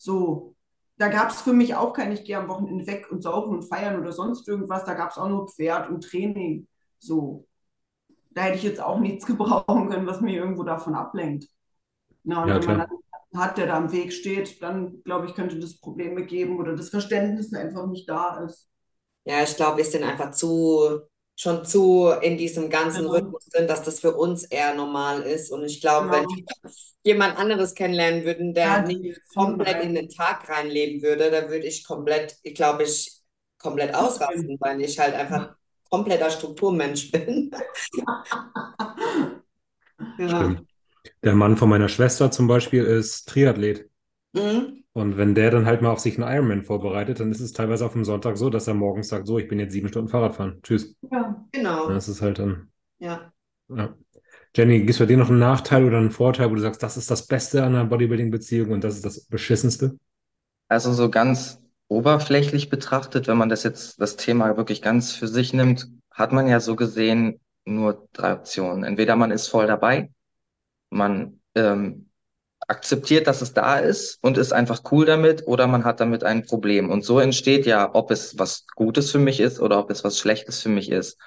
So. 0.00 0.56
Da 0.98 1.08
gab 1.08 1.30
es 1.30 1.42
für 1.42 1.52
mich 1.54 1.74
auch 1.76 1.94
kein, 1.94 2.12
ich 2.12 2.24
gehe 2.24 2.38
am 2.38 2.48
Wochenende 2.48 2.86
weg 2.86 3.10
und 3.10 3.22
saufen 3.22 3.54
und 3.54 3.64
feiern 3.64 4.00
oder 4.00 4.12
sonst 4.12 4.48
irgendwas. 4.48 4.84
Da 4.86 4.94
gab 4.94 5.10
es 5.12 5.18
auch 5.18 5.28
nur 5.28 5.48
Pferd 5.48 5.90
und 5.90 6.02
Training. 6.04 6.68
So. 6.98 7.46
Da 8.30 8.42
hätte 8.42 8.56
ich 8.58 8.62
jetzt 8.64 8.80
auch 8.82 9.00
nichts 9.00 9.26
gebrauchen 9.26 9.90
können, 9.90 10.06
was 10.06 10.20
mir 10.20 10.36
irgendwo 10.38 10.64
davon 10.64 10.94
ablenkt. 10.94 11.46
Na, 12.24 12.44
und 12.44 12.52
Ja, 12.52 12.54
wenn 12.54 12.64
man 12.66 12.78
dann 12.78 13.40
hat, 13.40 13.58
der 13.58 13.66
da 13.68 13.78
im 13.78 13.92
Weg 13.92 14.12
steht, 14.12 14.62
dann 14.62 15.02
glaube 15.04 15.26
ich, 15.26 15.34
könnte 15.34 15.58
das 15.60 15.78
Probleme 15.80 16.24
geben 16.26 16.58
oder 16.58 16.76
das 16.76 16.90
Verständnis 16.90 17.54
einfach 17.54 17.86
nicht 17.88 18.08
da 18.08 18.44
ist. 18.44 18.68
Ja, 19.24 19.42
ich 19.42 19.56
glaube, 19.56 19.78
wir 19.78 19.84
sind 19.84 20.02
einfach 20.04 20.30
zu, 20.32 21.00
schon 21.40 21.64
zu 21.64 22.10
in 22.20 22.36
diesem 22.36 22.68
ganzen 22.68 23.00
Genau. 23.02 23.12
Rhythmus 23.14 23.46
drin, 23.46 23.66
dass 23.66 23.82
das 23.82 24.00
für 24.00 24.14
uns 24.14 24.44
eher 24.44 24.74
normal 24.74 25.22
ist. 25.22 25.50
Und 25.50 25.64
ich 25.64 25.80
glaube, 25.80 26.10
wenn 26.10 26.26
Genau. 26.28 26.36
wir 26.62 26.70
jemand 27.02 27.38
anderes 27.38 27.74
kennenlernen 27.74 28.24
würden, 28.24 28.52
der 28.52 28.66
Ja, 28.68 28.82
nicht 28.82 29.20
komplett 29.34 29.82
in 29.82 29.94
den 29.94 30.08
Tag 30.10 30.48
reinleben 30.50 31.00
würde, 31.02 31.30
dann 31.30 31.48
würde 31.48 31.66
ich 31.66 31.84
komplett, 31.86 32.36
ich 32.42 32.54
glaube, 32.54 32.82
ich 32.82 33.20
komplett 33.58 33.94
ausrasten, 33.94 34.58
weil 34.60 34.82
ich 34.82 34.98
halt 34.98 35.14
einfach 35.14 35.54
kompletter 35.88 36.30
Strukturmensch 36.30 37.10
bin. 37.10 37.50
Ja. 40.18 40.26
Stimmt. 40.36 40.66
Der 41.24 41.34
Mann 41.34 41.56
von 41.56 41.68
meiner 41.70 41.88
Schwester 41.88 42.30
zum 42.30 42.46
Beispiel 42.46 42.84
ist 42.84 43.28
Triathlet. 43.28 43.88
Mhm. 44.34 44.79
Und 44.92 45.16
wenn 45.16 45.34
der 45.34 45.50
dann 45.50 45.66
halt 45.66 45.82
mal 45.82 45.90
auf 45.90 46.00
sich 46.00 46.20
einen 46.20 46.32
Ironman 46.32 46.64
vorbereitet, 46.64 47.20
dann 47.20 47.30
ist 47.30 47.40
es 47.40 47.52
teilweise 47.52 47.86
auf 47.86 47.92
dem 47.92 48.04
Sonntag 48.04 48.36
so, 48.36 48.50
dass 48.50 48.66
er 48.66 48.74
morgens 48.74 49.08
sagt, 49.08 49.26
so, 49.26 49.38
ich 49.38 49.46
bin 49.46 49.60
jetzt 49.60 49.72
sieben 49.72 49.88
Stunden 49.88 50.08
Fahrrad 50.08 50.34
fahren. 50.34 50.58
Tschüss. 50.62 50.96
Ja. 51.10 51.44
Genau. 51.52 51.88
Das 51.88 52.08
ist 52.08 52.22
halt 52.22 52.40
dann, 52.40 52.70
Ja. 52.98 53.32
ja. 53.68 53.94
Jenny, 54.56 54.78
gibt 54.80 54.90
es 54.90 54.98
bei 54.98 55.06
dir 55.06 55.16
noch 55.16 55.30
einen 55.30 55.38
Nachteil 55.38 55.84
oder 55.84 55.98
einen 55.98 56.10
Vorteil, 56.10 56.50
wo 56.50 56.56
du 56.56 56.60
sagst, 56.60 56.82
das 56.82 56.96
ist 56.96 57.08
das 57.08 57.28
Beste 57.28 57.62
an 57.62 57.74
einer 57.76 57.84
Bodybuilding-Beziehung 57.84 58.70
und 58.72 58.82
das 58.82 58.96
ist 58.96 59.04
das 59.04 59.20
Beschissenste? 59.26 59.96
Also 60.66 60.92
so 60.92 61.08
ganz 61.08 61.62
oberflächlich 61.86 62.68
betrachtet, 62.68 63.28
wenn 63.28 63.38
man 63.38 63.48
das 63.48 63.62
jetzt, 63.62 64.00
das 64.00 64.16
Thema 64.16 64.56
wirklich 64.56 64.82
ganz 64.82 65.12
für 65.12 65.28
sich 65.28 65.52
nimmt, 65.52 65.88
hat 66.10 66.32
man 66.32 66.48
ja 66.48 66.58
so 66.58 66.74
gesehen 66.74 67.40
nur 67.64 68.08
drei 68.12 68.32
Optionen. 68.32 68.82
Entweder 68.82 69.14
man 69.14 69.30
ist 69.30 69.46
voll 69.46 69.68
dabei, 69.68 70.10
man 70.90 71.40
ähm, 71.54 72.09
akzeptiert, 72.70 73.26
dass 73.26 73.42
es 73.42 73.52
da 73.52 73.78
ist 73.78 74.18
und 74.22 74.38
ist 74.38 74.52
einfach 74.52 74.82
cool 74.92 75.04
damit, 75.04 75.46
oder 75.46 75.66
man 75.66 75.84
hat 75.84 76.00
damit 76.00 76.24
ein 76.24 76.44
Problem. 76.46 76.88
Und 76.88 77.04
so 77.04 77.18
entsteht 77.18 77.66
ja, 77.66 77.90
ob 77.94 78.10
es 78.10 78.38
was 78.38 78.66
Gutes 78.76 79.10
für 79.10 79.18
mich 79.18 79.40
ist 79.40 79.60
oder 79.60 79.78
ob 79.78 79.90
es 79.90 80.04
was 80.04 80.18
Schlechtes 80.18 80.62
für 80.62 80.68
mich 80.68 80.90
ist. 80.90 81.18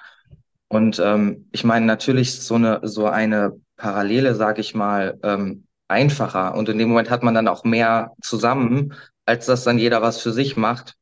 Und 0.68 0.98
ähm, 0.98 1.48
ich 1.52 1.62
meine, 1.62 1.86
natürlich 1.86 2.40
so 2.40 2.54
eine, 2.54 2.80
so 2.82 3.06
eine 3.06 3.52
Parallele, 3.76 4.34
sage 4.34 4.60
ich 4.62 4.74
mal, 4.74 5.18
ähm, 5.22 5.66
einfacher. 5.86 6.54
Und 6.54 6.68
in 6.68 6.78
dem 6.78 6.88
Moment 6.88 7.10
hat 7.10 7.22
man 7.22 7.34
dann 7.34 7.48
auch 7.48 7.62
mehr 7.62 8.12
zusammen, 8.22 8.94
als 9.26 9.46
dass 9.46 9.64
dann 9.64 9.78
jeder 9.78 10.02
was 10.02 10.20
für 10.20 10.32
sich 10.32 10.56
macht. 10.56 10.94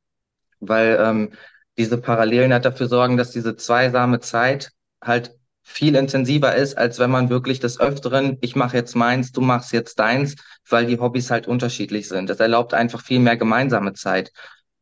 Weil 0.60 0.98
ähm, 1.00 1.30
diese 1.78 1.98
Parallelen 1.98 2.52
halt 2.52 2.64
dafür 2.64 2.88
sorgen, 2.88 3.16
dass 3.16 3.30
diese 3.30 3.56
zweisame 3.56 4.20
Zeit 4.20 4.72
halt 5.02 5.36
viel 5.62 5.94
intensiver 5.94 6.54
ist, 6.54 6.76
als 6.76 6.98
wenn 6.98 7.10
man 7.10 7.30
wirklich 7.30 7.60
des 7.60 7.80
Öfteren, 7.80 8.38
ich 8.40 8.56
mache 8.56 8.76
jetzt 8.76 8.96
meins, 8.96 9.32
du 9.32 9.40
machst 9.40 9.72
jetzt 9.72 9.98
deins, 9.98 10.36
weil 10.68 10.86
die 10.86 10.98
Hobbys 10.98 11.30
halt 11.30 11.46
unterschiedlich 11.46 12.08
sind. 12.08 12.28
Das 12.28 12.40
erlaubt 12.40 12.74
einfach 12.74 13.02
viel 13.02 13.20
mehr 13.20 13.36
gemeinsame 13.36 13.92
Zeit. 13.94 14.32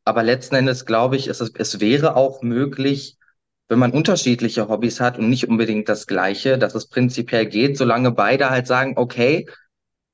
Aber 0.04 0.22
letzten 0.22 0.56
Endes 0.56 0.86
glaube 0.86 1.16
ich, 1.16 1.28
es, 1.28 1.40
es 1.40 1.80
wäre 1.80 2.16
auch 2.16 2.42
möglich, 2.42 3.16
wenn 3.68 3.78
man 3.78 3.92
unterschiedliche 3.92 4.68
Hobbys 4.68 5.00
hat 5.00 5.18
und 5.18 5.28
nicht 5.28 5.48
unbedingt 5.48 5.88
das 5.88 6.06
gleiche, 6.06 6.58
dass 6.58 6.74
es 6.74 6.88
prinzipiell 6.88 7.46
geht, 7.46 7.76
solange 7.76 8.10
beide 8.10 8.50
halt 8.50 8.66
sagen, 8.66 8.94
okay, 8.96 9.46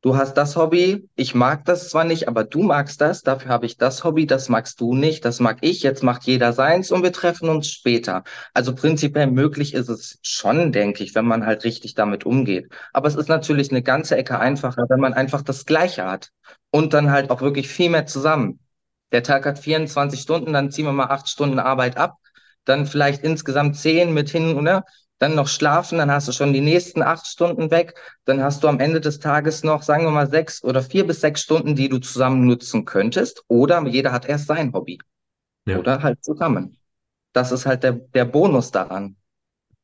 du 0.07 0.16
hast 0.16 0.34
das 0.34 0.54
Hobby, 0.54 1.09
ich 1.16 1.34
mag 1.34 1.64
das 1.64 1.88
zwar 1.88 2.04
nicht, 2.04 2.28
aber 2.28 2.44
du 2.44 2.62
magst 2.62 3.00
das, 3.00 3.22
dafür 3.22 3.50
habe 3.50 3.66
ich 3.66 3.76
das 3.76 4.04
Hobby, 4.04 4.24
das 4.24 4.48
magst 4.48 4.80
du 4.80 4.94
nicht, 4.94 5.24
das 5.24 5.40
mag 5.40 5.59
ich, 5.62 5.82
jetzt 5.82 6.04
macht 6.04 6.22
jeder 6.26 6.52
seins 6.52 6.92
und 6.92 7.02
wir 7.02 7.12
treffen 7.12 7.48
uns 7.48 7.66
später. 7.66 8.22
Also 8.54 8.72
prinzipiell 8.72 9.26
möglich 9.26 9.74
ist 9.74 9.88
es 9.88 10.20
schon, 10.22 10.70
denke 10.70 11.02
ich, 11.02 11.16
wenn 11.16 11.24
man 11.24 11.44
halt 11.44 11.64
richtig 11.64 11.94
damit 11.96 12.24
umgeht. 12.24 12.68
Aber 12.92 13.09
es 13.09 13.16
ist 13.16 13.28
natürlich 13.28 13.72
eine 13.72 13.82
ganze 13.82 14.16
Ecke 14.16 14.38
einfacher, 14.38 14.84
wenn 14.88 15.00
man 15.00 15.12
einfach 15.12 15.42
das 15.42 15.66
Gleiche 15.66 16.04
hat 16.04 16.30
und 16.70 16.94
dann 16.94 17.11
halt 17.11 17.30
auch 17.30 17.40
wirklich 17.40 17.66
viel 17.68 17.90
mehr 17.90 18.07
zusammen. 18.07 18.61
Der 19.11 19.24
Tag 19.24 19.44
hat 19.44 19.59
24 19.59 20.20
Stunden, 20.20 20.52
dann 20.52 20.70
ziehen 20.70 20.84
wir 20.84 20.92
mal 20.92 21.07
acht 21.07 21.28
Stunden 21.28 21.59
Arbeit 21.59 21.96
ab, 21.96 22.18
dann 22.64 22.86
vielleicht 22.86 23.24
insgesamt 23.24 23.76
zehn 23.76 24.14
mit 24.14 24.30
hin, 24.30 24.54
oder? 24.57 24.84
Dann 25.19 25.35
noch 25.35 25.49
schlafen, 25.49 25.99
dann 25.99 26.11
hast 26.11 26.29
du 26.29 26.33
schon 26.33 26.53
die 26.53 26.61
nächsten 26.61 27.03
acht 27.03 27.27
Stunden 27.27 27.71
weg. 27.71 27.95
Dann 28.27 28.43
hast 28.43 28.62
du 28.62 28.69
am 28.69 28.81
Ende 28.81 29.01
des 29.01 29.19
Tages 29.19 29.64
noch, 29.64 29.83
sagen 29.83 30.05
wir 30.05 30.11
mal, 30.11 30.29
sechs 30.29 30.62
oder 30.62 30.83
vier 30.83 31.07
bis 31.07 31.21
sechs 31.21 31.41
Stunden, 31.41 31.75
die 31.75 31.89
du 31.89 31.99
zusammen 31.99 32.47
nutzen 32.47 32.85
könntest. 32.85 33.43
Oder 33.49 33.87
jeder 33.87 34.12
hat 34.12 34.27
erst 34.29 34.47
sein 34.47 34.73
Hobby. 34.75 34.99
Ja. 35.67 35.79
Oder 35.79 36.03
halt 36.03 36.23
zusammen. 36.23 36.79
Das 37.33 37.51
ist 37.51 37.64
halt 37.64 37.83
der, 37.83 37.93
der 37.93 38.27
Bonus 38.27 38.71
daran. 38.73 39.17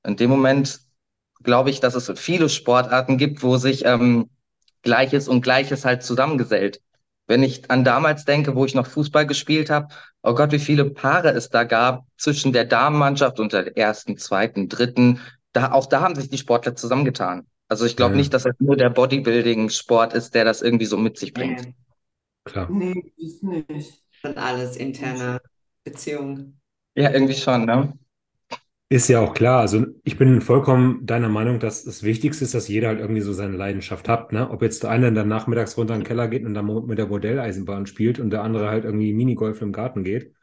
In 0.05 0.17
dem 0.17 0.31
Moment 0.31 0.81
glaube 1.43 1.71
ich, 1.71 1.81
dass 1.81 1.95
es 1.95 2.13
viele 2.19 2.49
Sportarten 2.49 3.19
gibt, 3.19 3.43
wo 3.43 3.57
sich 3.57 3.85
ähm, 3.85 4.31
Gleiches 4.83 5.29
und 5.29 5.43
Gleiches 5.43 5.85
halt 5.85 6.03
zusammengesellt. 6.03 6.81
Wenn 7.27 7.43
ich 7.43 7.71
an 7.71 7.85
damals 7.85 8.25
denke, 8.25 8.55
wo 8.57 8.65
ich 8.65 8.75
noch 8.75 8.87
Fußball 8.87 9.27
gespielt 9.27 9.71
habe, 9.71 9.89
oh 10.23 10.35
Gott, 10.35 10.53
wie 10.53 10.59
viele 10.59 10.91
Paare 10.91 11.31
es 11.31 11.49
da 11.51 11.65
gab 11.65 12.05
zwischen 12.17 12.53
der 12.53 12.65
Damenmannschaft 12.65 13.41
und 13.41 13.53
der 13.53 13.77
ersten, 13.77 14.19
zweiten, 14.19 14.69
dritten. 14.69 15.21
Da, 15.53 15.73
auch 15.73 15.87
da 15.87 16.01
haben 16.01 16.15
sich 16.15 16.29
die 16.31 16.39
Sportler 16.39 16.75
zusammengetan. 16.77 17.47
Also 17.69 17.87
ich 17.87 17.97
glaube 17.97 18.13
Ja. 18.13 18.17
nicht, 18.17 18.35
dass 18.35 18.45
es 18.45 18.55
nur 18.59 18.77
der 18.77 18.91
Bodybuilding-Sport 18.91 20.15
ist, 20.15 20.35
der 20.35 20.45
das 20.45 20.63
irgendwie 20.63 20.87
so 20.87 20.97
mit 20.99 21.19
sich 21.19 21.33
bringt. 21.33 21.61
Nee, 21.61 21.75
Klar. 22.45 22.69
Nee, 22.69 23.13
ist 23.17 23.43
nicht. 23.43 23.69
das 23.71 24.03
sind 24.23 24.39
alles 24.39 24.77
interne 24.77 25.41
Beziehungen. 25.85 26.61
Ja, 26.95 27.11
irgendwie 27.11 27.35
schon, 27.35 27.65
ne? 27.67 27.99
Ist 28.93 29.09
ja 29.09 29.21
auch 29.21 29.33
klar. 29.33 29.61
Also 29.61 29.87
ich 30.05 30.19
bin 30.19 30.43
vollkommen 30.43 31.07
deiner 31.07 31.31
Meinung, 31.31 31.59
dass 31.59 31.83
das 31.83 32.03
Wichtigste 32.03 32.45
ist, 32.45 32.53
dass 32.53 32.69
jeder 32.69 32.89
halt 32.89 33.01
irgendwie 33.01 33.23
so 33.23 33.33
seine 33.33 33.57
Leidenschaft 33.57 34.07
hat. 34.07 34.33
Ne? 34.33 34.51
Ob 34.51 34.61
jetzt 34.61 34.83
der 34.83 34.91
eine 34.91 35.11
dann 35.15 35.29
nachmittags 35.29 35.79
runter 35.79 35.95
in 35.95 36.01
den 36.01 36.07
Keller 36.07 36.29
geht 36.29 36.45
und 36.45 36.53
dann 36.53 36.67
mit 36.87 36.99
der 36.99 37.07
Modelleisenbahn 37.07 37.87
spielt 37.87 38.19
und 38.19 38.29
der 38.29 38.43
andere 38.43 38.69
halt 38.69 38.85
irgendwie 38.85 39.15
Minigolf 39.15 39.63
im 39.63 39.73
Garten 39.73 40.05
geht. 40.05 40.35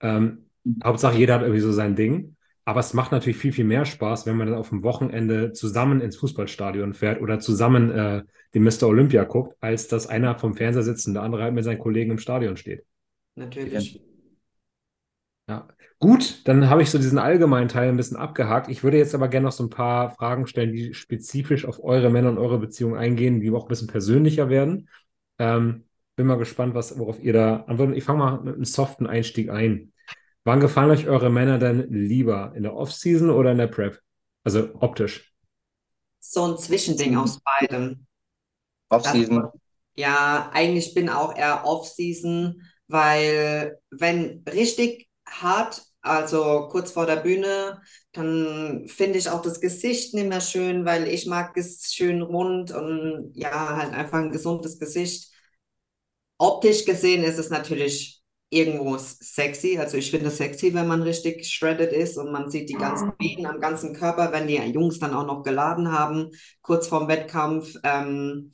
Ähm, 0.00 0.46
Hauptsache 0.82 1.18
jeder 1.18 1.34
hat 1.34 1.42
irgendwie 1.42 1.60
so 1.60 1.72
sein 1.72 1.94
Ding. 1.94 2.36
Aber 2.64 2.80
es 2.80 2.94
macht 2.94 3.12
natürlich 3.12 3.36
viel, 3.36 3.52
viel 3.52 3.66
mehr 3.66 3.84
Spaß, 3.84 4.24
wenn 4.24 4.38
man 4.38 4.46
dann 4.46 4.56
auf 4.56 4.70
dem 4.70 4.82
Wochenende 4.82 5.52
zusammen 5.52 6.00
ins 6.00 6.16
Fußballstadion 6.16 6.94
fährt 6.94 7.20
oder 7.20 7.38
zusammen 7.38 7.90
äh, 7.90 8.22
den 8.54 8.62
Mr. 8.62 8.84
Olympia 8.84 9.24
guckt, 9.24 9.58
als 9.60 9.88
dass 9.88 10.06
einer 10.06 10.38
vom 10.38 10.54
Fernseher 10.54 10.84
sitzt 10.84 11.06
und 11.06 11.12
der 11.12 11.22
andere 11.22 11.42
halt 11.42 11.52
mit 11.52 11.64
seinen 11.64 11.78
Kollegen 11.78 12.12
im 12.12 12.18
Stadion 12.18 12.56
steht. 12.56 12.82
Natürlich. 13.34 14.00
Ja, 15.46 15.68
gut, 16.00 16.40
dann 16.48 16.68
habe 16.68 16.82
ich 16.82 16.90
so 16.90 16.98
diesen 16.98 17.18
allgemeinen 17.18 17.68
Teil 17.68 17.88
ein 17.88 17.96
bisschen 17.96 18.16
abgehakt. 18.16 18.68
Ich 18.68 18.82
würde 18.82 18.98
jetzt 18.98 19.14
aber 19.14 19.28
gerne 19.28 19.44
noch 19.44 19.52
so 19.52 19.62
ein 19.62 19.70
paar 19.70 20.10
Fragen 20.10 20.46
stellen, 20.46 20.72
die 20.72 20.94
spezifisch 20.94 21.64
auf 21.66 21.84
eure 21.84 22.10
Männer 22.10 22.30
und 22.30 22.38
eure 22.38 22.58
Beziehung 22.58 22.96
eingehen, 22.96 23.40
die 23.40 23.50
auch 23.50 23.66
ein 23.66 23.68
bisschen 23.68 23.86
persönlicher 23.86 24.48
werden. 24.48 24.88
Ähm, 25.38 25.84
bin 26.16 26.26
mal 26.26 26.38
gespannt, 26.38 26.74
was, 26.74 26.98
worauf 26.98 27.22
ihr 27.22 27.32
da 27.32 27.64
antwortet. 27.66 27.96
Ich 27.96 28.04
fange 28.04 28.18
mal 28.18 28.40
mit 28.40 28.54
einem 28.54 28.64
soften 28.64 29.06
Einstieg 29.06 29.50
ein. 29.50 29.92
Wann 30.44 30.60
gefallen 30.60 30.90
euch 30.90 31.06
eure 31.06 31.30
Männer 31.30 31.58
denn 31.58 31.92
lieber? 31.92 32.52
In 32.56 32.62
der 32.62 32.74
Off-Season 32.74 33.30
oder 33.30 33.52
in 33.52 33.58
der 33.58 33.66
Prep? 33.66 34.00
Also 34.42 34.70
optisch. 34.80 35.34
So 36.18 36.44
ein 36.44 36.58
Zwischending 36.58 37.16
aus 37.16 37.38
beidem. 37.40 38.06
Off-Season. 38.88 39.48
Ja, 39.96 40.50
eigentlich 40.52 40.94
bin 40.94 41.10
auch 41.10 41.36
eher 41.36 41.64
Off-Season, 41.66 42.62
weil 42.88 43.78
wenn 43.90 44.42
richtig 44.50 45.08
hart, 45.28 45.82
also 46.02 46.68
kurz 46.70 46.92
vor 46.92 47.06
der 47.06 47.16
Bühne, 47.16 47.82
dann 48.12 48.86
finde 48.88 49.18
ich 49.18 49.28
auch 49.28 49.42
das 49.42 49.60
Gesicht 49.60 50.14
nicht 50.14 50.28
mehr 50.28 50.40
schön, 50.40 50.84
weil 50.84 51.06
ich 51.08 51.26
mag 51.26 51.56
es 51.56 51.92
schön 51.92 52.22
rund 52.22 52.72
und 52.72 53.32
ja, 53.34 53.76
halt 53.76 53.92
einfach 53.92 54.18
ein 54.18 54.30
gesundes 54.30 54.78
Gesicht. 54.78 55.30
Optisch 56.38 56.86
gesehen 56.86 57.22
ist 57.22 57.38
es 57.38 57.50
natürlich 57.50 58.22
irgendwo 58.48 58.96
sexy. 58.98 59.78
Also 59.78 59.96
ich 59.96 60.10
finde 60.10 60.26
es 60.28 60.38
sexy, 60.38 60.74
wenn 60.74 60.86
man 60.88 61.02
richtig 61.02 61.46
shredded 61.46 61.92
ist 61.92 62.16
und 62.16 62.32
man 62.32 62.50
sieht 62.50 62.68
die 62.68 62.74
ganzen 62.74 63.12
Venen 63.18 63.46
am 63.46 63.60
ganzen 63.60 63.94
Körper, 63.94 64.32
wenn 64.32 64.48
die 64.48 64.56
Jungs 64.56 64.98
dann 64.98 65.14
auch 65.14 65.26
noch 65.26 65.42
geladen 65.42 65.92
haben, 65.92 66.30
kurz 66.62 66.88
vorm 66.88 67.08
Wettkampf. 67.08 67.76
Ähm, 67.84 68.52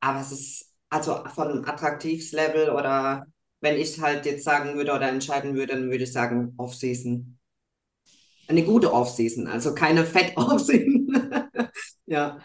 aber 0.00 0.20
es 0.20 0.32
ist 0.32 0.70
also 0.90 1.24
von 1.34 1.64
Attraktivslevel 1.66 2.70
oder 2.70 3.26
wenn 3.60 3.76
ich 3.76 4.00
halt 4.00 4.26
jetzt 4.26 4.44
sagen 4.44 4.74
würde 4.76 4.92
oder 4.92 5.08
entscheiden 5.08 5.54
würde, 5.54 5.74
dann 5.74 5.90
würde 5.90 6.04
ich 6.04 6.12
sagen 6.12 6.54
Off-Season. 6.56 7.38
Eine 8.48 8.64
gute 8.64 8.92
Off-Season, 8.92 9.46
also 9.46 9.74
keine 9.74 10.04
Fett-Off-Season. 10.04 11.40
ja. 12.06 12.38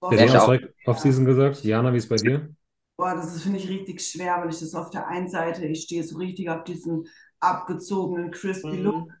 Jonas 0.00 0.34
auch. 0.34 0.46
direkt 0.46 0.74
Off-Season 0.86 1.24
gesagt. 1.24 1.62
Jana, 1.62 1.92
wie 1.92 1.98
ist 1.98 2.08
bei 2.08 2.16
dir? 2.16 2.54
Boah, 2.96 3.14
das 3.14 3.34
ist, 3.34 3.42
finde 3.42 3.58
ich, 3.58 3.68
richtig 3.68 4.00
schwer, 4.00 4.40
weil 4.40 4.50
ich 4.50 4.60
das 4.60 4.74
auf 4.74 4.90
der 4.90 5.06
einen 5.06 5.28
Seite, 5.28 5.64
ich 5.66 5.82
stehe 5.82 6.04
so 6.04 6.18
richtig 6.18 6.50
auf 6.50 6.64
diesen 6.64 7.06
abgezogenen 7.40 8.30
Crispy 8.30 8.76
Look. 8.76 9.08
Mhm. 9.08 9.12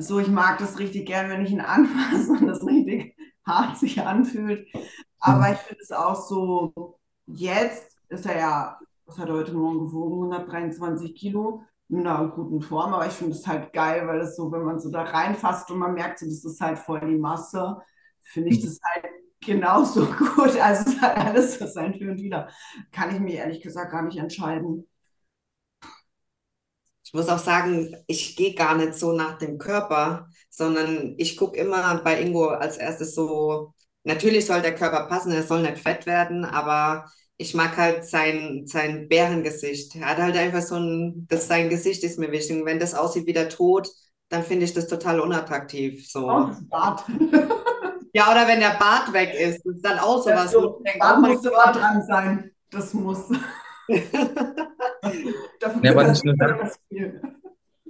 So, 0.00 0.18
ich 0.18 0.28
mag 0.28 0.58
das 0.58 0.78
richtig 0.78 1.06
gern, 1.06 1.28
wenn 1.28 1.44
ich 1.44 1.50
ihn 1.50 1.60
anfasse 1.60 2.30
und 2.40 2.46
das 2.46 2.64
richtig 2.64 3.16
hart 3.44 3.78
sich 3.78 4.00
anfühlt. 4.02 4.68
Aber 5.18 5.52
ich 5.52 5.58
finde 5.58 5.82
es 5.82 5.90
auch 5.90 6.14
so, 6.14 6.98
jetzt 7.26 7.97
ist 8.08 8.26
er 8.26 8.38
ja, 8.38 8.80
was 9.06 9.18
hat 9.18 9.28
er 9.28 9.34
heute 9.34 9.52
Morgen 9.52 9.78
gewogen? 9.80 10.32
123 10.32 11.14
Kilo 11.14 11.62
in 11.88 12.06
einer 12.06 12.28
guten 12.28 12.60
Form. 12.60 12.92
Aber 12.94 13.06
ich 13.06 13.12
finde 13.12 13.32
es 13.36 13.46
halt 13.46 13.72
geil, 13.72 14.06
weil 14.06 14.20
es 14.20 14.36
so, 14.36 14.50
wenn 14.52 14.62
man 14.62 14.78
so 14.78 14.90
da 14.90 15.02
reinfasst 15.02 15.70
und 15.70 15.78
man 15.78 15.94
merkt 15.94 16.18
so, 16.18 16.26
das 16.26 16.44
ist 16.44 16.60
halt 16.60 16.78
voll 16.78 17.00
die 17.00 17.18
Masse, 17.18 17.78
finde 18.22 18.50
ich 18.50 18.62
das 18.62 18.78
halt 18.82 19.06
genauso 19.40 20.06
gut. 20.36 20.56
Also 20.58 20.82
es 20.82 20.94
ist 20.94 21.00
halt 21.00 21.18
alles 21.18 21.58
das 21.58 21.74
sein 21.74 21.94
für 21.94 22.10
und 22.10 22.18
wieder. 22.20 22.48
Kann 22.92 23.14
ich 23.14 23.20
mir 23.20 23.34
ehrlich 23.34 23.62
gesagt 23.62 23.92
gar 23.92 24.02
nicht 24.02 24.18
entscheiden. 24.18 24.86
Ich 27.04 27.14
muss 27.14 27.28
auch 27.30 27.38
sagen, 27.38 27.96
ich 28.06 28.36
gehe 28.36 28.54
gar 28.54 28.76
nicht 28.76 28.92
so 28.94 29.12
nach 29.12 29.38
dem 29.38 29.56
Körper, 29.56 30.28
sondern 30.50 31.14
ich 31.16 31.38
gucke 31.38 31.56
immer 31.56 32.02
bei 32.04 32.20
Ingo 32.20 32.48
als 32.48 32.76
erstes 32.76 33.14
so, 33.14 33.72
natürlich 34.04 34.44
soll 34.44 34.60
der 34.60 34.74
Körper 34.74 35.06
passen, 35.08 35.32
er 35.32 35.42
soll 35.42 35.62
nicht 35.62 35.78
fett 35.78 36.04
werden, 36.04 36.44
aber 36.44 37.06
ich 37.38 37.54
mag 37.54 37.76
halt 37.76 38.04
sein, 38.04 38.64
sein 38.66 39.08
Bärengesicht. 39.08 39.96
Er 39.96 40.06
hat 40.10 40.18
halt 40.18 40.36
einfach 40.36 40.62
so 40.62 40.76
ein, 40.76 41.26
das, 41.28 41.46
sein 41.48 41.70
Gesicht 41.70 42.02
ist 42.04 42.18
mir 42.18 42.32
wichtig. 42.32 42.56
Und 42.58 42.66
wenn 42.66 42.80
das 42.80 42.94
aussieht 42.94 43.26
wie 43.26 43.32
der 43.32 43.48
Tod, 43.48 43.88
dann 44.28 44.42
finde 44.42 44.64
ich 44.66 44.74
das 44.74 44.88
total 44.88 45.20
unattraktiv. 45.20 46.08
So. 46.10 46.46
Das 46.48 46.68
Bart. 46.68 47.04
Ja, 48.14 48.30
oder 48.32 48.48
wenn 48.48 48.58
der 48.60 48.70
Bart 48.78 49.12
weg 49.12 49.34
ist, 49.34 49.64
das 49.64 49.76
ist 49.76 49.84
dann 49.84 49.98
auch 49.98 50.22
sowas, 50.22 50.52
wo 50.54 50.60
So, 50.62 50.82
denke, 50.84 50.98
Bart 50.98 51.18
oh 51.18 51.26
musste 51.28 51.50
mal 51.50 51.72
dran 51.72 52.02
sein. 52.02 52.50
Das 52.70 52.94
muss. 52.94 53.28
Dafür 55.60 55.84
Ja, 55.84 55.90
aber 55.92 56.08
nicht 56.08 56.24
nur 56.24 56.34
das 56.36 56.58
das. 56.58 56.80
viel. 56.88 57.20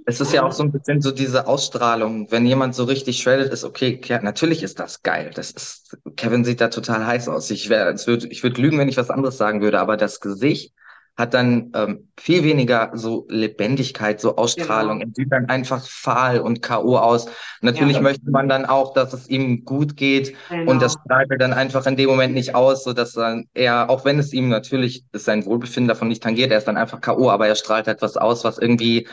Es 0.09 0.19
ist 0.19 0.33
ja 0.33 0.43
auch 0.43 0.51
so 0.51 0.63
ein 0.63 0.71
bisschen 0.71 1.01
so 1.01 1.11
diese 1.11 1.45
Ausstrahlung. 1.47 2.31
Wenn 2.31 2.45
jemand 2.45 2.73
so 2.73 2.83
richtig 2.83 3.21
shredded 3.21 3.53
ist, 3.53 3.63
okay, 3.63 4.01
natürlich 4.23 4.63
ist 4.63 4.79
das 4.79 5.03
geil. 5.03 5.29
Das 5.35 5.51
ist, 5.51 5.97
Kevin 6.15 6.43
sieht 6.43 6.61
da 6.61 6.69
total 6.69 7.05
heiß 7.05 7.29
aus. 7.29 7.51
Ich 7.51 7.69
wäre, 7.69 7.93
würd, 8.07 8.25
ich 8.25 8.41
würde 8.41 8.59
lügen, 8.59 8.79
wenn 8.79 8.89
ich 8.89 8.97
was 8.97 9.11
anderes 9.11 9.37
sagen 9.37 9.61
würde, 9.61 9.79
aber 9.79 9.97
das 9.97 10.19
Gesicht 10.19 10.73
hat 11.15 11.33
dann 11.33 11.71
ähm, 11.75 12.07
viel 12.17 12.43
weniger 12.43 12.91
so 12.93 13.27
Lebendigkeit, 13.29 14.19
so 14.21 14.37
Ausstrahlung. 14.37 14.99
Genau. 14.99 15.11
Er 15.11 15.15
sieht 15.15 15.31
dann 15.31 15.49
einfach 15.49 15.85
fahl 15.85 16.39
und 16.39 16.61
K.O. 16.61 16.97
aus. 16.97 17.27
Natürlich 17.61 17.97
Ja. 17.97 18.01
möchte 18.01 18.31
man 18.31 18.47
dann 18.47 18.65
auch, 18.65 18.93
dass 18.93 19.13
es 19.13 19.27
ihm 19.27 19.65
gut 19.65 19.95
geht. 19.97 20.33
Genau. 20.49 20.71
Und 20.71 20.81
das 20.81 20.93
strahlt 20.93 21.29
er 21.29 21.37
dann 21.37 21.53
einfach 21.53 21.85
in 21.85 21.97
dem 21.97 22.09
Moment 22.09 22.33
nicht 22.33 22.55
aus, 22.55 22.83
so 22.85 22.93
dass 22.93 23.11
dann 23.13 23.49
er, 23.53 23.89
auch 23.89 24.05
wenn 24.05 24.17
es 24.17 24.31
ihm 24.31 24.47
natürlich 24.47 25.03
ist 25.11 25.25
sein 25.25 25.45
Wohlbefinden 25.45 25.89
davon 25.89 26.07
nicht 26.07 26.23
tangiert, 26.23 26.51
er 26.51 26.57
ist 26.57 26.67
dann 26.69 26.77
einfach 26.77 27.01
K.O., 27.01 27.29
aber 27.29 27.47
er 27.47 27.55
strahlt 27.55 27.87
etwas 27.87 28.15
aus, 28.15 28.45
was 28.45 28.57
irgendwie 28.57 29.05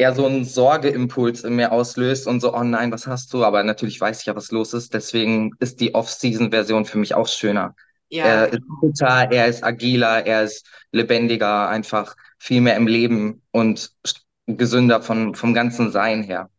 eher 0.00 0.14
so 0.14 0.26
einen 0.26 0.44
Sorgeimpuls 0.44 1.44
in 1.44 1.56
mir 1.56 1.72
auslöst 1.72 2.26
und 2.26 2.40
so, 2.40 2.54
oh 2.54 2.62
nein, 2.64 2.90
was 2.90 3.06
hast 3.06 3.32
du? 3.34 3.44
Aber 3.44 3.62
natürlich 3.62 4.00
weiß 4.00 4.20
ich 4.20 4.26
ja, 4.26 4.34
was 4.34 4.50
los 4.50 4.72
ist. 4.72 4.94
Deswegen 4.94 5.52
ist 5.60 5.80
die 5.80 5.94
Off-Season-Version 5.94 6.86
für 6.86 6.98
mich 6.98 7.14
auch 7.14 7.28
schöner. 7.28 7.74
Ja, 8.08 8.24
Er 8.24 8.48
ist 8.52 8.62
fitter, 8.80 9.30
er 9.30 9.46
ist 9.46 9.62
agiler, 9.62 10.26
er 10.26 10.42
ist 10.44 10.66
lebendiger, 10.90 11.68
einfach 11.68 12.16
viel 12.38 12.60
mehr 12.60 12.76
im 12.76 12.86
Leben 12.86 13.42
und 13.52 13.92
gesünder 14.46 15.02
von, 15.02 15.34
vom 15.34 15.54
ganzen 15.54 15.92
Sein 15.92 16.22
her. 16.22 16.50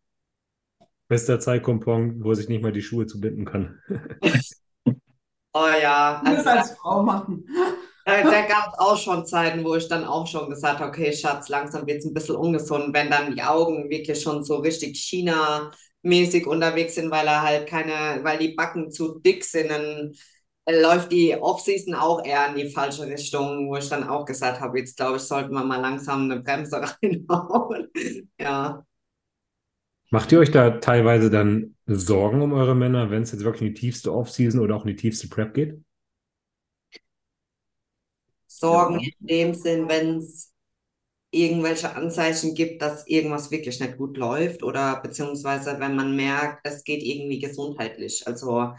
Bester 1.09 1.39
Zeitpunkt, 1.39 1.85
wo 1.85 2.29
er 2.29 2.35
sich 2.35 2.47
nicht 2.47 2.63
mal 2.63 2.71
die 2.71 2.81
Schuhe 2.81 3.05
zubinden 3.05 3.43
kann. 3.45 3.81
oh 5.53 5.67
ja. 5.81 6.21
Musst 6.23 6.47
Also, 6.47 6.49
als 6.49 6.71
Frau 6.77 7.03
machen. 7.03 7.45
Da, 8.05 8.23
da 8.23 8.41
gab 8.47 8.73
es 8.73 8.79
auch 8.79 8.97
schon 8.97 9.25
Zeiten, 9.25 9.63
wo 9.63 9.75
ich 9.75 9.87
dann 9.87 10.05
auch 10.05 10.25
schon 10.25 10.49
gesagt 10.49 10.79
habe, 10.79 10.89
okay, 10.89 11.13
Schatz, 11.13 11.49
langsam 11.49 11.85
wird 11.85 11.99
es 11.99 12.05
ein 12.05 12.13
bisschen 12.13 12.35
ungesund, 12.35 12.93
wenn 12.93 13.11
dann 13.11 13.35
die 13.35 13.43
Augen 13.43 13.89
wirklich 13.89 14.21
schon 14.21 14.43
so 14.43 14.57
richtig 14.57 14.97
China-mäßig 14.99 16.47
unterwegs 16.47 16.95
sind, 16.95 17.11
weil 17.11 17.27
er 17.27 17.43
halt 17.43 17.67
keine, 17.67 18.23
weil 18.23 18.39
die 18.39 18.55
Backen 18.55 18.91
zu 18.91 19.19
dick 19.19 19.43
sind, 19.43 19.69
dann 19.69 20.13
läuft 20.69 21.11
die 21.11 21.35
Off-Season 21.35 21.93
auch 21.95 22.23
eher 22.23 22.49
in 22.49 22.55
die 22.55 22.69
falsche 22.69 23.05
Richtung, 23.05 23.69
wo 23.69 23.77
ich 23.77 23.89
dann 23.89 24.07
auch 24.07 24.25
gesagt 24.25 24.61
habe, 24.61 24.79
jetzt 24.79 24.97
glaube 24.97 25.17
ich, 25.17 25.23
sollten 25.23 25.53
wir 25.53 25.63
mal 25.63 25.81
langsam 25.81 26.23
eine 26.23 26.41
Bremse 26.41 26.81
reinhauen. 27.03 27.89
Ja. 28.39 28.83
Macht 30.09 30.31
ihr 30.31 30.39
euch 30.39 30.51
da 30.51 30.71
teilweise 30.71 31.29
dann 31.29 31.75
Sorgen 31.87 32.41
um 32.41 32.53
eure 32.53 32.75
Männer, 32.75 33.11
wenn 33.11 33.23
es 33.23 33.31
jetzt 33.31 33.43
wirklich 33.43 33.61
in 33.61 33.73
die 33.73 33.79
tiefste 33.79 34.13
Off-Season 34.13 34.59
oder 34.59 34.75
auch 34.75 34.85
in 34.85 34.89
die 34.89 34.95
tiefste 34.95 35.29
Prep 35.29 35.53
geht? 35.53 35.81
Sorgen 38.61 38.99
in 38.99 39.27
dem 39.27 39.53
Sinn, 39.53 39.89
wenn 39.89 40.17
es 40.17 40.51
irgendwelche 41.31 41.95
Anzeichen 41.95 42.55
gibt, 42.55 42.81
dass 42.81 43.07
irgendwas 43.07 43.51
wirklich 43.51 43.79
nicht 43.79 43.97
gut 43.97 44.17
läuft 44.17 44.63
oder 44.63 45.01
beziehungsweise 45.01 45.79
wenn 45.79 45.95
man 45.95 46.15
merkt, 46.15 46.67
es 46.67 46.83
geht 46.83 47.03
irgendwie 47.03 47.39
gesundheitlich. 47.39 48.27
Also 48.27 48.73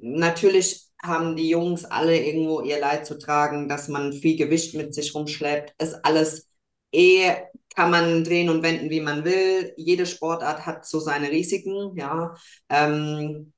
natürlich 0.00 0.88
haben 1.02 1.36
die 1.36 1.48
Jungs 1.48 1.84
alle 1.84 2.18
irgendwo 2.18 2.62
ihr 2.62 2.80
Leid 2.80 3.06
zu 3.06 3.18
tragen, 3.18 3.68
dass 3.68 3.88
man 3.88 4.12
viel 4.12 4.36
Gewicht 4.36 4.74
mit 4.74 4.94
sich 4.94 5.14
rumschleppt. 5.14 5.74
Ist 5.82 5.94
alles 6.04 6.48
eh, 6.92 7.32
kann 7.74 7.90
man 7.90 8.24
drehen 8.24 8.50
und 8.50 8.62
wenden, 8.62 8.90
wie 8.90 9.00
man 9.00 9.24
will. 9.24 9.72
Jede 9.76 10.06
Sportart 10.06 10.66
hat 10.66 10.86
so 10.86 11.00
seine 11.00 11.30
Risiken, 11.30 11.96
ja. 11.96 12.34
Ähm, 12.68 13.52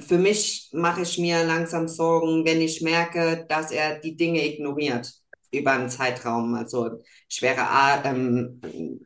für 0.00 0.18
mich 0.18 0.68
mache 0.72 1.02
ich 1.02 1.18
mir 1.18 1.44
langsam 1.44 1.88
Sorgen, 1.88 2.44
wenn 2.44 2.60
ich 2.60 2.82
merke, 2.82 3.46
dass 3.48 3.70
er 3.70 3.98
die 3.98 4.16
Dinge 4.16 4.44
ignoriert 4.46 5.12
über 5.52 5.72
einen 5.72 5.90
Zeitraum, 5.90 6.54
also 6.54 7.02
schwere 7.28 7.68
Atem, 7.68 8.60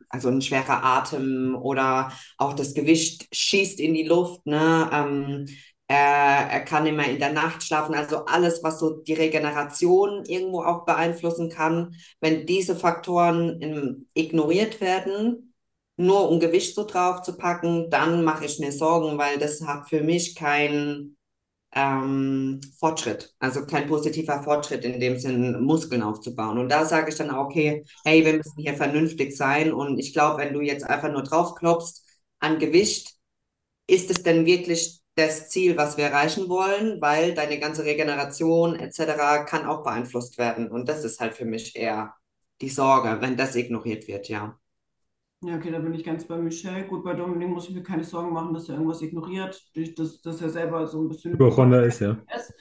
also 0.09 0.29
ein 0.29 0.41
schwerer 0.41 0.83
Atem 0.83 1.55
oder 1.55 2.11
auch 2.37 2.53
das 2.53 2.73
Gewicht 2.73 3.27
schießt 3.31 3.79
in 3.79 3.93
die 3.93 4.03
Luft, 4.03 4.45
ne? 4.45 4.89
Ähm, 4.93 5.45
er, 5.87 6.49
er 6.49 6.61
kann 6.61 6.83
mehr 6.83 7.11
in 7.11 7.19
der 7.19 7.31
Nacht 7.31 7.61
schlafen, 7.63 7.93
also 7.93 8.25
alles, 8.25 8.63
was 8.63 8.79
so 8.79 9.01
die 9.01 9.13
Regeneration 9.13 10.23
irgendwo 10.25 10.63
auch 10.63 10.83
beeinflussen 10.85 11.49
kann, 11.49 11.95
wenn 12.21 12.47
diese 12.47 12.75
Faktoren 12.75 13.61
in, 13.61 14.07
ignoriert 14.15 14.81
werden, 14.81 15.54
nur 15.97 16.29
um 16.29 16.39
Gewicht 16.39 16.75
so 16.75 16.85
drauf 16.85 17.21
zu 17.21 17.37
packen, 17.37 17.89
dann 17.89 18.23
mache 18.23 18.45
ich 18.45 18.59
mir 18.59 18.71
Sorgen, 18.71 19.17
weil 19.17 19.37
das 19.39 19.61
hat 19.61 19.89
für 19.89 20.01
mich 20.01 20.35
keinen 20.35 21.17
ähm, 21.73 22.61
Fortschritt, 22.79 23.35
also 23.39 23.65
kein 23.65 23.87
positiver 23.87 24.41
Fortschritt 24.43 24.85
in 24.85 24.99
dem 24.99 25.17
Sinn, 25.17 25.61
Muskeln 25.61 26.01
aufzubauen. 26.03 26.57
Und 26.57 26.69
da 26.69 26.85
sage 26.85 27.09
ich 27.09 27.15
dann 27.17 27.29
auch, 27.31 27.45
okay, 27.47 27.85
hey, 28.05 28.25
wir 28.25 28.33
müssen 28.37 28.57
hier 28.57 28.75
vernünftig 28.75 29.35
sein. 29.35 29.73
Und 29.73 29.99
ich 29.99 30.13
glaube, 30.13 30.39
wenn 30.41 30.53
du 30.53 30.61
jetzt 30.61 30.85
einfach 30.85 31.11
nur 31.11 31.23
draufklopfst 31.23 32.03
an 32.39 32.59
Gewicht, 32.59 33.15
ist 33.87 34.09
es 34.09 34.23
denn 34.23 34.45
wirklich 34.45 35.01
das 35.15 35.49
Ziel, 35.49 35.77
was 35.77 35.97
wir 35.97 36.05
erreichen 36.05 36.49
wollen, 36.49 37.01
weil 37.01 37.33
deine 37.33 37.59
ganze 37.59 37.85
Regeneration 37.85 38.75
etc. 38.75 39.45
kann 39.45 39.65
auch 39.65 39.83
beeinflusst 39.83 40.37
werden. 40.37 40.69
Und 40.71 40.89
das 40.89 41.03
ist 41.03 41.19
halt 41.19 41.35
für 41.35 41.45
mich 41.45 41.75
eher 41.75 42.15
die 42.61 42.69
Sorge, 42.69 43.21
wenn 43.21 43.37
das 43.37 43.55
ignoriert 43.55 44.07
wird, 44.07 44.29
ja. 44.29 44.57
Ja, 45.45 45.57
okay, 45.57 45.69
da 45.71 45.77
bin 45.79 45.93
ich 45.93 46.03
ganz 46.03 46.25
bei 46.25 46.37
Michelle. 46.37 46.87
Gut, 46.87 47.03
bei 47.03 47.13
Dominik 47.13 47.49
muss 47.49 47.69
ich 47.69 47.75
mir 47.75 47.83
keine 47.83 48.03
Sorgen 48.03 48.33
machen, 48.33 48.53
dass 48.53 48.67
er 48.67 48.75
irgendwas 48.75 49.01
ignoriert, 49.03 49.61
durch 49.75 49.93
das, 49.93 50.19
dass 50.21 50.41
er 50.41 50.49
selber 50.49 50.87
so 50.87 51.01
ein 51.01 51.07
bisschen 51.07 51.33
Hypochonder 51.33 51.83
ist, 51.83 51.99
ja. 51.99 52.17
ist. 52.35 52.53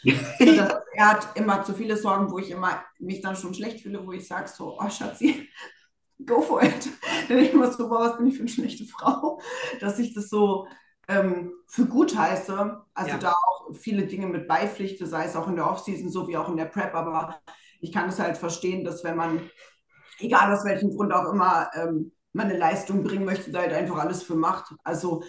Das, 0.59 0.75
er 0.93 1.11
hat 1.11 1.29
immer 1.35 1.63
zu 1.65 1.73
viele 1.73 1.97
Sorgen, 1.97 2.31
wo 2.31 2.39
ich 2.39 2.51
immer 2.51 2.85
mich 2.99 3.23
dann 3.23 3.37
schon 3.37 3.55
schlecht 3.55 3.81
fühle, 3.81 4.07
wo 4.07 4.13
ich 4.13 4.27
sage 4.29 4.49
so, 4.49 4.79
oh 4.79 4.91
Schatzi, 4.91 5.49
go 6.27 6.43
for 6.43 6.63
it. 6.63 6.89
Dann 7.29 7.39
denke 7.39 7.45
ich 7.45 7.55
mir 7.55 7.73
so, 7.73 7.89
wow, 7.89 8.01
was 8.01 8.19
bin 8.19 8.27
ich 8.27 8.35
für 8.35 8.41
eine 8.41 8.51
schlechte 8.51 8.85
Frau, 8.85 9.41
dass 9.81 9.99
ich 9.99 10.13
das 10.13 10.29
so 10.29 10.67
ähm, 11.09 11.53
für 11.67 11.87
gut 11.87 12.17
heiße. 12.17 12.83
Also 12.93 13.11
Ja. 13.11 13.19
da 13.19 13.33
auch 13.33 13.75
viele 13.75 14.07
Dinge 14.07 14.27
mit 14.27 14.47
beipflichte, 14.47 15.07
sei 15.07 15.25
es 15.25 15.37
auch 15.37 15.49
in 15.49 15.57
der 15.57 15.71
Offseason, 15.71 16.11
so 16.11 16.29
wie 16.29 16.37
auch 16.37 16.49
in 16.51 16.57
der 16.57 16.67
Prep. 16.67 16.95
Aber 16.95 17.41
ich 17.81 17.93
kann 17.93 18.09
es 18.09 18.19
halt 18.19 18.37
verstehen, 18.37 18.85
dass 18.85 19.05
wenn 19.05 19.17
man, 19.17 19.41
egal 20.19 20.53
aus 20.53 20.65
welchem 20.65 20.91
Grund 20.91 21.13
auch 21.13 21.33
immer, 21.33 21.71
ähm, 21.75 22.13
man 22.35 22.49
eine 22.49 22.59
Leistung 22.59 23.03
bringen 23.05 23.25
möchte, 23.25 23.51
da 23.51 23.61
halt 23.61 23.73
einfach 23.73 23.97
alles 23.97 24.23
für 24.23 24.35
macht. 24.35 24.75
Also 24.83 25.23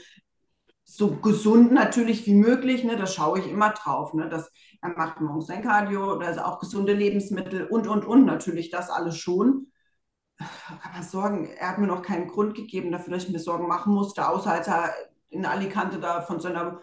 so 0.83 1.15
gesund 1.15 1.71
natürlich 1.71 2.25
wie 2.25 2.35
möglich, 2.35 2.83
ne, 2.83 2.95
da 2.95 3.07
schaue 3.07 3.39
ich 3.39 3.49
immer 3.49 3.71
drauf, 3.71 4.13
ne, 4.13 4.29
dass 4.29 4.51
er 4.81 4.89
macht 4.89 5.21
morgens 5.21 5.47
sein 5.47 5.63
Cardio, 5.63 6.17
da 6.17 6.29
ist 6.29 6.39
auch 6.39 6.59
gesunde 6.59 6.93
Lebensmittel 6.93 7.65
und, 7.67 7.87
und, 7.87 8.05
und, 8.05 8.25
natürlich 8.25 8.69
das 8.69 8.89
alles 8.89 9.17
schon. 9.17 9.71
Aber 10.37 11.03
Sorgen, 11.03 11.47
er 11.47 11.69
hat 11.69 11.77
mir 11.79 11.87
noch 11.87 12.01
keinen 12.01 12.27
Grund 12.27 12.55
gegeben 12.55 12.91
dafür, 12.91 13.13
dass 13.13 13.23
ich 13.23 13.31
mir 13.31 13.39
Sorgen 13.39 13.67
machen 13.67 13.93
musste, 13.93 14.27
außer 14.27 14.51
als 14.51 14.67
er 14.67 14.93
in 15.29 15.45
Alicante 15.45 15.99
da 15.99 16.21
von 16.21 16.39
seiner 16.39 16.81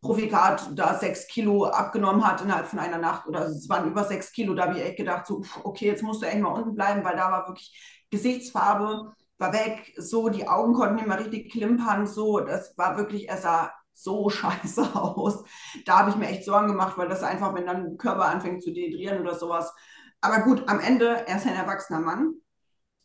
Profikat 0.00 0.70
da 0.78 0.98
sechs 0.98 1.26
Kilo 1.26 1.64
abgenommen 1.64 2.26
hat 2.26 2.42
innerhalb 2.42 2.66
von 2.66 2.78
einer 2.78 2.98
Nacht 2.98 3.26
oder 3.26 3.46
es 3.46 3.68
waren 3.68 3.90
über 3.90 4.04
sechs 4.04 4.32
Kilo, 4.32 4.54
da 4.54 4.64
habe 4.64 4.78
ich 4.78 4.84
echt 4.84 4.98
gedacht, 4.98 5.26
so, 5.26 5.42
okay, 5.64 5.86
jetzt 5.86 6.02
musst 6.02 6.22
du 6.22 6.26
echt 6.26 6.40
mal 6.40 6.50
unten 6.50 6.74
bleiben, 6.74 7.02
weil 7.04 7.16
da 7.16 7.32
war 7.32 7.48
wirklich 7.48 8.04
Gesichtsfarbe, 8.10 9.14
war 9.44 9.52
weg, 9.52 9.92
so, 9.96 10.28
die 10.28 10.48
Augen 10.48 10.72
konnten 10.72 11.06
mehr 11.06 11.18
richtig 11.18 11.52
klimpern, 11.52 12.06
so, 12.06 12.40
das 12.40 12.76
war 12.78 12.96
wirklich, 12.96 13.28
er 13.28 13.36
sah 13.36 13.72
so 13.92 14.30
scheiße 14.30 14.94
aus. 14.94 15.44
Da 15.84 16.00
habe 16.00 16.10
ich 16.10 16.16
mir 16.16 16.28
echt 16.28 16.44
Sorgen 16.44 16.68
gemacht, 16.68 16.96
weil 16.96 17.08
das 17.08 17.22
einfach, 17.22 17.54
wenn 17.54 17.66
dann 17.66 17.96
Körper 17.98 18.26
anfängt 18.26 18.62
zu 18.62 18.72
dehydrieren 18.72 19.20
oder 19.20 19.34
sowas. 19.34 19.72
Aber 20.20 20.40
gut, 20.42 20.68
am 20.68 20.80
Ende, 20.80 21.26
er 21.26 21.36
ist 21.36 21.46
ein 21.46 21.54
erwachsener 21.54 22.00
Mann. 22.00 22.34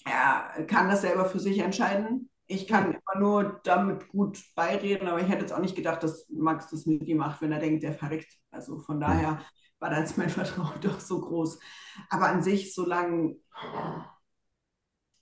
Er 0.05 0.65
kann 0.65 0.89
das 0.89 1.01
selber 1.01 1.25
für 1.25 1.39
sich 1.39 1.59
entscheiden. 1.59 2.29
Ich 2.47 2.67
kann 2.67 2.93
immer 2.93 3.19
nur 3.19 3.59
damit 3.63 4.07
gut 4.07 4.39
beireden, 4.55 5.07
aber 5.07 5.19
ich 5.19 5.27
hätte 5.27 5.41
jetzt 5.41 5.51
auch 5.53 5.59
nicht 5.59 5.75
gedacht, 5.75 6.01
dass 6.01 6.27
Max 6.29 6.69
das 6.69 6.85
mit 6.85 7.03
ihm 7.03 7.17
macht, 7.17 7.41
wenn 7.41 7.51
er 7.51 7.59
denkt, 7.59 7.83
der 7.83 7.93
verreckt. 7.93 8.33
Also 8.49 8.79
von 8.79 8.99
daher 8.99 9.39
war 9.79 9.89
da 9.89 9.99
jetzt 9.99 10.17
mein 10.17 10.29
Vertrauen 10.29 10.71
doch 10.81 10.99
so 10.99 11.21
groß. 11.21 11.59
Aber 12.09 12.27
an 12.29 12.41
sich, 12.41 12.73
solange 12.73 13.35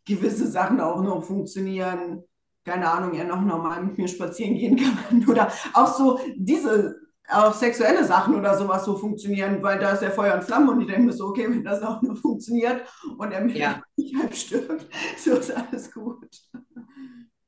gewisse 0.08 0.48
Sachen 0.48 0.80
auch 0.82 1.02
noch 1.02 1.24
funktionieren, 1.24 2.24
keine 2.66 2.90
Ahnung, 2.90 3.14
er 3.14 3.26
noch 3.26 3.42
normal 3.42 3.84
mit 3.84 3.98
mir 3.98 4.08
spazieren 4.08 4.56
gehen 4.56 4.78
kann 4.78 5.26
oder 5.30 5.52
auch 5.74 5.88
so 5.88 6.20
diese 6.36 6.96
auch 7.30 7.54
sexuelle 7.54 8.06
Sachen 8.06 8.36
oder 8.36 8.58
sowas 8.58 8.86
so 8.86 8.98
funktionieren, 8.98 9.62
weil 9.62 9.80
da 9.80 9.92
ist 9.92 10.02
ja 10.02 10.12
Feuer 10.12 10.36
und 10.36 10.46
Flamme 10.46 10.72
und 10.72 10.82
ich 10.82 10.88
denke 10.88 11.04
mir 11.08 11.14
so, 11.14 11.26
okay, 11.28 11.48
wenn 11.50 11.64
das 11.64 11.82
auch 11.84 12.02
nur 12.02 12.16
funktioniert 12.16 12.88
und 13.18 13.32
er 13.34 13.42
mir 13.42 13.58
Ja. 13.58 13.82
nicht 13.98 14.16
halb 14.18 14.34
stirbt, 14.34 14.88
so 15.18 15.34
ist 15.34 15.52
alles 15.52 15.92
gut. 15.94 16.26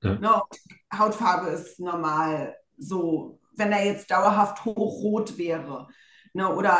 Ja. 0.03 0.15
No, 0.15 0.41
Hautfarbe 0.97 1.47
ist 1.49 1.79
normal 1.79 2.55
so, 2.77 3.39
wenn 3.55 3.71
er 3.71 3.85
jetzt 3.85 4.09
dauerhaft 4.11 4.63
hochrot 4.65 5.37
wäre 5.37 5.87
ne, 6.33 6.53
oder 6.53 6.77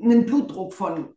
einen 0.00 0.26
Blutdruck 0.26 0.74
von 0.74 1.14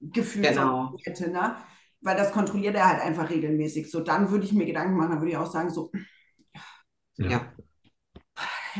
gefühlt 0.00 0.48
Genau. 0.48 0.94
hätte, 1.04 1.30
ne? 1.30 1.56
Weil 2.00 2.16
das 2.16 2.32
kontrolliert 2.32 2.76
er 2.76 2.88
halt 2.88 3.02
einfach 3.02 3.30
regelmäßig. 3.30 3.90
So, 3.90 4.00
dann 4.00 4.30
würde 4.30 4.44
ich 4.44 4.52
mir 4.52 4.66
Gedanken 4.66 4.96
machen, 4.96 5.10
dann 5.10 5.20
würde 5.20 5.30
ich 5.30 5.36
auch 5.36 5.50
sagen, 5.50 5.70
so, 5.70 5.90
Ja. 7.18 7.30
Ja. 7.30 7.52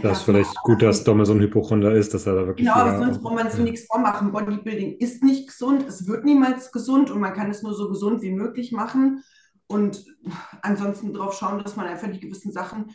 Das 0.02 0.18
ist 0.18 0.24
vielleicht 0.24 0.54
gut, 0.62 0.82
dass 0.82 1.02
Domme 1.02 1.26
so 1.26 1.32
ein 1.32 1.40
Hypochonder 1.40 1.92
ist, 1.92 2.14
dass 2.14 2.26
er 2.26 2.34
da 2.34 2.46
wirklich. 2.46 2.66
Genau, 2.66 2.78
aber 2.78 2.98
sonst 2.98 3.20
braucht 3.20 3.34
man 3.34 3.50
sich 3.50 3.60
nichts 3.60 3.86
vormachen. 3.86 4.30
Bodybuilding 4.30 4.98
ist 4.98 5.24
nicht 5.24 5.48
gesund, 5.48 5.86
es 5.88 6.06
wird 6.06 6.24
niemals 6.24 6.70
gesund 6.70 7.10
und 7.10 7.20
man 7.20 7.34
kann 7.34 7.50
es 7.50 7.62
nur 7.62 7.74
so 7.74 7.88
gesund 7.88 8.22
wie 8.22 8.30
möglich 8.30 8.70
machen 8.70 9.24
und 9.66 10.04
ansonsten 10.62 11.12
darauf 11.12 11.34
schauen, 11.34 11.62
dass 11.62 11.76
man 11.76 11.86
einfach 11.86 12.08
die 12.10 12.20
gewissen 12.20 12.52
Sachen 12.52 12.92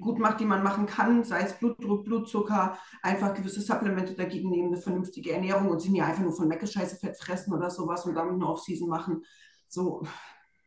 gut 0.00 0.18
macht, 0.18 0.40
die 0.40 0.44
man 0.44 0.62
machen 0.62 0.86
kann, 0.86 1.24
sei 1.24 1.42
es 1.42 1.54
Blutdruck, 1.54 2.04
Blutzucker, 2.04 2.78
einfach 3.02 3.34
gewisse 3.34 3.60
Supplemente 3.60 4.14
dagegen 4.14 4.50
nehmen, 4.50 4.68
eine 4.68 4.80
vernünftige 4.80 5.32
Ernährung 5.32 5.68
und 5.68 5.80
sich 5.80 5.90
nicht 5.90 6.02
einfach 6.02 6.22
nur 6.22 6.32
von 6.32 6.48
Mecke-Scheiße 6.48 6.96
fett 6.96 7.16
fressen 7.16 7.52
oder 7.52 7.70
sowas 7.70 8.04
und 8.06 8.14
damit 8.14 8.34
eine 8.34 8.46
Off-Season 8.46 8.88
machen. 8.88 9.22
So, 9.68 10.06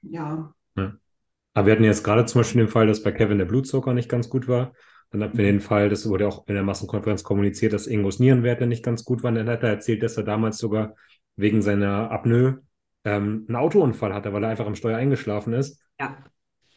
ja. 0.02 0.54
Aber 1.54 1.66
wir 1.66 1.74
hatten 1.74 1.84
jetzt 1.84 2.04
gerade 2.04 2.26
zum 2.26 2.42
Beispiel 2.42 2.62
den 2.62 2.72
Fall, 2.72 2.88
dass 2.88 3.04
bei 3.04 3.12
Kevin 3.12 3.40
der 3.40 3.46
Blutzucker 3.46 3.94
nicht 3.94 4.10
ganz 4.10 4.30
gut 4.30 4.48
war. 4.48 4.74
Dann 5.10 5.24
hatten 5.24 5.38
wir 5.38 5.46
den 5.46 5.60
Fall, 5.60 5.90
das 5.90 6.08
wurde 6.08 6.28
auch 6.28 6.48
in 6.48 6.54
der 6.54 6.64
Massenkonferenz 6.64 7.24
kommuniziert, 7.24 7.74
dass 7.74 7.88
Ingos 7.88 8.20
Nierenwerte 8.20 8.66
nicht 8.66 8.84
ganz 8.84 9.04
gut 9.04 9.24
waren. 9.24 9.36
Dann 9.36 9.50
hat 9.50 9.64
er 9.64 9.70
erzählt, 9.70 10.04
dass 10.04 10.16
er 10.16 10.24
damals 10.24 10.58
sogar 10.58 10.96
wegen 11.36 11.62
seiner 11.62 12.10
Apnoe 12.12 12.62
ähm, 13.04 13.46
einen 13.48 13.56
Autounfall 13.58 14.14
hatte, 14.14 14.32
weil 14.32 14.44
er 14.44 14.50
einfach 14.50 14.68
am 14.68 14.76
Steuer 14.76 14.98
eingeschlafen 14.98 15.52
ist. 15.52 15.82
Ja. 16.00 16.24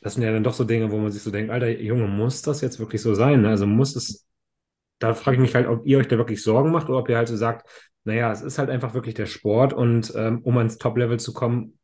Das 0.05 0.15
sind 0.15 0.25
ja 0.25 0.33
dann 0.33 0.45
doch 0.45 0.55
so 0.55 0.65
Dinge, 0.65 0.93
wo 0.93 0.99
man 0.99 1.13
sich 1.13 1.25
so 1.25 1.33
denkt, 1.33 1.53
Alter, 1.53 1.71
Junge, 1.71 2.09
muss 2.09 2.43
das 2.43 2.63
jetzt 2.63 2.81
wirklich 2.81 3.03
so 3.03 3.15
sein? 3.15 3.43
ne? 3.43 3.51
Also 3.51 3.67
muss 3.67 3.97
es, 3.97 4.27
da 5.01 5.15
frage 5.15 5.37
ich 5.37 5.43
mich 5.43 5.55
halt, 5.57 5.69
ob 5.69 5.87
ihr 5.87 5.99
euch 5.99 6.09
da 6.09 6.19
wirklich 6.19 6.43
Sorgen 6.43 6.73
macht 6.73 6.89
oder 6.91 6.99
ob 7.01 7.09
ihr 7.11 7.17
halt 7.19 7.29
so 7.29 7.37
sagt, 7.37 7.69
naja, 8.05 8.33
es 8.33 8.43
ist 8.43 8.59
halt 8.59 8.71
einfach 8.71 8.95
wirklich 8.95 9.15
der 9.15 9.27
Sport 9.27 9.73
und 9.75 10.13
ähm, 10.17 10.41
um 10.45 10.59
ans 10.59 10.79
Top-Level 10.79 11.21
zu 11.21 11.35
kommen, 11.35 11.79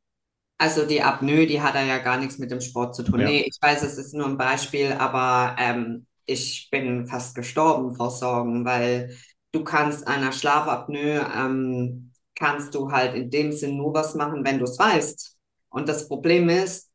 Also 0.59 0.87
die 0.87 1.03
Apnoe, 1.03 1.47
die 1.47 1.63
hat 1.63 1.75
ja 1.75 1.83
ja 1.85 1.99
gar 1.99 2.19
nichts 2.19 2.39
mit 2.39 2.51
dem 2.51 2.61
Sport 2.61 2.95
zu 2.95 3.03
tun. 3.03 3.21
Ja. 3.21 3.25
Nee, 3.25 3.43
ich 3.49 3.57
weiß, 3.61 3.83
es 3.83 3.97
ist 3.99 4.13
nur 4.15 4.27
ein 4.27 4.37
Beispiel, 4.37 4.93
aber 4.93 5.57
ähm, 5.59 6.07
ich 6.27 6.69
bin 6.71 7.07
fast 7.07 7.35
gestorben 7.35 7.95
vor 7.97 8.11
Sorgen, 8.11 8.65
weil 8.65 9.17
du 9.53 9.65
kannst 9.65 10.07
einer 10.07 10.33
Schlafapnoe, 10.33 11.27
ähm, 11.35 12.13
kannst 12.35 12.75
du 12.75 12.91
halt 12.93 13.15
in 13.15 13.31
dem 13.31 13.53
Sinn 13.53 13.77
nur 13.79 13.95
was 13.95 14.15
machen, 14.15 14.45
wenn 14.45 14.59
du 14.59 14.65
es 14.65 14.79
weißt. 14.79 15.37
Und 15.71 15.89
das 15.89 16.09
Problem 16.09 16.49
ist, 16.51 16.90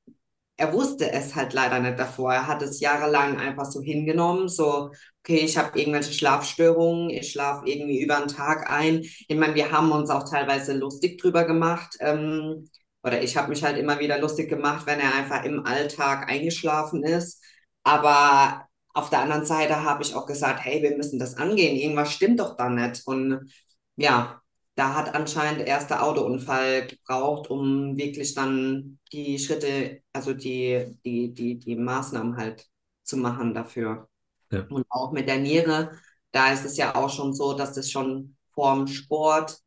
er 0.58 0.74
wusste 0.74 1.12
es 1.12 1.36
halt 1.36 1.53
leider 1.53 1.80
nicht 1.80 1.99
davor. 1.99 2.34
Er 2.34 2.47
hat 2.47 2.62
es 2.62 2.80
jahrelang 2.80 3.38
einfach 3.39 3.66
so 3.66 3.82
hingenommen, 3.82 4.47
so, 4.47 4.91
okay, 5.20 5.38
ich 5.38 5.58
habe 5.58 5.78
irgendwelche 5.80 6.14
Schlafstörungen, 6.14 7.10
ich 7.10 7.32
schlafe 7.32 7.68
irgendwie 7.68 8.01
über 8.01 8.18
den 8.18 8.28
Tag 8.30 8.70
ein. 8.70 9.01
Ich 9.01 9.36
meine, 9.38 9.56
wir 9.56 9.72
haben 9.72 9.91
uns 9.91 10.10
auch 10.10 10.30
teilweise 10.30 10.74
lustig 10.74 11.20
drüber 11.20 11.45
gemacht. 11.45 11.97
Ähm, 11.99 12.70
oder 13.03 13.22
ich 13.22 13.38
habe 13.38 13.49
mich 13.49 13.64
halt 13.64 13.78
immer 13.78 13.99
wieder 13.99 14.18
lustig 14.20 14.49
gemacht, 14.49 14.86
wenn 14.88 14.99
er 14.99 15.14
einfach 15.16 15.43
im 15.43 15.66
Alltag 15.66 16.30
eingeschlafen 16.30 17.03
ist. 17.03 17.43
Aber 17.84 18.66
auf 18.93 19.10
der 19.10 19.20
anderen 19.20 19.45
Seite 19.45 19.84
habe 19.84 20.03
ich 20.03 20.16
auch 20.16 20.26
gesagt, 20.26 20.64
hey, 20.64 20.82
wir 20.82 20.95
müssen 20.97 21.20
das 21.20 21.36
angehen. 21.36 21.76
Irgendwas 21.76 22.14
stimmt 22.14 22.39
doch 22.39 22.56
da 22.58 22.70
nicht. 22.70 23.06
Und 23.06 23.51
ja, 23.97 24.41
da 24.76 24.94
hat 24.94 25.16
anscheinend 25.16 25.66
erst 25.66 25.90
der 25.90 26.04
Autounfall 26.04 26.88
gebraucht, 26.88 27.50
um 27.50 27.96
wirklich 27.98 28.34
dann 28.34 29.00
die 29.12 29.40
Schritte, 29.40 30.02
also 30.12 30.34
die, 30.34 30.98
die, 31.06 31.34
die, 31.34 31.58
die 31.58 31.76
Maßnahmen 31.76 32.36
halt 32.36 32.68
zu 33.02 33.18
machen 33.18 33.54
dafür. 33.54 34.10
Ja. 34.52 34.66
Und 34.70 34.86
auch 34.90 35.12
mit 35.12 35.30
der 35.30 35.38
Niere, 35.38 35.92
da 36.32 36.52
ist 36.52 36.66
es 36.66 36.76
ja 36.76 36.96
auch 36.96 37.10
schon 37.10 37.34
so, 37.34 37.54
dass 37.54 37.74
das 37.74 37.90
schon 37.90 38.36
vorm 38.54 38.88
Sport 38.88 39.60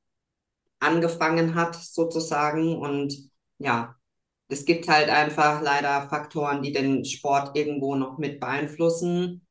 angefangen 0.78 1.54
hat, 1.54 1.74
sozusagen. 1.74 2.76
Und 2.76 3.30
ja, 3.58 3.96
es 4.48 4.66
gibt 4.66 4.88
halt 4.88 5.08
einfach 5.08 5.62
leider 5.62 6.08
Faktoren, 6.08 6.62
die 6.62 6.72
den 6.72 7.04
Sport 7.06 7.56
irgendwo 7.56 7.94
noch 7.94 8.18
mit 8.18 8.40
beeinflussen. 8.40 9.46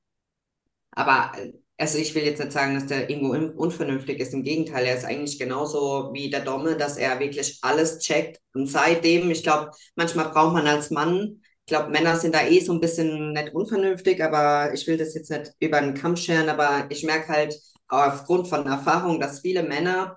Aber 0.92 1.32
äh, 1.38 1.54
also 1.78 1.98
ich 1.98 2.16
will 2.16 2.24
jetzt 2.24 2.40
nicht 2.40 2.52
sagen, 2.52 2.76
dass 2.76 2.88
der 2.88 3.10
Ingo 3.10 3.32
un- 3.32 3.52
unvernünftig 3.52 4.20
ist. 4.20 4.34
Im 4.34 4.44
Gegenteil, 4.44 4.86
er 4.86 4.96
ist 4.98 5.06
eigentlich 5.06 5.38
genauso 5.40 6.10
wie 6.14 6.30
der 6.30 6.42
Domme, 6.42 6.76
dass 6.76 6.98
er 6.98 7.20
wirklich 7.20 7.60
alles 7.62 8.00
checkt. 8.00 8.40
Und 8.54 8.68
seitdem, 8.68 9.30
ich 9.32 9.44
glaube, 9.44 9.72
manchmal 9.96 10.30
braucht 10.30 10.54
man 10.54 10.68
als 10.68 10.90
Mann, 10.92 11.42
ich 11.66 11.70
glaube, 11.74 11.90
Männer 11.92 12.16
sind 12.16 12.34
da 12.34 12.48
eh 12.48 12.62
so 12.62 12.72
ein 12.74 12.80
bisschen 12.80 13.34
nicht 13.34 13.54
unvernünftig, 13.54 14.24
aber 14.24 14.74
ich 14.74 14.88
will 14.88 14.96
das 14.98 15.14
jetzt 15.14 15.30
nicht 15.30 15.52
über 15.60 15.82
den 15.82 15.94
Kamm 15.94 16.16
scheren, 16.16 16.48
aber 16.50 16.86
ich 16.90 17.04
merke 17.04 17.28
halt 17.28 17.60
aufgrund 17.90 18.48
von 18.48 18.66
Erfahrung, 18.66 19.20
dass 19.20 19.42
viele 19.42 19.64
Männer 19.64 20.16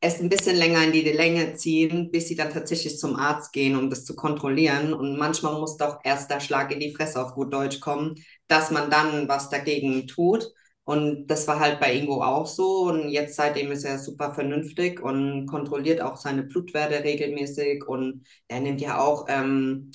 es 0.00 0.20
ein 0.20 0.28
bisschen 0.28 0.56
länger 0.56 0.84
in 0.84 0.92
die 0.92 1.02
Länge 1.02 1.54
ziehen, 1.54 2.10
bis 2.10 2.28
sie 2.28 2.36
dann 2.36 2.52
tatsächlich 2.52 2.98
zum 2.98 3.16
Arzt 3.16 3.52
gehen, 3.52 3.76
um 3.76 3.90
das 3.90 4.04
zu 4.04 4.14
kontrollieren. 4.14 4.94
Und 4.94 5.18
manchmal 5.18 5.58
muss 5.60 5.76
doch 5.76 5.98
erst 6.04 6.30
der 6.30 6.40
Schlag 6.40 6.72
in 6.72 6.80
die 6.80 6.94
Fresse 6.94 7.20
auf 7.24 7.34
gut 7.34 7.52
Deutsch 7.52 7.80
kommen, 7.80 8.14
dass 8.46 8.70
man 8.70 8.90
dann 8.90 9.28
was 9.28 9.50
dagegen 9.50 10.06
tut. 10.06 10.52
Und 10.84 11.26
das 11.26 11.46
war 11.48 11.60
halt 11.60 11.80
bei 11.80 11.94
Ingo 11.94 12.22
auch 12.22 12.46
so. 12.46 12.82
Und 12.88 13.08
jetzt 13.10 13.36
seitdem 13.36 13.72
ist 13.72 13.84
er 13.84 13.98
super 13.98 14.34
vernünftig 14.34 15.00
und 15.02 15.46
kontrolliert 15.46 16.00
auch 16.00 16.16
seine 16.16 16.44
Blutwerte 16.44 17.02
regelmäßig. 17.04 17.86
Und 17.86 18.24
er 18.48 18.60
nimmt 18.60 18.80
ja 18.80 18.98
auch 19.00 19.26
ähm, 19.28 19.90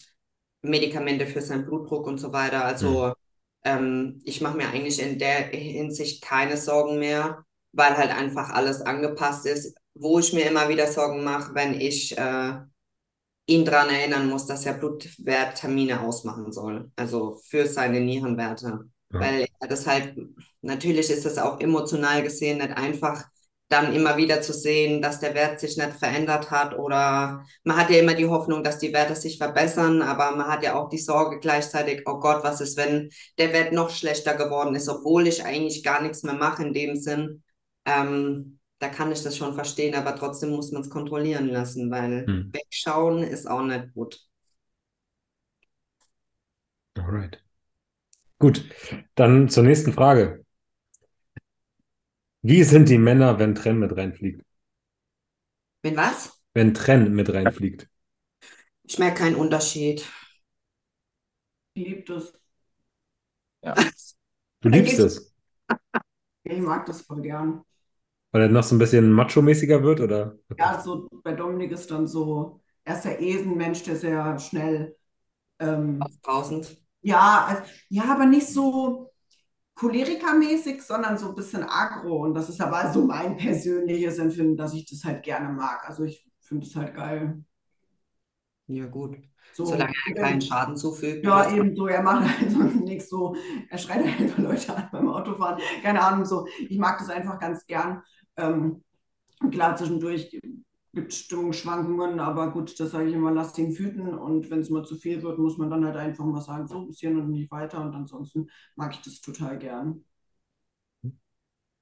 Medikamente 0.62 1.28
für 1.28 1.42
seinen 1.42 1.66
Blutdruck 1.66 2.08
und 2.08 2.18
so 2.20 2.34
weiter. 2.34 2.66
Also 2.66 3.14
ähm, 3.64 4.22
ich 4.26 4.42
mache 4.42 4.58
mir 4.58 4.70
eigentlich 4.70 5.02
in 5.02 5.20
der 5.20 5.48
Hinsicht 5.50 6.24
keine 6.24 6.58
Sorgen 6.58 7.00
mehr, 7.00 7.46
weil 7.74 7.98
halt 7.98 8.12
einfach 8.12 8.50
alles 8.52 8.82
angepasst 8.82 9.46
ist. 9.46 9.76
Wo 9.96 10.20
ich 10.20 10.34
mir 10.34 10.48
immer 10.48 10.70
wieder 10.70 10.88
Sorgen 10.88 11.24
mache, 11.24 11.54
wenn 11.54 11.80
ich 11.80 12.18
äh, 12.18 12.54
ihn 13.46 13.66
daran 13.66 13.90
erinnern 13.90 14.30
muss, 14.30 14.46
dass 14.46 14.66
er 14.66 14.74
Blutwerttermine 14.74 16.02
ausmachen 16.02 16.52
soll, 16.52 16.92
also 16.96 17.40
für 17.48 17.68
seine 17.68 18.00
Nierenwerte. 18.00 18.90
Ja. 19.12 19.20
Weil 19.20 19.48
er 19.60 19.68
das 19.68 19.86
halt, 19.86 20.18
natürlich 20.62 21.10
ist 21.10 21.26
das 21.26 21.38
auch 21.38 21.60
emotional 21.60 22.24
gesehen 22.24 22.60
nicht 22.60 22.72
einfach, 22.72 23.26
dann 23.70 23.94
immer 23.94 24.18
wieder 24.18 24.42
zu 24.42 24.54
sehen, 24.54 25.02
dass 25.02 25.20
der 25.20 25.34
Wert 25.34 25.60
sich 25.60 25.78
nicht 25.78 25.94
verändert 25.94 26.52
hat 26.52 26.78
oder 26.78 27.44
man 27.64 27.78
hat 27.78 27.90
ja 27.90 28.00
immer 28.00 28.14
die 28.14 28.28
Hoffnung, 28.28 28.64
dass 28.64 28.78
die 28.78 28.94
Werte 28.94 29.16
sich 29.16 29.38
verbessern, 29.40 30.02
aber 30.04 30.36
man 30.36 30.48
hat 30.48 30.64
ja 30.64 30.76
auch 30.76 30.90
die 30.90 31.00
Sorge 31.00 31.40
gleichzeitig, 31.40 32.04
oh 32.06 32.20
Gott, 32.20 32.44
was 32.44 32.62
ist, 32.62 32.78
wenn 32.78 33.10
der 33.40 33.52
Wert 33.52 33.74
noch 33.74 33.90
schlechter 33.90 34.36
geworden 34.36 34.76
ist, 34.76 34.90
obwohl 34.90 35.28
ich 35.28 35.44
eigentlich 35.44 35.84
gar 35.84 36.02
nichts 36.04 36.22
mehr 36.24 36.36
mache 36.36 36.64
in 36.64 36.74
dem 36.74 36.96
Sinn. 36.96 37.44
Ähm, 37.86 38.60
da 38.84 38.90
kann 38.90 39.14
ich 39.14 39.24
das 39.24 39.38
schon 39.38 39.56
verstehen, 39.56 39.96
aber 39.96 40.14
trotzdem 40.14 40.50
muss 40.50 40.74
man 40.74 40.82
es 40.82 40.90
kontrollieren 40.90 41.48
lassen, 41.48 41.90
weil 41.90 42.28
hm. 42.28 42.54
wegschauen 42.54 43.24
ist 43.24 43.48
auch 43.48 43.64
nicht 43.64 43.94
gut. 43.94 44.20
Alright. 46.96 47.42
Gut, 48.40 48.70
dann 49.16 49.48
zur 49.48 49.64
nächsten 49.64 49.94
Frage. 49.94 50.46
Wie 52.42 52.64
sind 52.64 52.90
die 52.90 52.98
Männer, 52.98 53.40
wenn 53.40 53.56
Trenn 53.56 53.80
mit 53.80 53.96
reinfliegt? 53.96 54.46
Wenn 55.82 55.96
was? 55.96 56.44
Wenn 56.54 56.74
Trenn 56.74 57.14
mit 57.14 57.34
reinfliegt. 57.34 57.88
Ich 58.84 59.00
merke 59.00 59.20
keinen 59.20 59.36
Unterschied. 59.36 60.06
Ich 61.74 61.88
liebe 61.88 62.04
das. 62.04 62.34
Ja. 63.64 63.76
Du 64.60 64.68
liebst 64.68 65.00
es. 65.00 65.34
Ich 66.44 66.60
mag 66.60 66.86
das 66.86 67.04
voll 67.04 67.22
gern. 67.22 67.64
Weil 68.34 68.42
er 68.44 68.50
noch 68.50 68.64
so 68.64 68.76
ein 68.76 68.80
bisschen 68.80 69.14
macho-mäßiger 69.14 69.84
wird, 69.84 70.02
oder? 70.02 70.38
Ja, 70.58 70.82
so 70.82 71.08
bei 71.24 71.34
Dominik 71.34 71.72
ist 71.72 71.90
dann 71.92 72.08
so, 72.08 72.62
er 72.84 72.98
ist 72.98 73.06
ja 73.06 73.12
eh 73.12 73.40
ein 73.40 73.56
Mensch, 73.56 73.84
der 73.84 73.96
sehr 73.96 74.38
schnell 74.40 74.98
ähm, 75.60 76.02
Aufbrausend. 76.02 76.78
Ja, 77.02 77.46
also, 77.48 77.64
ja, 77.90 78.04
aber 78.06 78.26
nicht 78.26 78.48
so 78.48 79.12
cholerikermäßig, 79.76 80.82
sondern 80.84 81.18
so 81.18 81.30
ein 81.30 81.36
bisschen 81.36 81.64
aggro. 81.64 82.24
Und 82.24 82.34
das 82.36 82.50
ist 82.50 82.62
aber 82.62 82.94
so 82.94 83.06
mein 83.06 83.38
persönliches 83.38 84.20
Empfinden, 84.20 84.58
dass 84.58 84.74
ich 84.74 84.86
das 84.90 85.04
halt 85.04 85.24
gerne 85.24 85.50
mag. 85.50 85.88
Also 85.88 86.04
ich 86.04 86.26
finde 86.42 86.66
es 86.68 86.76
halt 86.76 86.96
geil. 86.96 87.44
Ja, 88.68 88.86
gut. 88.88 89.18
So, 89.54 89.66
Solange 89.66 89.94
er 90.08 90.14
keinen 90.16 90.42
Schaden 90.42 90.78
zufügt. 90.78 91.26
Ja, 91.26 91.52
eben 91.52 91.76
so. 91.76 91.88
Er 91.88 92.02
macht 92.02 92.28
halt 92.40 92.52
so 92.52 92.60
nichts 92.64 93.10
so, 93.10 93.36
er 93.70 93.78
schreit 93.78 94.06
halt 94.06 94.20
einfach 94.22 94.38
Leute 94.40 94.76
an 94.76 94.90
beim 94.92 95.10
Autofahren. 95.10 95.62
Keine 95.84 96.02
Ahnung, 96.02 96.26
so. 96.26 96.48
Ich 96.70 96.78
mag 96.80 96.98
das 96.98 97.10
einfach 97.10 97.40
ganz 97.40 97.66
gern. 97.68 98.02
Ähm, 98.38 98.84
klar, 99.52 99.76
zwischendurch 99.78 100.32
gibt 100.94 101.14
Stimmungsschwankungen, 101.14 102.20
aber 102.20 102.52
gut, 102.52 102.80
das 102.80 102.92
sage 102.92 103.10
ich 103.10 103.16
immer, 103.16 103.32
lass 103.32 103.54
den 103.54 103.78
wüten 103.78 104.14
und 104.16 104.50
wenn 104.52 104.62
es 104.62 104.70
mal 104.70 104.86
zu 104.86 104.98
viel 104.98 105.24
wird, 105.24 105.40
muss 105.40 105.58
man 105.58 105.70
dann 105.70 105.86
halt 105.86 105.98
einfach 105.98 106.26
mal 106.26 106.42
sagen, 106.42 106.68
so 106.68 106.86
bis 106.86 107.00
hierhin 107.00 107.20
und 107.20 107.32
nicht 107.32 107.52
weiter 107.52 107.82
und 107.82 107.96
ansonsten 107.96 108.50
mag 108.76 108.94
ich 108.96 109.02
das 109.02 109.22
total 109.22 109.58
gern. 109.60 110.06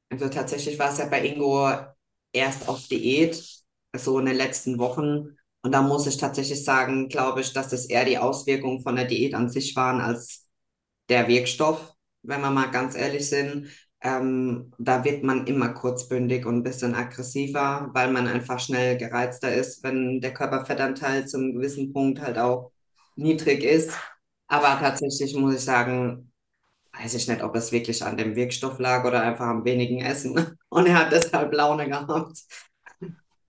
Also 0.09 0.27
tatsächlich 0.29 0.77
war 0.79 0.91
es 0.91 0.97
ja 0.97 1.05
bei 1.07 1.25
Ingo 1.25 1.69
erst 2.33 2.67
auf 2.67 2.87
Diät, 2.87 3.43
so 3.95 4.19
in 4.19 4.25
den 4.25 4.35
letzten 4.35 4.77
Wochen 4.77 5.37
und 5.63 5.71
da 5.71 5.81
muss 5.81 6.07
ich 6.07 6.17
tatsächlich 6.17 6.63
sagen, 6.63 7.07
glaube 7.09 7.41
ich, 7.41 7.53
dass 7.53 7.71
es 7.73 7.85
eher 7.85 8.05
die 8.05 8.17
Auswirkungen 8.17 8.81
von 8.81 8.95
der 8.95 9.05
Diät 9.05 9.33
an 9.35 9.49
sich 9.49 9.75
waren 9.75 10.01
als 10.01 10.47
der 11.09 11.27
Wirkstoff, 11.27 11.93
wenn 12.23 12.41
wir 12.41 12.51
mal 12.51 12.71
ganz 12.71 12.95
ehrlich 12.95 13.29
sind. 13.29 13.69
Ähm, 14.03 14.73
da 14.79 15.03
wird 15.05 15.23
man 15.23 15.45
immer 15.45 15.69
kurzbündig 15.69 16.45
und 16.45 16.57
ein 16.57 16.63
bisschen 16.63 16.95
aggressiver, 16.95 17.91
weil 17.93 18.11
man 18.11 18.27
einfach 18.27 18.59
schnell 18.59 18.97
gereizter 18.97 19.53
ist, 19.53 19.83
wenn 19.83 20.21
der 20.21 20.33
Körperfettanteil 20.33 21.27
zum 21.27 21.53
gewissen 21.53 21.93
Punkt 21.93 22.19
halt 22.19 22.37
auch 22.39 22.71
niedrig 23.15 23.63
ist. 23.63 23.91
Aber 24.47 24.79
tatsächlich 24.79 25.35
muss 25.35 25.55
ich 25.55 25.61
sagen, 25.61 26.31
weiß 26.93 27.13
ich 27.13 27.27
nicht, 27.27 27.43
ob 27.43 27.55
es 27.55 27.71
wirklich 27.71 28.03
an 28.03 28.17
dem 28.17 28.35
Wirkstoff 28.35 28.79
lag 28.79 29.05
oder 29.05 29.21
einfach 29.21 29.47
am 29.47 29.65
wenigen 29.65 30.01
Essen. 30.01 30.57
Und 30.69 30.87
er 30.87 30.99
hat 30.99 31.11
deshalb 31.11 31.53
Laune 31.53 31.87
gehabt. 31.87 32.39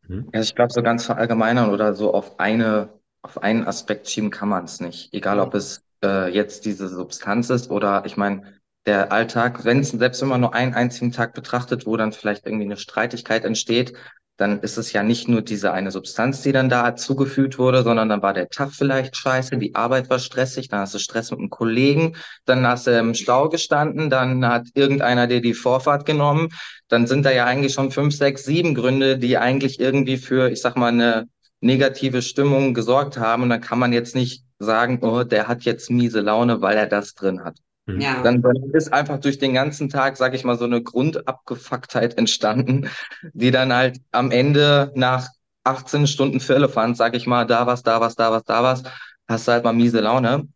Mhm. 0.06 0.28
Ja, 0.32 0.40
ich 0.40 0.54
glaube, 0.54 0.72
so 0.72 0.82
ganz 0.82 1.06
verallgemeinern 1.06 1.70
oder 1.70 1.94
so 1.94 2.12
auf 2.12 2.38
eine, 2.38 2.90
auf 3.22 3.42
einen 3.42 3.66
Aspekt 3.66 4.08
schieben 4.08 4.30
kann 4.30 4.48
man 4.48 4.64
es 4.64 4.80
nicht. 4.80 5.12
Egal, 5.14 5.40
ob 5.40 5.54
es 5.54 5.82
äh, 6.04 6.32
jetzt 6.32 6.64
diese 6.64 6.88
Substanz 6.88 7.50
ist 7.50 7.70
oder 7.70 8.04
ich 8.04 8.16
meine, 8.16 8.60
der 8.86 9.12
Alltag, 9.12 9.64
wenn 9.64 9.80
es 9.80 9.90
selbst 9.90 10.22
man 10.22 10.40
nur 10.40 10.54
einen 10.54 10.74
einzigen 10.74 11.12
Tag 11.12 11.34
betrachtet, 11.34 11.86
wo 11.86 11.96
dann 11.96 12.12
vielleicht 12.12 12.46
irgendwie 12.46 12.64
eine 12.64 12.76
Streitigkeit 12.76 13.44
entsteht, 13.44 13.94
dann 14.38 14.60
ist 14.60 14.78
es 14.78 14.92
ja 14.92 15.02
nicht 15.02 15.28
nur 15.28 15.42
diese 15.42 15.72
eine 15.72 15.90
Substanz, 15.90 16.42
die 16.42 16.52
dann 16.52 16.68
da 16.68 16.96
zugefügt 16.96 17.58
wurde, 17.58 17.82
sondern 17.82 18.08
dann 18.08 18.22
war 18.22 18.32
der 18.32 18.48
Tag 18.48 18.72
vielleicht 18.72 19.16
scheiße, 19.16 19.56
die 19.58 19.74
Arbeit 19.74 20.10
war 20.10 20.18
stressig, 20.18 20.68
dann 20.68 20.80
hast 20.80 20.94
du 20.94 20.98
Stress 20.98 21.30
mit 21.30 21.38
einem 21.38 21.50
Kollegen, 21.50 22.16
dann 22.44 22.66
hast 22.66 22.86
du 22.86 22.98
im 22.98 23.14
Stau 23.14 23.48
gestanden, 23.50 24.10
dann 24.10 24.44
hat 24.44 24.66
irgendeiner 24.74 25.26
dir 25.26 25.40
die 25.42 25.54
Vorfahrt 25.54 26.06
genommen, 26.06 26.48
dann 26.88 27.06
sind 27.06 27.24
da 27.24 27.30
ja 27.30 27.44
eigentlich 27.44 27.74
schon 27.74 27.90
fünf, 27.90 28.16
sechs, 28.16 28.44
sieben 28.44 28.74
Gründe, 28.74 29.18
die 29.18 29.38
eigentlich 29.38 29.78
irgendwie 29.78 30.16
für, 30.16 30.50
ich 30.50 30.60
sag 30.60 30.76
mal, 30.76 30.88
eine 30.88 31.28
negative 31.60 32.22
Stimmung 32.22 32.74
gesorgt 32.74 33.18
haben 33.18 33.44
und 33.44 33.50
dann 33.50 33.60
kann 33.60 33.78
man 33.78 33.92
jetzt 33.92 34.14
nicht 34.16 34.44
sagen, 34.58 34.98
oh, 35.02 35.24
der 35.24 35.46
hat 35.46 35.62
jetzt 35.62 35.90
miese 35.90 36.20
Laune, 36.20 36.60
weil 36.62 36.76
er 36.76 36.86
das 36.86 37.14
drin 37.14 37.44
hat. 37.44 37.56
Mhm. 37.86 38.00
Ja. 38.00 38.22
Dann 38.22 38.42
ist 38.72 38.92
einfach 38.92 39.18
durch 39.18 39.38
den 39.38 39.54
ganzen 39.54 39.88
Tag, 39.88 40.16
sag 40.16 40.34
ich 40.34 40.44
mal, 40.44 40.58
so 40.58 40.64
eine 40.64 40.82
Grundabgefucktheit 40.82 42.16
entstanden, 42.16 42.88
die 43.32 43.50
dann 43.50 43.72
halt 43.72 44.00
am 44.12 44.30
Ende 44.30 44.92
nach 44.94 45.28
18 45.64 46.06
Stunden 46.06 46.40
Firlefanz, 46.40 46.98
sag 46.98 47.14
ich 47.14 47.26
mal, 47.26 47.46
da 47.46 47.66
was, 47.66 47.82
da 47.82 48.00
was, 48.00 48.14
da 48.14 48.32
was, 48.32 48.44
da 48.44 48.62
was, 48.62 48.82
hast 49.28 49.48
du 49.48 49.52
halt 49.52 49.64
mal 49.64 49.72
miese 49.72 50.00
Laune. 50.00 50.48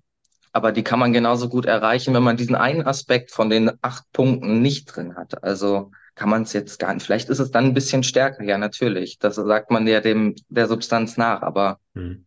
Aber 0.53 0.73
die 0.73 0.83
kann 0.83 0.99
man 0.99 1.13
genauso 1.13 1.49
gut 1.49 1.67
erreichen, 1.67 2.15
wenn 2.15 2.23
man 2.23 2.39
diesen 2.39 2.55
einen 2.55 2.87
Aspekt 2.87 3.31
von 3.31 3.51
den 3.51 3.73
acht 3.83 4.11
Punkten 4.13 4.63
nicht 4.63 4.87
drin 4.87 5.15
hat. 5.15 5.45
Also 5.45 5.91
kann 6.15 6.31
man 6.31 6.43
es 6.43 6.55
jetzt 6.55 6.79
gar 6.79 6.95
nicht. 6.95 7.05
Vielleicht 7.05 7.29
ist 7.29 7.41
es 7.41 7.51
dann 7.51 7.67
ein 7.67 7.75
bisschen 7.75 8.03
stärker, 8.03 8.43
ja, 8.43 8.57
natürlich. 8.57 9.19
Das 9.19 9.35
sagt 9.35 9.71
man 9.71 9.87
ja 9.87 10.01
dem 10.01 10.35
der 10.49 10.67
Substanz 10.67 11.19
nach, 11.19 11.43
aber 11.43 11.79
hm. 11.95 12.25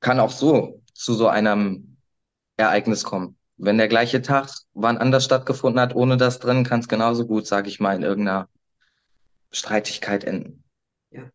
kann 0.00 0.20
auch 0.20 0.30
so 0.30 0.80
zu 0.94 1.12
so 1.12 1.28
einem 1.28 1.98
Ereignis 2.56 3.04
kommen 3.04 3.37
wenn 3.58 3.76
der 3.76 3.88
gleiche 3.88 4.22
Tag 4.22 4.50
wann 4.72 4.96
anders 4.96 5.24
stattgefunden 5.24 5.80
hat, 5.80 5.94
ohne 5.94 6.16
das 6.16 6.38
drin, 6.38 6.64
kann 6.64 6.80
es 6.80 6.88
genauso 6.88 7.26
gut, 7.26 7.46
sage 7.46 7.68
ich 7.68 7.80
mal, 7.80 7.96
in 7.96 8.02
irgendeiner 8.02 8.48
Streitigkeit 9.50 10.24
enden. 10.24 10.64
Ja. 11.10 11.30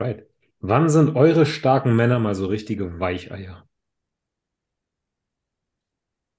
Right. 0.00 0.26
Wann 0.60 0.88
sind 0.88 1.16
eure 1.16 1.46
starken 1.46 1.96
Männer 1.96 2.18
mal 2.18 2.34
so 2.34 2.46
richtige 2.46 3.00
Weicheier? 3.00 3.66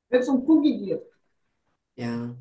Wenn 0.09 0.21
es 0.21 0.29
um 0.29 0.47
Cookie 0.47 0.85
geht. 0.85 1.01
Ja. 1.95 2.35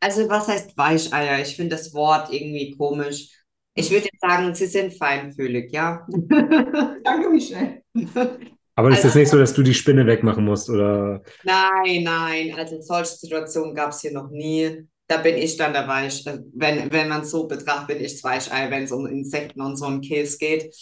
Also 0.00 0.28
was 0.28 0.48
heißt 0.48 0.76
Weicheier? 0.76 1.40
Ich 1.40 1.56
finde 1.56 1.76
das 1.76 1.92
Wort 1.94 2.32
irgendwie 2.32 2.76
komisch. 2.76 3.44
Ich 3.74 3.90
würde 3.90 4.08
sagen, 4.20 4.54
sie 4.54 4.66
sind 4.66 4.92
feinfühlig, 4.94 5.72
ja. 5.72 6.06
Danke, 6.08 7.30
Michelle. 7.30 7.82
Aber 8.76 8.88
also, 8.88 9.08
ist 9.08 9.14
nicht 9.14 9.28
so, 9.28 9.38
dass 9.38 9.54
du 9.54 9.62
die 9.62 9.74
Spinne 9.74 10.06
wegmachen 10.06 10.44
musst, 10.44 10.68
oder? 10.68 11.22
Nein, 11.44 12.02
nein. 12.02 12.54
Also 12.56 12.80
solche 12.80 13.12
Situationen 13.16 13.74
gab 13.74 13.90
es 13.90 14.00
hier 14.00 14.12
noch 14.12 14.30
nie. 14.30 14.88
Da 15.06 15.18
bin 15.18 15.36
ich 15.36 15.56
dann 15.56 15.72
dabei. 15.72 16.08
Wenn, 16.54 16.90
wenn 16.90 17.08
man 17.08 17.22
es 17.22 17.30
so 17.30 17.46
betrachtet, 17.46 17.88
bin 17.88 18.04
ich 18.04 18.18
Zweischei, 18.18 18.70
wenn 18.70 18.84
es 18.84 18.92
um 18.92 19.06
Insekten 19.06 19.60
und 19.60 19.76
so 19.76 19.86
einen 19.86 20.00
Käse 20.00 20.38
geht. 20.38 20.74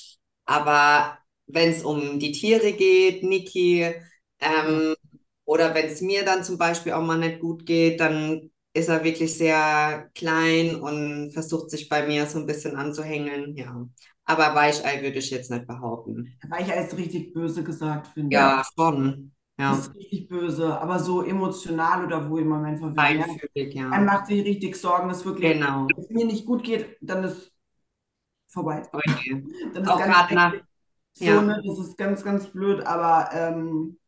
Aber 0.45 1.19
wenn 1.47 1.71
es 1.71 1.83
um 1.83 2.19
die 2.19 2.33
Tiere 2.33 2.73
geht, 2.73 3.25
Niki, 3.25 3.93
ähm, 4.41 4.95
oder 5.45 5.75
wenn 5.75 5.87
es 5.87 6.01
mir 6.01 6.25
dann 6.25 6.45
zum 6.45 6.57
Beispiel 6.57 6.93
auch 6.93 7.03
mal 7.03 7.19
nicht 7.19 7.41
gut 7.41 7.67
geht, 7.67 8.01
dann 8.01 8.51
ist 8.75 8.89
er 8.89 9.05
wirklich 9.05 9.37
sehr 9.37 10.09
klein 10.15 10.77
und 10.77 11.33
versucht 11.33 11.71
sich 11.71 11.89
bei 11.89 12.07
mir 12.07 12.27
so 12.27 12.39
ein 12.39 12.47
bisschen 12.47 12.77
anzuhängeln. 12.77 13.55
Ja. 13.57 13.87
Aber 14.25 14.55
Weichei 14.55 15.03
würde 15.03 15.19
ich 15.19 15.31
jetzt 15.31 15.51
nicht 15.51 15.67
behaupten. 15.67 16.37
Weichei 16.49 16.85
ist 16.85 16.97
richtig 16.97 17.33
böse 17.33 17.65
gesagt, 17.65 18.07
finde 18.09 18.29
ich. 18.29 18.35
Ja, 18.35 18.65
schon. 18.77 19.33
Ja. 19.59 19.71
Das 19.71 19.89
ist 19.89 19.95
richtig 19.95 20.29
böse, 20.29 20.81
aber 20.81 20.99
so 20.99 21.23
emotional 21.23 22.05
oder 22.07 22.29
wo 22.29 22.39
im 22.39 22.49
Moment 22.49 22.81
Feinfühlig, 22.97 23.75
ja. 23.75 23.93
Er 23.93 24.01
macht 24.01 24.27
sich 24.27 24.45
richtig 24.45 24.77
Sorgen, 24.77 25.09
dass 25.09 25.25
wirklich, 25.25 25.53
genau. 25.53 25.87
wenn 25.89 26.05
es 26.05 26.11
mir 26.11 26.25
nicht 26.25 26.47
gut 26.47 26.65
geht, 26.65 26.97
dann 27.01 27.25
ist 27.25 27.53
vorbei. 28.49 28.83
Okay. 28.93 29.45
dann 29.75 29.83
ist 29.83 29.89
Auch 29.91 30.03
gerade 30.03 30.35
nach. 30.35 30.55
So, 31.15 31.25
ja. 31.27 31.43
ne, 31.43 31.63
das 31.65 31.79
ist 31.79 31.99
ganz, 31.99 32.25
ganz 32.25 32.47
blöd, 32.47 32.87
aber 32.87 33.29
ähm, 33.35 33.99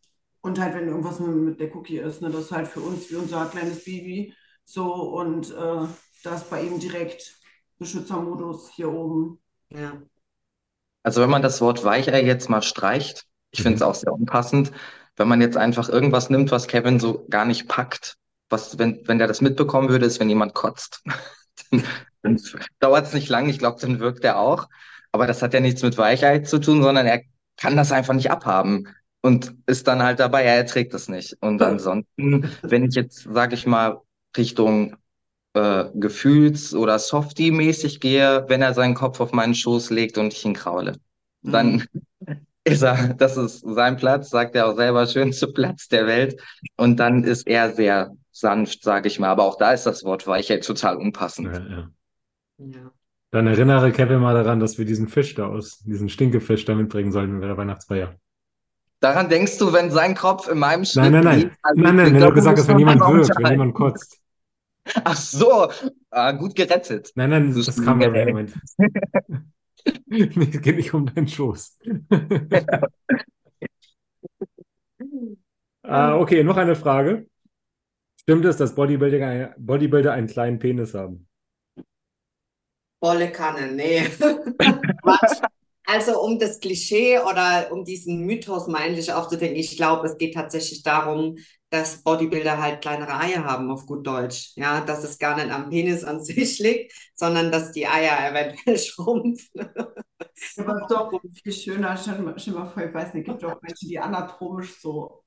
und 0.40 0.58
halt, 0.58 0.74
wenn 0.74 0.88
irgendwas 0.88 1.20
mit, 1.20 1.60
der 1.60 1.74
Cookie 1.76 1.98
ist, 1.98 2.22
ne, 2.22 2.30
das 2.30 2.46
ist 2.46 2.52
halt 2.52 2.66
für 2.66 2.80
uns 2.80 3.10
wie 3.10 3.16
unser 3.16 3.44
kleines 3.46 3.84
Baby 3.84 4.34
so 4.64 4.92
und 4.92 5.50
äh, 5.50 5.86
da 6.22 6.34
ist 6.34 6.48
bei 6.48 6.62
ihm 6.62 6.80
direkt 6.80 7.38
Beschützermodus 7.78 8.70
hier 8.70 8.90
oben. 8.90 9.38
Ja. 9.74 9.92
Also 11.02 11.20
wenn 11.20 11.30
man 11.30 11.42
das 11.42 11.60
Wort 11.60 11.84
Weichei 11.84 12.22
jetzt 12.22 12.48
mal 12.48 12.62
streicht, 12.62 13.26
ich 13.50 13.62
finde 13.62 13.76
es 13.76 13.80
mhm. 13.80 13.86
auch 13.86 13.94
sehr 13.94 14.12
unpassend, 14.12 14.72
wenn 15.16 15.28
man 15.28 15.40
jetzt 15.40 15.56
einfach 15.56 15.88
irgendwas 15.88 16.30
nimmt, 16.30 16.50
was 16.50 16.66
Kevin 16.66 16.98
so 16.98 17.26
gar 17.28 17.44
nicht 17.44 17.68
packt, 17.68 18.16
was, 18.48 18.78
wenn, 18.78 19.06
wenn 19.06 19.18
der 19.18 19.28
das 19.28 19.40
mitbekommen 19.40 19.88
würde, 19.88 20.06
ist, 20.06 20.20
wenn 20.20 20.28
jemand 20.28 20.54
kotzt. 20.54 21.02
dann, 22.22 22.40
dauert 22.80 23.06
es 23.06 23.14
nicht 23.14 23.28
lang, 23.28 23.48
ich 23.48 23.58
glaube, 23.58 23.80
dann 23.80 24.00
wirkt 24.00 24.24
er 24.24 24.38
auch. 24.38 24.68
Aber 25.12 25.26
das 25.26 25.42
hat 25.42 25.54
ja 25.54 25.60
nichts 25.60 25.82
mit 25.82 25.96
Weichei 25.98 26.40
zu 26.40 26.58
tun, 26.58 26.82
sondern 26.82 27.06
er 27.06 27.22
kann 27.56 27.76
das 27.76 27.92
einfach 27.92 28.14
nicht 28.14 28.30
abhaben 28.30 28.88
und 29.20 29.54
ist 29.66 29.86
dann 29.86 30.02
halt 30.02 30.18
dabei, 30.18 30.42
er 30.42 30.56
erträgt 30.56 30.92
es 30.94 31.08
nicht. 31.08 31.36
Und 31.40 31.62
ansonsten, 31.62 32.50
wenn 32.62 32.84
ich 32.84 32.94
jetzt, 32.94 33.28
sage 33.30 33.54
ich 33.54 33.66
mal, 33.66 34.00
Richtung 34.36 34.96
äh, 35.54 35.84
gefühls- 35.94 36.74
oder 36.74 36.98
Softie-mäßig 36.98 38.00
gehe, 38.00 38.44
wenn 38.48 38.62
er 38.62 38.74
seinen 38.74 38.94
Kopf 38.94 39.20
auf 39.20 39.32
meinen 39.32 39.54
Schoß 39.54 39.90
legt 39.90 40.18
und 40.18 40.32
ich 40.32 40.44
ihn 40.44 40.54
kraule. 40.54 40.96
Dann 41.42 41.84
ist 42.64 42.82
er, 42.82 43.14
das 43.14 43.36
ist 43.36 43.60
sein 43.60 43.96
Platz, 43.96 44.30
sagt 44.30 44.54
er 44.56 44.66
auch 44.66 44.76
selber, 44.76 45.06
schönste 45.06 45.48
Platz 45.48 45.88
der 45.88 46.06
Welt. 46.06 46.40
Und 46.76 46.98
dann 46.98 47.24
ist 47.24 47.46
er 47.46 47.72
sehr 47.72 48.16
sanft, 48.32 48.82
sage 48.82 49.08
ich 49.08 49.18
mal. 49.18 49.28
Aber 49.28 49.44
auch 49.44 49.56
da 49.56 49.72
ist 49.72 49.86
das 49.86 50.04
Wort 50.04 50.26
Weichheit 50.26 50.64
total 50.64 50.96
unpassend. 50.96 51.54
Ja, 51.54 51.76
ja. 51.76 51.90
Ja. 52.58 52.92
Dann 53.30 53.48
erinnere 53.48 53.90
Kevin 53.90 54.20
mal 54.20 54.34
daran, 54.34 54.60
dass 54.60 54.78
wir 54.78 54.84
diesen 54.84 55.08
Fisch 55.08 55.34
da 55.34 55.46
aus, 55.46 55.80
diesen 55.80 56.08
Stinkefisch 56.08 56.64
da 56.64 56.74
mitbringen 56.74 57.10
sollten 57.10 57.40
bei 57.40 57.48
der 57.48 57.56
Weihnachtsfeier. 57.56 58.14
Daran 59.00 59.28
denkst 59.28 59.58
du, 59.58 59.72
wenn 59.72 59.90
sein 59.90 60.14
Kopf 60.14 60.48
in 60.48 60.58
meinem 60.58 60.84
Schritt 60.84 61.02
Nein, 61.02 61.12
nein, 61.12 61.24
nein. 61.24 61.40
liegt? 61.40 61.56
Also 61.62 61.82
Nein, 61.82 61.96
nein, 61.96 62.14
wenn 62.14 62.22
du 62.22 62.32
gesagt 62.32 62.58
hast, 62.58 62.68
wenn 62.68 62.78
jemand 62.78 63.00
wirkt, 63.00 63.36
wenn 63.36 63.50
jemand 63.50 63.74
kotzt. 63.74 64.20
Ach 65.04 65.16
so, 65.16 65.70
ah, 66.10 66.32
gut 66.32 66.54
gerettet. 66.54 67.10
Nein, 67.14 67.30
nein, 67.30 67.54
Du 67.54 67.62
das 67.62 67.82
kam 67.82 68.00
im 68.00 68.10
Schwiegerei. 68.10 68.26
Moment. 68.26 68.52
Nee, 70.06 70.28
Es 70.52 70.60
geht 70.62 70.76
nicht 70.76 70.94
um 70.94 71.06
deinen 71.06 71.28
Schoß. 71.28 71.78
Ah, 75.82 76.16
okay, 76.18 76.42
noch 76.42 76.56
eine 76.56 76.76
Frage. 76.76 77.26
Stimmt 78.22 78.44
es, 78.46 78.56
dass 78.56 78.74
Bodybuilder, 78.74 79.54
Bodybuilder 79.58 80.12
einen 80.12 80.26
kleinen 80.28 80.58
Penis 80.58 80.94
haben? 80.94 81.28
Volle 83.00 83.30
Kanne, 83.32 83.72
nee. 83.72 84.02
Also 85.86 86.18
um 86.22 86.38
das 86.38 86.60
Klischee 86.60 87.18
oder 87.18 87.70
um 87.70 87.84
diesen 87.84 88.24
Mythos 88.24 88.66
mal 88.68 88.86
endlich 88.86 89.12
aufzudecken, 89.12 89.54
ich 89.54 89.76
glaube, 89.76 90.06
es 90.06 90.16
geht 90.16 90.32
tatsächlich 90.34 90.82
darum, 90.82 91.36
dass 91.74 92.02
Bodybuilder 92.02 92.60
halt 92.62 92.80
kleinere 92.80 93.18
Eier 93.18 93.44
haben, 93.44 93.70
auf 93.70 93.84
gut 93.84 94.06
Deutsch. 94.06 94.52
Ja, 94.56 94.80
dass 94.80 95.02
es 95.02 95.18
gar 95.18 95.34
nicht 95.36 95.50
am 95.50 95.68
Penis 95.70 96.04
an 96.04 96.22
sich 96.22 96.58
liegt, 96.60 96.92
sondern 97.14 97.50
dass 97.50 97.72
die 97.72 97.86
Eier 97.86 98.30
eventuell 98.30 98.78
schrumpfen. 98.78 99.60
Aber 100.56 100.76
es 100.76 100.82
ist 100.82 100.90
doch 100.90 101.20
viel 101.42 101.52
schöner. 101.52 101.96
Stell 101.96 102.18
mal, 102.20 102.38
stell 102.38 102.54
mal 102.54 102.66
vor, 102.70 102.82
ich 102.84 102.94
weiß 102.94 103.12
nicht, 103.14 103.26
es 103.26 103.32
gibt 103.32 103.42
doch 103.42 103.60
Menschen, 103.60 103.88
die 103.88 103.98
anatomisch 103.98 104.78
so. 104.80 105.24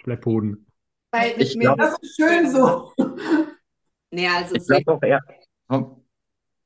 Schlepphoden. 0.00 0.66
Weil 1.10 1.40
Ich 1.40 1.54
mir- 1.56 1.64
glaub- 1.74 1.78
Das 1.78 1.96
ist 2.00 2.16
schön 2.16 2.50
so. 2.50 2.92
Nee, 4.10 4.28
also 4.28 4.54
Ich 4.54 4.66
glaube 4.66 4.92
auch 4.92 5.02
eher. 5.02 5.20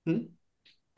Hm? 0.06 0.36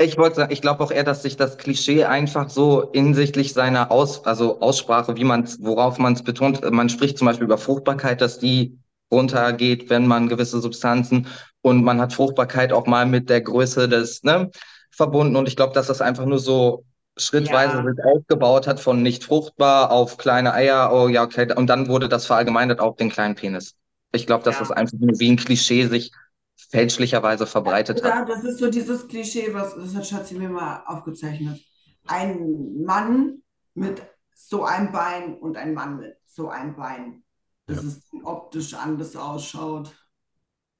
Ich 0.03 0.19
wollte 0.19 0.37
sagen, 0.37 0.53
ich 0.53 0.61
glaube 0.61 0.83
auch 0.83 0.91
eher, 0.91 1.05
dass 1.05 1.23
sich 1.23 1.37
das 1.37 1.59
Klischee 1.59 2.05
einfach 2.05 2.51
so 2.51 2.91
hinsichtlich 2.93 3.53
seiner 3.53 3.91
Aus, 3.91 4.25
also 4.25 4.61
Aussprache, 4.61 5.17
wie 5.17 5.25
man 5.25 5.47
worauf 5.61 5.99
man 5.99 6.15
es 6.15 6.23
betont, 6.25 6.61
man 6.71 6.89
spricht 6.89 7.19
zum 7.19 7.27
Beispiel 7.27 7.45
über 7.45 7.59
Fruchtbarkeit, 7.59 8.21
dass 8.21 8.39
die 8.39 8.79
runtergeht, 9.13 9.91
wenn 9.91 10.07
man 10.07 10.29
gewisse 10.29 10.61
Substanzen 10.61 11.27
und 11.61 11.85
man 11.85 12.01
hat 12.01 12.13
Fruchtbarkeit 12.15 12.73
auch 12.73 12.87
mal 12.87 13.07
mit 13.07 13.29
der 13.31 13.43
Größe 13.43 13.89
des, 13.89 14.23
ne, 14.25 14.51
verbunden 14.91 15.37
und 15.37 15.47
ich 15.47 15.57
glaube, 15.57 15.75
dass 15.75 15.87
das 15.87 16.01
einfach 16.01 16.25
nur 16.25 16.39
so 16.39 16.85
schrittweise 17.17 17.77
Ja. 17.77 17.83
sich 17.85 18.05
aufgebaut 18.05 18.67
hat 18.67 18.81
von 18.81 19.03
nicht 19.03 19.25
fruchtbar 19.25 19.91
auf 19.91 20.17
kleine 20.17 20.55
Eier, 20.55 20.91
oh 20.93 21.09
ja, 21.09 21.23
okay, 21.23 21.53
und 21.55 21.69
dann 21.69 21.89
wurde 21.89 22.09
das 22.09 22.27
verallgemeinert 22.27 22.81
auf 22.81 22.97
den 22.97 23.11
kleinen 23.11 23.35
Penis. 23.35 23.75
Ich 24.13 24.27
glaube, 24.27 24.45
dass 24.45 24.57
Ja. 24.57 24.61
das 24.61 24.71
einfach 24.73 24.99
nur 24.99 25.19
wie 25.21 25.31
ein 25.31 25.37
Klischee 25.37 25.87
sich 25.87 26.11
fälschlicherweise 26.57 27.47
verbreitet 27.47 28.03
hat. 28.03 28.11
Ja, 28.11 28.25
das 28.25 28.45
ist 28.45 28.59
so 28.59 28.71
dieses 28.71 29.09
Klischee, 29.09 29.53
was 29.53 29.75
das 29.75 29.95
hat 29.95 30.07
Schatzi 30.07 30.35
mir 30.35 30.49
mal 30.49 30.83
aufgezeichnet. 30.87 31.61
Ein 32.07 32.83
Mann 32.85 33.43
mit 33.75 34.03
so 34.35 34.65
einem 34.65 34.93
Bein 34.93 35.35
und 35.35 35.57
ein 35.57 35.75
Mann 35.75 35.99
mit 35.99 36.17
so 36.27 36.49
einem 36.49 36.75
Bein. 36.77 37.23
Das 37.67 37.83
Ja. 37.83 37.89
ist 37.89 38.03
optisch 38.25 38.75
anders 38.75 39.15
ausschaut. 39.17 39.93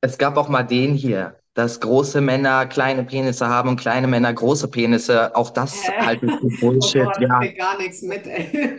Es 0.01 0.19
gab 0.19 0.37
auch 0.37 0.49
mal 0.49 0.63
den 0.65 0.95
hier, 0.95 1.39
dass 1.55 1.81
große 1.81 2.21
Männer 2.21 2.67
kleine 2.67 3.05
Penisse 3.05 3.49
haben 3.49 3.69
und 3.69 3.81
kleine 3.81 4.07
Männer 4.09 4.33
große 4.33 4.69
Penisse. 4.69 5.35
Auch 5.37 5.51
das 5.51 5.75
Hä? 5.87 5.93
halte 6.01 6.27
ich 6.27 6.33
für 6.33 6.47
Oh 6.81 6.81
Bullshit. 6.81 7.05
Gott, 7.05 7.21
Ja, 7.21 7.41
gar 7.53 7.79
nichts 7.79 8.03
mit, 8.03 8.27
ey. 8.27 8.77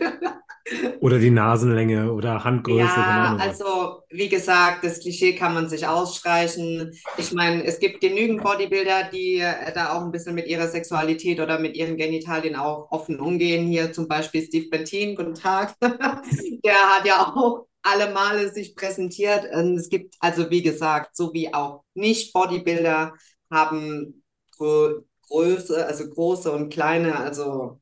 Oder 1.00 1.18
die 1.18 1.30
Nasenlänge 1.30 2.10
oder 2.12 2.42
Handgröße, 2.42 2.80
Ja, 2.80 3.36
also 3.38 4.02
wie 4.08 4.28
gesagt, 4.28 4.82
das 4.84 5.00
Klischee 5.00 5.34
kann 5.34 5.52
man 5.52 5.68
sich 5.68 5.86
ausstreichen. 5.86 6.92
Ich 7.18 7.32
meine, 7.32 7.64
es 7.64 7.78
gibt 7.78 8.00
genügend 8.00 8.42
Bodybuilder, 8.42 9.10
die 9.12 9.40
äh, 9.40 9.72
da 9.74 9.92
auch 9.92 10.02
ein 10.02 10.10
bisschen 10.10 10.34
mit 10.34 10.46
ihrer 10.46 10.68
Sexualität 10.68 11.40
oder 11.40 11.58
mit 11.58 11.76
ihren 11.76 11.96
Genitalien 11.96 12.56
auch 12.56 12.90
offen 12.90 13.20
umgehen. 13.20 13.66
Hier 13.66 13.92
zum 13.92 14.08
Beispiel 14.08 14.42
Steve 14.42 14.68
Bentin, 14.70 15.14
guten 15.16 15.34
Tag. 15.34 15.74
Der 15.82 16.74
hat 16.74 17.06
ja 17.06 17.34
auch 17.34 17.66
alle 17.82 18.12
Male 18.12 18.50
sich 18.50 18.74
präsentiert. 18.74 19.44
Und 19.54 19.76
es 19.76 19.90
gibt 19.90 20.14
also, 20.20 20.50
wie 20.50 20.62
gesagt, 20.62 21.14
so 21.14 21.32
wie 21.34 21.52
auch 21.52 21.84
Nicht-Bodybuilder 21.94 23.12
haben 23.50 24.22
Grö 24.56 25.02
Größe, 25.28 25.86
also 25.86 26.08
große 26.08 26.52
und 26.52 26.68
kleine, 26.70 27.16
also 27.18 27.80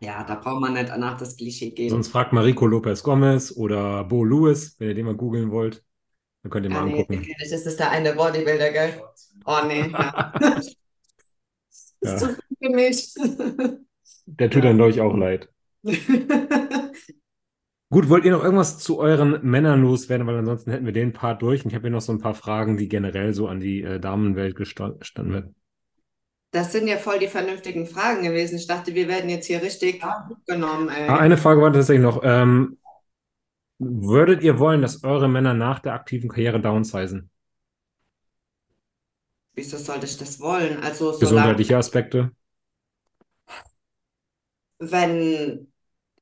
ja, 0.00 0.24
da 0.24 0.34
braucht 0.36 0.60
man 0.60 0.74
nicht 0.74 0.88
nach 0.96 1.16
das 1.18 1.36
Klischee 1.36 1.70
gehen. 1.70 1.90
Sonst 1.90 2.08
fragt 2.08 2.32
Marico 2.32 2.66
Lopez 2.66 3.02
Gomez 3.02 3.52
oder 3.56 4.04
Bo 4.04 4.24
Lewis, 4.24 4.76
wenn 4.78 4.88
ihr 4.88 4.94
den 4.94 5.06
mal 5.06 5.14
googeln 5.16 5.50
wollt. 5.50 5.84
Dann 6.42 6.50
könnt 6.50 6.66
ihr 6.66 6.70
mal 6.70 6.80
Ja, 6.80 6.84
nee, 6.86 7.00
angucken. 7.02 7.26
das 7.40 7.52
ist 7.66 7.78
der 7.80 7.90
eine 7.90 8.14
Bodybuilder, 8.14 8.70
gell? 8.70 9.02
Oh 9.44 9.58
nee, 9.66 9.88
ja. 9.90 10.32
Ja. 12.00 12.14
Ist 12.14 12.20
zu 12.20 12.28
viel 12.28 12.36
für 12.62 12.70
mich. 12.70 13.14
Der 14.26 14.50
tut 14.50 14.62
dann, 14.64 14.76
glaube 14.76 14.90
ich, 14.90 15.00
auch 15.00 15.16
leid. 15.16 15.48
Gut, 17.90 18.08
wollt 18.08 18.24
ihr 18.24 18.32
noch 18.32 18.44
irgendwas 18.44 18.78
zu 18.78 18.98
euren 18.98 19.40
Männern 19.42 19.80
loswerden? 19.82 20.26
Weil 20.26 20.36
ansonsten 20.36 20.70
hätten 20.70 20.84
wir 20.86 20.92
den 20.92 21.12
Part 21.12 21.40
durch. 21.42 21.64
Und 21.64 21.70
ich 21.70 21.74
habe 21.74 21.82
hier 21.88 21.90
noch 21.90 22.02
so 22.02 22.12
ein 22.12 22.18
paar 22.20 22.34
Fragen, 22.34 22.76
die 22.76 22.88
generell 22.88 23.32
so 23.34 23.48
an 23.48 23.60
die 23.60 23.82
äh, 23.82 23.98
Damenwelt 23.98 24.56
gesta- 24.58 24.98
gestanden 24.98 25.32
werden. 25.34 25.54
Das 26.50 26.72
sind 26.72 26.88
ja 26.88 26.96
voll 26.96 27.18
die 27.18 27.28
vernünftigen 27.28 27.86
Fragen 27.86 28.22
gewesen. 28.22 28.56
Ich 28.56 28.66
dachte, 28.66 28.94
wir 28.94 29.06
werden 29.06 29.28
jetzt 29.28 29.46
hier 29.46 29.60
richtig 29.60 30.02
genommen, 30.46 30.88
ey. 30.88 31.08
Ah, 31.08 31.18
eine 31.18 31.36
Frage 31.36 31.60
war 31.60 31.72
tatsächlich 31.72 32.02
noch. 32.02 32.22
Ähm, 32.24 32.78
würdet 33.78 34.42
ihr 34.42 34.58
wollen, 34.58 34.80
dass 34.80 35.04
eure 35.04 35.28
Männer 35.28 35.54
nach 35.54 35.78
der 35.78 35.92
aktiven 35.92 36.28
Karriere 36.30 36.60
downsizen? 36.60 37.30
Wieso 39.54 39.76
sollte 39.76 40.06
ich 40.06 40.16
das 40.16 40.40
wollen? 40.40 40.82
Also, 40.82 41.12
solange, 41.12 41.20
Gesundheitliche 41.20 41.76
Aspekte? 41.76 42.30
wenn 44.78 45.72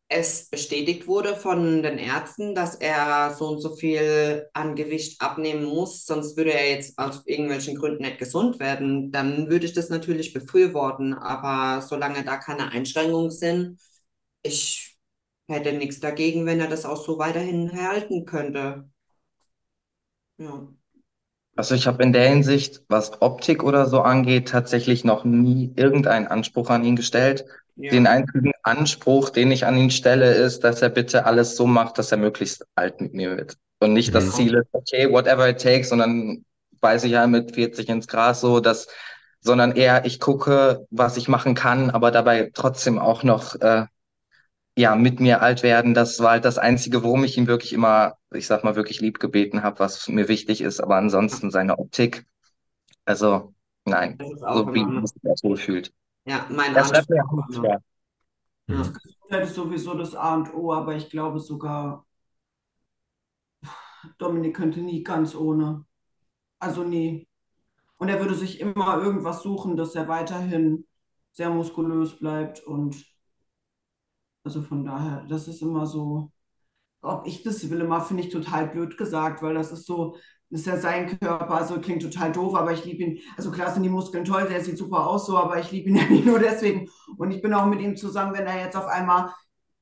es 0.08 0.48
bestätigt 0.48 1.06
wurde 1.08 1.34
von 1.36 1.82
den 1.82 1.98
Ärzten, 1.98 2.54
dass 2.54 2.76
er 2.76 3.34
so 3.34 3.48
und 3.48 3.60
so 3.60 3.74
viel 3.74 4.48
an 4.52 4.76
Gewicht 4.76 5.20
abnehmen 5.20 5.64
muss, 5.64 6.04
sonst 6.06 6.36
würde 6.36 6.52
er 6.52 6.70
jetzt 6.70 6.96
aus 6.98 7.22
irgendwelchen 7.26 7.76
Gründen 7.76 8.02
nicht 8.04 8.18
gesund 8.18 8.60
werden, 8.60 9.10
dann 9.10 9.48
würde 9.50 9.66
ich 9.66 9.72
das 9.72 9.88
natürlich 9.88 10.32
befürworten. 10.32 11.14
Aber 11.14 11.82
solange 11.82 12.24
da 12.24 12.36
keine 12.36 12.70
Einschränkungen 12.70 13.30
sind, 13.32 13.80
ich 14.42 14.96
hätte 15.48 15.72
nichts 15.72 16.00
dagegen, 16.00 16.46
wenn 16.46 16.60
er 16.60 16.68
das 16.68 16.84
auch 16.84 17.04
so 17.04 17.18
weiterhin 17.18 17.72
halten 17.72 18.24
könnte. 18.24 18.88
Ja. 20.38 20.68
also 21.56 21.74
ich 21.74 21.86
habe 21.86 22.02
in 22.02 22.12
der 22.12 22.28
Hinsicht, 22.28 22.82
was 22.88 23.20
Optik 23.22 23.62
oder 23.62 23.86
so 23.86 24.00
angeht, 24.02 24.48
tatsächlich 24.48 25.04
noch 25.04 25.24
nie 25.24 25.72
irgendeinen 25.76 26.26
Anspruch 26.26 26.70
an 26.70 26.84
ihn 26.84 26.96
gestellt. 26.96 27.46
Ja. 27.76 27.92
Den 27.92 28.06
einzigen 28.06 28.52
Anspruch, 28.62 29.30
den 29.30 29.50
ich 29.50 29.66
an 29.66 29.76
ihn 29.76 29.90
stelle, 29.90 30.32
ist, 30.34 30.64
dass 30.64 30.82
er 30.82 30.88
bitte 30.88 31.26
alles 31.26 31.56
so 31.56 31.66
macht, 31.66 31.98
dass 31.98 32.10
er 32.10 32.18
möglichst 32.18 32.66
alt 32.74 33.00
mit 33.00 33.14
mir 33.14 33.36
wird. 33.36 33.56
Und 33.80 33.92
nicht 33.92 34.14
das 34.14 34.26
Mhm. 34.26 34.32
Ziel 34.32 34.54
ist, 34.54 34.68
okay, 34.72 35.10
whatever 35.12 35.48
it 35.48 35.60
takes, 35.60 35.90
sondern 35.90 36.44
beiß 36.80 37.04
ich 37.04 37.12
ja 37.12 37.26
mit 37.26 37.54
40 37.54 37.88
ins 37.88 38.08
Gras 38.08 38.40
so, 38.40 38.60
dass, 38.60 38.88
sondern 39.40 39.72
eher 39.76 40.04
ich 40.06 40.20
gucke, 40.20 40.86
was 40.90 41.16
ich 41.16 41.28
machen 41.28 41.54
kann, 41.54 41.90
aber 41.90 42.10
dabei 42.10 42.50
trotzdem 42.54 42.98
auch 42.98 43.22
noch, 43.22 43.54
äh, 43.60 43.84
ja, 44.76 44.94
mit 44.96 45.20
mir 45.20 45.42
alt 45.42 45.62
werden. 45.62 45.94
Das 45.94 46.20
war 46.20 46.32
halt 46.32 46.44
das 46.44 46.58
Einzige, 46.58 47.02
worum 47.02 47.24
ich 47.24 47.38
ihn 47.38 47.46
wirklich 47.46 47.72
immer, 47.72 48.16
ich 48.32 48.46
sag 48.46 48.64
mal, 48.64 48.76
wirklich 48.76 49.00
lieb 49.00 49.20
gebeten 49.20 49.62
habe, 49.62 49.78
was 49.80 50.08
mir 50.08 50.28
wichtig 50.28 50.60
ist, 50.60 50.80
aber 50.80 50.96
ansonsten 50.96 51.50
seine 51.50 51.78
Optik, 51.78 52.26
also 53.06 53.54
nein, 53.86 54.18
Das 54.18 54.28
so 54.54 54.74
wie 54.74 54.84
man 54.84 55.06
sich 55.06 55.20
das 55.22 55.42
wohl 55.44 55.56
fühlt. 55.56 55.92
Ja, 56.26 56.46
mein 56.50 56.74
Er 56.74 56.84
immer. 56.84 57.02
schwer. 57.54 57.80
Ja. 58.68 58.76
Mhm. 58.76 58.92
Gesundheit 58.92 59.44
ist 59.44 59.54
sowieso 59.54 59.94
das 59.94 60.14
A 60.14 60.34
und 60.34 60.52
O, 60.54 60.72
aber 60.72 60.96
ich 60.96 61.08
glaube 61.10 61.40
sogar, 61.40 62.04
Dominik 64.18 64.56
könnte 64.56 64.80
nie 64.80 65.02
ganz 65.02 65.34
ohne. 65.34 65.84
Also 66.58 66.84
nie. 66.84 67.28
Und 67.98 68.08
er 68.08 68.20
würde 68.20 68.34
sich 68.34 68.60
immer 68.60 68.98
irgendwas 68.98 69.42
suchen, 69.42 69.76
dass 69.76 69.94
er 69.94 70.08
weiterhin 70.08 70.86
sehr 71.32 71.50
muskulös 71.50 72.18
bleibt. 72.18 72.60
Und 72.64 73.04
also 74.44 74.62
von 74.62 74.84
daher, 74.84 75.24
das 75.28 75.48
ist 75.48 75.62
immer 75.62 75.86
so, 75.86 76.30
ob 77.02 77.26
ich 77.26 77.42
das 77.42 77.68
will, 77.70 77.80
immer 77.80 78.00
finde 78.00 78.24
ich 78.24 78.30
total 78.30 78.68
blöd 78.68 78.96
gesagt, 78.98 79.42
weil 79.42 79.54
das 79.54 79.72
ist 79.72 79.86
so, 79.86 80.16
das 80.50 80.60
ist 80.60 80.66
ja 80.66 80.76
sein 80.78 81.18
Körper, 81.18 81.50
also 81.56 81.80
klingt 81.80 82.02
total 82.02 82.32
doof, 82.32 82.54
aber 82.54 82.72
ich 82.72 82.84
liebe 82.84 83.02
ihn. 83.02 83.18
Also 83.36 83.50
klar 83.50 83.72
sind 83.72 83.82
die 83.82 83.88
Muskeln 83.88 84.24
toll, 84.24 84.46
der 84.48 84.62
sieht 84.62 84.78
super 84.78 85.06
aus 85.06 85.26
so, 85.26 85.36
aber 85.36 85.58
ich 85.58 85.72
liebe 85.72 85.90
ihn 85.90 85.96
ja 85.98 86.04
nicht 86.04 86.26
nur 86.26 86.38
deswegen. 86.38 86.88
Und 87.18 87.30
ich 87.32 87.42
bin 87.42 87.52
auch 87.54 87.66
mit 87.66 87.80
ihm 87.80 87.96
zusammen, 87.96 88.34
wenn 88.34 88.46
er 88.46 88.60
jetzt 88.64 88.76
auf 88.76 88.86
einmal 88.86 89.32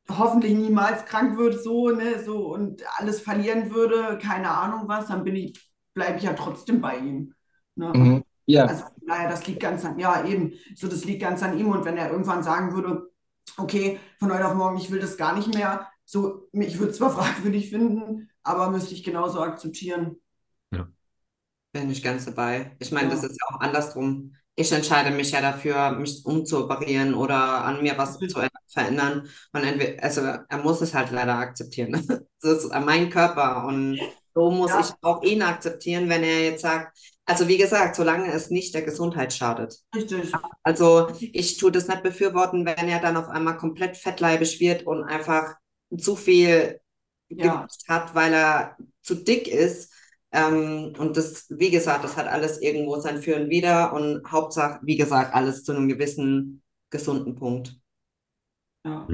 hoffentlich 0.08 0.54
niemals 0.54 1.04
krank 1.06 1.38
wird, 1.38 1.62
so, 1.62 1.90
ne, 1.90 2.22
so 2.22 2.52
und 2.52 2.82
alles 2.98 3.20
verlieren 3.20 3.72
würde, 3.74 4.18
keine 4.18 4.50
Ahnung 4.50 4.86
was, 4.86 5.06
dann 5.08 5.24
bin 5.24 5.36
ich, 5.36 5.70
bleibe 5.94 6.18
ich 6.18 6.24
ja 6.24 6.34
trotzdem 6.34 6.80
bei 6.80 6.98
ihm. 6.98 7.34
Ne? 7.76 7.92
Mhm. 7.94 8.24
Ja, 8.46 8.66
Also 8.66 8.84
naja, 9.02 9.28
das 9.30 9.46
liegt 9.46 9.60
ganz 9.60 9.84
an, 9.84 9.98
ja 9.98 10.24
eben, 10.26 10.52
so 10.76 10.88
das 10.88 11.04
liegt 11.04 11.22
ganz 11.22 11.42
an 11.42 11.58
ihm. 11.58 11.68
Und 11.70 11.84
wenn 11.84 11.96
er 11.96 12.10
irgendwann 12.10 12.42
sagen 12.42 12.74
würde, 12.74 13.10
okay, 13.56 13.98
von 14.18 14.32
heute 14.32 14.46
auf 14.46 14.54
morgen, 14.54 14.76
ich 14.78 14.90
will 14.90 15.00
das 15.00 15.16
gar 15.16 15.34
nicht 15.36 15.54
mehr, 15.54 15.88
so, 16.04 16.48
ich 16.52 16.78
würde 16.78 16.90
es 16.92 16.98
zwar 16.98 17.10
fragwürdig 17.16 17.70
finden, 17.70 18.30
aber 18.42 18.70
müsste 18.70 18.94
ich 18.94 19.04
genauso 19.04 19.40
akzeptieren. 19.40 20.16
Bin 21.74 21.90
ich 21.90 22.02
ganz 22.04 22.24
dabei. 22.24 22.76
Ich 22.78 22.92
meine, 22.92 23.10
das 23.10 23.22
Ja. 23.22 23.28
ist 23.28 23.38
ja 23.40 23.46
auch 23.56 23.60
andersrum. 23.60 24.34
Ich 24.54 24.70
entscheide 24.70 25.10
mich 25.10 25.32
ja 25.32 25.40
dafür, 25.40 25.90
mich 25.92 26.24
umzuoperieren 26.24 27.14
oder 27.14 27.64
an 27.64 27.82
mir 27.82 27.98
was 27.98 28.16
zu 28.18 28.28
verändern. 28.68 29.28
Und 29.52 29.64
entweder, 29.64 30.00
also 30.02 30.20
er 30.22 30.58
muss 30.62 30.80
es 30.80 30.94
halt 30.94 31.10
leider 31.10 31.34
akzeptieren. 31.34 31.92
Das 32.40 32.62
ist 32.62 32.72
mein 32.84 33.08
Körper 33.10 33.64
und 33.66 33.98
so 34.34 34.50
muss 34.50 34.70
Ja. 34.70 34.80
ich 34.80 34.90
auch 35.00 35.22
ihn 35.22 35.40
akzeptieren, 35.42 36.10
wenn 36.10 36.22
er 36.22 36.42
jetzt 36.44 36.60
sagt, 36.60 36.96
also 37.24 37.48
wie 37.48 37.56
gesagt, 37.56 37.96
solange 37.96 38.30
es 38.32 38.50
nicht 38.50 38.74
der 38.74 38.82
Gesundheit 38.82 39.32
schadet. 39.32 39.78
Richtig. 39.94 40.30
Also 40.62 41.08
ich 41.20 41.56
tue 41.56 41.72
das 41.72 41.88
nicht 41.88 42.02
befürworten, 42.02 42.66
wenn 42.66 42.88
er 42.88 43.00
dann 43.00 43.16
auf 43.16 43.28
einmal 43.30 43.56
komplett 43.56 43.96
fettleibig 43.96 44.60
wird 44.60 44.86
und 44.86 45.04
einfach 45.04 45.54
zu 45.98 46.16
viel 46.16 46.80
Ja. 47.30 47.62
Gewicht 47.64 47.84
hat, 47.88 48.14
weil 48.14 48.34
er 48.34 48.76
zu 49.02 49.14
dick 49.14 49.48
ist. 49.48 49.90
Ähm, 50.34 50.94
und 50.98 51.16
das, 51.16 51.46
wie 51.48 51.70
gesagt, 51.70 52.02
das 52.02 52.16
hat 52.16 52.26
alles 52.26 52.60
irgendwo 52.60 52.98
sein 52.98 53.22
Für 53.22 53.36
und 53.36 53.50
Wider 53.50 53.92
und 53.92 54.20
Hauptsache, 54.30 54.80
wie 54.82 54.96
gesagt, 54.96 55.32
alles 55.32 55.62
zu 55.62 55.72
einem 55.72 55.88
gewissen 55.88 56.60
gesunden 56.90 57.36
Punkt. 57.36 57.78
Ja. 58.84 59.06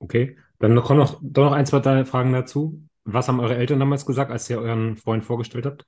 Okay, 0.00 0.36
dann 0.58 0.74
noch, 0.74 0.84
kommen 0.84 0.98
noch, 0.98 1.20
doch 1.22 1.44
noch 1.44 1.52
ein, 1.52 1.64
zwei 1.64 1.78
drei 1.78 2.04
Fragen 2.04 2.32
dazu. 2.32 2.82
Was 3.04 3.28
haben 3.28 3.38
eure 3.38 3.56
Eltern 3.56 3.78
damals 3.78 4.04
gesagt, 4.04 4.32
als 4.32 4.50
ihr 4.50 4.58
euren 4.58 4.96
Freund 4.96 5.24
vorgestellt 5.24 5.66
habt? 5.66 5.86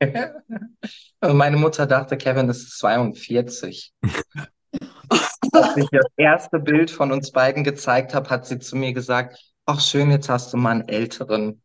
Also 1.20 1.36
meine 1.36 1.56
Mutter 1.56 1.86
dachte, 1.86 2.16
Kevin 2.16 2.48
ist 2.48 2.76
42. 2.78 3.92
Als 5.52 5.76
ich 5.76 5.88
das 5.92 6.06
erste 6.16 6.58
Bild 6.58 6.90
von 6.90 7.12
uns 7.12 7.30
beiden 7.30 7.62
gezeigt 7.62 8.12
habe, 8.12 8.28
hat 8.28 8.44
sie 8.44 8.58
zu 8.58 8.74
mir 8.74 8.92
gesagt, 8.92 9.38
ach 9.64 9.80
schön, 9.80 10.10
jetzt 10.10 10.28
hast 10.28 10.52
du 10.52 10.56
mal 10.56 10.70
einen 10.70 10.88
älteren. 10.88 11.61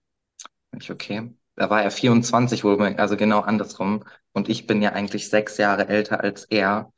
Ich, 0.79 0.91
okay. 0.91 1.33
Da 1.55 1.69
war 1.69 1.81
er 1.83 1.91
24, 1.91 2.63
wohl, 2.63 2.79
also 2.97 3.17
genau 3.17 3.39
andersrum. 3.41 4.03
Und 4.33 4.47
ich 4.49 4.67
bin 4.67 4.81
ja 4.81 4.91
eigentlich 4.93 5.29
sechs 5.29 5.57
Jahre 5.57 5.87
älter 5.87 6.21
als 6.21 6.45
er. 6.45 6.91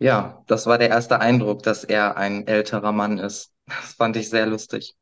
Ja, 0.00 0.44
das 0.48 0.66
war 0.66 0.78
der 0.78 0.90
erste 0.90 1.20
Eindruck, 1.20 1.62
dass 1.64 1.84
er 1.84 2.16
ein 2.16 2.46
älterer 2.46 2.92
Mann 2.92 3.18
ist. 3.18 3.52
Das 3.66 3.94
fand 3.94 4.16
ich 4.16 4.30
sehr 4.30 4.46
lustig. 4.46 4.96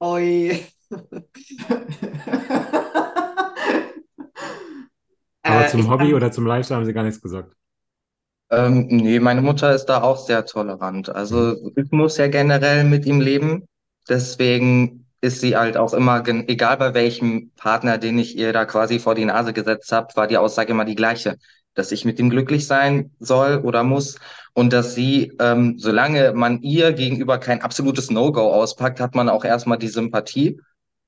Oi. 0.00 0.66
Aber 5.46 5.64
Äh, 5.64 5.68
zum 5.68 5.88
Hobby 5.88 6.06
kann- 6.06 6.14
oder 6.14 6.30
zum 6.32 6.46
Lifestyle 6.46 6.76
haben 6.78 6.84
sie 6.86 6.92
gar 6.92 7.04
nichts 7.04 7.20
gesagt. 7.22 7.54
Ähm, 8.50 8.86
nee, 8.88 9.18
meine 9.20 9.42
Mutter 9.42 9.74
ist 9.74 9.86
da 9.86 10.02
auch 10.02 10.18
sehr 10.18 10.44
tolerant. 10.46 11.08
Also 11.08 11.72
ich 11.76 11.90
muss 11.90 12.16
ja 12.16 12.28
generell 12.28 12.84
mit 12.84 13.04
ihm 13.06 13.20
leben. 13.20 13.66
Deswegen 14.08 15.05
ist 15.20 15.40
sie 15.40 15.56
halt 15.56 15.76
auch 15.76 15.94
immer, 15.94 16.22
egal 16.26 16.76
bei 16.76 16.94
welchem 16.94 17.50
Partner, 17.56 17.98
den 17.98 18.18
ich 18.18 18.36
ihr 18.36 18.52
da 18.52 18.64
quasi 18.64 18.98
vor 18.98 19.14
die 19.14 19.24
Nase 19.24 19.52
gesetzt 19.52 19.90
habe, 19.92 20.14
war 20.16 20.26
die 20.26 20.38
Aussage 20.38 20.72
immer 20.72 20.84
die 20.84 20.94
gleiche. 20.94 21.36
Dass 21.74 21.92
ich 21.92 22.04
mit 22.04 22.18
ihm 22.18 22.30
glücklich 22.30 22.66
sein 22.66 23.10
soll 23.18 23.58
oder 23.58 23.82
muss 23.84 24.18
und 24.54 24.72
dass 24.72 24.94
sie, 24.94 25.32
ähm, 25.38 25.78
solange 25.78 26.32
man 26.32 26.62
ihr 26.62 26.92
gegenüber 26.92 27.38
kein 27.38 27.60
absolutes 27.60 28.10
No-Go 28.10 28.52
auspackt, 28.52 29.00
hat 29.00 29.14
man 29.14 29.28
auch 29.28 29.44
erstmal 29.44 29.76
die 29.78 29.88
Sympathie, 29.88 30.58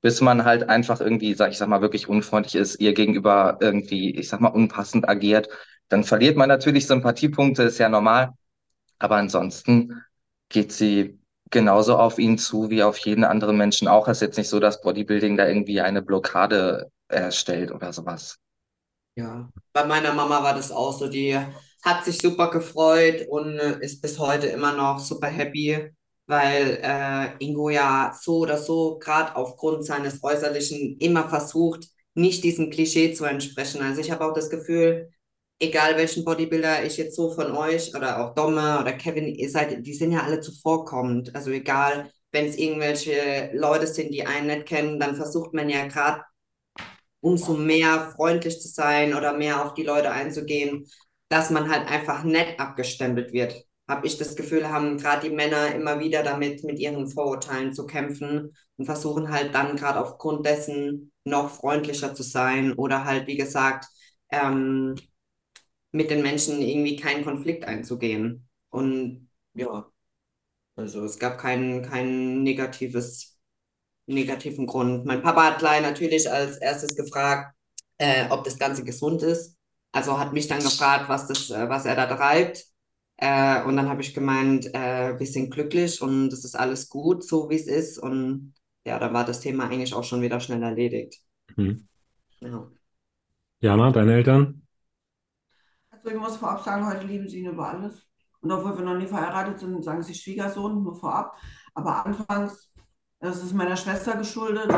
bis 0.02 0.20
man 0.20 0.44
halt 0.44 0.68
einfach 0.68 1.00
irgendwie, 1.00 1.34
sag 1.34 1.50
ich 1.50 1.58
sag 1.58 1.68
mal, 1.68 1.80
wirklich 1.80 2.08
unfreundlich 2.08 2.54
ist, 2.54 2.80
ihr 2.80 2.92
gegenüber 2.94 3.56
irgendwie, 3.60 4.14
ich 4.14 4.28
sag 4.28 4.40
mal, 4.40 4.48
unpassend 4.48 5.08
agiert. 5.08 5.48
Dann 5.88 6.04
verliert 6.04 6.36
man 6.36 6.48
natürlich 6.48 6.86
Sympathiepunkte, 6.86 7.62
ist 7.64 7.78
ja 7.78 7.88
normal. 7.88 8.34
Aber 8.98 9.16
ansonsten 9.16 10.02
geht 10.48 10.72
sie 10.72 11.17
genauso 11.50 11.96
auf 11.96 12.18
ihn 12.18 12.38
zu 12.38 12.70
wie 12.70 12.82
auf 12.82 12.98
jeden 12.98 13.24
anderen 13.24 13.56
Menschen 13.56 13.88
auch. 13.88 14.08
Es 14.08 14.18
ist 14.18 14.22
jetzt 14.22 14.38
nicht 14.38 14.48
so, 14.48 14.60
dass 14.60 14.80
Bodybuilding 14.80 15.36
da 15.36 15.46
irgendwie 15.46 15.80
eine 15.80 16.02
Blockade 16.02 16.90
erstellt 17.08 17.72
oder 17.72 17.92
sowas. 17.92 18.38
Ja, 19.16 19.48
bei 19.72 19.84
meiner 19.84 20.12
Mama 20.12 20.42
war 20.42 20.54
das 20.54 20.70
auch 20.70 20.96
so. 20.96 21.08
Die 21.08 21.36
hat 21.82 22.04
sich 22.04 22.18
super 22.18 22.50
gefreut 22.50 23.26
und 23.28 23.58
äh, 23.58 23.78
ist 23.80 24.00
bis 24.00 24.18
heute 24.18 24.46
immer 24.48 24.72
noch 24.74 24.98
super 24.98 25.28
happy, 25.28 25.90
weil 26.26 26.78
äh, 26.82 27.44
Ingo 27.44 27.70
ja 27.70 28.12
so 28.20 28.38
oder 28.38 28.58
so, 28.58 28.98
gerade 28.98 29.34
aufgrund 29.36 29.84
seines 29.84 30.22
Äußerlichen, 30.22 30.98
immer 30.98 31.28
versucht, 31.28 31.88
nicht 32.14 32.44
diesem 32.44 32.70
Klischee 32.70 33.12
zu 33.12 33.24
entsprechen. 33.24 33.82
Also 33.82 34.00
ich 34.00 34.10
habe 34.10 34.24
auch 34.24 34.34
das 34.34 34.50
Gefühl, 34.50 35.10
egal 35.58 35.96
welchen 35.96 36.24
Bodybuilder 36.24 36.84
ich 36.84 36.96
jetzt 36.96 37.16
so 37.16 37.30
von 37.30 37.52
euch 37.52 37.94
oder 37.94 38.20
auch 38.20 38.34
Domme 38.34 38.80
oder 38.80 38.92
Kevin, 38.92 39.26
ihr 39.26 39.50
seid, 39.50 39.84
die 39.86 39.94
sind 39.94 40.12
ja 40.12 40.22
alle 40.22 40.40
zuvorkommend. 40.40 41.34
Also 41.34 41.50
egal, 41.50 42.10
wenn 42.32 42.46
es 42.46 42.56
irgendwelche 42.56 43.50
Leute 43.54 43.86
sind, 43.86 44.12
die 44.12 44.26
einen 44.26 44.46
nicht 44.48 44.66
kennen, 44.66 45.00
dann 45.00 45.16
versucht 45.16 45.54
man 45.54 45.68
ja 45.68 45.86
gerade 45.86 46.22
umso 47.20 47.54
mehr 47.54 48.12
freundlich 48.16 48.60
zu 48.60 48.68
sein 48.68 49.14
oder 49.14 49.32
mehr 49.32 49.64
auf 49.64 49.74
die 49.74 49.82
Leute 49.82 50.10
einzugehen, 50.12 50.86
dass 51.28 51.50
man 51.50 51.70
halt 51.70 51.88
einfach 51.88 52.24
nett 52.24 52.58
abgestempelt 52.60 53.32
wird. 53.32 53.64
Habe 53.88 54.06
ich 54.06 54.18
das 54.18 54.36
Gefühl, 54.36 54.68
haben 54.68 54.98
gerade 54.98 55.28
die 55.28 55.34
Männer 55.34 55.74
immer 55.74 55.98
wieder 55.98 56.22
damit, 56.22 56.62
mit 56.64 56.78
ihren 56.78 57.08
Vorurteilen 57.08 57.72
zu 57.72 57.86
kämpfen 57.86 58.54
und 58.76 58.86
versuchen 58.86 59.30
halt 59.30 59.54
dann 59.54 59.76
gerade 59.76 60.00
aufgrund 60.00 60.46
dessen 60.46 61.12
noch 61.24 61.50
freundlicher 61.50 62.14
zu 62.14 62.22
sein 62.22 62.74
oder 62.74 63.04
halt, 63.04 63.26
wie 63.26 63.36
gesagt, 63.36 63.86
ähm, 64.30 64.94
mit 65.92 66.10
den 66.10 66.22
Menschen 66.22 66.60
irgendwie 66.60 66.96
keinen 66.96 67.24
Konflikt 67.24 67.64
einzugehen. 67.64 68.48
Und 68.70 69.30
ja, 69.54 69.90
also 70.76 71.04
es 71.04 71.18
gab 71.18 71.38
kein, 71.38 71.82
kein 71.82 72.42
negatives 72.42 73.38
negativen 74.08 74.66
Grund. 74.66 75.04
Mein 75.04 75.22
Papa 75.22 75.44
hat 75.44 75.58
gleich 75.58 75.82
natürlich 75.82 76.30
als 76.30 76.56
erstes 76.56 76.96
gefragt, 76.96 77.54
äh, 77.98 78.28
ob 78.30 78.44
das 78.44 78.58
Ganze 78.58 78.84
gesund 78.84 79.22
ist. 79.22 79.56
Also 79.92 80.18
hat 80.18 80.32
mich 80.32 80.48
dann 80.48 80.62
gefragt, 80.62 81.08
was 81.08 81.26
das, 81.26 81.50
äh, 81.50 81.68
was 81.68 81.84
er 81.84 81.94
da 81.94 82.06
treibt. 82.06 82.64
Äh, 83.16 83.62
und 83.64 83.76
dann 83.76 83.88
habe 83.88 84.00
ich 84.00 84.14
gemeint, 84.14 84.72
äh, 84.74 85.18
wir 85.18 85.26
sind 85.26 85.50
glücklich 85.50 86.00
und 86.00 86.32
es 86.32 86.44
ist 86.44 86.54
alles 86.54 86.88
gut, 86.88 87.24
so 87.24 87.50
wie 87.50 87.56
es 87.56 87.66
ist. 87.66 87.98
Und 87.98 88.54
ja, 88.84 88.98
dann 88.98 89.12
war 89.12 89.24
das 89.24 89.40
Thema 89.40 89.68
eigentlich 89.68 89.94
auch 89.94 90.04
schon 90.04 90.22
wieder 90.22 90.40
schnell 90.40 90.62
erledigt. 90.62 91.20
Hm. 91.54 91.86
Ja. 92.40 92.70
Jana, 93.60 93.90
deine 93.90 94.14
Eltern? 94.14 94.62
Ich 96.08 96.16
muss 96.16 96.36
vorab 96.36 96.64
sagen, 96.64 96.86
heute 96.86 97.06
lieben 97.06 97.28
sie 97.28 97.40
ihn 97.40 97.50
über 97.50 97.68
alles. 97.68 98.06
Und 98.40 98.50
obwohl 98.50 98.78
wir 98.78 98.84
noch 98.84 98.96
nie 98.96 99.06
verheiratet 99.06 99.58
sind, 99.58 99.84
sagen 99.84 100.02
sie 100.02 100.14
Schwiegersohn, 100.14 100.82
nur 100.82 100.94
vorab. 100.94 101.36
Aber 101.74 102.06
anfangs, 102.06 102.72
das 103.20 103.42
ist 103.42 103.52
meiner 103.52 103.76
Schwester 103.76 104.16
geschuldet, 104.16 104.72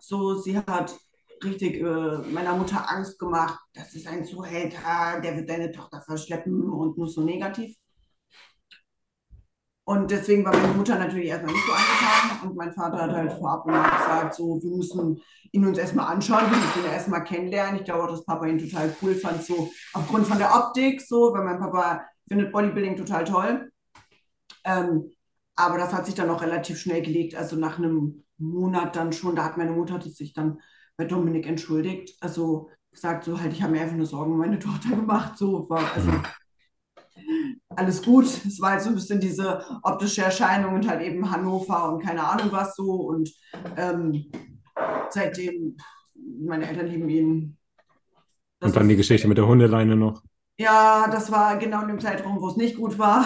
so 0.00 0.38
sie 0.38 0.56
hat 0.56 0.96
richtig 1.42 1.80
äh, 1.80 2.18
meiner 2.32 2.54
Mutter 2.54 2.88
Angst 2.88 3.18
gemacht, 3.18 3.58
das 3.74 3.94
ist 3.94 4.06
ein 4.06 4.24
Zuhälter, 4.24 5.20
der 5.20 5.36
wird 5.36 5.50
deine 5.50 5.72
Tochter 5.72 6.00
verschleppen 6.02 6.70
und 6.70 6.96
nur 6.96 7.08
so 7.08 7.22
negativ. 7.22 7.76
Und 9.90 10.08
deswegen 10.12 10.44
war 10.44 10.54
meine 10.54 10.72
Mutter 10.74 10.96
natürlich 10.96 11.30
erstmal 11.30 11.52
nicht 11.52 11.66
so 11.66 11.72
angetan 11.72 12.48
und 12.48 12.56
mein 12.56 12.72
Vater 12.72 13.02
hat 13.02 13.10
halt 13.10 13.32
vorab 13.32 13.64
gesagt, 13.64 14.36
so, 14.36 14.62
wir 14.62 14.76
müssen 14.76 15.20
ihn 15.50 15.66
uns 15.66 15.78
erstmal 15.78 16.12
anschauen, 16.12 16.48
wir 16.48 16.58
müssen 16.58 16.84
ihn 16.84 16.92
erstmal 16.92 17.24
kennenlernen. 17.24 17.80
Ich 17.80 17.86
glaube 17.86 18.04
auch, 18.04 18.10
dass 18.10 18.24
Papa 18.24 18.46
ihn 18.46 18.58
total 18.60 18.94
cool 19.02 19.16
fand, 19.16 19.42
so 19.42 19.68
aufgrund 19.92 20.28
von 20.28 20.38
der 20.38 20.54
Optik, 20.54 21.00
so, 21.02 21.34
weil 21.34 21.42
mein 21.42 21.58
Papa 21.58 22.04
findet 22.28 22.52
Bodybuilding 22.52 22.94
total 22.94 23.24
toll. 23.24 23.72
Ähm, 24.64 25.10
aber 25.56 25.78
das 25.78 25.92
hat 25.92 26.06
sich 26.06 26.14
dann 26.14 26.30
auch 26.30 26.40
relativ 26.40 26.78
schnell 26.78 27.02
gelegt, 27.02 27.34
also 27.34 27.56
nach 27.56 27.78
einem 27.78 28.22
Monat 28.38 28.94
dann 28.94 29.12
schon, 29.12 29.34
da 29.34 29.42
hat 29.42 29.56
meine 29.56 29.72
Mutter 29.72 30.00
sich 30.00 30.32
dann 30.32 30.60
bei 30.96 31.04
Dominik 31.04 31.48
entschuldigt, 31.48 32.16
also 32.20 32.70
gesagt, 32.92 33.24
so 33.24 33.40
halt, 33.40 33.52
ich 33.54 33.60
habe 33.60 33.72
mir 33.72 33.80
einfach 33.80 33.96
nur 33.96 34.06
Sorgen 34.06 34.34
um 34.34 34.38
meine 34.38 34.60
Tochter 34.60 34.90
gemacht, 34.90 35.36
so 35.36 35.68
war, 35.68 35.82
also 35.96 36.12
alles 37.76 38.02
gut. 38.02 38.26
Es 38.46 38.60
war 38.60 38.72
halt 38.72 38.82
so 38.82 38.88
ein 38.88 38.94
bisschen 38.94 39.20
diese 39.20 39.64
optische 39.82 40.22
Erscheinung 40.22 40.74
und 40.74 40.88
halt 40.88 41.02
eben 41.02 41.30
Hannover 41.30 41.92
und 41.92 42.02
keine 42.02 42.24
Ahnung 42.24 42.48
was 42.50 42.74
so. 42.76 42.92
Und 42.92 43.30
ähm, 43.76 44.30
seitdem, 45.10 45.76
meine 46.14 46.68
Eltern 46.68 46.86
lieben 46.86 47.08
ihn. 47.08 47.56
Das 48.58 48.70
Und 48.70 48.76
dann 48.76 48.88
die 48.88 48.96
Geschichte 48.96 49.28
mit 49.28 49.38
der 49.38 49.46
Hundeleine 49.46 49.96
noch. 49.96 50.22
Ja, 50.58 51.08
das 51.10 51.32
war 51.32 51.56
genau 51.56 51.80
in 51.82 51.88
dem 51.88 52.00
Zeitraum, 52.00 52.40
wo 52.40 52.48
es 52.48 52.56
nicht 52.56 52.76
gut 52.76 52.98
war. 52.98 53.24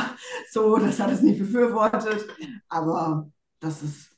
So, 0.50 0.76
das 0.76 1.00
hat 1.00 1.10
es 1.10 1.22
nicht 1.22 1.40
befürwortet. 1.40 2.24
Aber 2.68 3.28
das 3.58 3.82
ist 3.82 4.10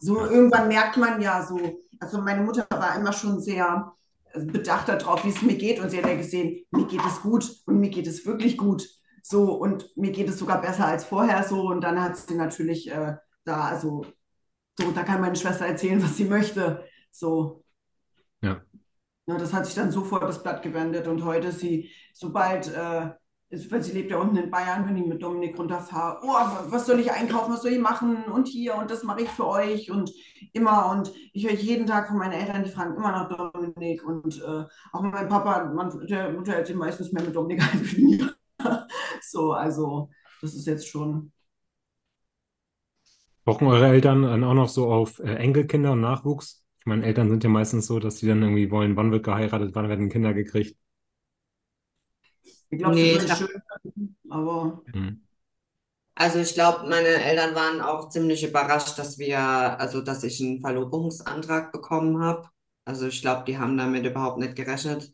so, 0.00 0.18
irgendwann 0.18 0.66
merkt 0.66 0.96
man 0.96 1.22
ja 1.22 1.46
so, 1.46 1.60
also 2.00 2.20
meine 2.20 2.42
Mutter 2.42 2.66
war 2.70 2.96
immer 2.96 3.12
schon 3.12 3.40
sehr 3.40 3.92
bedacht 4.34 4.88
darauf, 4.88 5.24
wie 5.24 5.28
es 5.28 5.42
mir 5.42 5.56
geht. 5.56 5.78
Und 5.78 5.90
sie 5.90 5.98
hat 5.98 6.06
ja 6.06 6.16
gesehen, 6.16 6.64
mir 6.72 6.86
geht 6.86 7.04
es 7.06 7.20
gut 7.20 7.48
und 7.66 7.78
mir 7.78 7.90
geht 7.90 8.08
es 8.08 8.26
wirklich 8.26 8.56
gut. 8.56 8.88
So, 9.22 9.54
und 9.54 9.96
mir 9.96 10.12
geht 10.12 10.28
es 10.28 10.38
sogar 10.38 10.60
besser 10.60 10.86
als 10.86 11.04
vorher 11.04 11.42
so. 11.44 11.62
Und 11.68 11.82
dann 11.82 12.00
hat 12.02 12.16
sie 12.16 12.34
natürlich 12.34 12.90
äh, 12.90 13.16
da, 13.44 13.62
also, 13.62 14.04
so, 14.78 14.90
da 14.92 15.02
kann 15.04 15.20
meine 15.20 15.36
Schwester 15.36 15.66
erzählen, 15.66 16.02
was 16.02 16.16
sie 16.16 16.24
möchte. 16.26 16.84
So, 17.10 17.64
Ja. 18.42 18.62
Ja, 19.26 19.38
das 19.38 19.52
hat 19.52 19.66
sich 19.66 19.74
dann 19.76 19.92
sofort 19.92 20.24
das 20.24 20.42
Blatt 20.42 20.62
gewendet 20.62 21.06
und 21.06 21.24
heute 21.24 21.48
ist 21.48 21.60
sie, 21.60 21.90
sobald, 22.12 22.68
äh, 22.68 23.10
weil 23.70 23.82
sie 23.82 23.92
lebt 23.92 24.10
ja 24.10 24.18
unten 24.18 24.36
in 24.36 24.50
Bayern, 24.50 24.86
wenn 24.86 24.96
ich 24.96 25.06
mit 25.06 25.22
Dominik 25.22 25.58
runterfahre, 25.58 26.20
oh, 26.22 26.70
was 26.70 26.86
soll 26.86 26.98
ich 27.00 27.12
einkaufen, 27.12 27.52
was 27.52 27.62
soll 27.62 27.72
ich 27.72 27.78
machen 27.80 28.24
und 28.24 28.48
hier 28.48 28.74
und 28.76 28.90
das 28.90 29.04
mache 29.04 29.22
ich 29.22 29.28
für 29.28 29.46
euch 29.46 29.90
und 29.90 30.10
immer 30.52 30.90
und 30.90 31.12
ich 31.32 31.44
höre 31.46 31.54
jeden 31.54 31.86
Tag 31.86 32.08
von 32.08 32.18
meinen 32.18 32.32
Eltern, 32.32 32.64
die 32.64 32.70
fragen 32.70 32.96
immer 32.96 33.12
nach 33.12 33.28
Dominik 33.28 34.04
und 34.04 34.38
äh, 34.42 34.64
auch 34.92 35.02
mein 35.02 35.28
Papa, 35.28 35.66
man, 35.66 36.06
der 36.06 36.32
Mutter 36.32 36.52
hält 36.52 36.66
sich 36.66 36.76
meistens 36.76 37.12
mehr 37.12 37.22
mit 37.22 37.36
Dominik 37.36 37.62
als 37.62 37.80
mit 37.80 37.98
mir. 37.98 38.34
So, 39.32 39.52
also 39.54 40.10
das 40.42 40.54
ist 40.54 40.66
jetzt 40.66 40.88
schon. 40.88 41.32
Pochen 43.44 43.68
eure 43.68 43.86
Eltern 43.88 44.22
dann 44.24 44.42
auch 44.44 44.54
noch 44.54 44.68
so 44.68 44.92
auf 44.92 45.18
äh, 45.20 45.34
Enkelkinder 45.36 45.92
und 45.92 46.00
Nachwuchs? 46.00 46.64
Ich 46.80 46.86
meine, 46.86 47.04
Eltern 47.06 47.30
sind 47.30 47.44
ja 47.44 47.50
meistens 47.50 47.86
so, 47.86 47.98
dass 48.00 48.18
sie 48.18 48.26
dann 48.26 48.42
irgendwie 48.42 48.70
wollen, 48.72 48.96
wann 48.96 49.12
wird 49.12 49.24
geheiratet, 49.24 49.74
wann 49.76 49.88
werden 49.88 50.08
Kinder 50.08 50.34
gekriegt. 50.34 50.76
Ich 52.70 52.78
glaube, 52.78 52.96
Nee, 52.96 53.12
würden 53.12 53.26
glaub- 53.26 53.38
schön, 53.38 53.62
aber 54.30 54.82
Hm. 54.94 55.12
Also 56.14 56.38
ich 56.40 56.54
glaube, 56.54 56.88
meine 56.88 57.06
Eltern 57.08 57.54
waren 57.54 57.80
auch 57.80 58.08
ziemlich 58.10 58.44
überrascht, 58.44 58.98
dass 58.98 59.18
wir, 59.18 59.38
also 59.40 60.02
dass 60.02 60.22
ich 60.24 60.40
einen 60.40 60.60
Verlobungsantrag 60.60 61.72
bekommen 61.72 62.20
habe. 62.22 62.48
Also 62.84 63.06
ich 63.06 63.22
glaube, 63.22 63.44
die 63.46 63.58
haben 63.58 63.76
damit 63.78 64.04
überhaupt 64.06 64.38
nicht 64.38 64.54
gerechnet. 64.56 65.12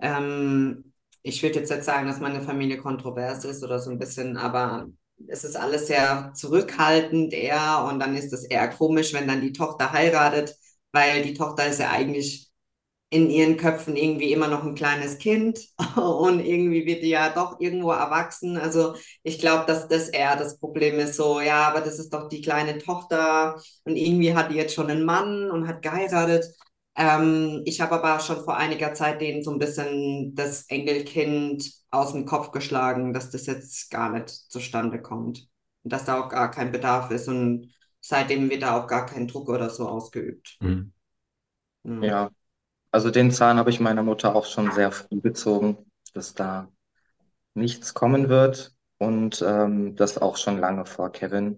Ähm, 0.00 0.89
ich 1.22 1.42
würde 1.42 1.60
jetzt 1.60 1.70
nicht 1.70 1.84
sagen, 1.84 2.06
dass 2.06 2.20
meine 2.20 2.42
Familie 2.42 2.78
kontrovers 2.78 3.44
ist 3.44 3.62
oder 3.62 3.78
so 3.78 3.90
ein 3.90 3.98
bisschen, 3.98 4.36
aber 4.36 4.88
es 5.28 5.44
ist 5.44 5.56
alles 5.56 5.86
sehr 5.86 6.32
zurückhaltend 6.34 7.32
eher 7.32 7.84
und 7.88 8.00
dann 8.00 8.16
ist 8.16 8.32
es 8.32 8.44
eher 8.44 8.68
komisch, 8.68 9.12
wenn 9.12 9.28
dann 9.28 9.40
die 9.42 9.52
Tochter 9.52 9.92
heiratet, 9.92 10.56
weil 10.92 11.22
die 11.22 11.34
Tochter 11.34 11.66
ist 11.66 11.80
ja 11.80 11.90
eigentlich 11.90 12.48
in 13.12 13.28
ihren 13.28 13.56
Köpfen 13.56 13.96
irgendwie 13.96 14.32
immer 14.32 14.46
noch 14.46 14.62
ein 14.62 14.76
kleines 14.76 15.18
Kind 15.18 15.58
und 15.96 16.40
irgendwie 16.40 16.86
wird 16.86 17.02
die 17.02 17.08
ja 17.08 17.30
doch 17.30 17.58
irgendwo 17.60 17.90
erwachsen. 17.90 18.56
Also 18.56 18.94
ich 19.24 19.40
glaube, 19.40 19.64
dass 19.66 19.88
das 19.88 20.08
eher 20.08 20.36
das 20.36 20.58
Problem 20.60 20.98
ist, 21.00 21.16
so, 21.16 21.40
ja, 21.40 21.68
aber 21.68 21.80
das 21.80 21.98
ist 21.98 22.14
doch 22.14 22.28
die 22.28 22.40
kleine 22.40 22.78
Tochter 22.78 23.60
und 23.84 23.96
irgendwie 23.96 24.34
hat 24.34 24.50
die 24.52 24.54
jetzt 24.56 24.74
schon 24.74 24.90
einen 24.90 25.04
Mann 25.04 25.50
und 25.50 25.66
hat 25.66 25.82
geheiratet. 25.82 26.46
Ähm, 27.00 27.62
ich 27.64 27.80
habe 27.80 27.94
aber 27.94 28.20
schon 28.20 28.44
vor 28.44 28.58
einiger 28.58 28.92
Zeit 28.92 29.22
denen 29.22 29.42
so 29.42 29.50
ein 29.50 29.58
bisschen 29.58 30.34
das 30.34 30.68
Enkelkind 30.68 31.72
aus 31.90 32.12
dem 32.12 32.26
Kopf 32.26 32.50
geschlagen, 32.50 33.14
dass 33.14 33.30
das 33.30 33.46
jetzt 33.46 33.90
gar 33.90 34.10
nicht 34.10 34.28
zustande 34.28 35.00
kommt 35.00 35.48
und 35.82 35.92
dass 35.94 36.04
da 36.04 36.20
auch 36.20 36.28
gar 36.28 36.50
kein 36.50 36.72
Bedarf 36.72 37.10
ist 37.10 37.26
und 37.26 37.72
seitdem 38.02 38.50
wird 38.50 38.62
da 38.62 38.78
auch 38.78 38.86
gar 38.86 39.06
kein 39.06 39.26
Druck 39.26 39.48
oder 39.48 39.70
so 39.70 39.88
ausgeübt. 39.88 40.58
Hm. 40.60 40.92
Mhm. 41.84 42.02
Ja, 42.02 42.30
also 42.90 43.10
den 43.10 43.30
Zahn 43.30 43.56
habe 43.56 43.70
ich 43.70 43.80
meiner 43.80 44.02
Mutter 44.02 44.34
auch 44.36 44.44
schon 44.44 44.70
sehr 44.72 44.92
früh 44.92 45.22
gezogen, 45.22 45.78
dass 46.12 46.34
da 46.34 46.68
nichts 47.54 47.94
kommen 47.94 48.28
wird 48.28 48.74
und 48.98 49.40
ähm, 49.40 49.96
das 49.96 50.18
auch 50.18 50.36
schon 50.36 50.58
lange 50.58 50.84
vor 50.84 51.10
Kevin. 51.12 51.56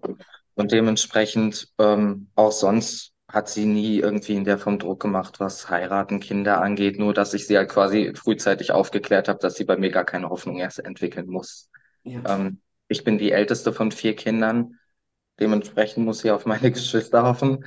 Und 0.55 0.71
dementsprechend 0.71 1.73
ähm, 1.79 2.29
auch 2.35 2.53
sonst 2.53 3.12
hat 3.33 3.49
sie 3.49 3.65
nie 3.65 3.97
irgendwie 3.99 4.35
in 4.35 4.43
der 4.43 4.59
Form 4.59 4.77
Druck 4.77 5.01
gemacht, 5.01 5.39
was 5.39 5.67
heiraten, 5.69 6.19
Kinder 6.19 6.61
angeht, 6.61 6.99
nur 6.99 7.15
dass 7.15 7.33
ich 7.33 7.47
sie 7.47 7.57
halt 7.57 7.69
quasi 7.69 8.13
frühzeitig 8.15 8.71
aufgeklärt 8.71 9.27
habe, 9.27 9.39
dass 9.39 9.55
sie 9.55 9.65
bei 9.65 9.75
mir 9.75 9.89
gar 9.89 10.05
keine 10.05 10.29
Hoffnung 10.29 10.59
erst 10.59 10.79
entwickeln 10.79 11.27
muss. 11.27 11.69
Ja. 12.03 12.21
Ähm, 12.27 12.61
ich 12.87 13.03
bin 13.03 13.17
die 13.17 13.31
älteste 13.31 13.73
von 13.73 13.91
vier 13.91 14.15
Kindern, 14.15 14.77
dementsprechend 15.39 16.05
muss 16.05 16.19
sie 16.19 16.29
auf 16.29 16.45
meine 16.45 16.71
Geschwister 16.71 17.23
hoffen. 17.23 17.65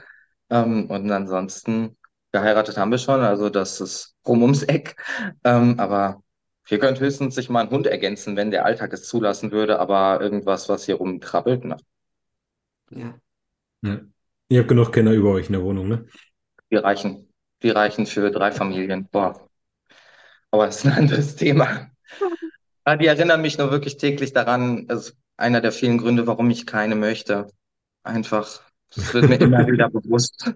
Ähm, 0.50 0.88
und 0.88 1.10
ansonsten 1.10 1.96
geheiratet 2.30 2.76
haben 2.76 2.92
wir 2.92 2.98
schon, 2.98 3.20
also 3.22 3.50
das 3.50 3.80
ist 3.80 4.14
rum 4.24 4.42
ums 4.42 4.62
Eck. 4.62 4.94
Ähm, 5.42 5.80
aber 5.80 6.22
wir 6.66 6.78
können 6.78 7.00
höchstens 7.00 7.34
sich 7.34 7.50
mal 7.50 7.62
einen 7.62 7.70
Hund 7.70 7.88
ergänzen, 7.88 8.36
wenn 8.36 8.52
der 8.52 8.64
Alltag 8.64 8.92
es 8.92 9.08
zulassen 9.08 9.50
würde, 9.50 9.80
aber 9.80 10.20
irgendwas, 10.20 10.68
was 10.68 10.84
hier 10.84 10.94
rumkrabbelt, 10.96 11.64
na, 11.64 11.76
Ja. 12.90 13.20
Ja. 13.82 14.06
Ihr 14.48 14.60
habt 14.60 14.68
genug 14.68 14.92
Kinder 14.92 15.12
über 15.12 15.32
euch 15.32 15.46
in 15.46 15.52
der 15.52 15.62
Wohnung, 15.62 15.88
ne? 15.88 16.06
wir 16.68 16.84
reichen. 16.84 17.32
Wir 17.60 17.76
reichen 17.76 18.06
für 18.06 18.30
drei 18.30 18.52
Familien. 18.52 19.08
Boah. 19.10 19.48
Aber 20.50 20.66
das 20.66 20.78
ist 20.78 20.86
ein 20.86 20.92
anderes 20.92 21.36
Thema. 21.36 21.90
Aber 22.84 22.96
die 22.96 23.06
erinnern 23.06 23.42
mich 23.42 23.58
nur 23.58 23.70
wirklich 23.70 23.96
täglich 23.96 24.32
daran, 24.32 24.86
das 24.86 25.08
ist 25.08 25.16
einer 25.36 25.60
der 25.60 25.72
vielen 25.72 25.98
Gründe, 25.98 26.26
warum 26.26 26.50
ich 26.50 26.66
keine 26.66 26.94
möchte. 26.94 27.46
Einfach, 28.02 28.62
das 28.94 29.12
wird 29.12 29.28
mir 29.28 29.36
immer 29.40 29.66
wieder 29.66 29.90
bewusst. 29.90 30.54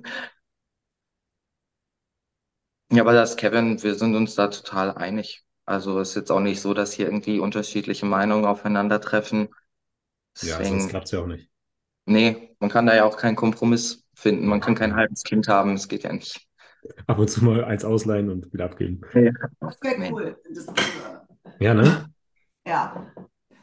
Ja, 2.93 3.03
aber 3.03 3.13
das 3.13 3.37
Kevin, 3.37 3.83
wir 3.83 3.95
sind 3.95 4.15
uns 4.15 4.35
da 4.35 4.49
total 4.49 4.93
einig. 4.93 5.45
Also 5.65 6.01
es 6.01 6.11
ist 6.11 6.15
jetzt 6.17 6.33
auch 6.33 6.41
nicht 6.41 6.61
so, 6.61 6.75
dass 6.75 6.93
hier 6.93 7.07
irgendwie 7.07 7.39
unterschiedliche 7.39 8.07
Meinungen 8.07 8.45
aufeinandertreffen. 8.45 9.49
Ja, 10.43 10.59
Deswegen, 10.59 10.81
sonst 10.81 10.91
klappt 10.91 11.07
es 11.07 11.13
ja 11.13 11.21
auch 11.21 11.27
nicht. 11.27 11.49
nee, 12.07 12.50
man 12.61 12.71
kann 12.71 12.87
da 12.87 12.95
ja 12.95 13.05
auch 13.05 13.17
keinen 13.17 13.37
Kompromiss 13.37 14.05
finden. 14.15 14.47
Man 14.47 14.61
kann 14.61 14.75
kein 14.75 14.95
halbes 14.95 15.23
Kind 15.25 15.49
haben, 15.49 15.75
das 15.75 15.89
geht 15.89 16.05
ja 16.05 16.13
nicht. 16.13 16.47
Ab 17.07 17.19
und 17.19 17.29
zu 17.29 17.45
mal 17.45 17.65
eins 17.65 17.85
ausleihen 17.85 18.31
und 18.31 18.53
wieder 18.53 18.65
abgeben. 18.67 19.01
das 19.61 19.79
wäre 19.83 20.13
cool. 20.13 20.37
Das, 20.55 20.67
äh, 20.67 20.73
Ja, 21.59 21.75
ne? 21.75 22.07
ja. 22.67 23.07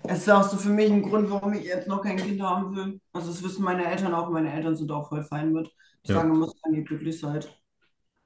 Es 0.04 0.20
ist 0.20 0.30
auch 0.30 0.44
so 0.44 0.58
für 0.58 0.70
mich 0.70 0.92
ein 0.92 1.04
Grund, 1.04 1.30
warum 1.30 1.54
ich 1.54 1.66
jetzt 1.66 1.88
noch 1.88 2.02
kein 2.02 2.18
Kind 2.18 2.42
haben 2.42 2.76
will. 2.76 3.02
Also 3.14 3.30
das 3.32 3.44
wissen 3.44 3.64
meine 3.64 3.86
Eltern 3.86 4.14
auch. 4.14 4.30
Meine 4.30 4.54
Eltern 4.54 4.76
sind 4.76 4.92
auch 4.92 5.10
voll 5.10 5.24
fein 5.24 5.52
mit. 5.52 5.70
Die 6.06 6.12
Ja. 6.14 6.16
sagen 6.16 6.32
immer, 6.34 6.48
solange 6.48 6.80
ihr 6.80 6.86
glücklich 6.86 7.20
seid. 7.20 7.46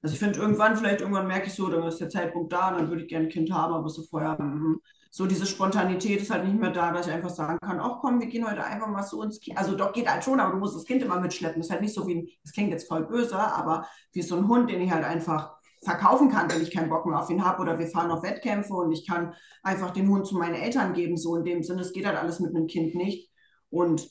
Also 0.02 0.14
ich 0.14 0.20
finde 0.20 0.40
irgendwann, 0.40 0.76
vielleicht 0.78 1.02
irgendwann 1.02 1.28
merke 1.28 1.48
ich 1.48 1.54
so, 1.54 1.70
dann 1.70 1.84
ist 1.88 2.00
der 2.00 2.10
Zeitpunkt 2.10 2.54
da, 2.54 2.72
dann 2.72 2.90
würde 2.90 3.04
ich 3.04 3.10
gerne 3.10 3.28
ein 3.28 3.32
Kind 3.32 3.52
haben, 3.52 3.74
aber 3.74 3.90
so 3.90 4.04
vorher, 4.04 4.42
mm, 4.42 4.82
so 5.14 5.28
diese 5.28 5.46
Spontanität 5.46 6.22
ist 6.22 6.32
halt 6.32 6.46
nicht 6.46 6.58
mehr 6.58 6.72
da, 6.72 6.92
dass 6.94 7.08
ich 7.08 7.14
einfach 7.14 7.30
sagen 7.30 7.60
kann, 7.62 7.82
ach 7.82 8.00
komm, 8.00 8.22
wir 8.22 8.28
gehen 8.28 8.50
heute 8.50 8.64
einfach 8.64 8.88
mal 8.88 9.04
so 9.04 9.22
ins 9.22 9.42
Kind. 9.42 9.58
Also 9.58 9.76
doch 9.76 9.92
geht 9.92 10.10
halt 10.10 10.24
schon, 10.24 10.40
aber 10.40 10.54
du 10.54 10.58
musst 10.58 10.74
das 10.74 10.86
Kind 10.86 11.04
immer 11.04 11.20
mitschleppen. 11.20 11.60
Das 11.60 11.68
ist 11.68 11.72
halt 11.72 11.82
nicht 11.82 11.94
so 11.94 12.08
wie, 12.08 12.34
das 12.44 12.54
klingt 12.54 12.72
jetzt 12.72 12.88
voll 12.88 13.06
böse, 13.06 13.38
aber 13.38 13.86
wie 14.14 14.22
so 14.22 14.38
ein 14.38 14.48
Hund, 14.48 14.70
den 14.70 14.80
ich 14.80 14.90
halt 14.90 15.04
einfach 15.04 15.58
verkaufen 15.84 16.30
kann, 16.30 16.50
wenn 16.50 16.62
ich 16.62 16.72
keinen 16.72 16.90
Bock 16.90 17.06
mehr 17.06 17.20
auf 17.20 17.30
ihn 17.30 17.44
habe 17.44 17.62
oder 17.62 17.78
wir 17.78 17.88
fahren 17.88 18.10
auf 18.10 18.24
Wettkämpfe 18.24 18.74
und 18.74 18.94
ich 18.94 19.06
kann 19.06 19.34
einfach 19.64 19.92
den 19.92 20.08
Hund 20.08 20.28
zu 20.28 20.38
meinen 20.38 20.56
Eltern 20.56 20.94
geben, 20.94 21.18
so 21.18 21.36
in 21.36 21.44
dem 21.44 21.62
Sinne, 21.62 21.82
es 21.82 21.92
geht 21.92 22.06
halt 22.06 22.18
alles 22.18 22.40
mit 22.40 22.56
einem 22.56 22.68
Kind 22.68 22.96
nicht. 22.96 23.30
Und 23.70 24.10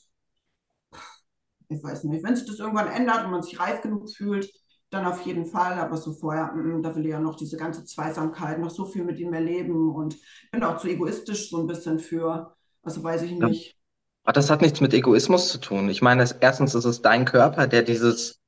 ich 1.69 1.83
weiß 1.83 2.03
nicht, 2.03 2.23
wenn 2.23 2.35
sich 2.35 2.45
das 2.45 2.59
irgendwann 2.59 2.89
ändert 2.89 3.25
und 3.25 3.31
man 3.31 3.41
sich 3.41 3.59
reif 3.59 3.81
genug 3.81 4.07
fühlt, 4.11 4.51
dann 4.91 5.05
auf 5.05 5.25
jeden 5.25 5.45
Fall, 5.45 5.79
aber 5.79 5.97
so 5.97 6.11
vorher, 6.11 6.51
mm, 6.53 6.83
da 6.83 6.95
will 6.95 7.05
ich 7.05 7.11
ja 7.11 7.19
noch 7.19 7.35
diese 7.35 7.57
ganze 7.57 7.85
Zweisamkeit, 7.85 8.59
noch 8.59 8.69
so 8.69 8.85
viel 8.85 9.03
mit 9.03 9.17
ihm 9.19 9.33
erleben 9.33 9.95
und 9.95 10.17
bin 10.51 10.63
auch 10.63 10.77
zu 10.77 10.87
egoistisch 10.89 11.49
so 11.49 11.59
ein 11.59 11.67
bisschen 11.67 11.97
für, 11.97 12.55
also 12.83 13.01
weiß 13.03 13.23
ich 13.23 13.31
nicht. 13.31 13.77
Aber 14.23 14.33
das 14.33 14.49
hat 14.49 14.61
nichts 14.61 14.81
mit 14.81 14.93
Egoismus 14.93 15.49
zu 15.49 15.59
tun. 15.59 15.89
Ich 15.89 16.01
meine, 16.01 16.29
erstens 16.41 16.75
ist 16.75 16.85
es 16.85 17.01
dein 17.01 17.25
Körper, 17.25 17.67
der 17.67 17.81
dieses 17.83 18.39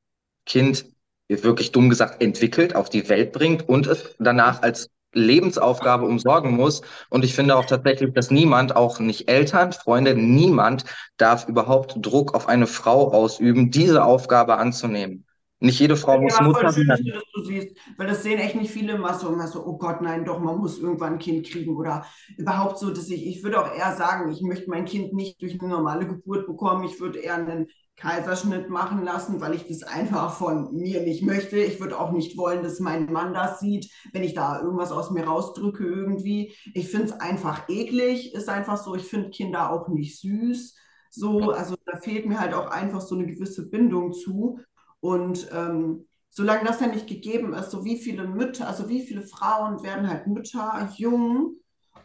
Kind, 0.45 0.86
wirklich 1.30 1.72
dumm 1.72 1.90
gesagt, 1.90 2.22
entwickelt, 2.22 2.76
auf 2.76 2.90
die 2.90 3.10
Welt 3.10 3.32
bringt 3.32 3.68
und 3.68 3.88
es 3.88 4.15
danach 4.20 4.61
als 4.61 4.90
Lebensaufgabe 5.14 6.06
umsorgen 6.06 6.52
muss. 6.52 6.82
Und 7.10 7.24
ich 7.24 7.34
finde 7.34 7.56
auch 7.56 7.65
tatsächlich, 7.65 8.14
dass 8.14 8.30
niemand, 8.30 8.76
auch 8.76 8.99
nicht 8.99 9.30
Eltern, 9.30 9.72
Freunde, 9.72 10.14
niemand 10.15 10.84
darf 11.18 11.48
überhaupt 11.48 11.95
Druck 12.02 12.36
auf 12.36 12.48
eine 12.48 12.68
Frau 12.68 13.11
ausüben, 13.14 13.72
diese 13.72 14.03
Aufgabe 14.03 14.57
anzunehmen. 14.57 15.26
Nicht 15.64 15.80
jede 15.80 15.95
Frau 15.95 16.19
muss 16.19 16.38
Ja, 16.38 16.44
Mutter 16.44 16.73
schön, 16.73 16.88
dass 16.88 16.99
du 16.99 17.44
siehst, 17.44 17.77
weil 17.98 18.07
das 18.07 18.22
sehen 18.22 18.40
echt 18.40 18.56
nicht 18.56 18.72
viele 18.72 18.94
immer 18.94 19.14
so, 19.14 19.30
immer 19.30 19.48
so, 19.48 19.65
oh 19.65 19.77
Gott, 19.77 20.02
nein, 20.02 20.26
doch, 20.26 20.40
man 20.40 20.57
muss 20.57 20.77
irgendwann 20.77 21.14
ein 21.14 21.19
Kind 21.19 21.48
kriegen 21.48 21.77
oder 21.77 22.06
überhaupt 22.38 22.80
so, 22.80 22.90
dass 22.90 23.10
ich, 23.10 23.26
ich 23.26 23.44
würde 23.44 23.61
auch 23.61 23.73
eher 23.73 23.95
sagen, 23.95 24.30
ich 24.30 24.41
möchte 24.41 24.69
mein 24.69 24.84
Kind 24.84 25.14
nicht 25.14 25.41
durch 25.41 25.60
eine 25.61 25.69
normale 25.69 26.06
Geburt 26.06 26.48
bekommen, 26.48 26.84
ich 26.84 26.99
würde 26.99 27.19
eher 27.19 27.35
einen 27.35 27.68
Kaiserschnitt 27.95 28.69
machen 28.69 29.03
lassen, 29.06 29.40
weil 29.40 29.53
ich 29.53 29.65
das 29.68 29.84
einfach 29.84 30.34
von 30.34 30.73
mir 30.76 31.02
nicht 31.02 31.23
möchte. 31.23 31.57
Ich 31.57 31.80
würde 31.80 31.98
auch 31.98 32.11
nicht 32.11 32.38
wollen, 32.38 32.61
dass 32.64 32.80
mein 32.80 33.11
Mann 33.11 33.34
das 33.34 33.60
sieht, 33.61 33.90
wenn 34.11 34.23
ich 34.23 34.34
da 34.34 34.60
irgendwas 34.61 34.91
aus 34.91 35.11
mir 35.11 35.26
rausdrücke 35.26 35.85
irgendwie. 35.85 36.53
Ich 36.73 36.90
finde 36.90 37.06
es 37.06 37.14
einfach 37.14 37.69
eklig, 37.69 38.34
ist 38.34 38.49
einfach 38.49 38.77
so, 38.77 38.95
ich 38.95 39.06
finde 39.06 39.30
Kinder 39.30 39.72
auch 39.72 39.88
nicht 39.88 40.19
süß. 40.19 40.76
So, 41.10 41.52
also 41.52 41.76
da 41.85 41.98
fehlt 41.99 42.26
mir 42.26 42.40
halt 42.40 42.53
auch 42.56 42.68
einfach 42.72 42.99
so 42.99 43.15
eine 43.15 43.27
gewisse 43.27 43.69
Bindung 43.69 44.11
zu. 44.11 44.60
Und 45.04 45.50
ähm, 45.52 46.08
solange 46.30 46.64
das 46.64 46.80
ja 46.80 46.88
nicht 46.88 47.08
gegeben 47.08 47.54
ist, 47.54 47.72
so 47.72 47.84
wie 47.84 47.98
viele 47.98 48.26
Mütter, 48.26 48.70
also 48.70 48.88
wie 48.88 49.02
viele 49.02 49.24
Frauen 49.24 49.84
werden 49.84 50.08
halt 50.08 50.28
Mütter, 50.28 50.90
jung 50.96 51.58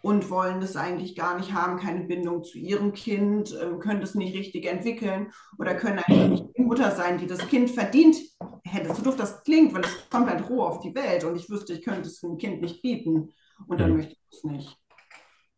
und 0.03 0.31
wollen 0.31 0.61
das 0.61 0.75
eigentlich 0.75 1.15
gar 1.15 1.39
nicht 1.39 1.53
haben, 1.53 1.79
keine 1.79 2.07
Bindung 2.07 2.43
zu 2.43 2.59
ihrem 2.59 2.93
Kind, 2.93 3.57
ähm, 3.63 3.79
können 3.79 4.01
das 4.01 4.17
nicht 4.17 4.35
richtig 4.35 4.67
entwickeln 4.67 5.31
oder 5.61 5.77
können 5.77 6.01
einfach 6.01 6.29
nicht 6.29 6.47
die 6.57 6.63
Mutter 6.63 6.91
sein, 6.91 7.19
die 7.19 7.29
das 7.29 7.47
Kind 7.47 7.71
verdient 7.71 8.17
hätte. 8.65 8.93
So 8.93 9.03
doof 9.03 9.15
das 9.15 9.45
klingt, 9.45 9.73
weil 9.75 9.85
es 9.85 10.11
kommt 10.11 10.29
halt 10.29 10.51
roh 10.51 10.65
auf 10.65 10.81
die 10.81 10.93
Welt 10.97 11.23
und 11.23 11.37
ich 11.37 11.49
wüsste, 11.49 11.75
ich 11.75 11.83
könnte 11.83 12.09
es 12.09 12.21
dem 12.21 12.37
Kind 12.37 12.61
nicht 12.61 12.83
bieten 12.83 13.33
und 13.69 13.79
dann 13.79 13.93
möchte 13.93 14.15
ich 14.15 14.37
es 14.37 14.43
nicht. 14.43 14.77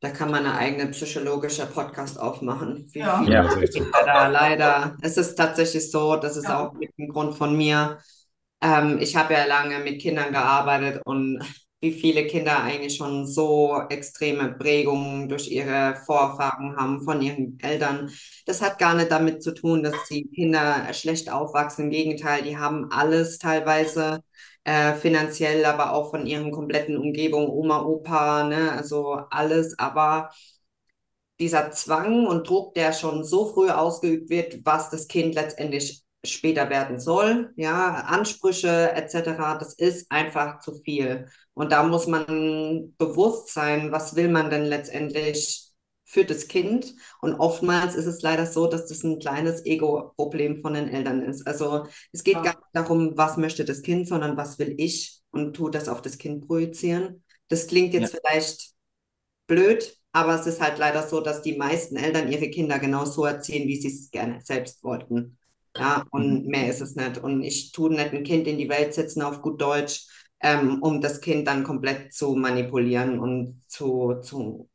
Da 0.01 0.09
kann 0.11 0.31
man 0.31 0.47
eine 0.47 0.57
eigene 0.57 0.91
psychologische 0.93 1.67
Podcast 1.67 2.19
aufmachen. 2.19 2.87
Wie 2.93 3.01
Ja. 3.01 3.23
viele 3.23 3.33
Ja, 3.33 3.51
so. 3.71 3.85
Da 4.07 4.29
leider. 4.29 4.97
Es 5.03 5.17
ist 5.19 5.35
tatsächlich 5.35 5.91
so, 5.91 6.17
das 6.17 6.37
ist 6.37 6.47
Ja. 6.47 6.67
auch 6.69 6.73
mit 6.73 6.97
dem 6.99 7.09
Grund 7.09 7.35
von 7.37 7.55
mir. 7.57 7.99
Ähm, 8.63 8.99
ich 9.01 9.17
habe 9.17 9.35
ja 9.35 9.45
lange 9.45 9.79
mit 9.81 10.01
Kindern 10.01 10.33
gearbeitet 10.33 11.03
und 11.05 11.41
wie 11.83 11.93
viele 11.93 12.27
Kinder 12.27 12.63
eigentlich 12.63 12.97
schon 12.97 13.27
so 13.27 13.83
extreme 13.91 14.53
Prägungen 14.55 15.29
durch 15.29 15.51
ihre 15.51 15.97
Vorfahren 16.07 16.77
haben 16.77 17.03
von 17.03 17.23
ihren 17.23 17.59
Eltern. 17.61 18.11
Das 18.47 18.61
hat 18.63 18.79
gar 18.79 18.95
nicht 18.95 19.11
damit 19.11 19.43
zu 19.43 19.53
tun, 19.55 19.83
dass 19.83 19.95
die 20.11 20.29
Kinder 20.29 20.93
schlecht 20.93 21.31
aufwachsen. 21.31 21.85
Im 21.87 21.91
Gegenteil, 21.91 22.43
die 22.43 22.59
haben 22.59 22.91
alles 22.91 23.39
teilweise 23.39 24.23
äh, 24.65 24.95
finanziell, 24.95 25.65
aber 25.65 25.93
auch 25.93 26.11
von 26.11 26.27
ihren 26.27 26.51
kompletten 26.53 26.97
Umgebung, 26.97 27.49
Oma, 27.49 27.83
Opa, 27.83 28.45
ne, 28.45 28.73
also 28.73 29.15
alles. 29.31 29.79
Aber 29.79 30.31
dieser 31.39 31.71
Zwang 31.73 32.27
und 32.27 32.49
Druck, 32.49 32.75
der 32.75 32.93
schon 32.93 33.25
so 33.25 33.47
früh 33.53 33.71
ausgeübt 33.71 34.31
wird, 34.31 34.61
was 34.65 34.91
das 34.91 35.09
Kind 35.09 35.35
letztendlich 35.35 36.03
später 36.25 36.69
werden 36.69 37.01
soll, 37.01 37.53
ja, 37.57 37.95
Ansprüche 38.07 38.93
etc., 38.93 39.57
das 39.59 39.75
ist 39.75 40.11
einfach 40.13 40.61
zu 40.61 40.75
viel. 40.85 41.29
Und 41.55 41.73
da 41.73 41.83
muss 41.83 42.07
man 42.07 42.95
bewusst 42.99 43.53
sein, 43.55 43.91
was 43.93 44.17
will 44.17 44.29
man 44.29 44.51
denn 44.51 44.65
letztendlich 44.65 45.70
für 46.11 46.25
das 46.25 46.49
Kind. 46.49 46.97
Und 47.21 47.35
oftmals 47.35 47.95
ist 47.95 48.07
es 48.07 48.21
leider 48.21 48.45
so, 48.45 48.67
dass 48.67 48.87
das 48.87 49.05
ein 49.05 49.21
kleines 49.21 49.65
Ego-Problem 49.65 50.61
von 50.61 50.75
den 50.75 50.89
Eltern 50.89 51.23
ist. 51.23 51.47
Also 51.47 51.87
es 52.11 52.25
geht 52.25 52.35
ja. 52.35 52.43
gar 52.43 52.57
nicht 52.57 52.69
darum, 52.73 53.13
was 53.17 53.37
möchte 53.37 53.65
das 53.65 53.83
Kind, 53.83 54.09
sondern 54.09 54.37
was 54.37 54.59
will 54.59 54.75
ich 54.77 55.21
und 55.31 55.55
tut 55.55 55.77
das 55.77 55.89
auf 55.89 56.03
das 56.03 56.19
Kind 56.19 56.49
projizieren. 56.49 57.23
Das 57.47 57.69
klingt 57.69 57.95
jetzt 57.95 58.13
ja. 58.13 58.19
vielleicht 58.21 58.73
blöd, 59.47 59.97
aber 60.11 60.35
es 60.35 60.49
ist 60.49 60.61
halt 60.61 60.79
leider 60.79 61.07
so, 61.07 61.21
dass 61.21 61.43
die 61.43 61.57
meisten 61.57 61.95
Eltern 61.95 62.31
ihre 62.31 62.51
Kinder 62.51 62.81
genau 62.81 63.05
so 63.05 63.25
erziehen, 63.25 63.69
wie 63.69 63.81
sie 63.81 63.89
es 63.89 64.11
gerne 64.11 64.41
selbst 64.43 64.83
wollten. 64.83 65.39
Ja, 65.77 66.05
und 66.11 66.43
mhm. 66.43 66.51
mehr 66.51 66.69
ist 66.69 66.81
es 66.81 66.97
nicht. 66.97 67.19
Und 67.19 67.45
ich 67.45 67.71
tue 67.71 67.91
nicht 67.91 68.13
ein 68.13 68.25
Kind 68.25 68.49
in 68.49 68.59
die 68.59 68.69
Welt 68.69 68.95
setzen 68.95 69.23
auf 69.23 69.43
gut 69.43 69.63
Deutsch, 69.63 70.09
ähm, 70.41 70.83
um 70.83 71.01
das 71.01 71.21
Kind 71.21 71.47
dann 71.47 71.63
komplett 71.63 72.13
zu 72.13 72.35
manipulieren 72.35 73.21
und 73.21 73.63
zu, 73.69 74.17
zu 74.23 74.70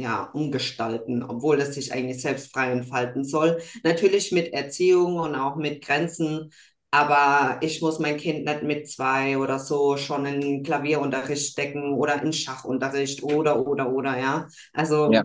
ja, 0.00 0.24
umgestalten, 0.32 1.22
obwohl 1.22 1.60
es 1.60 1.74
sich 1.74 1.92
eigentlich 1.92 2.22
selbst 2.22 2.52
frei 2.52 2.70
entfalten 2.72 3.24
soll. 3.24 3.60
Natürlich 3.84 4.32
mit 4.32 4.52
Erziehung 4.52 5.16
und 5.16 5.34
auch 5.34 5.56
mit 5.56 5.84
Grenzen, 5.84 6.50
aber 6.90 7.58
ich 7.62 7.80
muss 7.82 8.00
mein 8.00 8.16
Kind 8.16 8.44
nicht 8.44 8.62
mit 8.62 8.88
zwei 8.90 9.38
oder 9.38 9.60
so 9.60 9.96
schon 9.96 10.26
in 10.26 10.62
Klavierunterricht 10.64 11.52
stecken 11.52 11.94
oder 11.94 12.20
in 12.22 12.32
Schachunterricht 12.32 13.22
oder, 13.22 13.66
oder, 13.66 13.90
oder, 13.92 14.18
ja. 14.18 14.48
Also. 14.72 15.12
Ja. 15.12 15.22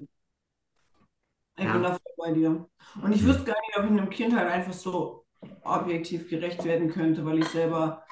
Ich 1.58 1.64
ja. 1.64 1.74
bin 1.74 1.84
da 1.84 1.92
voll 1.92 2.14
bei 2.18 2.32
dir. 2.34 2.68
Und 3.02 3.16
ich 3.16 3.26
wüsste 3.26 3.46
gar 3.46 3.56
nicht, 3.62 3.78
ob 3.78 3.86
ich 3.86 3.92
einem 3.92 4.10
Kind 4.10 4.36
halt 4.36 4.48
einfach 4.48 4.74
so 4.74 5.26
objektiv 5.64 6.30
gerecht 6.30 6.64
werden 6.66 6.92
könnte, 6.92 7.26
weil 7.26 7.40
ich 7.40 7.48
selber, 7.48 8.04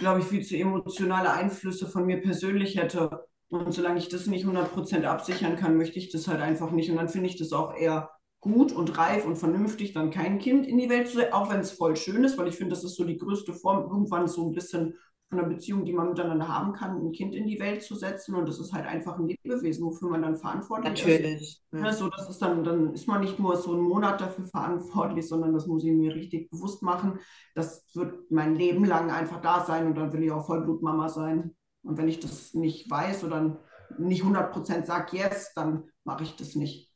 glaube 0.00 0.20
ich, 0.20 0.26
viel 0.26 0.44
zu 0.44 0.56
emotionale 0.56 1.30
Einflüsse 1.30 1.86
von 1.86 2.06
mir 2.06 2.20
persönlich 2.20 2.76
hätte. 2.76 3.28
Und 3.50 3.72
solange 3.72 3.98
ich 3.98 4.08
das 4.08 4.26
nicht 4.26 4.46
100% 4.46 5.04
absichern 5.04 5.56
kann, 5.56 5.76
möchte 5.76 5.98
ich 5.98 6.10
das 6.10 6.28
halt 6.28 6.40
einfach 6.40 6.70
nicht. 6.70 6.90
Und 6.90 6.96
dann 6.96 7.08
finde 7.08 7.28
ich 7.28 7.36
das 7.36 7.52
auch 7.52 7.74
eher 7.74 8.10
gut 8.40 8.72
und 8.72 8.96
reif 8.96 9.26
und 9.26 9.36
vernünftig, 9.36 9.92
dann 9.92 10.10
kein 10.10 10.38
Kind 10.38 10.66
in 10.66 10.78
die 10.78 10.88
Welt 10.88 11.08
zu 11.08 11.18
setzen, 11.18 11.32
auch 11.32 11.50
wenn 11.50 11.60
es 11.60 11.72
voll 11.72 11.96
schön 11.96 12.24
ist, 12.24 12.38
weil 12.38 12.48
ich 12.48 12.56
finde, 12.56 12.70
das 12.70 12.84
ist 12.84 12.96
so 12.96 13.04
die 13.04 13.18
größte 13.18 13.52
Form, 13.52 13.90
irgendwann 13.90 14.28
so 14.28 14.46
ein 14.46 14.52
bisschen 14.52 14.94
von 15.28 15.38
einer 15.38 15.48
Beziehung, 15.48 15.84
die 15.84 15.92
man 15.92 16.08
miteinander 16.08 16.48
haben 16.48 16.72
kann, 16.72 16.96
ein 16.96 17.12
Kind 17.12 17.34
in 17.34 17.46
die 17.46 17.60
Welt 17.60 17.82
zu 17.82 17.94
setzen. 17.94 18.34
Und 18.34 18.48
das 18.48 18.58
ist 18.58 18.72
halt 18.72 18.84
einfach 18.86 19.18
ein 19.18 19.28
Lebewesen, 19.28 19.84
wofür 19.84 20.10
man 20.10 20.22
dann 20.22 20.36
verantwortlich 20.36 21.04
Natürlich, 21.04 21.42
ist. 21.42 21.62
Natürlich. 21.70 21.92
Ja. 21.92 21.92
so, 21.92 22.08
das 22.08 22.28
ist 22.28 22.42
dann, 22.42 22.64
dann 22.64 22.92
ist 22.92 23.06
man 23.06 23.20
nicht 23.20 23.38
nur 23.38 23.56
so 23.56 23.72
einen 23.72 23.82
Monat 23.82 24.20
dafür 24.20 24.46
verantwortlich, 24.46 25.28
sondern 25.28 25.52
das 25.54 25.66
muss 25.66 25.84
ich 25.84 25.92
mir 25.92 26.14
richtig 26.14 26.50
bewusst 26.50 26.82
machen. 26.82 27.20
Das 27.54 27.86
wird 27.94 28.30
mein 28.30 28.56
Leben 28.56 28.84
lang 28.84 29.10
einfach 29.10 29.40
da 29.40 29.64
sein 29.64 29.86
und 29.86 29.94
dann 29.94 30.12
will 30.12 30.24
ich 30.24 30.32
auch 30.32 30.46
Vollblutmama 30.46 31.08
sein. 31.08 31.54
Und 31.82 31.98
wenn 31.98 32.08
ich 32.08 32.20
das 32.20 32.54
nicht 32.54 32.90
weiß 32.90 33.24
oder 33.24 33.58
nicht 33.98 34.22
100% 34.22 34.84
sage, 34.86 35.16
yes, 35.16 35.52
dann 35.54 35.84
mache 36.04 36.24
ich 36.24 36.36
das 36.36 36.54
nicht. 36.54 36.90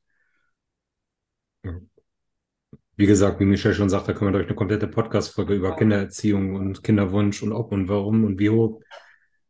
Wie 2.96 3.06
gesagt, 3.06 3.40
wie 3.40 3.44
Michelle 3.44 3.74
schon 3.74 3.88
sagt, 3.88 4.06
da 4.06 4.12
können 4.12 4.32
wir 4.32 4.38
durch 4.38 4.46
eine 4.46 4.54
komplette 4.54 4.86
Podcast-Folge 4.86 5.54
über 5.54 5.74
Kindererziehung 5.74 6.54
und 6.54 6.84
Kinderwunsch 6.84 7.42
und 7.42 7.52
ob 7.52 7.72
und 7.72 7.88
warum 7.88 8.24
und 8.24 8.38
wie 8.38 8.50
hoch 8.50 8.80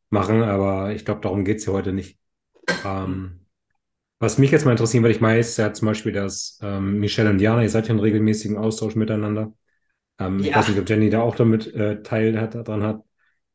machen, 0.08 0.42
aber 0.42 0.92
ich 0.92 1.04
glaube, 1.04 1.20
darum 1.20 1.44
geht 1.44 1.58
es 1.58 1.66
ja 1.66 1.72
heute 1.72 1.92
nicht. 1.92 2.18
Ähm, 2.84 3.44
was 4.18 4.38
mich 4.38 4.50
jetzt 4.50 4.64
mal 4.64 4.70
interessiert, 4.70 5.02
weil 5.04 5.10
ich 5.10 5.20
weiß 5.20 5.58
ja 5.58 5.74
zum 5.74 5.86
Beispiel, 5.86 6.12
dass 6.12 6.58
ähm, 6.62 6.98
Michelle 7.00 7.28
und 7.28 7.40
Jana, 7.40 7.62
ihr 7.62 7.68
seid 7.68 7.88
ja 7.88 7.94
in 7.94 8.00
regelmäßigen 8.00 8.56
Austausch 8.56 8.94
miteinander. 8.94 9.52
Ähm, 10.18 10.38
ja. 10.38 10.46
Ich 10.46 10.56
weiß 10.56 10.68
nicht, 10.68 10.78
ob 10.78 10.88
Jenny 10.88 11.10
da 11.10 11.20
auch 11.20 11.36
damit 11.36 11.74
äh, 11.74 12.02
Teil 12.02 12.40
hat, 12.40 12.54
daran 12.54 12.82
hat. 12.82 13.02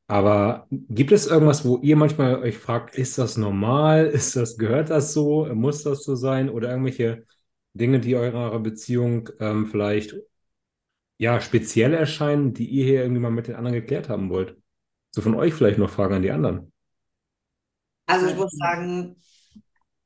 Aber 0.09 0.65
gibt 0.71 1.11
es 1.11 1.27
irgendwas, 1.27 1.63
wo 1.65 1.77
ihr 1.77 1.95
manchmal 1.95 2.37
euch 2.41 2.57
fragt, 2.57 2.95
ist 2.95 3.19
das 3.19 3.37
normal? 3.37 4.07
Ist 4.13 4.35
das, 4.35 4.57
gehört 4.57 4.89
das 4.89 5.13
so? 5.13 5.45
Muss 5.53 5.83
das 5.83 6.03
so 6.03 6.15
sein? 6.15 6.49
Oder 6.49 6.71
irgendwelche 6.71 7.27
Dinge, 7.73 7.99
die 7.99 8.15
eurer 8.15 8.59
Beziehung 8.59 9.29
ähm, 9.39 9.67
vielleicht 9.67 10.15
ja 11.19 11.39
speziell 11.39 11.93
erscheinen, 11.93 12.55
die 12.55 12.65
ihr 12.65 12.85
hier 12.85 13.03
irgendwie 13.03 13.21
mal 13.21 13.29
mit 13.29 13.49
den 13.49 13.55
anderen 13.55 13.75
geklärt 13.75 14.09
haben 14.09 14.31
wollt? 14.31 14.57
So 15.11 15.21
von 15.21 15.35
euch 15.35 15.53
vielleicht 15.53 15.77
noch 15.77 15.91
Fragen 15.91 16.15
an 16.15 16.21
die 16.23 16.31
anderen. 16.31 16.73
Also 18.07 18.25
ich 18.25 18.35
muss 18.35 18.57
sagen, 18.57 19.15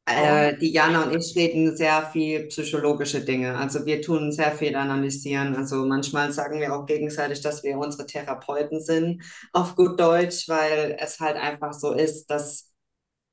äh, 0.06 0.58
die 0.58 0.72
Jana 0.72 1.04
und 1.06 1.16
ich 1.16 1.36
reden 1.36 1.76
sehr 1.78 2.04
viel 2.12 2.48
psychologische 2.48 3.22
Dinge. 3.22 3.58
Also 3.58 3.86
wir 3.86 4.02
tun 4.02 4.32
sehr 4.32 4.52
viel 4.52 4.76
analysieren. 4.76 5.56
Also 5.56 5.86
manchmal 5.86 6.32
sagen 6.34 6.60
wir 6.60 6.76
auch 6.76 6.86
gegenseitig, 6.86 7.42
dass 7.42 7.64
wir 7.64 7.78
unsere 7.78 8.06
Therapeuten 8.06 8.82
sind, 8.82 9.24
auf 9.54 9.76
gut 9.76 10.00
Deutsch, 10.00 10.48
weil 10.50 10.98
es 11.00 11.20
halt 11.20 11.38
einfach 11.38 11.74
so 11.74 11.94
ist, 11.94 12.28
dass 12.30 12.70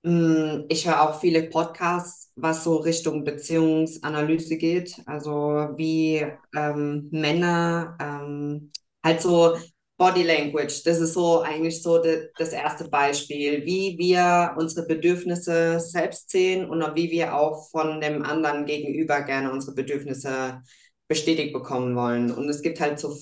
hm, 0.04 0.66
ich 0.68 0.86
höre 0.88 1.02
auch 1.02 1.20
viele 1.20 1.44
Podcasts, 1.44 2.32
was 2.36 2.64
so 2.64 2.76
Richtung 2.78 3.24
Beziehungsanalyse 3.24 4.56
geht, 4.56 4.96
also 5.06 5.30
wie 5.76 6.26
ähm, 6.56 7.08
Männer 7.12 7.96
ähm, 8.00 8.72
halt 9.04 9.20
so 9.22 9.56
Body 10.00 10.22
Language, 10.22 10.82
das 10.84 10.98
ist 10.98 11.12
so 11.12 11.42
eigentlich 11.42 11.82
so 11.82 11.98
de, 12.02 12.30
das 12.38 12.54
erste 12.54 12.88
Beispiel, 12.88 13.66
wie 13.66 13.98
wir 13.98 14.54
unsere 14.56 14.86
Bedürfnisse 14.86 15.78
selbst 15.78 16.30
sehen 16.30 16.70
und 16.70 16.80
wie 16.96 17.10
wir 17.10 17.36
auch 17.36 17.68
von 17.70 18.00
dem 18.00 18.22
anderen 18.22 18.64
gegenüber 18.64 19.20
gerne 19.20 19.52
unsere 19.52 19.74
Bedürfnisse 19.74 20.62
bestätigt 21.06 21.52
bekommen 21.52 21.94
wollen. 21.96 22.30
Und 22.30 22.48
es 22.48 22.62
gibt 22.62 22.80
halt 22.80 22.98
so, 22.98 23.14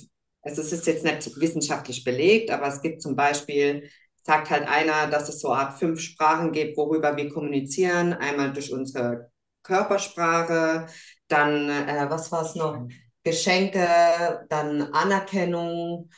also 0.42 0.62
es 0.62 0.72
ist 0.72 0.86
jetzt 0.86 1.02
nicht 1.02 1.40
wissenschaftlich 1.40 2.05
belegt, 2.05 2.52
aber 2.52 2.68
es 2.68 2.80
gibt 2.80 3.02
zum 3.02 3.16
Beispiel 3.16 3.90
sagt 4.22 4.50
halt 4.50 4.68
einer, 4.68 5.09
dass 5.09 5.28
es 5.28 5.40
so 5.40 5.50
eine 5.50 5.62
Art 5.62 5.80
fünf 5.80 5.98
Sprachen 6.00 6.52
gibt, 6.52 6.76
worüber 6.76 7.16
wir 7.16 7.28
kommunizieren. 7.28 8.12
Einmal 8.12 8.52
durch 8.52 8.72
unsere 8.72 9.32
Körpersprache, 9.64 10.86
dann, 11.26 11.68
äh, 11.70 12.06
was 12.09 12.30
war 12.30 12.44
es 12.44 12.55
noch? 12.55 12.86
Geschenke, 13.24 14.46
dann 14.48 14.92
Anerkennung, 14.92 16.10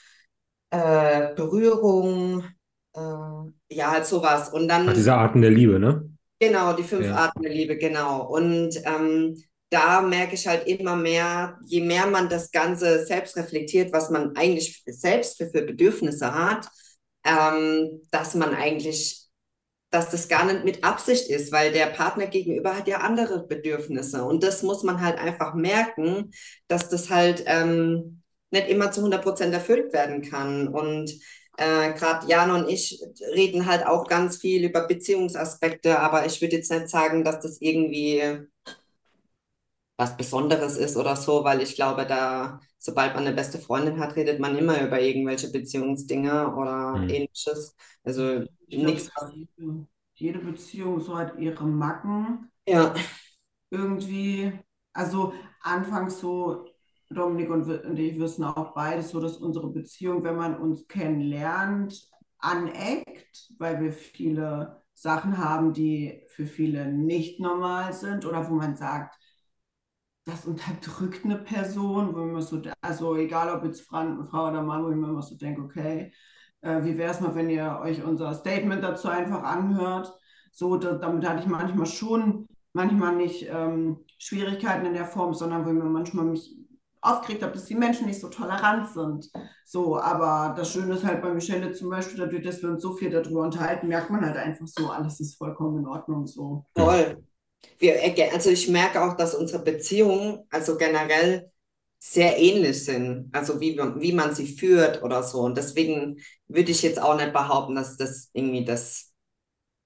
äh, 0.71 1.35
Berührung, 1.35 2.45
äh, 2.95 3.01
ja, 3.75 3.91
halt 3.91 4.07
sowas. 4.07 4.51
Und 4.51 4.69
dann. 4.69 4.89
Ach, 4.89 4.95
diese 4.95 5.15
Arten 5.15 5.43
der 5.43 5.51
Liebe, 5.51 5.79
ne? 5.79 6.09
Genau, 6.41 6.73
die 6.73 6.83
fünf 6.83 7.07
ja. 7.07 7.17
Arten 7.17 7.43
der 7.43 7.53
Liebe, 7.53 7.77
genau. 7.77 8.27
Und 8.27 8.75
ähm, 8.85 9.37
da 9.71 10.01
merke 10.03 10.35
ich 10.35 10.47
halt 10.47 10.67
immer 10.67 10.97
mehr, 10.97 11.59
je 11.67 11.81
mehr 11.81 12.07
man 12.07 12.29
das 12.29 12.51
Ganze 12.51 13.05
selbst 13.07 13.37
reflektiert, 13.37 13.93
was 13.93 14.11
man 14.11 14.37
eigentlich 14.37 14.83
selbst 14.87 15.37
für, 15.37 15.51
für 15.51 15.63
Bedürfnisse 15.63 16.35
hat, 16.35 16.67
ähm, 17.25 18.01
dass 18.11 18.35
man 18.35 18.55
eigentlich, 18.55 19.29
dass 19.91 20.11
das 20.11 20.29
gar 20.29 20.45
nicht 20.45 20.65
mit 20.65 20.83
Absicht 20.83 21.29
ist, 21.31 21.53
weil 21.53 21.73
der 21.73 21.87
Partner 21.87 22.27
gegenüber 22.27 22.77
hat 22.77 22.89
ja 22.89 22.99
andere 22.99 23.47
Bedürfnisse 23.47 24.25
und 24.25 24.43
das 24.43 24.63
muss 24.63 24.83
man 24.83 25.01
halt 25.01 25.19
einfach 25.19 25.55
merken, 25.55 26.31
dass 26.67 26.89
das 26.89 27.11
halt 27.11 27.45
ähm, 27.47 28.20
nicht 28.51 28.69
immer 28.69 28.91
zu 28.91 29.01
100 29.01 29.23
Prozent 29.23 29.55
erfüllt 29.55 29.93
werden 29.93 30.23
kann 30.23 30.69
und 30.69 31.11
äh, 31.57 31.93
gerade 31.93 32.27
Jan 32.27 32.51
und 32.51 32.69
ich 32.69 33.03
reden 33.35 33.67
halt 33.67 33.87
auch 33.87 34.07
ganz 34.07 34.39
viel 34.39 34.65
über 34.65 34.87
Beziehungsaspekte, 34.87 35.99
aber 36.01 36.25
ich 36.27 36.41
würde 36.41 36.57
jetzt 36.57 36.71
nicht 36.71 36.89
sagen, 36.89 37.23
dass 37.25 37.41
das 37.41 37.61
irgendwie 37.61 38.49
was 40.01 40.17
Besonderes 40.17 40.79
ist 40.79 40.97
oder 40.97 41.15
so, 41.15 41.45
weil 41.45 41.61
ich 41.61 41.75
glaube, 41.75 42.07
da, 42.07 42.61
sobald 42.79 43.15
man 43.15 43.27
eine 43.27 43.37
beste 43.37 43.59
Freundin 43.59 44.01
hat, 44.01 44.17
redet 44.17 44.41
man 44.41 44.57
immer 44.57 44.81
über 44.81 44.99
irgendwelche 44.99 45.51
Beziehungsdinge 45.53 46.55
oder 46.57 46.97
mhm. 46.97 47.11
ähnliches. 47.11 47.77
Also 48.03 48.45
nichts. 48.69 49.11
Jede, 49.35 49.87
jede 50.15 50.39
Beziehung 50.39 51.01
so 51.01 51.19
hat 51.19 51.39
ihre 51.39 51.67
Macken. 51.67 52.51
Ja. 52.67 52.95
Irgendwie, 53.69 54.51
also 54.95 55.35
anfangs 55.61 56.19
so, 56.19 56.65
Dominik 57.11 57.51
und, 57.51 57.69
und 57.69 57.99
ich 57.99 58.19
wissen 58.21 58.45
auch 58.45 58.73
beides 58.75 59.11
so, 59.11 59.21
dass 59.21 59.37
unsere 59.37 59.69
Beziehung, 59.71 60.23
wenn 60.23 60.37
man 60.37 60.57
uns 60.57 60.87
kennenlernt, 60.87 62.09
aneckt, 62.39 63.53
weil 63.59 63.81
wir 63.81 63.93
viele 63.93 64.83
Sachen 64.95 65.39
haben, 65.39 65.73
die 65.73 66.23
für 66.29 66.47
viele 66.47 66.93
nicht 66.93 67.41
normal 67.41 67.93
sind 67.93 68.25
oder 68.27 68.49
wo 68.49 68.55
man 68.55 68.77
sagt, 68.77 69.17
das 70.25 70.47
unterdrückt 70.47 71.25
eine 71.25 71.39
Person, 71.39 72.15
wo 72.15 72.25
man 72.25 72.43
so, 72.43 72.63
also 72.81 73.17
egal 73.17 73.55
ob 73.57 73.65
jetzt 73.65 73.83
Frau, 73.83 74.25
Frau 74.31 74.49
oder 74.49 74.63
Mann, 74.63 74.85
wo 74.85 74.91
ich 74.91 74.97
mir 74.97 75.09
immer 75.09 75.23
so 75.23 75.37
denke, 75.37 75.63
okay, 75.63 76.13
äh, 76.61 76.85
wie 76.85 76.97
wäre 76.99 77.13
es 77.13 77.21
mal, 77.21 77.35
wenn 77.35 77.51
ihr 77.51 77.81
euch 77.83 78.05
unser 78.05 78.35
Statement 78.35 78.83
dazu 78.85 79.09
einfach 79.09 79.43
anhört? 79.43 80.13
So, 80.53 80.77
da, 80.77 80.95
damit 80.95 81.29
hatte 81.29 81.43
ich 81.43 81.47
manchmal 81.49 81.87
schon, 81.87 82.47
manchmal 82.73 83.17
nicht 83.17 83.49
ähm, 83.51 84.05
Schwierigkeiten 84.19 84.87
in 84.87 84.95
der 84.95 85.07
Form, 85.07 85.35
sondern 85.35 85.65
wo 85.65 85.71
ich 85.71 85.75
mir 85.75 85.85
manchmal 85.85 86.27
mich 86.27 86.60
aufgeregt 87.03 87.43
habe, 87.43 87.53
dass 87.53 87.65
die 87.65 87.75
Menschen 87.75 88.07
nicht 88.07 88.21
so 88.21 88.29
tolerant 88.29 88.89
sind. 88.89 89.31
So, 89.65 89.99
aber 89.99 90.55
das 90.57 90.73
Schöne 90.73 90.95
ist 90.95 91.05
halt 91.05 91.23
bei 91.23 91.33
Michelle 91.33 91.73
zum 91.73 91.91
Beispiel, 91.91 92.19
dadurch, 92.19 92.43
dass 92.43 92.63
wir 92.63 92.71
uns 92.71 92.83
so 92.83 92.95
viel 92.95 93.11
darüber 93.11 93.43
unterhalten, 93.43 93.89
merkt 93.89 94.11
man 94.11 94.25
halt 94.25 94.37
einfach 94.37 94.67
so, 94.67 94.91
alles 94.91 95.21
ist 95.21 95.37
vollkommen 95.37 95.79
in 95.79 95.87
Ordnung 95.87 96.27
so. 96.27 96.65
Toll. 96.75 97.23
Wir, 97.79 97.97
also 98.33 98.51
ich 98.51 98.69
merke 98.69 99.03
auch, 99.03 99.17
dass 99.17 99.35
unsere 99.35 99.63
Beziehungen, 99.63 100.41
also 100.51 100.77
generell 100.77 101.51
sehr 101.99 102.39
ähnlich 102.39 102.85
sind, 102.85 103.29
also 103.33 103.61
wie, 103.61 103.79
wie 103.79 104.13
man 104.13 104.35
sie 104.35 104.47
führt 104.47 105.03
oder 105.03 105.23
so. 105.23 105.41
Und 105.41 105.59
deswegen 105.59 106.19
würde 106.49 106.71
ich 106.71 106.83
jetzt 106.83 107.01
auch 107.01 107.17
nicht 107.17 107.33
behaupten, 107.33 107.75
dass 107.75 107.97
das 107.99 108.31
irgendwie 108.33 108.65
das, 108.65 109.10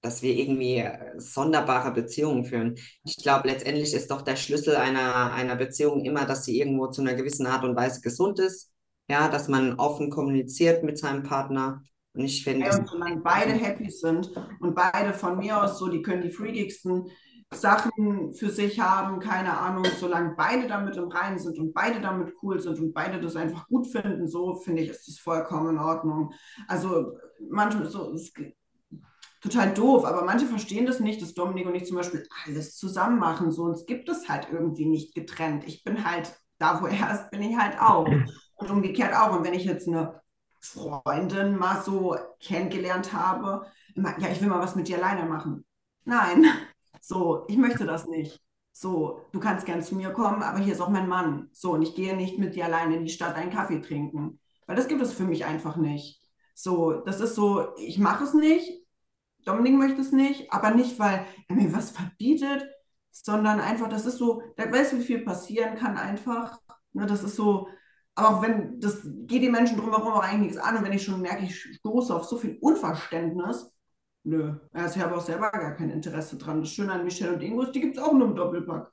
dass 0.05 0.22
wir 0.22 0.36
irgendwie 0.36 0.76
äh, 0.76 1.18
sonderbare 1.18 1.90
Beziehungen 1.93 2.44
führen. 2.44 2.74
Ich 3.05 3.16
glaube, 3.16 3.48
letztendlich 3.48 3.94
ist 3.94 4.10
doch 4.10 4.20
der 4.22 4.36
Schlüssel 4.36 4.76
einer, 4.76 5.32
einer 5.32 5.56
Beziehung 5.56 6.05
immer, 6.05 6.26
dass 6.26 6.44
sie 6.44 6.60
irgendwo 6.60 6.89
zu 6.89 7.01
einer 7.01 7.14
gewissen 7.14 7.47
Art 7.47 7.64
und 7.64 7.74
Weise 7.74 8.02
gesund 8.02 8.39
ist. 8.39 8.72
Ja, 9.09 9.28
dass 9.28 9.48
man 9.48 9.74
offen 9.74 10.10
kommuniziert 10.10 10.82
mit 10.82 10.98
seinem 10.98 11.22
Partner. 11.22 11.82
Und 12.12 12.24
ich 12.24 12.44
finde. 12.44 12.66
Ja, 12.66 12.76
und 12.76 12.89
solange 12.89 13.20
beide 13.20 13.52
happy 13.52 13.90
sind 13.90 14.31
und 14.60 14.74
beide 14.74 15.14
von 15.14 15.39
mir 15.39 15.62
aus 15.62 15.78
so, 15.78 15.89
die 15.89 16.02
können 16.02 16.22
die 16.22 16.31
freakigsten 16.31 17.10
Sachen 17.51 18.35
für 18.35 18.51
sich 18.51 18.81
haben, 18.81 19.20
keine 19.20 19.56
Ahnung, 19.56 19.85
solange 19.98 20.35
beide 20.36 20.66
damit 20.66 20.97
im 20.97 21.09
Reinen 21.09 21.39
sind 21.39 21.59
und 21.59 21.72
beide 21.72 22.01
damit 22.01 22.35
cool 22.43 22.60
sind 22.60 22.78
und 22.78 22.93
beide 22.93 23.20
das 23.20 23.36
einfach 23.36 23.68
gut 23.68 23.86
finden, 23.86 24.28
so 24.28 24.55
finde 24.56 24.82
ich, 24.82 24.90
ist 24.90 25.06
das 25.06 25.18
vollkommen 25.18 25.76
in 25.76 25.78
Ordnung. 25.78 26.32
Also 26.66 27.16
manchmal 27.48 27.86
so, 27.86 28.12
ist 28.12 28.35
total 29.44 29.74
doof, 29.74 30.06
aber 30.06 30.24
manche 30.24 30.46
verstehen 30.46 30.86
das 30.86 31.00
nicht, 31.00 31.20
dass 31.20 31.34
Dominik 31.34 31.66
und 31.66 31.74
ich 31.74 31.84
zum 31.84 31.98
Beispiel 31.98 32.26
alles 32.46 32.76
zusammen 32.76 33.18
machen, 33.18 33.52
so 33.52 33.64
uns 33.64 33.84
gibt 33.84 34.08
es 34.08 34.28
halt 34.28 34.48
irgendwie 34.50 34.86
nicht 34.86 35.14
getrennt. 35.14 35.64
Ich 35.66 35.84
bin 35.84 36.04
halt 36.08 36.34
da, 36.58 36.80
wo 36.80 36.86
er 36.86 37.12
ist, 37.12 37.30
bin 37.30 37.42
ich 37.42 37.56
halt 37.56 37.78
auch 37.78 38.06
und 38.56 38.70
umgekehrt 38.70 39.14
auch. 39.14 39.36
Und 39.36 39.44
wenn 39.44 39.52
ich 39.52 39.66
jetzt 39.66 39.86
eine 39.86 40.22
Freundin 40.62 41.58
mal 41.58 41.82
so 41.82 42.16
kennengelernt 42.40 43.12
habe, 43.12 43.66
immer, 43.94 44.18
ja, 44.18 44.30
ich 44.30 44.40
will 44.40 44.48
mal 44.48 44.60
was 44.60 44.76
mit 44.76 44.88
dir 44.88 44.96
alleine 44.96 45.28
machen. 45.28 45.66
Nein, 46.04 46.46
so, 47.02 47.44
ich 47.48 47.58
möchte 47.58 47.84
das 47.84 48.06
nicht. 48.06 48.40
So, 48.72 49.20
du 49.32 49.40
kannst 49.40 49.66
gern 49.66 49.82
zu 49.82 49.94
mir 49.94 50.10
kommen, 50.10 50.42
aber 50.42 50.58
hier 50.58 50.72
ist 50.72 50.80
auch 50.80 50.88
mein 50.88 51.06
Mann. 51.06 51.50
So, 51.52 51.72
und 51.72 51.82
ich 51.82 51.94
gehe 51.94 52.16
nicht 52.16 52.38
mit 52.38 52.54
dir 52.54 52.64
alleine 52.64 52.96
in 52.96 53.04
die 53.04 53.12
Stadt 53.12 53.36
einen 53.36 53.52
Kaffee 53.52 53.80
trinken. 53.80 54.40
Weil 54.66 54.76
das 54.76 54.88
gibt 54.88 55.02
es 55.02 55.12
für 55.12 55.24
mich 55.24 55.44
einfach 55.44 55.76
nicht. 55.76 56.22
So, 56.54 56.92
das 56.92 57.20
ist 57.20 57.34
so, 57.34 57.74
ich 57.76 57.98
mache 57.98 58.24
es 58.24 58.32
nicht, 58.32 58.84
Dominik 59.44 59.74
möchte 59.74 60.00
es 60.00 60.12
nicht, 60.12 60.52
aber 60.52 60.70
nicht, 60.70 60.98
weil 60.98 61.24
er 61.48 61.56
mir 61.56 61.72
was 61.72 61.90
verbietet, 61.90 62.66
sondern 63.10 63.60
einfach, 63.60 63.88
das 63.88 64.06
ist 64.06 64.18
so, 64.18 64.42
da 64.56 64.70
weißt 64.70 64.92
du, 64.92 64.98
wie 64.98 65.04
viel 65.04 65.20
passieren 65.20 65.76
kann 65.76 65.96
einfach. 65.96 66.58
Ne, 66.92 67.06
das 67.06 67.22
ist 67.22 67.36
so, 67.36 67.68
aber 68.14 68.28
auch 68.30 68.42
wenn, 68.42 68.80
das 68.80 69.02
geht 69.04 69.42
die 69.42 69.50
Menschen 69.50 69.76
drumherum 69.76 70.12
auch 70.12 70.22
eigentlich 70.22 70.52
nichts 70.52 70.58
an 70.58 70.76
und 70.76 70.84
wenn 70.84 70.92
ich 70.92 71.04
schon 71.04 71.20
merke, 71.20 71.44
ich 71.44 71.60
stoße 71.60 72.14
auf 72.14 72.24
so 72.24 72.36
viel 72.36 72.58
Unverständnis, 72.60 73.74
Nö, 74.26 74.54
also 74.72 74.98
ich 74.98 75.04
habe 75.04 75.16
auch 75.16 75.20
selber 75.20 75.50
gar 75.50 75.76
kein 75.76 75.90
Interesse 75.90 76.38
dran. 76.38 76.60
Das 76.60 76.70
Schöne 76.70 76.92
an 76.92 77.04
Michelle 77.04 77.34
und 77.34 77.42
Ingo 77.42 77.60
ist, 77.60 77.72
die 77.72 77.80
gibt 77.82 77.98
es 77.98 78.02
auch 78.02 78.14
nur 78.14 78.28
im 78.28 78.34
Doppelpack. 78.34 78.90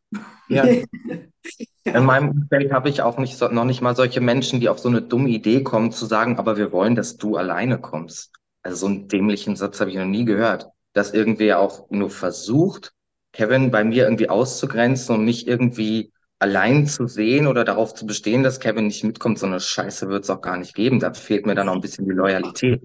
Ja. 0.49 0.65
In 1.83 2.05
meinem 2.05 2.31
Umfeld 2.31 2.71
habe 2.71 2.89
ich 2.89 3.01
auch 3.01 3.17
nicht 3.17 3.39
noch 3.39 3.65
nicht 3.65 3.81
mal 3.81 3.95
solche 3.95 4.21
Menschen, 4.21 4.59
die 4.59 4.69
auf 4.69 4.79
so 4.79 4.89
eine 4.89 5.01
dumme 5.01 5.29
Idee 5.29 5.63
kommen, 5.63 5.91
zu 5.91 6.05
sagen, 6.05 6.37
aber 6.37 6.57
wir 6.57 6.71
wollen, 6.71 6.95
dass 6.95 7.17
du 7.17 7.37
alleine 7.37 7.79
kommst. 7.79 8.31
Also 8.63 8.77
so 8.77 8.85
einen 8.87 9.07
dämlichen 9.07 9.55
Satz 9.55 9.79
habe 9.79 9.89
ich 9.89 9.97
noch 9.97 10.05
nie 10.05 10.25
gehört. 10.25 10.67
Dass 10.93 11.13
irgendwie 11.13 11.53
auch 11.53 11.89
nur 11.89 12.09
versucht, 12.09 12.93
Kevin 13.33 13.71
bei 13.71 13.83
mir 13.83 14.03
irgendwie 14.03 14.29
auszugrenzen 14.29 15.15
und 15.15 15.25
nicht 15.25 15.47
irgendwie 15.47 16.11
allein 16.39 16.87
zu 16.87 17.07
sehen 17.07 17.47
oder 17.47 17.63
darauf 17.63 17.93
zu 17.93 18.05
bestehen, 18.05 18.43
dass 18.43 18.59
Kevin 18.59 18.87
nicht 18.87 19.03
mitkommt. 19.03 19.39
So 19.39 19.45
eine 19.45 19.59
Scheiße 19.59 20.09
wird 20.09 20.23
es 20.23 20.29
auch 20.29 20.41
gar 20.41 20.57
nicht 20.57 20.75
geben. 20.75 20.99
Da 20.99 21.13
fehlt 21.13 21.45
mir 21.45 21.55
dann 21.55 21.69
auch 21.69 21.75
ein 21.75 21.81
bisschen 21.81 22.05
die 22.05 22.15
Loyalität. 22.15 22.81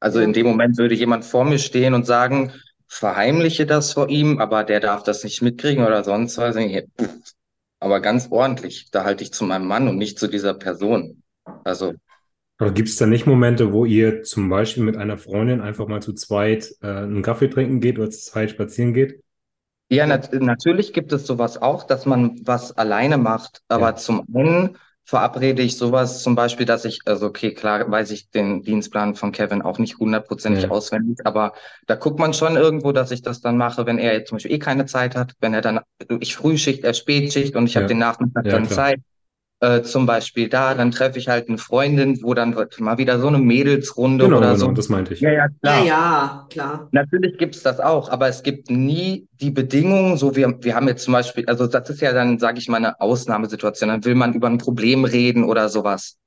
Also 0.00 0.20
in 0.20 0.32
dem 0.32 0.46
Moment 0.46 0.78
würde 0.78 0.94
jemand 0.94 1.24
vor 1.24 1.44
mir 1.44 1.58
stehen 1.58 1.94
und 1.94 2.06
sagen, 2.06 2.52
verheimliche 2.88 3.66
das 3.66 3.92
vor 3.92 4.08
ihm, 4.08 4.38
aber 4.38 4.64
der 4.64 4.80
darf 4.80 5.02
das 5.02 5.24
nicht 5.24 5.42
mitkriegen 5.42 5.84
oder 5.84 6.04
sonst 6.04 6.38
was. 6.38 6.56
Aber 7.80 8.00
ganz 8.00 8.28
ordentlich, 8.30 8.90
da 8.90 9.04
halte 9.04 9.24
ich 9.24 9.32
zu 9.32 9.44
meinem 9.44 9.66
Mann 9.66 9.88
und 9.88 9.96
nicht 9.96 10.18
zu 10.18 10.26
dieser 10.26 10.54
Person. 10.54 11.22
Also. 11.64 11.94
Aber 12.58 12.70
gibt 12.70 12.88
es 12.88 12.96
da 12.96 13.06
nicht 13.06 13.26
Momente, 13.26 13.72
wo 13.72 13.84
ihr 13.84 14.22
zum 14.22 14.48
Beispiel 14.48 14.84
mit 14.84 14.96
einer 14.96 15.18
Freundin 15.18 15.60
einfach 15.60 15.88
mal 15.88 16.00
zu 16.00 16.12
zweit 16.12 16.72
äh, 16.82 16.86
einen 16.86 17.22
Kaffee 17.22 17.48
trinken 17.48 17.80
geht 17.80 17.98
oder 17.98 18.10
zu 18.10 18.20
zweit 18.20 18.50
spazieren 18.50 18.94
geht? 18.94 19.22
Ja, 19.90 20.06
nat 20.06 20.32
natürlich 20.32 20.92
gibt 20.92 21.12
es 21.12 21.26
sowas 21.26 21.60
auch, 21.60 21.84
dass 21.84 22.06
man 22.06 22.40
was 22.44 22.76
alleine 22.76 23.18
macht. 23.18 23.62
Aber 23.68 23.88
ja. 23.88 23.96
zum 23.96 24.24
einen 24.34 24.78
verabrede 25.04 25.62
ich 25.62 25.76
sowas 25.76 26.22
zum 26.22 26.34
Beispiel, 26.34 26.64
dass 26.64 26.84
ich, 26.84 27.00
also 27.04 27.26
okay, 27.26 27.52
klar 27.52 27.90
weiß 27.90 28.10
ich 28.10 28.30
den 28.30 28.62
Dienstplan 28.62 29.14
von 29.14 29.32
Kevin 29.32 29.60
auch 29.60 29.78
nicht 29.78 29.98
hundertprozentig 29.98 30.64
ja. 30.64 30.70
auswendig, 30.70 31.18
aber 31.24 31.52
da 31.86 31.94
guckt 31.94 32.18
man 32.18 32.32
schon 32.32 32.56
irgendwo, 32.56 32.92
dass 32.92 33.10
ich 33.10 33.20
das 33.20 33.42
dann 33.42 33.58
mache, 33.58 33.84
wenn 33.84 33.98
er 33.98 34.14
jetzt 34.14 34.30
zum 34.30 34.36
Beispiel 34.36 34.52
eh 34.52 34.58
keine 34.58 34.86
Zeit 34.86 35.14
hat, 35.14 35.34
wenn 35.40 35.52
er 35.52 35.60
dann, 35.60 35.80
ich 36.20 36.34
Frühschicht, 36.34 36.84
er 36.84 36.94
Spätschicht 36.94 37.54
und 37.54 37.66
ich 37.66 37.74
ja. 37.74 37.82
habe 37.82 37.88
den 37.88 37.98
Nachmittag 37.98 38.46
ja, 38.46 38.52
dann 38.52 38.66
klar. 38.66 38.76
Zeit, 38.76 39.00
äh, 39.60 39.82
zum 39.82 40.04
Beispiel 40.06 40.48
da, 40.48 40.74
dann 40.74 40.90
treffe 40.90 41.18
ich 41.18 41.28
halt 41.28 41.48
eine 41.48 41.58
Freundin, 41.58 42.22
wo 42.22 42.34
dann 42.34 42.54
mal 42.78 42.98
wieder 42.98 43.18
so 43.18 43.28
eine 43.28 43.38
Mädelsrunde 43.38 44.24
genau, 44.24 44.38
oder 44.38 44.52
genau, 44.54 44.66
so. 44.66 44.72
das 44.72 44.88
meinte 44.88 45.14
ich. 45.14 45.20
Ja, 45.20 45.30
ja, 45.30 45.48
klar. 45.48 45.78
Ja, 45.78 45.84
ja, 45.84 46.46
klar. 46.50 46.88
Natürlich 46.92 47.38
gibt's 47.38 47.62
das 47.62 47.80
auch, 47.80 48.10
aber 48.10 48.28
es 48.28 48.42
gibt 48.42 48.70
nie 48.70 49.26
die 49.40 49.50
Bedingungen, 49.50 50.16
so 50.16 50.36
wir, 50.36 50.62
wir 50.62 50.74
haben 50.74 50.88
jetzt 50.88 51.04
zum 51.04 51.12
Beispiel, 51.12 51.46
also 51.46 51.66
das 51.66 51.88
ist 51.88 52.00
ja 52.00 52.12
dann, 52.12 52.38
sage 52.38 52.58
ich 52.58 52.68
mal, 52.68 52.78
eine 52.78 53.00
Ausnahmesituation, 53.00 53.88
dann 53.88 54.04
will 54.04 54.14
man 54.14 54.34
über 54.34 54.48
ein 54.48 54.58
Problem 54.58 55.04
reden 55.04 55.44
oder 55.44 55.68
sowas. 55.68 56.18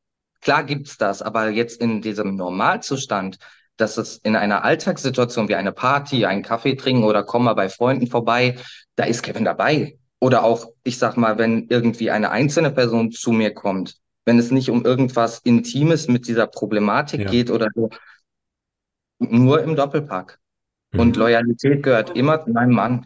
Klar 0.41 0.63
gibt's 0.63 0.97
das, 0.97 1.21
aber 1.21 1.49
jetzt 1.49 1.81
in 1.81 2.01
diesem 2.01 2.35
Normalzustand, 2.35 3.37
dass 3.75 3.97
es 3.97 4.17
in 4.17 4.35
einer 4.35 4.63
Alltagssituation 4.63 5.49
wie 5.49 5.55
eine 5.55 5.71
Party, 5.71 6.25
einen 6.25 6.41
Kaffee 6.41 6.75
trinken 6.75 7.03
oder 7.03 7.23
komm 7.23 7.43
mal 7.43 7.53
bei 7.53 7.69
Freunden 7.69 8.07
vorbei, 8.07 8.57
da 8.95 9.03
ist 9.03 9.21
Kevin 9.21 9.45
dabei. 9.45 9.97
Oder 10.19 10.43
auch, 10.43 10.71
ich 10.83 10.97
sag 10.97 11.15
mal, 11.15 11.37
wenn 11.37 11.67
irgendwie 11.69 12.09
eine 12.09 12.31
einzelne 12.31 12.71
Person 12.71 13.11
zu 13.11 13.31
mir 13.31 13.53
kommt, 13.53 13.97
wenn 14.25 14.39
es 14.39 14.51
nicht 14.51 14.69
um 14.69 14.83
irgendwas 14.83 15.39
Intimes 15.39 16.07
mit 16.07 16.27
dieser 16.27 16.47
Problematik 16.47 17.21
ja. 17.21 17.29
geht 17.29 17.51
oder 17.51 17.69
so, 17.75 17.89
nur 19.19 19.61
im 19.61 19.75
Doppelpack. 19.75 20.39
Mhm. 20.91 20.99
Und 20.99 21.17
Loyalität 21.17 21.83
gehört 21.83 22.15
immer 22.15 22.43
zu 22.43 22.51
meinem 22.51 22.73
Mann. 22.73 23.05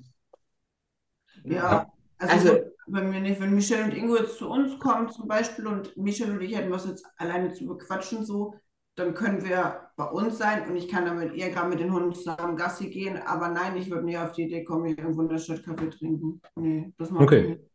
Ja, 1.43 1.91
also, 2.17 2.33
also 2.33 2.59
wenn, 2.87 3.11
wir 3.11 3.19
nicht, 3.19 3.39
wenn 3.41 3.53
Michelle 3.53 3.83
und 3.83 3.93
Ingo 3.93 4.17
jetzt 4.17 4.37
zu 4.37 4.49
uns 4.49 4.77
kommen 4.79 5.09
zum 5.09 5.27
Beispiel 5.27 5.67
und 5.67 5.95
Michelle 5.97 6.31
und 6.33 6.41
ich 6.41 6.55
hätten 6.55 6.71
was 6.71 6.85
jetzt 6.85 7.05
alleine 7.17 7.53
zu 7.53 7.65
bequatschen, 7.65 8.25
so, 8.25 8.55
dann 9.01 9.13
können 9.13 9.43
wir 9.43 9.89
bei 9.95 10.05
uns 10.05 10.37
sein 10.37 10.69
und 10.69 10.75
ich 10.75 10.87
kann 10.87 11.05
dann 11.05 11.17
mit 11.17 11.33
ihr 11.33 11.49
gerade 11.49 11.69
mit 11.69 11.79
den 11.79 11.91
Hunden 11.91 12.13
zusammen 12.13 12.55
Gassi 12.55 12.89
gehen. 12.89 13.17
Aber 13.17 13.49
nein, 13.49 13.75
ich 13.77 13.89
würde 13.89 14.05
nie 14.05 14.17
auf 14.17 14.31
die 14.31 14.43
Idee 14.43 14.63
kommen, 14.63 14.85
hier 14.85 14.97
irgendwo 14.97 15.21
in 15.21 15.29
der 15.29 15.39
Stadt 15.39 15.63
Kaffee 15.63 15.89
trinken. 15.89 16.41
Nee, 16.55 16.93
das 16.97 17.11
mache 17.11 17.23
okay. 17.23 17.41
ich 17.41 17.49
nicht. 17.49 17.71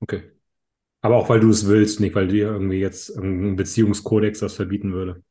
Okay. 0.00 0.32
Aber 1.02 1.16
auch 1.16 1.28
weil 1.28 1.40
du 1.40 1.50
es 1.50 1.66
willst, 1.66 2.00
nicht 2.00 2.14
weil 2.14 2.28
dir 2.28 2.48
irgendwie 2.48 2.78
jetzt 2.78 3.16
ein 3.16 3.56
Beziehungskodex 3.56 4.40
das 4.40 4.54
verbieten 4.54 4.92
würde. 4.92 5.22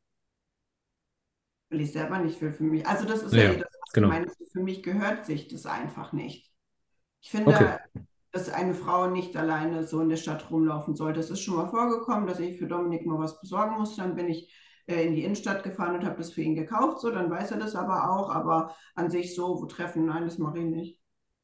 Weil 1.70 1.82
ich 1.82 1.92
selber 1.92 2.18
nicht 2.18 2.40
will 2.40 2.52
für 2.52 2.64
mich. 2.64 2.86
Also 2.86 3.06
das 3.06 3.22
ist 3.22 3.34
ja, 3.34 3.44
ja 3.44 3.54
das, 3.54 3.68
was 3.80 3.92
genau. 3.92 4.08
du 4.08 4.14
meinst. 4.14 4.36
Für 4.52 4.62
mich 4.62 4.82
gehört 4.82 5.26
sich 5.26 5.46
das 5.46 5.66
einfach 5.66 6.12
nicht. 6.12 6.50
Ich 7.20 7.30
finde, 7.30 7.50
okay. 7.50 7.76
dass 8.32 8.48
eine 8.48 8.74
Frau 8.74 9.08
nicht 9.08 9.36
alleine 9.36 9.86
so 9.86 10.00
in 10.00 10.08
der 10.08 10.16
Stadt 10.16 10.50
rumlaufen 10.50 10.96
sollte. 10.96 11.20
Es 11.20 11.30
ist 11.30 11.40
schon 11.40 11.56
mal 11.56 11.68
vorgekommen, 11.68 12.26
dass 12.26 12.40
ich 12.40 12.58
für 12.58 12.66
Dominik 12.66 13.06
mal 13.06 13.20
was 13.20 13.40
besorgen 13.40 13.78
musste. 13.78 14.02
Dann 14.02 14.16
bin 14.16 14.28
ich 14.28 14.52
in 14.86 15.14
die 15.14 15.24
Innenstadt 15.24 15.62
gefahren 15.62 15.96
und 15.96 16.04
habe 16.04 16.16
das 16.18 16.32
für 16.32 16.42
ihn 16.42 16.54
gekauft, 16.54 17.00
so, 17.00 17.10
dann 17.10 17.30
weiß 17.30 17.52
er 17.52 17.58
das 17.58 17.74
aber 17.74 18.10
auch, 18.10 18.30
aber 18.30 18.74
an 18.94 19.10
sich 19.10 19.34
so, 19.34 19.60
wo 19.60 19.66
treffen, 19.66 20.06
nein, 20.06 20.24
das 20.24 20.38
mache 20.38 20.58
ich 20.58 20.64
nicht. 20.64 21.00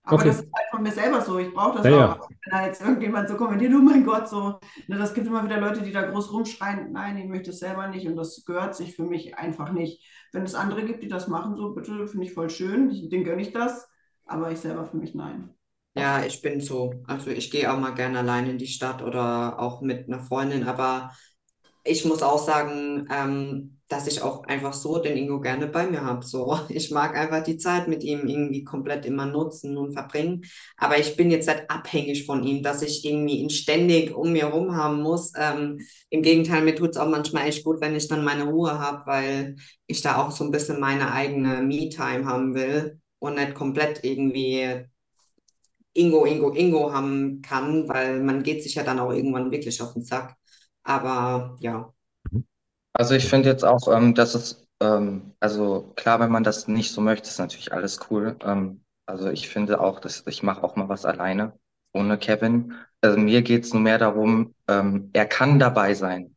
Aber 0.07 0.17
okay. 0.17 0.29
das 0.29 0.37
ist 0.41 0.53
halt 0.55 0.67
von 0.71 0.83
mir 0.85 0.93
selber 0.93 1.21
so, 1.21 1.39
ich 1.39 1.53
brauche 1.53 1.79
das 1.79 1.87
ja, 1.87 2.13
auch. 2.13 2.17
Ja. 2.17 2.29
Wenn 2.29 2.51
da 2.51 2.67
jetzt 2.67 2.81
irgendjemand 2.81 3.29
so 3.29 3.37
kommentiert, 3.37 3.73
oh 3.75 3.83
mein 3.83 4.05
Gott, 4.05 4.29
so, 4.29 4.61
ne, 4.87 4.99
das 4.99 5.15
gibt 5.15 5.27
immer 5.27 5.45
wieder 5.45 5.61
Leute, 5.61 5.83
die 5.83 5.91
da 5.91 6.03
groß 6.03 6.33
rumschreien, 6.33 6.93
nein, 6.93 7.19
ich 7.19 7.27
möchte 7.27 7.51
es 7.51 7.59
selber 7.59 7.89
nicht 7.89 8.07
und 8.07 8.15
das 8.15 8.45
gehört 8.45 8.77
sich 8.77 8.95
für 8.95 9.03
mich 9.03 9.37
einfach 9.37 9.73
nicht. 9.73 10.05
Wenn 10.33 10.45
es 10.45 10.55
andere 10.55 10.85
gibt, 10.85 11.03
die 11.03 11.09
das 11.09 11.27
machen, 11.27 11.57
so 11.57 11.75
bitte, 11.75 12.07
finde 12.07 12.25
ich 12.25 12.35
voll 12.35 12.51
schön, 12.51 12.89
den 13.11 13.25
gönne 13.25 13.43
ich 13.43 13.53
das, 13.53 13.89
aber 14.25 14.53
ich 14.53 14.61
selber 14.61 14.85
für 14.85 14.97
mich 14.97 15.15
nein. 15.15 15.51
Ja, 15.97 16.25
ich 16.25 16.43
bin 16.43 16.61
so. 16.61 16.95
Also 17.07 17.31
ich 17.31 17.51
gehe 17.51 17.73
auch 17.73 17.79
mal 17.79 17.95
gerne 17.95 18.19
allein 18.19 18.49
in 18.49 18.59
die 18.59 18.67
Stadt 18.67 19.03
oder 19.03 19.59
auch 19.59 19.81
mit 19.81 20.07
einer 20.07 20.21
Freundin, 20.21 20.69
aber 20.69 21.11
ich 21.87 22.05
muss 22.05 22.23
auch 22.23 22.45
sagen, 22.45 23.07
ähm, 23.11 23.79
dass 23.89 24.09
ich 24.09 24.21
auch 24.23 24.45
einfach 24.45 24.73
so 24.73 24.99
den 24.99 25.17
Ingo 25.17 25.41
gerne 25.41 25.69
bei 25.69 25.87
mir 25.87 26.03
habe. 26.05 26.25
So, 26.25 26.59
ich 26.69 26.91
mag 26.91 27.17
einfach 27.17 27.43
die 27.45 27.57
Zeit 27.59 27.89
mit 27.89 28.03
ihm 28.03 28.27
irgendwie 28.27 28.65
komplett 28.65 29.07
immer 29.07 29.27
nutzen 29.27 29.77
und 29.77 29.93
verbringen. 29.93 30.45
Aber 30.77 30.99
ich 30.99 31.17
bin 31.17 31.31
jetzt 31.31 31.49
nicht 31.49 31.71
abhängig 31.71 32.27
von 32.27 32.43
ihm, 32.45 32.63
dass 32.63 32.83
ich 32.83 33.05
irgendwie 33.05 33.37
ihn 33.39 33.51
ständig 33.51 34.15
um 34.15 34.33
mir 34.33 34.43
herum 34.49 34.75
haben 34.77 35.03
muss. 35.03 35.33
Ähm, 35.37 35.81
Im 36.11 36.23
Gegenteil, 36.23 36.63
mir 36.63 36.75
tut 36.75 36.91
es 36.91 36.97
auch 36.97 37.09
manchmal 37.09 37.47
echt 37.49 37.65
gut, 37.65 37.81
wenn 37.81 37.95
ich 37.95 38.09
dann 38.09 38.25
meine 38.25 38.45
Ruhe 38.45 38.79
habe, 38.79 39.07
weil 39.07 39.57
ich 39.87 40.03
da 40.03 40.17
auch 40.25 40.31
so 40.33 40.45
ein 40.45 40.51
bisschen 40.51 40.81
meine 40.81 41.13
eigene 41.13 41.63
Me-Time 41.63 42.25
haben 42.27 42.55
will 42.55 43.01
und 43.19 43.37
nicht 43.37 43.55
komplett 43.55 44.05
irgendwie 44.05 44.87
Ingo, 45.95 46.27
Ingo, 46.27 46.53
Ingo 46.53 46.93
haben 46.93 47.41
kann, 47.43 47.89
weil 47.89 48.21
man 48.23 48.43
geht 48.43 48.63
sich 48.63 48.75
ja 48.75 48.83
dann 48.83 48.99
auch 48.99 49.13
irgendwann 49.13 49.51
wirklich 49.51 49.81
auf 49.81 49.95
den 49.95 50.03
Sack. 50.05 50.37
Aber 50.87 51.57
ja. 51.61 51.93
Also 52.93 53.15
ich 53.15 53.27
finde 53.29 53.49
jetzt 53.51 53.65
auch, 53.65 53.89
ähm, 53.95 54.15
dass 54.15 54.35
es, 54.35 54.67
ähm, 54.81 55.35
also 55.41 55.93
klar, 55.97 56.21
wenn 56.21 56.31
man 56.33 56.45
das 56.45 56.69
nicht 56.69 56.93
so 56.93 57.01
möchte, 57.01 57.29
ist 57.29 57.39
natürlich 57.39 57.73
alles 57.73 58.01
cool. 58.11 58.37
Ähm, 58.43 58.83
also 59.07 59.29
ich 59.31 59.49
finde 59.49 59.81
auch, 59.81 60.01
dass 60.01 60.25
ich 60.27 60.43
mache 60.43 60.63
auch 60.65 60.77
mal 60.77 60.89
was 60.89 61.05
alleine, 61.05 61.53
ohne 61.93 62.19
Kevin. 62.19 62.75
Also 63.03 63.19
mir 63.19 63.43
geht 63.43 63.65
es 63.65 63.73
nur 63.75 63.83
mehr 63.83 63.99
darum, 63.99 64.55
ähm, 64.69 65.11
er 65.13 65.27
kann 65.27 65.59
dabei 65.59 65.95
sein 65.95 66.35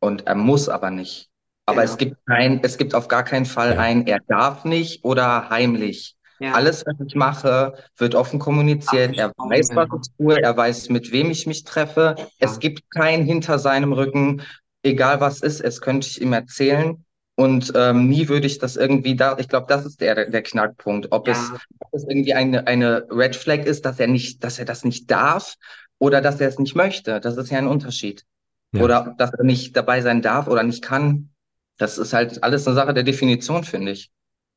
und 0.00 0.28
er 0.28 0.36
muss 0.36 0.70
aber 0.70 0.90
nicht. 0.92 1.30
Aber 1.66 1.82
Genau. 1.82 1.92
es 1.92 1.98
gibt 1.98 2.18
kein, 2.26 2.64
es 2.64 2.78
gibt 2.78 2.94
auf 2.94 3.08
gar 3.08 3.24
keinen 3.24 3.46
Fall 3.46 3.74
Ja. 3.74 3.80
ein, 3.80 4.06
er 4.08 4.20
darf 4.28 4.66
nicht 4.66 5.04
oder 5.04 5.50
heimlich. 5.50 6.17
Ja. 6.40 6.52
Alles, 6.52 6.84
was 6.86 6.94
ich 7.06 7.14
mache, 7.14 7.74
wird 7.96 8.14
offen 8.14 8.38
kommuniziert. 8.38 9.16
Er 9.16 9.26
Abgesprochen, 9.26 9.50
weiß, 9.50 9.70
was 9.74 9.88
ich 10.06 10.16
tue. 10.16 10.42
Er 10.42 10.56
weiß, 10.56 10.88
mit 10.88 11.10
wem 11.12 11.30
ich 11.30 11.46
mich 11.46 11.64
treffe. 11.64 12.14
Es 12.38 12.52
Ja. 12.52 12.58
gibt 12.58 12.90
kein 12.90 13.24
hinter 13.24 13.58
seinem 13.58 13.92
Rücken, 13.92 14.42
egal 14.82 15.20
was 15.20 15.40
ist, 15.40 15.60
es 15.60 15.80
könnte 15.80 16.06
ich 16.06 16.20
ihm 16.20 16.32
erzählen. 16.32 17.04
Und 17.34 17.72
ähm, 17.76 18.08
nie 18.08 18.28
würde 18.28 18.46
ich 18.48 18.58
das 18.58 18.76
irgendwie 18.76 19.14
da, 19.14 19.36
ich 19.38 19.48
glaube, 19.48 19.66
das 19.68 19.86
ist 19.86 20.00
der, 20.00 20.28
der 20.28 20.42
Knackpunkt. 20.42 21.08
Ob 21.12 21.28
es, 21.28 21.38
Ja. 21.50 21.58
ob 21.78 21.94
es 21.94 22.04
irgendwie 22.08 22.34
eine, 22.34 22.66
eine 22.66 23.06
Red 23.10 23.36
Flag 23.36 23.60
ist, 23.64 23.84
dass 23.84 24.00
er 24.00 24.08
nicht, 24.08 24.42
dass 24.42 24.58
er 24.58 24.64
das 24.64 24.84
nicht 24.84 25.08
darf 25.10 25.54
oder 25.98 26.20
dass 26.20 26.40
er 26.40 26.48
es 26.48 26.58
nicht 26.58 26.74
möchte. 26.74 27.20
Das 27.20 27.36
ist 27.36 27.50
ja 27.50 27.58
ein 27.58 27.68
Unterschied. 27.68 28.24
Ja. 28.72 28.82
Oder 28.82 29.14
dass 29.18 29.32
er 29.34 29.44
nicht 29.44 29.76
dabei 29.76 30.00
sein 30.02 30.20
darf 30.20 30.48
oder 30.48 30.62
nicht 30.64 30.82
kann. 30.82 31.30
Das 31.78 31.96
ist 31.96 32.12
halt 32.12 32.42
alles 32.42 32.66
eine 32.66 32.74
Sache 32.74 32.92
der 32.92 33.04
Definition, 33.04 33.62
finde 33.62 33.92
ich. 33.92 34.10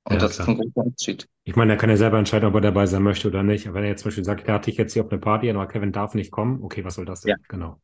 Und 0.05 0.13
Ja, 0.13 0.19
das 0.19 0.35
klar. 0.35 0.47
ist 0.47 0.53
ein 0.53 0.57
großer 0.57 0.85
Unterschied. 0.87 1.27
Ich 1.43 1.55
meine, 1.55 1.73
er 1.73 1.77
kann 1.77 1.89
ja 1.89 1.97
selber 1.97 2.17
entscheiden, 2.17 2.47
ob 2.49 2.55
er 2.55 2.61
dabei 2.61 2.85
sein 2.85 3.03
möchte 3.03 3.27
oder 3.27 3.43
nicht. 3.43 3.67
Aber 3.67 3.75
wenn 3.75 3.83
er 3.83 3.89
jetzt 3.89 4.01
zum 4.01 4.09
Beispiel 4.09 4.23
sagt, 4.23 4.47
da 4.47 4.53
hatte 4.53 4.71
ich 4.71 4.77
jetzt 4.77 4.93
hier 4.93 5.03
auf 5.03 5.11
eine 5.11 5.19
Party, 5.19 5.49
aber 5.49 5.67
Kevin 5.67 5.91
darf 5.91 6.15
nicht 6.15 6.31
kommen, 6.31 6.63
okay, 6.63 6.83
was 6.83 6.95
soll 6.95 7.05
das 7.05 7.21
denn? 7.21 7.31
Ja. 7.31 7.35
Genau. 7.47 7.79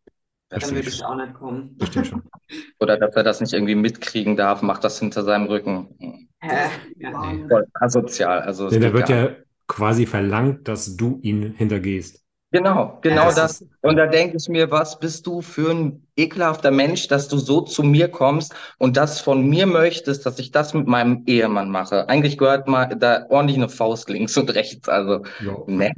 Dann 0.50 0.62
Verstehe 0.62 0.80
würde 0.80 0.90
ich 0.90 1.04
auch 1.04 1.16
nicht 1.16 1.34
kommen. 1.34 1.76
Verstehe 1.78 2.06
schon. 2.06 2.24
Oder 2.80 2.98
dass 2.98 3.16
er 3.16 3.24
das 3.24 3.42
nicht 3.42 3.54
irgendwie 3.54 3.76
mitkriegen 3.76 4.38
darf, 4.38 4.62
macht 4.62 4.84
das 4.84 5.00
hinter 5.00 5.24
seinem 5.24 5.48
Rücken. 5.48 6.30
Äh, 6.40 6.70
ja. 6.98 7.14
Wahnsinn. 7.14 7.50
Voll 7.50 7.68
asozial. 7.74 8.42
Also 8.42 8.70
Denn 8.70 8.82
da 8.82 8.94
wird 8.94 9.10
ja 9.10 9.36
quasi 9.68 10.06
verlangt, 10.06 10.68
dass 10.68 10.96
du 10.96 11.20
ihn 11.22 11.54
hintergehst. 11.54 12.24
Genau, 12.52 12.98
genau 13.02 13.30
Ja, 13.30 13.34
das. 13.36 13.62
ist- 13.62 13.70
Und 13.82 13.98
da 13.98 14.08
denke 14.08 14.38
ich 14.38 14.48
mir, 14.48 14.72
was 14.72 15.00
bist 15.00 15.28
du 15.28 15.42
für 15.42 15.72
ein 15.72 16.08
ekelhafter 16.16 16.72
Mensch, 16.72 17.08
dass 17.10 17.28
du 17.28 17.38
so 17.38 17.62
zu 17.62 17.84
mir 17.84 18.08
kommst 18.08 18.56
und 18.78 18.96
das 18.96 19.20
von 19.20 19.48
mir 19.50 19.66
möchtest, 19.68 20.26
dass 20.26 20.40
ich 20.40 20.52
das 20.52 20.74
mit 20.74 20.88
meinem 20.88 21.24
Ehemann 21.26 21.70
mache. 21.70 22.08
Eigentlich 22.08 22.38
gehört 22.38 22.68
mal 22.70 22.88
da 22.88 23.26
ordentlich 23.30 23.58
eine 23.58 23.68
Faust 23.70 24.10
links 24.10 24.38
und 24.38 24.50
rechts. 24.56 24.88
Also, 24.88 25.24
Ja. 25.40 25.58
ne. 25.68 25.92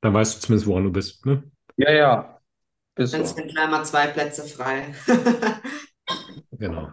Dann 0.00 0.14
weißt 0.14 0.36
du 0.36 0.46
zumindest, 0.46 0.66
woran 0.66 0.84
du 0.84 0.90
bist. 0.92 1.24
Ne? 1.26 1.44
Ja, 1.76 1.92
ja. 1.92 2.40
Ist 2.96 3.14
Dann 3.14 3.24
so. 3.24 3.34
sind 3.34 3.48
gleich 3.52 3.70
mal 3.70 3.84
zwei 3.84 4.06
Plätze 4.08 4.42
frei. 4.42 4.94
Genau. 6.52 6.88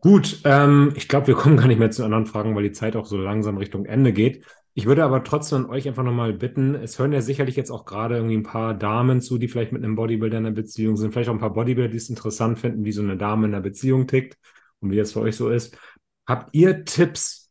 Gut, 0.00 0.40
ähm, 0.44 0.92
ich 0.96 1.08
glaube, 1.08 1.26
wir 1.28 1.34
kommen 1.34 1.56
gar 1.56 1.66
nicht 1.66 1.78
mehr 1.78 1.90
zu 1.90 2.04
anderen 2.04 2.26
Fragen, 2.26 2.54
weil 2.54 2.62
die 2.62 2.72
Zeit 2.72 2.96
auch 2.96 3.06
so 3.06 3.16
langsam 3.16 3.56
Richtung 3.56 3.86
Ende 3.86 4.12
geht. 4.12 4.44
Ich 4.78 4.84
würde 4.84 5.04
aber 5.04 5.24
trotzdem 5.24 5.64
an 5.64 5.70
euch 5.70 5.88
einfach 5.88 6.02
nochmal 6.02 6.34
bitten, 6.34 6.74
es 6.74 6.98
hören 6.98 7.14
ja 7.14 7.22
sicherlich 7.22 7.56
jetzt 7.56 7.70
auch 7.70 7.86
gerade 7.86 8.16
irgendwie 8.16 8.36
ein 8.36 8.42
paar 8.42 8.74
Damen 8.74 9.22
zu, 9.22 9.38
die 9.38 9.48
vielleicht 9.48 9.72
mit 9.72 9.82
einem 9.82 9.96
Bodybuilder 9.96 10.36
in 10.36 10.44
einer 10.44 10.54
Beziehung 10.54 10.98
sind, 10.98 11.12
vielleicht 11.12 11.30
auch 11.30 11.32
ein 11.32 11.40
paar 11.40 11.54
Bodybuilder, 11.54 11.90
die 11.90 11.96
es 11.96 12.10
interessant 12.10 12.58
finden, 12.58 12.84
wie 12.84 12.92
so 12.92 13.00
eine 13.00 13.16
Dame 13.16 13.46
in 13.46 13.54
einer 13.54 13.62
Beziehung 13.62 14.06
tickt 14.06 14.36
und 14.80 14.90
wie 14.90 14.96
das 14.98 15.14
für 15.14 15.20
euch 15.20 15.34
so 15.34 15.48
ist. 15.48 15.78
Habt 16.26 16.54
ihr 16.54 16.84
Tipps 16.84 17.50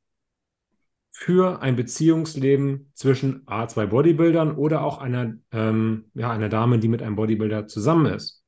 für 1.10 1.64
ein 1.64 1.76
Beziehungsleben 1.76 2.92
zwischen 2.94 3.42
A, 3.48 3.68
zwei 3.68 3.88
Bodybuildern 3.88 4.56
oder 4.56 4.84
auch 4.84 5.00
einer, 5.00 5.34
ähm, 5.52 6.12
ja, 6.14 6.30
einer 6.30 6.50
Dame, 6.50 6.78
die 6.78 6.90
mit 6.90 7.02
einem 7.02 7.16
Bodybuilder 7.16 7.66
zusammen 7.66 8.06
ist? 8.06 8.44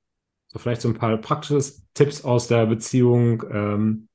So 0.49 0.59
vielleicht 0.59 0.81
so 0.81 0.89
ein 0.89 0.93
paar 0.93 1.17
praktische 1.17 1.63
Tipps 1.95 2.23
aus 2.23 2.47
der 2.47 2.67
Beziehung. 2.67 3.43
Ähm, 3.51 4.07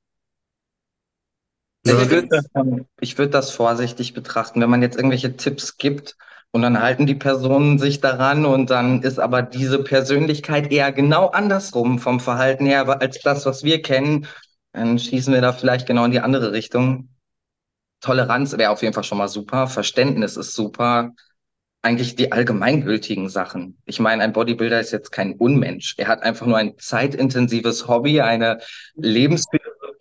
Also 1.85 2.01
ich 2.01 2.09
würde 2.09 2.87
würde 3.17 3.31
das 3.31 3.51
vorsichtig 3.51 4.13
betrachten, 4.13 4.61
wenn 4.61 4.69
man 4.69 4.81
jetzt 4.81 4.95
irgendwelche 4.95 5.35
Tipps 5.35 5.77
gibt 5.77 6.15
und 6.51 6.61
dann 6.61 6.79
halten 6.79 7.05
die 7.05 7.15
Personen 7.15 7.79
sich 7.79 7.99
daran 7.99 8.45
und 8.45 8.69
dann 8.69 9.01
ist 9.01 9.19
aber 9.19 9.41
diese 9.41 9.83
Persönlichkeit 9.83 10.71
eher 10.71 10.91
genau 10.91 11.27
andersrum 11.27 11.99
vom 11.99 12.19
Verhalten 12.19 12.65
her 12.65 12.87
als 13.01 13.19
das, 13.19 13.45
was 13.45 13.63
wir 13.63 13.81
kennen, 13.81 14.27
dann 14.71 14.97
schießen 14.97 15.33
wir 15.33 15.41
da 15.41 15.51
vielleicht 15.51 15.87
genau 15.87 16.05
in 16.05 16.11
die 16.11 16.19
andere 16.19 16.53
Richtung. 16.53 17.09
Toleranz 18.01 18.57
wäre 18.57 18.71
auf 18.71 18.81
jeden 18.81 18.93
Fall 18.93 19.03
schon 19.03 19.17
mal 19.17 19.27
super, 19.27 19.67
Verständnis 19.67 20.37
ist 20.37 20.53
super, 20.53 21.11
eigentlich 21.81 22.15
die 22.15 22.31
allgemeingültigen 22.31 23.29
Sachen. 23.29 23.77
Ich 23.85 23.99
meine, 23.99 24.23
ein 24.23 24.31
Bodybuilder 24.31 24.79
ist 24.79 24.91
jetzt 24.91 25.11
kein 25.11 25.33
Unmensch. 25.33 25.95
Er 25.97 26.07
hat 26.07 26.23
einfach 26.23 26.45
nur 26.45 26.57
ein 26.57 26.77
zeitintensives 26.77 27.87
Hobby, 27.87 28.21
eine 28.21 28.59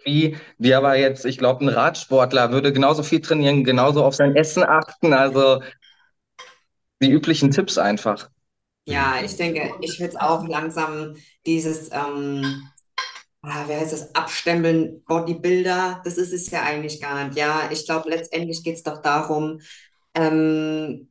Lebensphilosophie, 0.04 0.36
die 0.58 0.74
aber 0.74 0.96
jetzt, 0.96 1.24
ich 1.24 1.38
glaube, 1.38 1.64
ein 1.64 1.68
Radsportler 1.68 2.52
würde 2.52 2.72
genauso 2.72 3.02
viel 3.02 3.20
trainieren, 3.20 3.64
genauso 3.64 4.04
auf 4.04 4.14
sein 4.14 4.36
Essen 4.36 4.64
achten. 4.64 5.12
Also 5.12 5.62
die 7.00 7.10
üblichen 7.10 7.50
Tipps 7.50 7.78
einfach. 7.78 8.30
Ja, 8.86 9.16
ich 9.24 9.36
denke, 9.36 9.74
ich 9.80 10.00
würde 10.00 10.20
auch 10.20 10.46
langsam 10.46 11.14
dieses, 11.46 11.90
ähm, 11.92 12.62
ah, 13.42 13.68
wie 13.68 13.74
heißt 13.74 13.92
das, 13.92 14.14
Abstempeln, 14.14 15.02
Bodybuilder, 15.04 16.02
das 16.04 16.18
ist 16.18 16.32
es 16.32 16.50
ja 16.50 16.62
eigentlich 16.62 17.00
gar 17.00 17.24
nicht. 17.24 17.36
Ja, 17.38 17.68
ich 17.70 17.86
glaube, 17.86 18.08
letztendlich 18.10 18.64
geht 18.64 18.76
es 18.76 18.82
doch 18.82 19.00
darum, 19.00 19.60
ähm, 20.14 21.08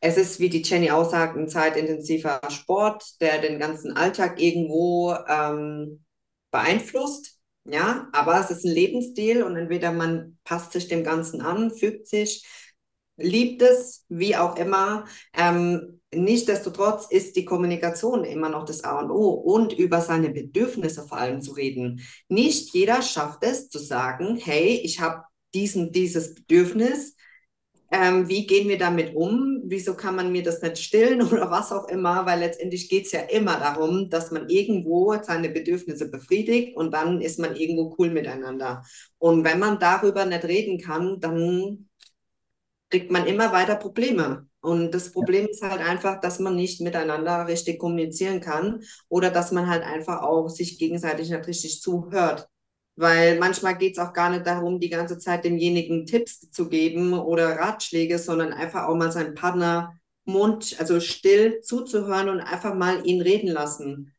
es 0.00 0.18
ist, 0.18 0.38
wie 0.38 0.50
die 0.50 0.60
Jenny 0.62 0.90
auch 0.90 1.08
sagt, 1.08 1.34
ein 1.34 1.48
zeitintensiver 1.48 2.38
Sport, 2.50 3.22
der 3.22 3.38
den 3.40 3.58
ganzen 3.58 3.96
Alltag 3.96 4.38
irgendwo 4.38 5.14
ähm, 5.26 6.04
beeinflusst. 6.50 7.33
Ja, 7.66 8.08
aber 8.12 8.38
es 8.40 8.50
ist 8.50 8.64
ein 8.64 8.72
Lebensstil 8.74 9.42
und 9.42 9.56
entweder 9.56 9.90
man 9.90 10.38
passt 10.44 10.72
sich 10.72 10.86
dem 10.88 11.02
Ganzen 11.02 11.40
an, 11.40 11.70
fügt 11.70 12.06
sich, 12.06 12.44
liebt 13.16 13.62
es, 13.62 14.04
wie 14.10 14.36
auch 14.36 14.56
immer. 14.56 15.06
Ähm, 15.34 16.00
nichtsdestotrotz 16.14 17.06
ist 17.08 17.36
die 17.36 17.46
Kommunikation 17.46 18.24
immer 18.24 18.50
noch 18.50 18.66
das 18.66 18.84
A 18.84 19.00
und 19.00 19.10
O 19.10 19.30
und 19.30 19.72
über 19.72 20.02
seine 20.02 20.28
Bedürfnisse 20.30 21.06
vor 21.08 21.16
allem 21.18 21.40
zu 21.40 21.52
reden. 21.52 22.02
Nicht 22.28 22.74
jeder 22.74 23.00
schafft 23.00 23.42
es 23.42 23.70
zu 23.70 23.78
sagen, 23.78 24.36
hey, 24.36 24.80
ich 24.84 25.00
habe 25.00 25.22
diesen, 25.54 25.90
dieses 25.90 26.34
Bedürfnis. 26.34 27.14
Ähm, 27.96 28.28
wie 28.28 28.44
gehen 28.44 28.68
wir 28.68 28.76
damit 28.76 29.14
um? 29.14 29.62
Wieso 29.66 29.94
kann 29.94 30.16
man 30.16 30.32
mir 30.32 30.42
das 30.42 30.60
nicht 30.62 30.78
stillen 30.78 31.22
oder 31.32 31.50
was 31.52 31.70
auch 31.70 31.86
immer? 31.88 32.26
Weil 32.26 32.40
letztendlich 32.40 32.88
geht 32.88 33.06
es 33.06 33.12
ja 33.12 33.20
immer 33.20 33.56
darum, 33.60 34.10
dass 34.10 34.32
man 34.32 34.48
irgendwo 34.48 35.14
seine 35.22 35.48
Bedürfnisse 35.48 36.10
befriedigt 36.10 36.76
und 36.76 36.92
dann 36.92 37.20
ist 37.20 37.38
man 37.38 37.54
irgendwo 37.54 37.94
cool 37.98 38.10
miteinander. 38.10 38.82
Und 39.18 39.44
wenn 39.44 39.60
man 39.60 39.78
darüber 39.78 40.26
nicht 40.26 40.44
reden 40.44 40.78
kann, 40.80 41.20
dann 41.20 41.88
kriegt 42.90 43.12
man 43.12 43.26
immer 43.26 43.52
weiter 43.52 43.76
Probleme. 43.76 44.48
Und 44.60 44.92
das 44.92 45.12
Problem 45.12 45.46
ist 45.46 45.62
halt 45.62 45.80
einfach, 45.80 46.20
dass 46.20 46.40
man 46.40 46.56
nicht 46.56 46.80
miteinander 46.80 47.46
richtig 47.46 47.78
kommunizieren 47.78 48.40
kann 48.40 48.82
oder 49.08 49.30
dass 49.30 49.52
man 49.52 49.68
halt 49.68 49.84
einfach 49.84 50.22
auch 50.22 50.48
sich 50.48 50.78
gegenseitig 50.78 51.30
nicht 51.30 51.46
richtig 51.46 51.80
zuhört. 51.80 52.48
Weil 52.96 53.38
manchmal 53.38 53.76
geht 53.76 53.94
es 53.94 53.98
auch 53.98 54.12
gar 54.12 54.30
nicht 54.30 54.46
darum, 54.46 54.78
die 54.78 54.88
ganze 54.88 55.18
Zeit 55.18 55.44
demjenigen 55.44 56.06
Tipps 56.06 56.50
zu 56.50 56.68
geben 56.68 57.12
oder 57.12 57.58
Ratschläge, 57.58 58.18
sondern 58.18 58.52
einfach 58.52 58.84
auch 58.84 58.96
mal 58.96 59.10
seinen 59.10 59.34
Partner 59.34 59.98
Mund, 60.24 60.76
also 60.78 61.00
still 61.00 61.60
zuzuhören 61.60 62.28
und 62.28 62.40
einfach 62.40 62.74
mal 62.74 63.04
ihn 63.06 63.20
reden 63.20 63.48
lassen. 63.48 64.14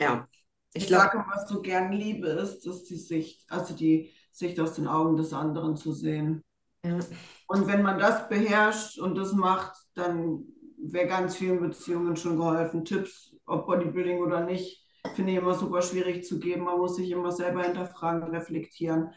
Ja, 0.00 0.28
ich 0.74 0.84
Ich 0.84 0.88
sage, 0.88 1.24
was 1.28 1.48
so 1.48 1.62
gern 1.62 1.92
liebe, 1.92 2.28
ist, 2.28 2.66
dass 2.66 2.84
die 2.84 2.96
Sicht, 2.96 3.44
also 3.48 3.74
die 3.74 4.12
Sicht 4.30 4.58
aus 4.60 4.74
den 4.74 4.86
Augen 4.86 5.16
des 5.16 5.32
anderen 5.32 5.76
zu 5.76 5.92
sehen. 5.92 6.42
ja. 6.84 6.98
Und 7.48 7.66
wenn 7.66 7.82
man 7.82 7.98
das 7.98 8.28
beherrscht 8.28 8.98
und 8.98 9.14
das 9.16 9.32
macht, 9.32 9.76
dann 9.94 10.44
wäre 10.78 11.06
ganz 11.06 11.36
vielen 11.36 11.60
Beziehungen 11.60 12.16
schon 12.16 12.36
geholfen. 12.36 12.84
Tipps, 12.84 13.34
ob 13.46 13.66
Bodybuilding 13.66 14.18
oder 14.18 14.44
nicht, 14.44 14.85
finde 15.14 15.32
ich 15.32 15.38
immer 15.38 15.54
super 15.54 15.82
schwierig 15.82 16.24
zu 16.24 16.38
geben. 16.38 16.64
Man 16.64 16.78
muss 16.78 16.96
sich 16.96 17.10
immer 17.10 17.32
selber 17.32 17.62
hinterfragen, 17.62 18.22
reflektieren. 18.24 19.10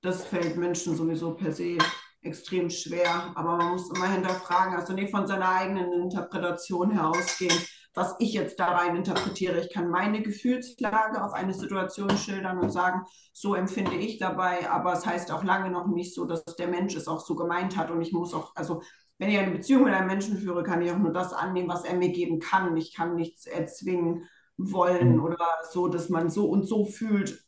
Das 0.00 0.24
fällt 0.24 0.56
Menschen 0.56 0.96
sowieso 0.96 1.34
per 1.34 1.52
se 1.52 1.78
extrem 2.22 2.70
schwer, 2.70 3.32
aber 3.34 3.56
man 3.56 3.72
muss 3.72 3.90
immer 3.90 4.10
hinterfragen, 4.10 4.74
also 4.74 4.94
nicht 4.94 5.10
von 5.10 5.26
seiner 5.26 5.48
eigenen 5.48 5.92
Interpretation 5.92 6.90
her 6.90 7.10
ausgehen, 7.10 7.56
was 7.92 8.14
ich 8.18 8.32
jetzt 8.32 8.58
da 8.58 8.72
rein 8.72 8.96
interpretiere. 8.96 9.60
Ich 9.60 9.72
kann 9.72 9.90
meine 9.90 10.22
Gefühlslage 10.22 11.22
auf 11.22 11.32
eine 11.32 11.54
Situation 11.54 12.16
schildern 12.16 12.58
und 12.58 12.70
sagen, 12.70 13.02
so 13.32 13.54
empfinde 13.54 13.96
ich 13.96 14.18
dabei, 14.18 14.68
aber 14.70 14.94
es 14.94 15.06
heißt 15.06 15.30
auch 15.30 15.44
lange 15.44 15.70
noch 15.70 15.86
nicht 15.86 16.14
so, 16.14 16.24
dass 16.24 16.44
der 16.44 16.68
Mensch 16.68 16.96
es 16.96 17.08
auch 17.08 17.20
so 17.20 17.36
gemeint 17.36 17.76
hat 17.76 17.90
und 17.90 18.00
ich 18.00 18.12
muss 18.12 18.34
auch, 18.34 18.52
also 18.56 18.82
wenn 19.18 19.28
ich 19.28 19.38
eine 19.38 19.52
Beziehung 19.52 19.84
mit 19.84 19.94
einem 19.94 20.08
Menschen 20.08 20.38
führe, 20.38 20.64
kann 20.64 20.82
ich 20.82 20.90
auch 20.90 20.98
nur 20.98 21.12
das 21.12 21.32
annehmen, 21.32 21.68
was 21.68 21.84
er 21.84 21.94
mir 21.94 22.10
geben 22.10 22.40
kann. 22.40 22.76
Ich 22.76 22.94
kann 22.94 23.14
nichts 23.14 23.46
erzwingen 23.46 24.24
wollen 24.56 25.16
mhm. 25.16 25.24
oder 25.24 25.38
so, 25.70 25.88
dass 25.88 26.08
man 26.08 26.30
so 26.30 26.46
und 26.46 26.66
so 26.66 26.84
fühlt, 26.84 27.44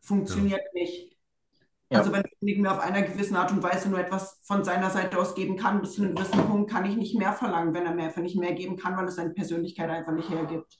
funktioniert 0.00 0.62
ja. 0.74 0.80
nicht. 0.80 1.16
Ja. 1.90 1.98
Also 1.98 2.12
wenn 2.12 2.24
ich 2.40 2.58
mir 2.58 2.72
auf 2.72 2.80
einer 2.80 3.02
gewissen 3.02 3.36
Art 3.36 3.52
und 3.52 3.62
Weise 3.62 3.88
nur 3.88 4.00
etwas 4.00 4.40
von 4.42 4.64
seiner 4.64 4.90
Seite 4.90 5.18
aus 5.18 5.34
geben 5.34 5.56
kann, 5.56 5.80
bis 5.80 5.94
zu 5.94 6.02
einem 6.02 6.16
gewissen 6.16 6.44
Punkt 6.46 6.70
kann 6.70 6.84
ich 6.84 6.96
nicht 6.96 7.16
mehr 7.16 7.32
verlangen, 7.32 7.74
wenn 7.74 7.86
er 7.86 7.94
mir 7.94 8.04
einfach 8.04 8.22
nicht 8.22 8.36
mehr 8.36 8.54
geben 8.54 8.76
kann, 8.76 8.96
weil 8.96 9.06
es 9.06 9.16
seine 9.16 9.30
Persönlichkeit 9.30 9.88
einfach 9.88 10.12
nicht 10.12 10.28
hergibt. 10.28 10.78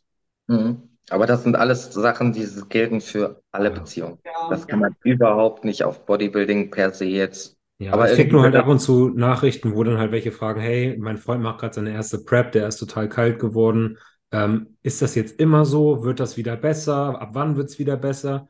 Mhm. 0.48 0.96
Aber 1.10 1.26
das 1.26 1.44
sind 1.44 1.54
alles 1.54 1.92
Sachen, 1.92 2.32
die 2.32 2.44
gelten 2.68 3.00
für 3.00 3.40
alle 3.52 3.70
Beziehungen. 3.70 4.18
Ja. 4.24 4.48
Das 4.50 4.66
kann 4.66 4.80
man 4.80 4.96
überhaupt 5.04 5.64
nicht 5.64 5.84
auf 5.84 6.04
Bodybuilding 6.04 6.70
per 6.70 6.92
se 6.92 7.04
jetzt. 7.04 7.56
Ja, 7.78 7.92
aber 7.92 8.10
ich 8.10 8.16
krieg 8.16 8.32
nur 8.32 8.42
halt 8.42 8.56
ab 8.56 8.66
und 8.66 8.80
zu 8.80 9.10
Nachrichten, 9.10 9.74
wo 9.74 9.84
dann 9.84 9.98
halt 9.98 10.10
welche 10.10 10.32
fragen, 10.32 10.60
hey, 10.60 10.96
mein 10.98 11.18
Freund 11.18 11.42
macht 11.42 11.60
gerade 11.60 11.74
seine 11.74 11.92
erste 11.92 12.18
Prep, 12.18 12.52
der 12.52 12.66
ist 12.66 12.78
total 12.78 13.08
kalt 13.08 13.38
geworden. 13.38 13.98
Ähm, 14.32 14.76
ist 14.82 15.02
das 15.02 15.14
jetzt 15.14 15.40
immer 15.40 15.64
so? 15.64 16.04
Wird 16.04 16.20
das 16.20 16.36
wieder 16.36 16.56
besser? 16.56 17.20
Ab 17.20 17.30
wann 17.32 17.56
wird 17.56 17.70
es 17.70 17.78
wieder 17.78 17.96
besser? 17.96 18.48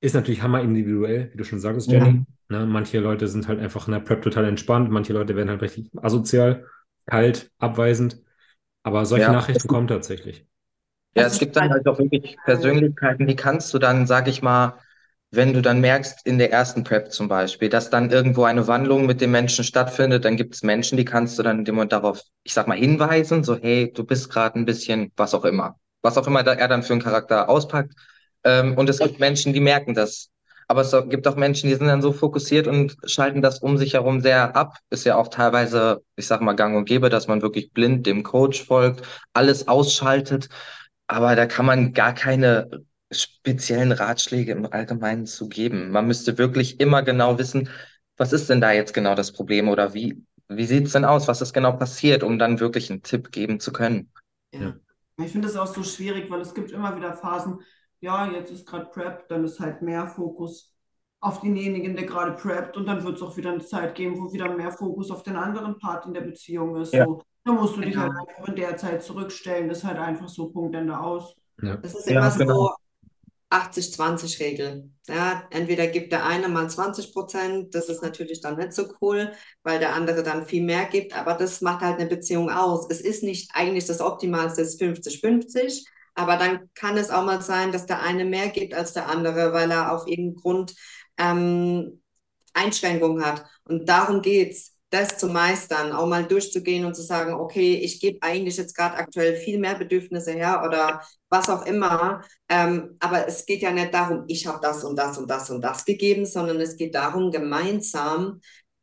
Ist 0.00 0.14
natürlich 0.14 0.42
hammer 0.42 0.60
individuell, 0.60 1.30
wie 1.32 1.36
du 1.36 1.44
schon 1.44 1.60
sagst, 1.60 1.90
Jenny. 1.90 2.24
Ja. 2.50 2.58
Ne, 2.58 2.66
manche 2.66 2.98
Leute 2.98 3.28
sind 3.28 3.48
halt 3.48 3.60
einfach 3.60 3.86
in 3.86 3.92
der 3.92 4.00
Prep 4.00 4.22
total 4.22 4.44
entspannt, 4.44 4.90
manche 4.90 5.12
Leute 5.12 5.36
werden 5.36 5.48
halt 5.48 5.62
richtig 5.62 5.90
asozial, 6.02 6.66
kalt, 7.06 7.50
abweisend. 7.58 8.20
Aber 8.82 9.06
solche 9.06 9.26
ja, 9.26 9.32
Nachrichten 9.32 9.68
kommen 9.68 9.86
tatsächlich. 9.86 10.46
Ja, 11.14 11.24
es 11.24 11.38
gibt 11.38 11.56
dann 11.56 11.70
halt 11.70 11.86
auch 11.86 11.98
wirklich 11.98 12.36
Persönlichkeiten, 12.44 13.26
die 13.26 13.36
kannst 13.36 13.72
du 13.74 13.78
dann, 13.78 14.06
sag 14.06 14.28
ich 14.28 14.42
mal, 14.42 14.74
wenn 15.32 15.54
du 15.54 15.62
dann 15.62 15.80
merkst, 15.80 16.26
in 16.26 16.38
der 16.38 16.52
ersten 16.52 16.84
Prep 16.84 17.10
zum 17.10 17.26
Beispiel, 17.28 17.68
dass 17.68 17.90
dann 17.90 18.10
irgendwo 18.10 18.44
eine 18.44 18.66
Wandlung 18.68 19.06
mit 19.06 19.20
dem 19.20 19.32
Menschen 19.32 19.64
stattfindet, 19.64 20.24
dann 20.24 20.36
gibt 20.36 20.54
es 20.54 20.62
Menschen, 20.62 20.96
die 20.98 21.04
kannst 21.04 21.38
du 21.38 21.42
dann 21.42 21.64
dem 21.64 21.74
Moment 21.74 21.92
darauf, 21.92 22.22
ich 22.42 22.52
sag 22.52 22.68
mal, 22.68 22.76
hinweisen, 22.76 23.42
so, 23.42 23.56
hey, 23.56 23.90
du 23.92 24.04
bist 24.04 24.30
gerade 24.30 24.58
ein 24.58 24.66
bisschen, 24.66 25.10
was 25.16 25.34
auch 25.34 25.44
immer. 25.44 25.76
Was 26.02 26.18
auch 26.18 26.26
immer 26.26 26.46
er 26.46 26.68
dann 26.68 26.82
für 26.82 26.92
einen 26.92 27.02
Charakter 27.02 27.48
auspackt, 27.48 27.94
ähm, 28.44 28.76
und 28.76 28.88
es 28.88 28.98
gibt 28.98 29.20
Menschen, 29.20 29.52
die 29.52 29.60
merken 29.60 29.94
das. 29.94 30.28
Aber 30.68 30.82
es 30.82 30.94
gibt 31.08 31.26
auch 31.28 31.36
Menschen, 31.36 31.68
die 31.68 31.74
sind 31.74 31.86
dann 31.88 32.02
so 32.02 32.12
fokussiert 32.12 32.66
und 32.66 32.96
schalten 33.04 33.42
das 33.42 33.58
um 33.60 33.76
sich 33.76 33.94
herum 33.94 34.20
sehr 34.20 34.56
ab. 34.56 34.78
Ist 34.90 35.04
ja 35.04 35.16
auch 35.16 35.28
teilweise, 35.28 36.02
ich 36.16 36.26
sag 36.26 36.40
mal, 36.40 36.54
gang 36.54 36.76
und 36.76 36.86
gäbe, 36.86 37.10
dass 37.10 37.26
man 37.28 37.42
wirklich 37.42 37.72
blind 37.72 38.06
dem 38.06 38.22
Coach 38.22 38.64
folgt, 38.64 39.02
alles 39.34 39.68
ausschaltet. 39.68 40.48
Aber 41.08 41.36
da 41.36 41.46
kann 41.46 41.66
man 41.66 41.92
gar 41.92 42.14
keine 42.14 42.84
speziellen 43.12 43.92
Ratschläge 43.92 44.52
im 44.52 44.70
Allgemeinen 44.70 45.26
zu 45.26 45.48
geben. 45.48 45.90
Man 45.90 46.06
müsste 46.06 46.38
wirklich 46.38 46.80
immer 46.80 47.02
genau 47.02 47.38
wissen, 47.38 47.68
was 48.16 48.32
ist 48.32 48.48
denn 48.50 48.60
da 48.60 48.72
jetzt 48.72 48.94
genau 48.94 49.14
das 49.14 49.32
Problem 49.32 49.68
oder 49.68 49.94
wie, 49.94 50.24
wie 50.48 50.66
sieht 50.66 50.86
es 50.86 50.92
denn 50.92 51.04
aus? 51.04 51.28
Was 51.28 51.40
ist 51.40 51.52
genau 51.52 51.72
passiert, 51.72 52.22
um 52.22 52.38
dann 52.38 52.60
wirklich 52.60 52.90
einen 52.90 53.02
Tipp 53.02 53.32
geben 53.32 53.60
zu 53.60 53.72
können? 53.72 54.10
Ja. 54.52 54.74
Ich 55.18 55.32
finde 55.32 55.48
es 55.48 55.56
auch 55.56 55.66
so 55.66 55.82
schwierig, 55.82 56.30
weil 56.30 56.40
es 56.40 56.54
gibt 56.54 56.70
immer 56.70 56.96
wieder 56.96 57.14
Phasen, 57.14 57.60
ja, 58.00 58.30
jetzt 58.30 58.50
ist 58.50 58.66
gerade 58.66 58.86
Prep, 58.86 59.28
dann 59.28 59.44
ist 59.44 59.60
halt 59.60 59.82
mehr 59.82 60.06
Fokus 60.08 60.72
auf 61.22 61.40
denjenigen, 61.40 61.94
der 61.94 62.04
gerade 62.04 62.32
preppt 62.32 62.76
und 62.76 62.86
dann 62.86 63.04
wird 63.04 63.16
es 63.16 63.22
auch 63.22 63.36
wieder 63.36 63.52
eine 63.52 63.64
Zeit 63.64 63.94
geben, 63.94 64.18
wo 64.18 64.32
wieder 64.32 64.52
mehr 64.54 64.72
Fokus 64.72 65.10
auf 65.10 65.22
den 65.22 65.36
anderen 65.36 65.78
Part 65.78 66.04
in 66.04 66.14
der 66.14 66.22
Beziehung 66.22 66.76
ist. 66.76 66.92
Ja. 66.92 67.04
So, 67.04 67.22
da 67.44 67.52
musst 67.52 67.76
du 67.76 67.80
dich 67.80 67.96
halt 67.96 68.10
genau. 68.10 68.26
einfach 68.26 68.48
in 68.48 68.56
der 68.56 68.76
Zeit 68.76 69.04
zurückstellen. 69.04 69.68
Das 69.68 69.78
ist 69.78 69.84
halt 69.84 69.98
einfach 69.98 70.28
so 70.28 70.48
Punkt 70.48 70.74
Ende 70.74 70.98
aus. 70.98 71.36
Ja. 71.62 71.76
Das 71.76 71.94
ist 71.94 72.08
immer 72.08 72.22
ja, 72.22 72.36
genau. 72.36 72.74
So 73.52 73.56
80-20-Regel. 73.56 74.90
Ja, 75.08 75.44
entweder 75.50 75.86
gibt 75.88 76.12
der 76.12 76.24
eine 76.24 76.48
mal 76.48 76.68
20 76.70 77.12
Prozent, 77.12 77.74
das 77.74 77.88
ist 77.88 78.02
natürlich 78.02 78.40
dann 78.40 78.56
nicht 78.56 78.72
so 78.72 78.92
cool, 79.00 79.32
weil 79.62 79.78
der 79.78 79.94
andere 79.94 80.22
dann 80.22 80.46
viel 80.46 80.62
mehr 80.62 80.84
gibt, 80.86 81.16
aber 81.16 81.34
das 81.34 81.60
macht 81.60 81.82
halt 81.82 81.98
eine 81.98 82.08
Beziehung 82.08 82.50
aus. 82.50 82.86
Es 82.90 83.00
ist 83.00 83.22
nicht 83.22 83.50
eigentlich 83.54 83.86
das 83.86 84.00
Optimalste, 84.00 84.62
ist 84.62 84.80
50-50, 84.80 85.84
aber 86.14 86.36
dann 86.36 86.70
kann 86.74 86.96
es 86.96 87.10
auch 87.10 87.24
mal 87.24 87.42
sein, 87.42 87.72
dass 87.72 87.86
der 87.86 88.02
eine 88.02 88.24
mehr 88.24 88.48
gibt 88.48 88.74
als 88.74 88.92
der 88.92 89.08
andere, 89.08 89.52
weil 89.52 89.70
er 89.70 89.92
auf 89.92 90.06
irgendeinen 90.06 90.36
Grund 90.36 90.74
ähm, 91.18 92.02
Einschränkungen 92.54 93.24
hat. 93.24 93.44
Und 93.64 93.88
darum 93.88 94.22
geht 94.22 94.52
es, 94.52 94.71
das 94.92 95.16
zu 95.18 95.28
meistern, 95.28 95.92
auch 95.92 96.06
mal 96.06 96.24
durchzugehen 96.24 96.84
und 96.84 96.94
zu 96.94 97.02
sagen, 97.02 97.34
okay, 97.34 97.74
ich 97.76 98.00
gebe 98.00 98.18
eigentlich 98.22 98.56
jetzt 98.56 98.76
gerade 98.76 98.96
aktuell 98.96 99.36
viel 99.36 99.58
mehr 99.58 99.74
Bedürfnisse 99.74 100.32
her 100.32 100.62
oder 100.66 101.00
was 101.30 101.48
auch 101.48 101.64
immer. 101.66 102.22
Ähm, 102.48 102.96
aber 103.00 103.26
es 103.26 103.46
geht 103.46 103.62
ja 103.62 103.70
nicht 103.72 103.94
darum, 103.94 104.24
ich 104.28 104.46
habe 104.46 104.58
das 104.62 104.84
und 104.84 104.96
das 104.96 105.16
und 105.18 105.30
das 105.30 105.50
und 105.50 105.62
das 105.62 105.84
gegeben, 105.84 106.26
sondern 106.26 106.60
es 106.60 106.76
geht 106.76 106.94
darum, 106.94 107.30
gemeinsam 107.30 108.40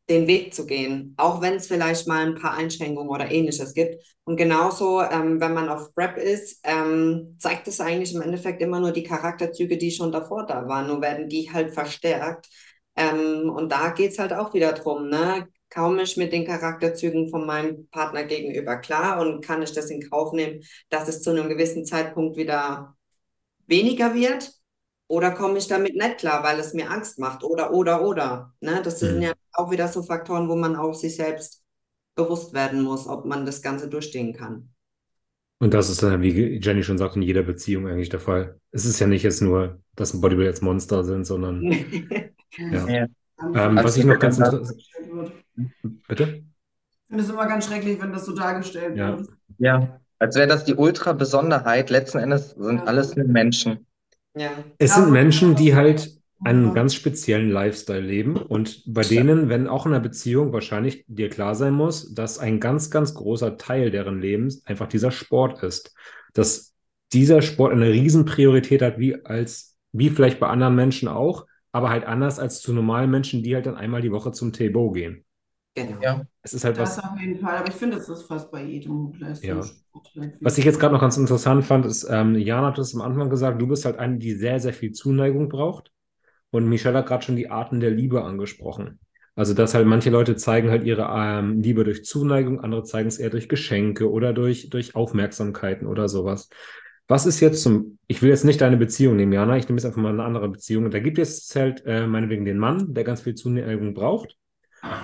den 0.10 0.26
Weg 0.27 0.53
zu 0.56 0.65
gehen, 0.65 1.14
auch 1.18 1.41
wenn 1.41 1.56
es 1.56 1.68
vielleicht 1.68 2.07
mal 2.07 2.26
ein 2.26 2.36
paar 2.36 2.56
Einschränkungen 2.56 3.10
oder 3.10 3.30
ähnliches 3.31 3.73
gibt. 3.76 4.03
Und 4.23 4.38
genauso, 4.38 5.02
ähm, 5.02 5.40
wenn 5.40 5.53
man 5.53 5.69
auf 5.69 5.94
Prep 5.94 6.18
ist, 6.18 6.60
ähm, 6.64 7.36
zeigt 7.40 7.68
es 7.68 7.80
eigentlich 7.80 8.14
im 8.15 8.22
Endeffekt 8.22 8.61
immer 8.61 8.80
nur 8.80 8.91
die 8.91 9.03
Charakterzüge, 9.03 9.77
die 9.77 9.91
schon 9.91 10.11
davor 10.11 10.45
da 10.48 10.68
waren, 10.68 10.88
nur 10.88 11.02
werden 11.02 11.30
die 11.30 11.52
halt 11.52 11.73
verstärkt. 11.73 12.48
Ähm, 12.95 13.49
und 13.49 13.72
da 13.72 13.90
geht 13.91 14.11
es 14.11 14.19
halt 14.19 14.34
auch 14.34 14.53
wieder 14.53 14.73
drum, 14.73 15.10
ne? 15.10 15.48
Kaum 15.69 15.99
ich 15.99 16.17
mit 16.17 16.33
den 16.33 16.45
Charakterzügen 16.45 17.29
von 17.29 17.45
meinem 17.45 17.87
Partner 17.89 18.23
gegenüber 18.23 18.77
klar 18.77 19.21
und 19.21 19.45
kann 19.45 19.61
ich 19.61 19.71
das 19.71 19.89
in 19.89 20.09
Kauf 20.09 20.33
nehmen, 20.33 20.63
dass 20.89 21.07
es 21.07 21.21
zu 21.21 21.29
einem 21.29 21.49
gewissen 21.49 21.85
Zeitpunkt 21.85 22.37
wieder 22.37 22.95
weniger 23.67 24.15
wird, 24.15 24.51
oder 25.09 25.31
komme 25.31 25.57
ich 25.57 25.67
damit 25.67 25.95
nicht 25.95 26.19
klar, 26.19 26.43
weil 26.43 26.59
es 26.59 26.73
mir 26.73 26.89
Angst 26.89 27.17
macht? 27.17 27.43
Oder, 27.43 27.73
oder, 27.73 28.05
oder. 28.07 28.53
Ne? 28.61 28.79
Das 28.83 28.99
sind 28.99 29.17
mhm. 29.17 29.21
ja 29.23 29.33
auch 29.53 29.71
wieder 29.71 29.87
so 29.87 30.03
Faktoren, 30.03 30.47
wo 30.47 30.55
man 30.55 30.75
auch 30.75 30.93
sich 30.93 31.15
selbst 31.15 31.63
bewusst 32.15 32.53
werden 32.53 32.83
muss, 32.83 33.07
ob 33.07 33.25
man 33.25 33.45
das 33.45 33.63
Ganze 33.63 33.89
durchstehen 33.89 34.33
kann. 34.33 34.69
Und 35.57 35.73
das 35.73 35.89
ist 35.89 36.03
dann, 36.03 36.21
wie 36.21 36.59
Jenny 36.59 36.83
schon 36.83 36.99
sagt, 36.99 37.15
in 37.15 37.23
jeder 37.23 37.41
Beziehung 37.41 37.87
eigentlich 37.87 38.09
der 38.09 38.19
Fall. 38.19 38.59
Es 38.71 38.85
ist 38.85 38.99
ja 38.99 39.07
nicht 39.07 39.23
jetzt 39.23 39.41
nur, 39.41 39.81
dass 39.95 40.13
ein 40.13 40.21
Bodybuilder 40.21 40.51
jetzt 40.51 40.61
Monster 40.61 41.03
sind, 41.03 41.25
sondern. 41.25 41.63
ja. 42.57 42.87
ja. 42.87 43.07
Ähm, 43.55 43.79
was 43.81 43.97
ich 43.97 44.05
noch 44.05 44.19
ganz 44.19 44.37
interessant. 44.37 44.79
Bitte? 46.07 46.44
Ich 46.44 47.07
finde 47.07 47.23
es 47.23 47.30
immer 47.30 47.48
ganz 47.48 47.65
schrecklich, 47.65 48.02
wenn 48.02 48.11
das 48.11 48.26
so 48.26 48.36
dargestellt 48.36 48.95
ja. 48.95 49.18
wird. 49.18 49.30
Ja, 49.57 49.99
als 50.19 50.36
wäre 50.36 50.48
das 50.48 50.65
die 50.65 50.76
Ultra-Besonderheit. 50.76 51.90
Letzten 51.90 52.19
Endes 52.19 52.52
sind 52.52 52.77
ja. 52.77 52.84
alles 52.84 53.15
nur 53.15 53.27
Menschen. 53.27 53.88
Ja. 54.36 54.52
Es 54.77 54.95
sind 54.95 55.11
Menschen, 55.11 55.56
die 55.56 55.76
halt 55.76 56.19
einen 56.41 56.73
ganz 56.73 56.94
speziellen 56.94 57.49
Lifestyle 57.49 57.99
leben 57.99 58.38
und 58.38 58.84
bei 58.86 59.02
denen, 59.02 59.49
wenn 59.49 59.68
auch 59.68 59.86
in 59.86 59.91
einer 59.91 60.02
Beziehung 60.02 60.53
wahrscheinlich 60.53 61.03
dir 61.07 61.30
klar 61.30 61.53
sein 61.53 61.73
muss, 61.73 62.14
dass 62.14 62.40
ein 62.40 62.61
ganz, 62.61 62.90
ganz 62.90 63.14
großer 63.14 63.57
Teil 63.57 63.91
deren 63.91 64.22
Lebens 64.22 64.65
einfach 64.65 64.88
dieser 64.88 65.11
Sport 65.11 65.61
ist. 65.64 65.94
Dass 66.34 66.73
dieser 67.11 67.41
Sport 67.41 67.73
eine 67.73 67.90
Riesenpriorität 67.90 68.81
hat, 68.81 68.99
wie 68.99 69.26
als, 69.26 69.76
wie 69.91 70.10
vielleicht 70.10 70.40
bei 70.40 70.48
anderen 70.48 70.76
Menschen 70.76 71.10
auch, 71.10 71.45
aber 71.72 71.90
halt 71.90 72.06
anders 72.06 72.40
als 72.40 72.61
zu 72.61 72.72
normalen 72.73 73.11
Menschen, 73.11 73.44
die 73.44 73.56
halt 73.56 73.65
dann 73.65 73.76
einmal 73.76 74.02
die 74.02 74.11
Woche 74.11 74.31
zum 74.31 74.53
Table 74.53 74.91
gehen. 74.94 75.26
Genau. 75.88 76.01
Ja. 76.01 76.22
Es 76.41 76.53
ist 76.53 76.64
halt 76.64 76.77
das 76.77 76.97
was. 76.97 77.03
auf 77.03 77.19
jeden 77.19 77.39
Fall, 77.39 77.57
aber 77.57 77.68
ich 77.68 77.76
finde, 77.76 77.97
das 77.97 78.10
ist 78.10 78.23
fast 78.23 78.51
bei 78.51 78.64
jedem 78.64 79.14
ja. 79.41 79.61
Was 80.41 80.57
ich 80.57 80.65
jetzt 80.65 80.80
gerade 80.80 80.93
noch 80.93 81.01
ganz 81.01 81.18
interessant 81.18 81.65
fand, 81.65 81.85
ist, 81.85 82.07
ähm, 82.10 82.35
Jan 82.35 82.65
hat 82.65 82.77
es 82.77 82.95
am 82.95 83.01
Anfang 83.01 83.30
gesagt, 83.30 83.61
du 83.61 83.68
bist 83.68 83.85
halt 83.85 83.97
eine, 83.97 84.18
die 84.18 84.34
sehr, 84.34 84.60
sehr 84.60 84.73
viel 84.73 84.91
Zuneigung 84.91 85.49
braucht. 85.49 85.91
Und 86.51 86.68
Michelle 86.68 86.97
hat 86.97 87.07
gerade 87.07 87.23
schon 87.23 87.35
die 87.35 87.49
Arten 87.49 87.80
der 87.80 87.91
Liebe 87.91 88.23
angesprochen. 88.23 88.99
Also, 89.35 89.53
dass 89.53 89.73
halt 89.73 89.88
manche 89.88 90.10
Leute 90.10 90.35
zeigen 90.35 90.69
halt 90.69 90.84
ihre 90.84 91.07
ähm, 91.15 91.61
Liebe 91.61 91.84
durch 91.84 92.03
Zuneigung, 92.03 92.60
andere 92.60 92.84
zeigen 92.84 93.07
es 93.07 93.19
eher 93.19 93.30
durch 93.30 93.47
Geschenke 93.47 94.11
oder 94.11 94.34
durch, 94.34 94.69
durch 94.69 94.95
Aufmerksamkeiten 94.95 95.88
oder 95.88 96.10
sowas. 96.10 96.49
Was 97.07 97.26
ist 97.26 97.39
jetzt 97.39 97.64
zum, 97.64 97.97
ich 98.07 98.22
will 98.22 98.30
jetzt 98.30 98.45
nicht 98.45 98.61
deine 98.61 98.77
Beziehung 98.77 99.15
nehmen, 99.15 99.31
Jana, 99.31 99.57
ich 99.57 99.68
nehme 99.68 99.77
jetzt 99.77 99.85
einfach 99.85 100.01
mal 100.01 100.14
eine 100.14 100.23
andere 100.23 100.49
Beziehung. 100.49 100.91
Da 100.91 100.99
gibt 100.99 101.18
es 101.18 101.56
halt 101.56 101.84
äh, 101.85 102.06
meinetwegen 102.06 102.45
den 102.45 102.57
Mann, 102.57 102.93
der 102.93 103.03
ganz 103.03 103.22
viel 103.22 103.34
Zuneigung 103.34 103.93
braucht. 103.93 104.35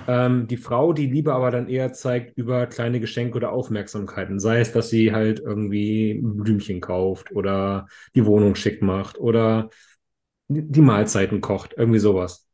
Ähm, 0.08 0.48
die 0.48 0.58
Frau, 0.58 0.94
die 0.94 1.08
Liebe 1.08 1.34
aber 1.34 1.52
dann 1.52 1.68
eher 1.68 1.94
zeigt 1.94 2.38
über 2.38 2.68
kleine 2.68 3.00
Geschenke 3.00 3.38
oder 3.38 3.52
Aufmerksamkeiten. 3.52 4.40
Sei 4.40 4.60
es, 4.60 4.72
dass 4.72 4.90
sie 4.90 5.12
halt 5.12 5.40
irgendwie 5.40 6.22
Blümchen 6.24 6.82
kauft 6.82 7.32
oder 7.32 7.88
die 8.16 8.26
Wohnung 8.26 8.56
schick 8.56 8.82
macht 8.82 9.18
oder 9.18 9.70
die 10.48 10.82
Mahlzeiten 10.82 11.42
kocht, 11.42 11.74
irgendwie 11.78 12.00
sowas. 12.00 12.48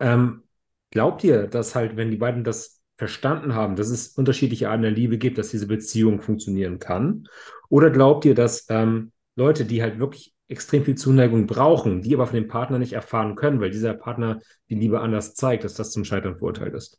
Ähm, 0.00 0.42
glaubt 0.90 1.24
ihr, 1.24 1.46
dass 1.46 1.74
halt, 1.74 1.96
wenn 1.96 2.10
die 2.10 2.16
beiden 2.16 2.44
das 2.44 2.80
verstanden 2.98 3.54
haben, 3.54 3.76
dass 3.76 3.88
es 3.88 4.08
unterschiedliche 4.08 4.68
Arten 4.68 4.82
der 4.82 4.90
Liebe 4.90 5.16
gibt, 5.16 5.38
dass 5.38 5.50
diese 5.50 5.66
Beziehung 5.66 6.20
funktionieren 6.20 6.78
kann? 6.78 7.26
Oder 7.70 7.90
glaubt 7.90 8.24
ihr, 8.26 8.34
dass 8.34 8.66
ähm, 8.68 9.12
Leute, 9.36 9.64
die 9.64 9.82
halt 9.82 9.98
wirklich 9.98 10.34
extrem 10.50 10.84
viel 10.84 10.96
Zuneigung 10.96 11.46
brauchen, 11.46 12.02
die 12.02 12.14
aber 12.14 12.26
von 12.26 12.36
dem 12.36 12.48
Partner 12.48 12.78
nicht 12.78 12.92
erfahren 12.94 13.36
können, 13.36 13.60
weil 13.60 13.70
dieser 13.70 13.94
Partner 13.94 14.40
die 14.68 14.74
Liebe 14.76 15.00
anders 15.00 15.34
zeigt, 15.34 15.64
dass 15.64 15.74
das 15.74 15.92
zum 15.92 16.04
Scheitern 16.04 16.36
verurteilt 16.38 16.74
ist. 16.74 16.98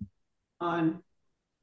Nein. 0.60 1.04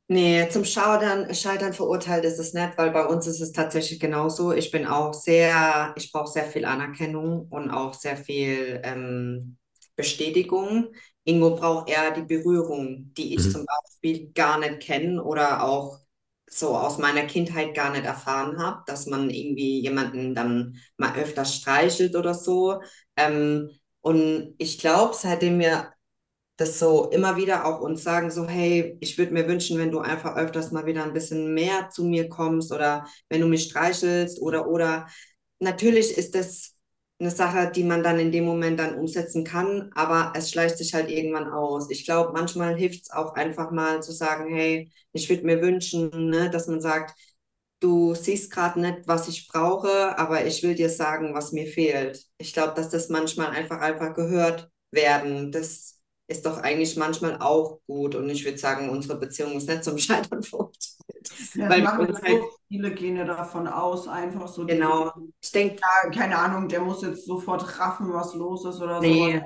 Nee, 0.09 0.48
zum 0.51 0.65
Scheitern, 0.65 1.35
Scheitern 1.35 1.73
verurteilt 1.74 2.24
ist 2.24 2.39
es 2.39 2.55
nicht, 2.55 2.78
weil 2.78 2.93
bei 2.93 3.06
uns 3.06 3.27
ist 3.27 3.40
es 3.40 3.52
tatsächlich 3.52 4.01
genauso. 4.01 4.52
Ich 4.52 4.70
bin 4.73 4.86
auch 4.86 5.15
sehr, 5.15 5.94
ich 5.97 6.12
brauche 6.12 6.32
sehr 6.32 6.44
viel 6.47 6.65
Anerkennung 6.66 7.48
und 7.51 7.70
auch 7.70 7.94
sehr 7.94 8.16
viel 8.16 8.81
ähm, 8.85 9.59
Bestätigung. 9.97 10.93
Ingo 11.24 11.56
braucht 11.56 11.90
eher 11.90 12.12
die 12.12 12.23
Berührung, 12.23 13.12
die 13.16 13.35
ich 13.36 13.51
Mhm. 13.51 13.52
zum 13.52 13.66
Beispiel 13.66 14.32
gar 14.35 14.59
nicht 14.60 14.81
kenne 14.81 15.23
oder 15.24 15.65
auch 15.65 16.01
so 16.51 16.77
aus 16.77 16.99
meiner 16.99 17.27
Kindheit 17.27 17.75
gar 17.75 17.91
nicht 17.93 18.05
erfahren 18.05 18.59
habe, 18.59 18.83
dass 18.87 19.07
man 19.07 19.31
irgendwie 19.31 19.81
jemanden 19.81 20.35
dann 20.35 20.77
mal 20.97 21.16
öfter 21.16 21.45
streichelt 21.45 22.16
oder 22.16 22.35
so. 22.35 22.81
Ähm, 23.16 23.70
und 24.01 24.55
ich 24.59 24.79
glaube, 24.79 25.15
seitdem 25.15 25.59
wir 25.59 25.93
das 26.57 26.79
so 26.79 27.09
immer 27.11 27.37
wieder 27.37 27.65
auch 27.66 27.81
uns 27.81 28.03
sagen, 28.03 28.31
so, 28.31 28.47
hey, 28.49 28.97
ich 29.01 29.16
würde 29.19 29.33
mir 29.33 29.47
wünschen, 29.49 29.79
wenn 29.79 29.93
du 29.93 30.01
einfach 30.01 30.37
öfters 30.37 30.73
mal 30.73 30.87
wieder 30.87 31.05
ein 31.05 31.12
bisschen 31.12 31.55
mehr 31.55 31.91
zu 31.91 32.05
mir 32.05 32.29
kommst 32.29 32.73
oder 32.73 33.07
wenn 33.29 33.41
du 33.41 33.47
mich 33.47 33.65
streichelst 33.65 34.41
oder, 34.43 34.69
oder. 34.69 35.07
Natürlich 35.61 36.16
ist 36.16 36.35
das 36.35 36.77
eine 37.20 37.31
Sache, 37.31 37.70
die 37.74 37.82
man 37.85 38.03
dann 38.05 38.19
in 38.20 38.31
dem 38.32 38.45
Moment 38.45 38.78
dann 38.78 38.95
umsetzen 38.95 39.45
kann, 39.45 39.90
aber 39.95 40.32
es 40.36 40.51
schleicht 40.51 40.78
sich 40.78 40.95
halt 40.95 41.11
irgendwann 41.11 41.49
aus. 41.53 41.90
Ich 41.90 42.05
glaube, 42.05 42.32
manchmal 42.32 42.77
hilft 42.77 43.05
es 43.05 43.11
auch 43.11 43.35
einfach 43.35 43.70
mal 43.73 44.03
zu 44.03 44.12
sagen, 44.12 44.55
hey, 44.55 44.90
ich 45.12 45.28
würde 45.28 45.45
mir 45.45 45.61
wünschen, 45.61 46.11
ne, 46.31 46.49
dass 46.51 46.69
man 46.69 46.81
sagt, 46.81 47.15
du 47.81 48.15
siehst 48.15 48.51
gerade 48.53 48.81
nicht, 48.81 49.07
was 49.07 49.28
ich 49.28 49.49
brauche, 49.49 50.19
aber 50.19 50.47
ich 50.47 50.62
will 50.62 50.74
dir 50.74 50.90
sagen, 50.90 51.35
was 51.35 51.53
mir 51.53 51.66
fehlt. 51.66 52.24
Ich 52.39 52.53
glaube, 52.53 52.74
dass 52.74 52.89
das 52.90 53.09
manchmal 53.09 53.49
einfach 53.51 53.81
einfach 53.81 54.15
gehört 54.15 54.70
werden. 54.90 55.53
Das 55.53 55.99
ist 56.28 56.47
doch 56.47 56.59
eigentlich 56.59 56.97
manchmal 56.97 57.39
auch 57.40 57.81
gut. 57.86 58.15
Und 58.15 58.28
ich 58.31 58.45
würde 58.45 58.59
sagen, 58.59 58.90
unsere 58.90 59.19
Beziehung 59.19 59.57
ist 59.57 59.69
nicht 59.69 59.85
zum 59.85 59.99
Scheitern 59.99 60.43
verurteilt. 60.43 60.98
Ja, 61.55 61.69
Weil 61.69 61.82
machen 61.82 62.06
uns 62.06 62.20
so 62.24 62.24
halt, 62.24 62.44
viele 62.69 62.93
gehen 62.94 63.16
ja 63.16 63.24
davon 63.24 63.66
aus, 63.69 64.09
einfach 64.09 64.48
so 64.48 64.66
genau, 64.66 65.10
dieses, 65.12 65.12
ich 65.43 65.51
denke, 65.52 65.81
ja, 66.05 66.10
keine 66.10 66.39
Ahnung, 66.39 66.69
der 66.69 66.81
muss 66.81 67.02
jetzt 67.02 67.27
sofort 67.27 67.78
raffen, 67.78 68.12
was 68.12 68.35
los 68.35 68.65
ist 68.65 68.81
oder 68.81 69.02
sowas. 69.05 69.31
nee, 69.31 69.43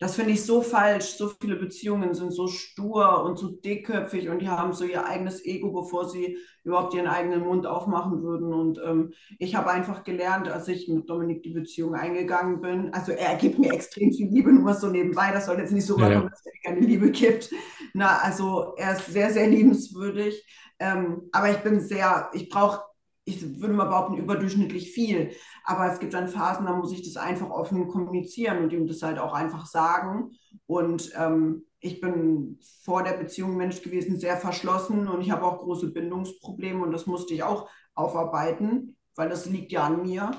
Das 0.00 0.16
finde 0.16 0.32
ich 0.32 0.44
so 0.44 0.62
falsch. 0.62 1.16
So 1.16 1.30
viele 1.40 1.56
Beziehungen 1.56 2.14
sind 2.14 2.32
so 2.32 2.48
stur 2.48 3.24
und 3.24 3.38
so 3.38 3.48
dickköpfig 3.50 4.28
und 4.28 4.40
die 4.40 4.48
haben 4.50 4.72
so 4.74 4.84
ihr 4.84 5.06
eigenes 5.06 5.44
Ego, 5.44 5.72
bevor 5.72 6.08
sie 6.08 6.38
überhaupt 6.64 6.94
ihren 6.94 7.06
eigenen 7.08 7.40
Mund 7.42 7.66
aufmachen 7.66 8.22
würden. 8.22 8.52
Und 8.54 8.78
ähm, 8.84 9.12
ich 9.38 9.54
habe 9.54 9.70
einfach 9.70 10.04
gelernt, 10.04 10.48
als 10.48 10.68
ich 10.68 10.88
mit 10.88 11.08
Dominik 11.10 11.42
die 11.44 11.50
Beziehung 11.54 11.94
eingegangen 11.94 12.60
bin, 12.60 12.92
also 12.94 13.12
er 13.12 13.36
gibt 13.36 13.58
mir 13.58 13.72
extrem 13.72 14.12
viel 14.12 14.28
Liebe, 14.28 14.52
nur 14.52 14.74
so 14.74 14.88
nebenbei. 14.88 15.30
Das 15.32 15.46
soll 15.46 15.58
jetzt 15.58 15.72
nicht 15.72 15.86
so 15.86 15.94
Ja, 15.94 16.06
rüberkommen, 16.06 16.30
ja. 16.30 16.30
dass 16.30 16.44
er 16.46 16.52
mir 16.52 16.60
keine 16.76 16.86
Liebe 16.86 17.10
gibt. 17.10 17.50
Na, 17.94 18.18
also 18.18 18.74
er 18.76 18.92
ist 18.94 19.06
sehr, 19.06 19.32
sehr 19.32 19.48
liebenswürdig. 19.48 20.44
Ähm, 20.78 21.28
aber 21.32 21.50
ich 21.50 21.58
bin 21.58 21.80
sehr, 21.80 22.30
ich 22.32 22.48
brauche, 22.48 22.82
ich 23.24 23.60
würde 23.60 23.74
mal 23.74 23.86
behaupten, 23.86 24.18
überdurchschnittlich 24.18 24.92
viel. 24.92 25.32
Aber 25.64 25.90
es 25.92 25.98
gibt 25.98 26.14
dann 26.14 26.28
Phasen, 26.28 26.66
da 26.66 26.74
muss 26.74 26.92
ich 26.92 27.02
das 27.02 27.16
einfach 27.16 27.50
offen 27.50 27.88
kommunizieren 27.88 28.62
und 28.62 28.72
ihm 28.72 28.86
das 28.86 29.02
halt 29.02 29.18
auch 29.18 29.34
einfach 29.34 29.66
sagen. 29.66 30.32
Und 30.66 31.12
ähm, 31.16 31.64
ich 31.80 32.00
bin 32.00 32.58
vor 32.84 33.02
der 33.02 33.14
Beziehung 33.14 33.56
Mensch 33.56 33.82
gewesen, 33.82 34.18
sehr 34.18 34.36
verschlossen 34.36 35.08
und 35.08 35.20
ich 35.20 35.30
habe 35.30 35.44
auch 35.44 35.58
große 35.58 35.92
Bindungsprobleme 35.92 36.82
und 36.82 36.92
das 36.92 37.06
musste 37.06 37.34
ich 37.34 37.42
auch 37.42 37.68
aufarbeiten, 37.94 38.96
weil 39.14 39.28
das 39.28 39.46
liegt 39.46 39.72
ja 39.72 39.84
an 39.84 40.02
mir, 40.02 40.32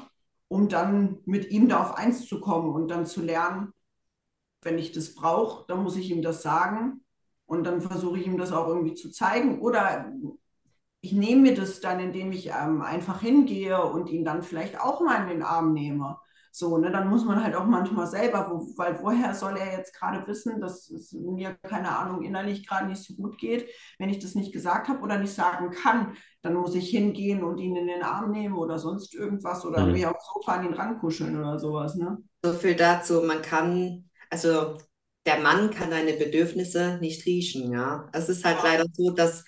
um 0.47 0.69
dann 0.69 1.19
mit 1.25 1.49
ihm 1.51 1.69
da 1.69 1.81
auf 1.81 1.95
eins 1.97 2.25
zu 2.25 2.39
kommen 2.39 2.73
und 2.73 2.89
dann 2.89 3.05
zu 3.05 3.21
lernen, 3.21 3.73
wenn 4.61 4.77
ich 4.77 4.91
das 4.91 5.13
brauche, 5.13 5.65
dann 5.67 5.83
muss 5.83 5.95
ich 5.95 6.09
ihm 6.11 6.21
das 6.21 6.41
sagen 6.41 7.01
und 7.47 7.65
dann 7.65 7.81
versuche 7.81 8.19
ich 8.19 8.27
ihm 8.27 8.37
das 8.37 8.53
auch 8.53 8.67
irgendwie 8.69 8.95
zu 8.95 9.11
zeigen 9.11 9.61
oder 9.61 10.13
ich 11.01 11.13
nehme 11.13 11.43
mir 11.43 11.55
das 11.55 11.79
dann, 11.79 11.99
indem 11.99 12.31
ich 12.31 12.47
ähm, 12.49 12.81
einfach 12.81 13.21
hingehe 13.21 13.81
und 13.83 14.09
ihn 14.09 14.25
dann 14.25 14.41
vielleicht 14.43 14.79
auch 14.79 15.01
mal 15.01 15.21
in 15.23 15.29
den 15.29 15.43
Arm 15.43 15.73
nehme. 15.73 16.17
So, 16.51 16.77
ne, 16.79 16.89
dann 16.91 17.07
muss 17.09 17.23
man 17.23 17.43
halt 17.43 17.55
auch 17.55 17.65
manchmal 17.65 18.07
selber, 18.07 18.49
wo, 18.49 18.73
weil 18.77 18.99
woher 19.03 19.35
soll 19.35 19.57
er 19.57 19.77
jetzt 19.77 19.93
gerade 19.93 20.25
wissen, 20.25 20.59
dass 20.59 20.89
es 20.89 21.11
mir, 21.13 21.53
keine 21.55 21.95
Ahnung, 21.97 22.23
innerlich 22.23 22.67
gerade 22.67 22.87
nicht 22.87 23.03
so 23.03 23.13
gut 23.13 23.37
geht, 23.37 23.69
wenn 23.99 24.09
ich 24.09 24.17
das 24.19 24.33
nicht 24.33 24.53
gesagt 24.53 24.87
habe 24.87 25.01
oder 25.01 25.19
nicht 25.19 25.33
sagen 25.35 25.69
kann, 25.69 26.17
dann 26.41 26.55
muss 26.55 26.73
ich 26.73 26.89
hingehen 26.89 27.43
und 27.43 27.59
ihn 27.59 27.75
in 27.75 27.85
den 27.87 28.01
Arm 28.01 28.31
nehmen 28.31 28.55
oder 28.57 28.79
sonst 28.79 29.13
irgendwas 29.13 29.65
oder 29.65 29.85
Mhm. 29.85 29.93
mir 29.93 30.09
aufs 30.09 30.25
Sofa 30.33 30.53
an 30.55 30.65
ihn 30.65 30.73
rankuscheln 30.73 31.37
oder 31.39 31.59
sowas, 31.59 31.95
ne? 31.95 32.17
so 32.43 32.53
viel 32.53 32.75
dazu. 32.75 33.21
Man 33.21 33.41
kann, 33.41 34.09
also 34.29 34.77
der 35.27 35.39
Mann 35.39 35.71
kann 35.71 35.91
deine 35.91 36.13
Bedürfnisse 36.13 36.99
nicht 37.01 37.25
riechen, 37.27 37.71
ja. 37.73 38.09
Es 38.13 38.29
ist 38.29 38.45
halt 38.45 38.57
Ja. 38.59 38.63
leider 38.63 38.85
so, 38.93 39.11
dass, 39.11 39.45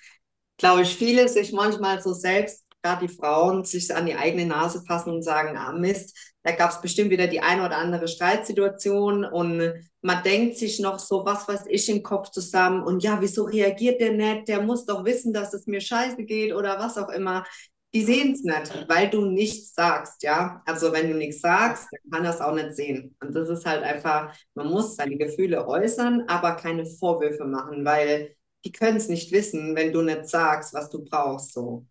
glaube 0.58 0.82
ich, 0.82 0.94
viele 0.96 1.28
sich 1.28 1.52
manchmal 1.52 2.02
so 2.02 2.12
selbst, 2.12 2.64
gerade 2.82 3.06
die 3.08 3.14
Frauen, 3.14 3.64
sich 3.64 3.94
an 3.94 4.06
die 4.06 4.14
eigene 4.16 4.46
Nase 4.46 4.82
fassen 4.86 5.10
und 5.12 5.22
sagen, 5.22 5.56
ah 5.58 5.72
Mist, 5.72 6.16
da 6.44 6.52
gab 6.52 6.70
es 6.70 6.80
bestimmt 6.80 7.10
wieder 7.10 7.26
die 7.26 7.40
eine 7.42 7.64
oder 7.66 7.78
andere 7.78 8.08
Streitsituation 8.08 9.24
und 9.26 9.72
man 10.02 10.22
denkt 10.22 10.56
sich 10.58 10.80
noch 10.80 10.98
so, 10.98 11.24
was 11.26 11.46
weiß 11.48 11.64
ich, 11.68 11.88
im 11.90 12.02
Kopf 12.02 12.30
zusammen 12.30 12.82
und 12.84 13.02
ja, 13.02 13.20
wieso 13.20 13.44
reagiert 13.44 14.00
der 14.00 14.12
nicht? 14.12 14.48
Der 14.48 14.62
muss 14.62 14.86
doch 14.86 15.04
wissen, 15.04 15.34
dass 15.34 15.52
es 15.54 15.66
mir 15.66 15.82
scheiße 15.82 16.24
geht 16.24 16.54
oder 16.54 16.78
was 16.78 16.96
auch 16.98 17.10
immer. 17.10 17.44
Die 17.92 18.04
sehen 18.04 18.32
es 18.34 18.42
nicht, 18.44 18.88
weil 18.88 19.10
du 19.10 19.24
nichts 19.26 19.74
sagst, 19.74 20.22
ja. 20.22 20.62
Also 20.64 20.92
wenn 20.92 21.10
du 21.10 21.16
nichts 21.16 21.40
sagst, 21.40 21.88
dann 21.90 22.10
kann 22.22 22.24
es 22.32 22.40
auch 22.40 22.54
nicht 22.54 22.74
sehen. 22.74 23.16
Und 23.20 23.34
das 23.34 23.48
ist 23.48 23.66
halt 23.66 23.82
einfach, 23.82 24.32
man 24.54 24.68
muss 24.68 24.94
seine 24.96 25.16
Gefühle 25.16 25.66
äußern, 25.66 26.24
aber 26.28 26.54
keine 26.54 26.86
Vorwürfe 26.86 27.44
machen, 27.44 27.84
weil 27.84 28.36
die 28.64 28.70
können 28.72 28.98
es 28.98 29.08
nicht 29.08 29.32
wissen, 29.32 29.74
wenn 29.74 29.92
du 29.92 30.02
nicht 30.02 30.28
sagst, 30.28 30.72
was 30.74 30.88
du 30.90 31.04
brauchst, 31.04 31.52
so. 31.52 31.86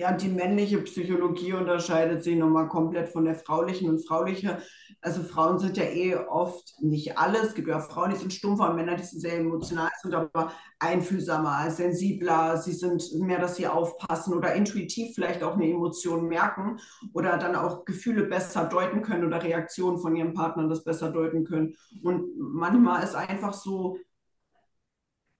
Ja, 0.00 0.12
die 0.12 0.28
männliche 0.28 0.78
Psychologie 0.82 1.54
unterscheidet 1.54 2.22
sich 2.22 2.36
nochmal 2.36 2.68
komplett 2.68 3.08
von 3.08 3.24
der 3.24 3.34
fraulichen. 3.34 3.90
Und 3.90 4.06
frauliche, 4.06 4.58
also 5.00 5.24
Frauen 5.24 5.58
sind 5.58 5.76
ja 5.76 5.82
eh 5.82 6.14
oft, 6.14 6.80
nicht 6.80 7.18
alle, 7.18 7.38
es 7.38 7.52
gibt 7.52 7.66
ja 7.66 7.80
Frauen, 7.80 8.10
die 8.10 8.16
sind 8.16 8.32
stumpfer 8.32 8.70
und 8.70 8.76
Männer, 8.76 8.94
die 8.94 9.02
sind 9.02 9.18
sehr 9.20 9.38
emotional, 9.38 9.90
sind 10.00 10.14
aber 10.14 10.52
einfühlsamer, 10.78 11.68
sensibler, 11.72 12.58
sie 12.58 12.74
sind 12.74 13.12
mehr, 13.14 13.40
dass 13.40 13.56
sie 13.56 13.66
aufpassen 13.66 14.34
oder 14.34 14.54
intuitiv 14.54 15.16
vielleicht 15.16 15.42
auch 15.42 15.54
eine 15.54 15.68
Emotion 15.68 16.28
merken 16.28 16.78
oder 17.12 17.36
dann 17.36 17.56
auch 17.56 17.84
Gefühle 17.84 18.22
besser 18.22 18.66
deuten 18.66 19.02
können 19.02 19.24
oder 19.24 19.42
Reaktionen 19.42 19.98
von 19.98 20.14
ihrem 20.14 20.32
Partner 20.32 20.68
das 20.68 20.84
besser 20.84 21.10
deuten 21.10 21.44
können. 21.44 21.74
Und 22.04 22.38
manchmal 22.38 23.02
ist 23.02 23.16
einfach 23.16 23.52
so, 23.52 23.98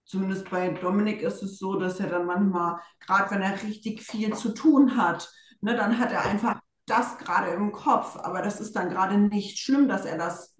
zumindest 0.08 0.48
bei 0.50 0.70
Dominik 0.70 1.20
ist 1.20 1.42
es 1.42 1.58
so, 1.58 1.78
dass 1.78 2.00
er 2.00 2.08
dann 2.08 2.26
manchmal, 2.26 2.80
gerade 2.98 3.30
wenn 3.30 3.42
er 3.42 3.62
richtig 3.62 4.02
viel 4.02 4.34
zu 4.34 4.54
tun 4.54 4.96
hat, 4.96 5.30
ne, 5.60 5.76
dann 5.76 5.98
hat 5.98 6.12
er 6.12 6.24
einfach 6.24 6.60
das 6.86 7.18
gerade 7.18 7.50
im 7.50 7.72
Kopf. 7.72 8.16
Aber 8.16 8.40
das 8.40 8.60
ist 8.60 8.74
dann 8.74 8.88
gerade 8.88 9.18
nicht 9.18 9.58
schlimm, 9.58 9.86
dass 9.86 10.06
er 10.06 10.16
das, 10.16 10.56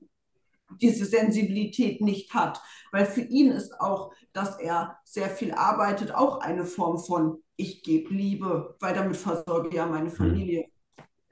diese 0.83 1.07
Sensibilität 1.07 2.03
nicht 2.03 2.35
hat. 2.35 2.61
Weil 2.93 3.07
für 3.07 3.23
ihn 3.23 3.51
ist 3.51 3.81
auch, 3.81 4.13
dass 4.35 4.59
er 4.61 4.99
sehr 5.05 5.31
viel 5.31 5.53
arbeitet, 5.53 6.15
auch 6.15 6.41
eine 6.41 6.65
Form 6.65 6.99
von 6.99 7.43
ich 7.57 7.83
gebe 7.83 8.13
Liebe, 8.15 8.77
weil 8.81 8.95
damit 8.95 9.17
versorge 9.17 9.69
ich 9.69 9.75
ja 9.75 9.87
meine 9.87 10.11
Familie. 10.11 10.67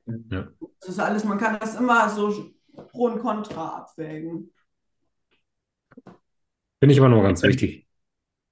Ja. 0.06 0.48
Das 0.80 0.88
ist 0.88 0.98
alles, 0.98 1.24
man 1.24 1.38
kann 1.38 1.58
das 1.60 1.78
immer 1.78 2.08
so 2.08 2.50
pro 2.74 3.04
und 3.04 3.20
contra 3.20 3.76
abwägen. 3.76 4.52
Finde 6.80 6.92
ich 6.92 6.98
aber 6.98 7.10
noch 7.10 7.22
ganz 7.22 7.42
wichtig. 7.42 7.85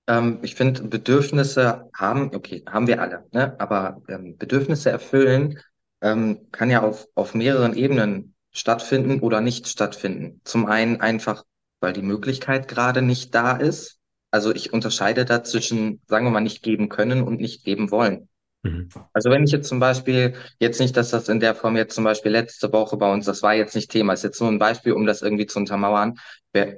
Ähm, 0.07 0.39
ich 0.43 0.55
finde, 0.55 0.83
Bedürfnisse 0.83 1.91
haben, 1.95 2.35
okay, 2.35 2.63
haben 2.67 2.87
wir 2.87 3.01
alle, 3.01 3.27
ne? 3.33 3.59
Aber 3.59 4.03
ähm, 4.09 4.37
Bedürfnisse 4.37 4.91
erfüllen 4.91 5.61
ähm, 6.03 6.49
kann 6.53 6.71
ja 6.71 6.83
auf, 6.83 7.07
auf 7.15 7.35
mehreren 7.35 7.75
Ebenen 7.75 8.35
stattfinden 8.53 9.21
oder 9.21 9.41
nicht 9.41 9.69
stattfinden. 9.69 10.41
Zum 10.45 10.67
einen 10.67 11.01
einfach, 11.01 11.45
weil 11.81 11.93
die 11.93 12.03
Möglichkeit 12.03 12.69
gerade 12.69 13.03
nicht 13.03 13.35
da 13.35 13.57
ist. 13.57 13.99
Also 14.31 14.55
ich 14.55 14.73
unterscheide 14.73 15.25
da 15.25 15.45
zwischen, 15.45 16.03
sagen 16.07 16.27
wir 16.27 16.31
mal, 16.31 16.41
nicht 16.41 16.63
geben 16.63 16.89
können 16.89 17.23
und 17.23 17.41
nicht 17.41 17.65
geben 17.65 17.91
wollen. 17.91 18.29
Mhm. 18.65 18.89
Also 19.13 19.31
wenn 19.31 19.45
ich 19.45 19.53
jetzt 19.53 19.69
zum 19.69 19.79
Beispiel, 19.79 20.35
jetzt 20.59 20.81
nicht, 20.81 20.97
dass 20.97 21.11
das 21.11 21.29
in 21.29 21.39
der 21.39 21.55
Form 21.55 21.77
jetzt 21.77 21.95
zum 21.95 22.05
Beispiel 22.05 22.33
letzte 22.33 22.73
Woche 22.73 22.97
bei 22.97 23.13
uns, 23.13 23.27
das 23.27 23.43
war 23.43 23.55
jetzt 23.55 23.75
nicht 23.75 23.91
Thema, 23.91 24.15
ist 24.15 24.25
jetzt 24.25 24.41
nur 24.41 24.51
ein 24.51 24.59
Beispiel, 24.59 24.93
um 24.93 25.07
das 25.07 25.23
irgendwie 25.23 25.47
zu 25.47 25.59
untermauern. 25.59 26.15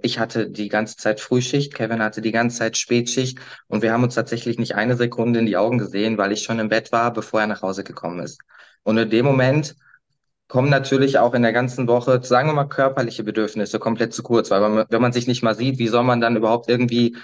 Ich 0.02 0.18
hatte 0.18 0.50
die 0.50 0.68
ganze 0.68 0.96
Zeit 0.96 1.20
Frühschicht, 1.20 1.74
Kevin 1.74 2.02
hatte 2.02 2.20
die 2.20 2.32
ganze 2.32 2.58
Zeit 2.58 2.76
Spätschicht 2.76 3.38
und 3.68 3.82
wir 3.82 3.92
haben 3.92 4.02
uns 4.02 4.14
tatsächlich 4.14 4.58
nicht 4.58 4.74
eine 4.74 4.96
Sekunde 4.96 5.38
in 5.38 5.46
die 5.46 5.56
Augen 5.56 5.78
gesehen, 5.78 6.18
weil 6.18 6.32
ich 6.32 6.42
schon 6.42 6.58
im 6.58 6.68
Bett 6.68 6.92
war, 6.92 7.12
bevor 7.12 7.40
er 7.42 7.46
nach 7.46 7.62
Hause 7.62 7.84
gekommen 7.84 8.20
ist. 8.20 8.40
Und 8.82 8.98
in 8.98 9.10
dem 9.10 9.24
Moment 9.24 9.76
kommen 10.48 10.70
natürlich 10.70 11.18
auch 11.18 11.34
in 11.34 11.42
der 11.42 11.52
ganzen 11.52 11.86
Woche, 11.88 12.20
sagen 12.22 12.48
wir 12.48 12.54
mal, 12.54 12.68
körperliche 12.68 13.22
Bedürfnisse 13.22 13.78
komplett 13.78 14.12
zu 14.12 14.22
kurz, 14.22 14.50
weil 14.50 14.86
wenn 14.88 15.02
man 15.02 15.12
sich 15.12 15.26
nicht 15.26 15.42
mal 15.42 15.54
sieht, 15.54 15.78
wie 15.78 15.88
soll 15.88 16.04
man 16.04 16.20
dann 16.20 16.36
überhaupt 16.36 16.68
irgendwie 16.68 17.16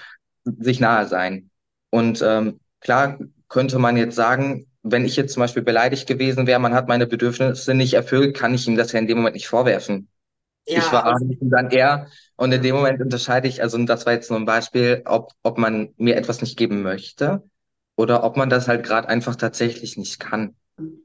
sich 0.45 0.79
nahe 0.79 1.07
sein? 1.07 1.49
Und 1.89 2.21
ähm, 2.21 2.59
klar 2.79 3.17
könnte 3.53 3.79
man 3.79 3.97
jetzt 3.97 4.15
sagen, 4.15 4.67
wenn 4.83 5.05
ich 5.05 5.15
jetzt 5.15 5.33
zum 5.33 5.41
Beispiel 5.41 5.63
beleidigt 5.63 6.07
gewesen 6.07 6.47
wäre, 6.47 6.59
man 6.59 6.73
hat 6.73 6.87
meine 6.87 7.07
Bedürfnisse 7.07 7.73
nicht 7.73 7.93
erfüllt, 7.93 8.35
kann 8.37 8.53
ich 8.53 8.67
ihm 8.67 8.75
das 8.77 8.91
ja 8.91 8.99
in 8.99 9.07
dem 9.07 9.17
Moment 9.19 9.35
nicht 9.35 9.47
vorwerfen. 9.47 10.09
Ich 10.73 10.91
Ja, 10.91 10.93
war 10.93 11.05
also, 11.05 11.25
dann 11.41 11.71
er 11.71 12.07
und 12.37 12.51
in 12.51 12.61
dem 12.63 12.75
Moment 12.75 13.01
unterscheide 13.01 13.47
ich, 13.47 13.61
also 13.61 13.77
das 13.85 14.05
war 14.05 14.13
jetzt 14.13 14.29
nur 14.31 14.39
ein 14.39 14.45
Beispiel, 14.45 15.03
ob, 15.05 15.31
ob 15.43 15.57
man 15.57 15.93
mir 15.97 16.15
etwas 16.17 16.41
nicht 16.41 16.57
geben 16.57 16.81
möchte 16.83 17.43
oder 17.95 18.23
ob 18.23 18.37
man 18.37 18.49
das 18.49 18.67
halt 18.67 18.83
gerade 18.85 19.09
einfach 19.09 19.35
tatsächlich 19.35 19.97
nicht 19.97 20.19
kann. 20.19 20.55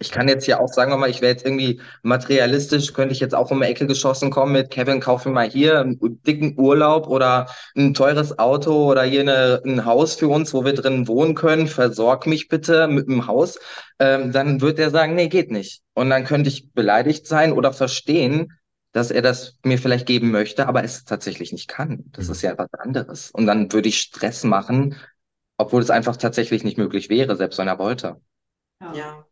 Ich 0.00 0.10
kann 0.10 0.28
jetzt 0.28 0.46
ja 0.46 0.60
auch, 0.60 0.68
sagen 0.72 0.90
wir 0.90 0.96
mal, 0.96 1.10
ich 1.10 1.20
wäre 1.20 1.32
jetzt 1.32 1.44
irgendwie 1.44 1.80
materialistisch, 2.02 2.94
könnte 2.94 3.12
ich 3.12 3.20
jetzt 3.20 3.34
auch 3.34 3.50
um 3.50 3.60
die 3.60 3.66
Ecke 3.66 3.86
geschossen 3.86 4.30
kommen 4.30 4.52
mit 4.52 4.70
Kevin, 4.70 5.00
kauf 5.00 5.26
mir 5.26 5.32
mal 5.32 5.48
hier 5.50 5.80
einen 5.80 5.98
dicken 6.22 6.58
Urlaub 6.58 7.06
oder 7.06 7.48
ein 7.76 7.92
teures 7.92 8.38
Auto 8.38 8.90
oder 8.90 9.02
hier 9.02 9.20
eine, 9.20 9.60
ein 9.66 9.84
Haus 9.84 10.14
für 10.14 10.28
uns, 10.28 10.54
wo 10.54 10.64
wir 10.64 10.72
drin 10.72 11.06
wohnen 11.06 11.34
können, 11.34 11.66
versorg 11.68 12.26
mich 12.26 12.48
bitte 12.48 12.88
mit 12.88 13.08
einem 13.08 13.26
Haus. 13.26 13.58
Ähm, 13.98 14.32
dann 14.32 14.60
wird 14.62 14.78
er 14.78 14.90
sagen, 14.90 15.14
nee, 15.14 15.28
geht 15.28 15.50
nicht. 15.50 15.82
Und 15.94 16.08
dann 16.10 16.24
könnte 16.24 16.48
ich 16.48 16.72
beleidigt 16.72 17.26
sein 17.26 17.52
oder 17.52 17.72
verstehen, 17.74 18.52
dass 18.92 19.10
er 19.10 19.20
das 19.20 19.58
mir 19.64 19.78
vielleicht 19.78 20.06
geben 20.06 20.30
möchte, 20.30 20.66
aber 20.66 20.82
es 20.82 21.04
tatsächlich 21.04 21.52
nicht 21.52 21.68
kann. 21.68 22.04
Das 22.12 22.28
Mhm. 22.28 22.32
ist 22.32 22.42
ja 22.42 22.56
was 22.56 22.72
anderes. 22.72 23.30
Und 23.32 23.46
dann 23.46 23.70
würde 23.70 23.88
ich 23.90 23.98
Stress 24.00 24.44
machen, 24.44 24.96
obwohl 25.58 25.82
es 25.82 25.90
einfach 25.90 26.16
tatsächlich 26.16 26.64
nicht 26.64 26.78
möglich 26.78 27.10
wäre, 27.10 27.36
selbst 27.36 27.58
wenn 27.58 27.68
er 27.68 27.78
wollte. 27.78 28.16
Ja. 28.80 29.27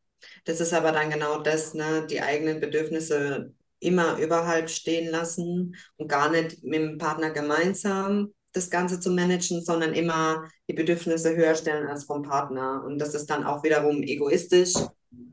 Das 0.47 0.61
ist 0.61 0.73
aber 0.73 0.93
dann 0.93 1.11
genau 1.11 1.43
das, 1.43 1.75
ne? 1.75 2.07
Die 2.09 2.23
eigenen 2.23 2.61
Bedürfnisse 2.61 3.53
immer 3.81 4.19
überhalb 4.19 4.71
stehen 4.71 5.11
lassen 5.11 5.77
und 5.97 6.09
gar 6.09 6.31
nicht 6.31 6.65
mit 6.65 6.81
dem 6.81 6.99
Partner 6.99 7.31
gemeinsam 7.31 8.33
das 8.53 8.71
Ganze 8.71 9.01
zu 9.01 9.11
managen, 9.11 9.63
sondern 9.63 9.93
immer 9.93 10.45
die 10.69 10.73
Bedürfnisse 10.73 11.37
höher 11.37 11.55
stellen 11.55 11.87
als 11.87 12.05
vom 12.05 12.23
Partner. 12.23 12.83
Und 12.87 12.99
das 12.99 13.15
ist 13.15 13.27
dann 13.27 13.45
auch 13.45 13.65
wiederum 13.65 14.03
egoistisch 14.03 14.73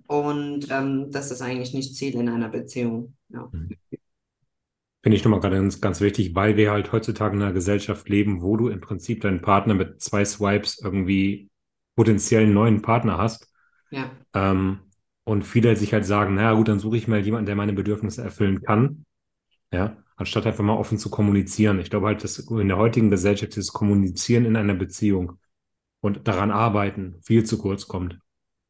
und 0.07 0.68
ähm, 0.69 1.10
das 1.10 1.31
ist 1.31 1.41
eigentlich 1.41 1.73
nicht 1.73 1.95
Ziel 1.95 2.15
in 2.15 2.27
einer 2.27 2.49
Beziehung. 2.49 3.15
Ja. 3.30 3.49
Finde 5.03 5.18
ich 5.18 5.23
nochmal 5.23 5.40
gerade 5.40 5.57
ganz, 5.57 5.80
ganz 5.80 6.02
wichtig, 6.02 6.34
weil 6.34 6.57
wir 6.57 6.72
halt 6.72 6.91
heutzutage 6.91 7.35
in 7.35 7.41
einer 7.41 7.53
Gesellschaft 7.53 8.10
leben, 8.10 8.41
wo 8.41 8.57
du 8.57 8.69
im 8.69 8.81
Prinzip 8.81 9.22
deinen 9.22 9.41
Partner 9.41 9.73
mit 9.73 10.02
zwei 10.02 10.26
Swipes 10.26 10.80
irgendwie 10.81 11.49
potenziell 11.95 12.44
einen 12.44 12.53
neuen 12.53 12.81
Partner 12.81 13.18
hast. 13.18 13.48
Ja. 13.91 14.11
Ähm, 14.34 14.80
und 15.25 15.43
viele 15.43 15.75
sich 15.75 15.93
halt 15.93 16.05
sagen, 16.05 16.35
naja 16.35 16.53
gut, 16.53 16.67
dann 16.67 16.79
suche 16.79 16.97
ich 16.97 17.07
mal 17.07 17.19
jemanden, 17.19 17.45
der 17.45 17.55
meine 17.55 17.73
Bedürfnisse 17.73 18.23
erfüllen 18.23 18.61
kann. 18.61 19.05
Ja, 19.71 19.97
anstatt 20.17 20.45
einfach 20.45 20.63
mal 20.63 20.77
offen 20.77 20.97
zu 20.97 21.09
kommunizieren. 21.09 21.79
Ich 21.79 21.89
glaube 21.89 22.07
halt, 22.07 22.23
dass 22.23 22.39
in 22.39 22.67
der 22.67 22.77
heutigen 22.77 23.09
Gesellschaft 23.09 23.55
dieses 23.55 23.73
Kommunizieren 23.73 24.45
in 24.45 24.55
einer 24.55 24.75
Beziehung 24.75 25.39
und 26.01 26.27
daran 26.27 26.51
arbeiten 26.51 27.15
viel 27.23 27.43
zu 27.45 27.57
kurz 27.57 27.87
kommt. 27.87 28.19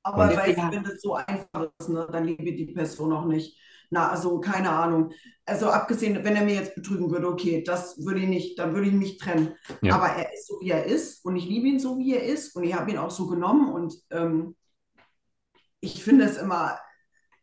Aber 0.04 0.26
Und- 0.26 0.32
Ja. 0.34 0.46
du, 0.70 0.76
wenn 0.76 0.84
das 0.84 1.02
so 1.02 1.16
einfach 1.16 1.70
ist, 1.80 1.90
ne, 1.90 2.08
dann 2.12 2.26
liebe 2.26 2.54
die 2.54 2.66
Person 2.74 3.14
auch 3.14 3.26
nicht. 3.26 3.58
Na, 3.90 4.10
also 4.10 4.40
keine 4.40 4.70
Ahnung. 4.72 5.12
Also 5.46 5.68
abgesehen, 5.70 6.24
wenn 6.24 6.36
er 6.36 6.46
mir 6.46 6.56
jetzt 6.56 6.76
betrügen 6.76 7.12
würde, 7.12 7.28
okay, 7.28 7.64
das 7.64 8.04
würde 8.04 8.22
ich 8.22 8.28
nicht, 8.28 8.58
dann 8.60 8.74
würde 8.74 8.88
ich 8.88 8.94
mich 8.94 9.18
trennen. 9.18 9.54
Ja. 9.82 9.96
Aber 9.96 10.08
er 10.08 10.34
ist 10.34 10.48
so, 10.48 10.60
wie 10.62 10.72
er 10.72 10.86
ist 10.86 11.24
und 11.26 11.36
ich 11.36 11.46
liebe 11.46 11.68
ihn 11.68 11.80
so, 11.80 11.98
wie 12.00 12.16
er 12.16 12.24
ist 12.24 12.56
und 12.56 12.64
ich 12.64 12.74
habe 12.74 12.90
ihn 12.92 12.98
auch 12.98 13.12
so 13.12 13.28
genommen 13.28 13.72
und 13.72 13.94
ähm, 14.12 14.56
ich 15.84 16.04
finde 16.04 16.26
es 16.26 16.38
immer, 16.38 16.80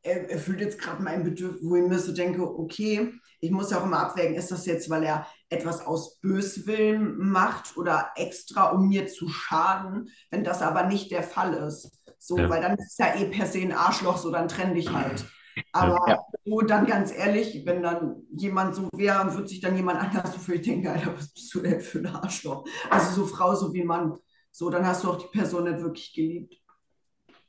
er 0.02 0.30
erfüllt 0.30 0.60
jetzt 0.60 0.80
gerade 0.80 1.02
mein 1.02 1.24
Bedürfnis, 1.24 1.62
wo 1.62 1.76
ich 1.76 1.86
mir 1.86 1.98
so 1.98 2.12
denke, 2.12 2.42
okay, 2.58 3.12
ich 3.40 3.50
muss 3.50 3.70
ja 3.70 3.80
auch 3.80 3.84
immer 3.84 4.00
abwägen, 4.00 4.34
ist 4.34 4.50
das 4.50 4.64
jetzt, 4.66 4.88
weil 4.88 5.04
er 5.04 5.26
etwas 5.50 5.86
aus 5.86 6.18
Böswillen 6.20 7.18
macht 7.18 7.76
oder 7.76 8.10
extra, 8.16 8.70
um 8.70 8.88
mir 8.88 9.08
zu 9.08 9.28
schaden, 9.28 10.08
wenn 10.30 10.44
das 10.44 10.62
aber 10.62 10.84
nicht 10.86 11.10
der 11.10 11.22
Fall 11.22 11.52
ist. 11.54 11.90
So, 12.18 12.36
Ja. 12.38 12.48
weil 12.48 12.62
dann 12.62 12.76
ist 12.78 12.92
es 12.92 12.98
ja 12.98 13.14
eh 13.14 13.26
per 13.26 13.46
se 13.46 13.60
ein 13.60 13.72
Arschloch, 13.72 14.16
so 14.18 14.30
dann 14.30 14.48
trenn 14.48 14.74
dich 14.74 14.92
halt. 14.92 15.24
Aber 15.72 15.98
Ja. 16.08 16.18
so 16.44 16.60
dann 16.62 16.86
ganz 16.86 17.12
ehrlich, 17.12 17.64
wenn 17.66 17.82
dann 17.82 18.22
jemand 18.36 18.74
so 18.74 18.88
wäre, 18.96 19.34
wird 19.36 19.48
sich 19.50 19.60
dann 19.60 19.76
jemand 19.76 20.00
anders 20.00 20.32
so 20.32 20.38
für 20.38 20.52
dich 20.52 20.62
denken, 20.62 20.88
Alter, 20.88 21.14
was 21.16 21.32
bist 21.32 21.54
du 21.54 21.60
denn 21.60 21.80
für 21.80 21.98
ein 21.98 22.06
Arschloch? 22.06 22.66
Also 22.90 23.22
so 23.22 23.26
Frau 23.26 23.54
so 23.54 23.72
wie 23.74 23.84
Mann. 23.84 24.16
So, 24.50 24.68
dann 24.70 24.86
hast 24.86 25.04
du 25.04 25.10
auch 25.10 25.18
die 25.18 25.38
Person 25.38 25.64
nicht 25.64 25.80
wirklich 25.82 26.12
geliebt. 26.14 26.59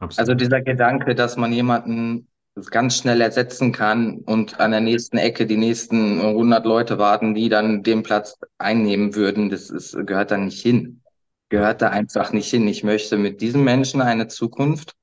Absolut. 0.02 0.20
Also 0.20 0.34
dieser 0.34 0.62
Gedanke, 0.62 1.16
dass 1.16 1.38
man 1.38 1.54
jemanden 1.54 2.28
ganz 2.70 2.98
schnell 2.98 3.22
ersetzen 3.22 3.72
kann 3.72 4.18
und 4.18 4.60
an 4.60 4.72
der 4.72 4.82
nächsten 4.82 5.18
Ecke 5.18 5.46
die 5.46 5.58
nächsten 5.58 6.20
100 6.20 6.66
Leute 6.66 6.98
warten, 6.98 7.34
die 7.34 7.48
dann 7.48 7.84
den 7.84 8.04
Platz 8.04 8.38
einnehmen 8.58 9.16
würden, 9.16 9.50
das 9.50 9.70
ist, 9.70 9.96
gehört 10.06 10.32
da 10.32 10.38
nicht 10.38 10.62
hin. 10.62 11.02
Gehört 11.50 11.82
da 11.82 11.90
einfach 11.90 12.34
nicht 12.34 12.50
hin. 12.50 12.68
Ich 12.68 12.84
möchte 12.84 13.18
mit 13.18 13.42
diesem 13.42 13.64
Menschen 13.64 14.02
eine 14.02 14.28
Zukunft 14.28 14.96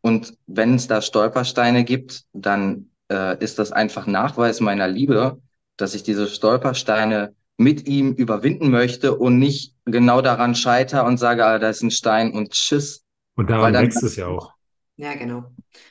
und 0.00 0.34
wenn 0.46 0.74
es 0.74 0.88
da 0.88 1.00
Stolpersteine 1.00 1.84
gibt, 1.84 2.24
dann 2.32 2.90
äh, 3.10 3.42
ist 3.42 3.58
das 3.58 3.70
einfach 3.70 4.06
Nachweis 4.06 4.60
meiner 4.60 4.88
Liebe, 4.88 5.40
dass 5.76 5.94
ich 5.94 6.02
diese 6.02 6.26
Stolpersteine 6.26 7.34
mit 7.56 7.86
ihm 7.86 8.12
überwinden 8.14 8.70
möchte 8.70 9.14
und 9.14 9.38
nicht 9.38 9.74
genau 9.84 10.22
daran 10.22 10.54
scheitere 10.54 11.04
und 11.04 11.18
sage, 11.18 11.44
ah, 11.44 11.58
da 11.58 11.68
ist 11.68 11.82
ein 11.82 11.90
Stein 11.90 12.32
und 12.32 12.50
tschüss. 12.52 13.04
Und 13.40 13.50
daran 13.50 13.72
dann- 13.72 13.84
wächst 13.84 14.02
es 14.02 14.16
ja 14.16 14.26
auch. 14.28 14.52
Ja, 14.96 15.14
genau. 15.14 15.44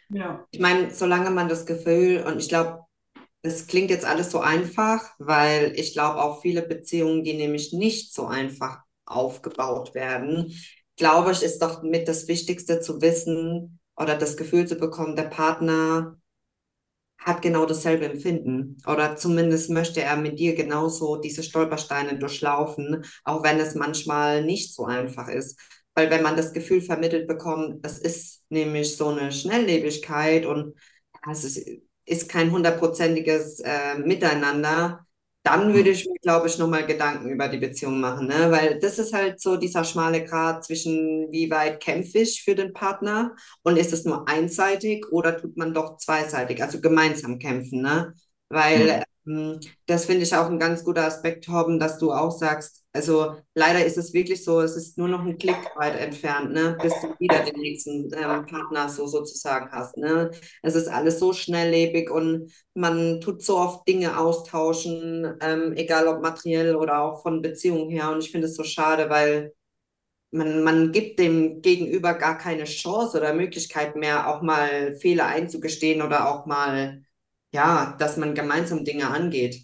Ja. 0.10 0.46
Ich 0.52 0.60
meine, 0.60 0.94
solange 0.94 1.32
man 1.32 1.50
das 1.50 1.66
Gefühl, 1.66 2.24
und 2.28 2.40
ich 2.40 2.48
glaube, 2.48 2.82
das 3.42 3.68
klingt 3.68 3.90
jetzt 3.90 4.06
alles 4.06 4.32
so 4.32 4.40
einfach, 4.40 5.04
weil 5.18 5.74
ich 5.76 5.94
glaube 5.94 6.22
auch 6.22 6.42
viele 6.42 6.62
Beziehungen, 6.62 7.24
die 7.24 7.34
nämlich 7.34 7.74
nicht 7.74 8.14
so 8.14 8.28
einfach 8.28 8.82
aufgebaut 9.06 9.96
werden, 9.96 10.54
glaube 10.96 11.32
ich, 11.32 11.42
ist 11.42 11.62
doch 11.62 11.82
mit 11.82 12.08
das 12.08 12.28
Wichtigste 12.28 12.82
zu 12.82 13.02
wissen 13.02 13.80
oder 13.96 14.16
das 14.16 14.38
Gefühl 14.38 14.68
zu 14.68 14.76
bekommen, 14.76 15.16
der 15.16 15.24
Partner 15.24 16.18
hat 17.18 17.42
genau 17.42 17.66
dasselbe 17.66 18.06
Empfinden 18.06 18.78
oder 18.88 19.16
zumindest 19.16 19.70
möchte 19.70 20.02
er 20.02 20.16
mit 20.18 20.40
dir 20.40 20.56
genauso 20.56 21.18
diese 21.18 21.44
Stolpersteine 21.44 22.18
durchlaufen, 22.18 23.04
auch 23.24 23.44
wenn 23.44 23.60
es 23.60 23.76
manchmal 23.76 24.44
nicht 24.44 24.74
so 24.74 24.86
einfach 24.86 25.28
ist. 25.28 25.60
Weil 25.96 26.10
wenn 26.10 26.24
man 26.24 26.38
das 26.38 26.54
Gefühl 26.54 26.82
vermittelt 26.82 27.28
bekommt, 27.28 27.86
es 27.86 28.00
ist 28.00 28.44
nämlich 28.50 28.96
so 28.96 29.10
eine 29.10 29.32
Schnelllebigkeit 29.32 30.46
und 30.46 30.76
es 31.30 31.44
ist, 31.44 31.68
ist 32.06 32.30
kein 32.30 32.52
hundertprozentiges 32.52 33.60
äh, 33.60 33.98
Miteinander, 34.00 35.06
dann 35.44 35.74
würde 35.74 35.92
ich 35.92 36.06
mir, 36.06 36.20
glaube 36.22 36.48
ich, 36.48 36.58
nochmal 36.58 36.86
Gedanken 36.86 37.30
über 37.30 37.48
die 37.48 37.58
Beziehung 37.58 38.00
machen, 38.00 38.28
ne? 38.28 38.52
Weil 38.52 38.78
das 38.80 39.00
ist 39.00 39.14
halt 39.14 39.40
so 39.42 39.56
dieser 39.58 39.84
schmale 39.86 40.24
Grat 40.24 40.66
zwischen, 40.66 41.32
wie 41.32 41.50
weit 41.50 41.80
kämpfe 41.82 42.20
ich 42.20 42.44
für 42.44 42.56
den 42.56 42.74
Partner 42.74 43.36
und 43.64 43.78
ist 43.78 43.94
es 43.94 44.04
nur 44.06 44.28
einseitig 44.28 45.06
oder 45.12 45.38
tut 45.38 45.56
man 45.58 45.74
doch 45.74 45.98
zweiseitig, 45.98 46.62
also 46.62 46.82
gemeinsam 46.82 47.40
kämpfen, 47.40 47.82
ne? 47.82 48.14
Weil 48.50 48.90
ähm, 48.90 49.04
das 49.86 50.06
finde 50.06 50.24
ich 50.24 50.36
auch 50.36 50.48
ein 50.50 50.60
ganz 50.60 50.84
guter 50.84 51.06
Aspekt, 51.06 51.46
Torben, 51.46 51.80
dass 51.80 51.98
du 52.00 52.12
auch 52.12 52.32
sagst, 52.32 52.84
also 52.94 53.36
leider 53.54 53.86
ist 53.86 53.98
es 53.98 54.14
wirklich 54.14 54.44
so, 54.44 54.62
es 54.62 54.76
ist 54.76 54.98
nur 54.98 55.08
noch 55.08 55.24
ein 55.24 55.38
Klick 55.38 55.58
weit 55.76 55.96
entfernt, 56.00 56.52
ne, 56.52 56.78
bis 56.82 56.94
du 57.02 57.14
wieder 57.20 57.44
den 57.44 57.60
nächsten 57.60 58.10
ähm, 58.14 58.46
Partner 58.48 58.90
so 58.90 59.06
sozusagen 59.08 59.72
hast, 59.72 59.98
ne. 59.98 60.32
Es 60.64 60.74
ist 60.76 60.88
alles 60.88 61.20
so 61.20 61.34
schnelllebig 61.34 62.10
und 62.10 62.52
man 62.74 63.22
tut 63.22 63.44
so 63.44 63.58
oft 63.58 63.88
Dinge 63.88 64.18
austauschen, 64.18 65.38
ähm, 65.42 65.74
egal 65.76 66.08
ob 66.08 66.22
materiell 66.22 66.76
oder 66.76 67.02
auch 67.02 67.22
von 67.22 67.42
Beziehungen 67.42 67.90
her. 67.90 68.10
Und 68.12 68.24
ich 68.24 68.32
finde 68.32 68.48
es 68.48 68.56
so 68.56 68.64
schade, 68.64 69.10
weil 69.10 69.54
man, 70.32 70.64
man 70.64 70.92
gibt 70.92 71.20
dem 71.20 71.62
Gegenüber 71.62 72.14
gar 72.14 72.38
keine 72.38 72.66
Chance 72.66 73.18
oder 73.18 73.34
Möglichkeit 73.34 73.96
mehr, 73.96 74.28
auch 74.30 74.42
mal 74.42 74.96
Fehler 74.98 75.28
einzugestehen 75.28 76.02
oder 76.02 76.30
auch 76.30 76.46
mal, 76.46 77.04
ja, 77.54 77.96
dass 78.00 78.18
man 78.18 78.36
gemeinsam 78.36 78.86
Dinge 78.86 79.10
angeht. 79.10 79.62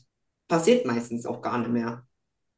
Passiert 0.47 0.85
meistens 0.85 1.25
auch 1.25 1.41
gar 1.41 1.57
nicht 1.57 1.71
mehr. 1.71 2.03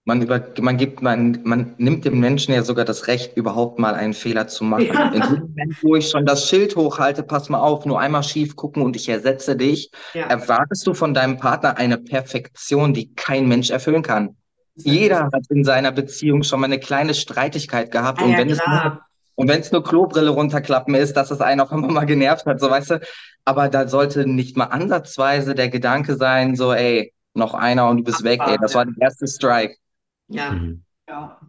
Man 0.06 0.22
über, 0.22 0.42
man 0.62 0.78
gibt, 0.78 1.02
man, 1.02 1.42
man 1.44 1.76
nimmt 1.78 2.06
dem 2.06 2.20
Menschen 2.22 2.54
ja 2.54 2.64
sogar 2.64 2.86
das 2.86 3.08
Recht, 3.08 3.36
überhaupt 3.36 3.78
mal 3.78 3.94
einen 3.94 4.14
Fehler 4.14 4.48
zu 4.48 4.64
machen. 4.64 4.86
Ja. 4.86 5.10
In 5.12 5.22
dem 5.22 5.40
Moment, 5.42 5.84
wo 5.84 5.98
ich 5.98 6.10
schon 6.10 6.26
das 6.26 6.48
Schild 6.48 6.78
hochhalte, 6.78 7.24
pass 7.24 7.50
mal 7.50 7.60
auf, 7.60 7.86
nur 7.86 8.00
einmal 8.00 8.24
schief 8.24 8.56
gucken 8.56 8.84
und 8.84 8.96
ich 8.96 9.10
ersetze 9.10 9.58
dich, 9.58 9.92
Ja. 10.14 10.28
erwartest 10.28 10.88
du 10.88 10.94
von 10.94 11.14
deinem 11.14 11.38
Partner 11.38 11.78
eine 11.78 11.98
Perfektion, 11.98 12.94
die 12.94 13.14
kein 13.16 13.50
Mensch 13.50 13.70
erfüllen 13.70 14.02
kann. 14.02 14.38
Jeder 14.76 15.26
hat 15.34 15.44
in 15.50 15.66
seiner 15.66 15.92
Beziehung 15.92 16.44
schon 16.44 16.62
mal 16.62 16.68
eine 16.68 16.80
kleine 16.80 17.14
Streitigkeit 17.14 17.92
gehabt 17.92 18.22
Ah, 18.22 18.26
und 18.26 18.32
ja, 18.32 18.38
wenn 18.38 18.50
es 18.50 18.60
klar. 18.60 19.07
Und 19.38 19.48
wenn 19.48 19.62
es 19.62 19.72
nur 19.72 19.84
Klobrille 19.84 20.32
runterklappen 20.32 20.96
ist, 20.96 21.14
dass 21.14 21.30
es 21.30 21.42
einen 21.42 21.62
auch 21.62 21.72
immer 21.72 21.88
mal 21.88 22.06
genervt 22.06 22.48
hat, 22.48 22.60
so 22.60 22.72
weißt 22.72 22.90
du. 22.90 23.02
Aber 23.46 23.70
da 23.70 23.88
sollte 23.88 24.26
nicht 24.26 24.58
mal 24.58 24.66
ansatzweise 24.66 25.54
der 25.54 25.70
Gedanke 25.70 26.16
sein, 26.16 26.56
so, 26.56 26.74
ey, 26.74 27.14
noch 27.36 27.54
einer 27.54 27.88
und 27.88 27.98
du 27.98 28.04
bist 28.04 28.24
weg, 28.24 28.42
ey. 28.48 28.58
Das 28.60 28.74
war 28.74 28.86
der 28.86 28.96
erste 29.00 29.28
Strike. 29.28 29.78
Ja. 30.28 30.52
Mhm. 30.52 30.84
Ja. 31.08 31.40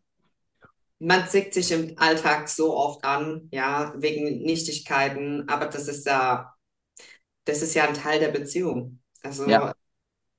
Man 0.98 1.27
zickt 1.28 1.55
sich 1.55 1.73
im 1.73 1.94
Alltag 1.97 2.51
so 2.51 2.77
oft 2.77 3.05
an, 3.05 3.48
ja, 3.52 3.94
wegen 3.97 4.43
Nichtigkeiten, 4.43 5.48
aber 5.48 5.65
das 5.66 5.89
ist 5.89 6.06
ja, 6.06 6.52
das 7.47 7.62
ist 7.62 7.73
ja 7.73 7.89
ein 7.89 7.94
Teil 7.94 8.20
der 8.20 8.28
Beziehung. 8.28 9.01
Also, 9.23 9.48
Ja. 9.48 9.73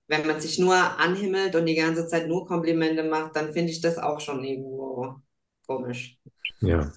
wenn 0.08 0.28
man 0.28 0.40
sich 0.40 0.60
nur 0.60 0.76
anhimmelt 0.76 1.56
und 1.56 1.66
die 1.66 1.76
ganze 1.76 2.06
Zeit 2.06 2.28
nur 2.28 2.46
Komplimente 2.46 3.04
macht, 3.04 3.36
dann 3.36 3.54
finde 3.54 3.72
ich 3.72 3.82
das 3.82 3.98
auch 3.98 4.20
schon 4.20 4.44
irgendwo 4.44 5.16
komisch. 5.66 6.20
Ja. 6.62 6.92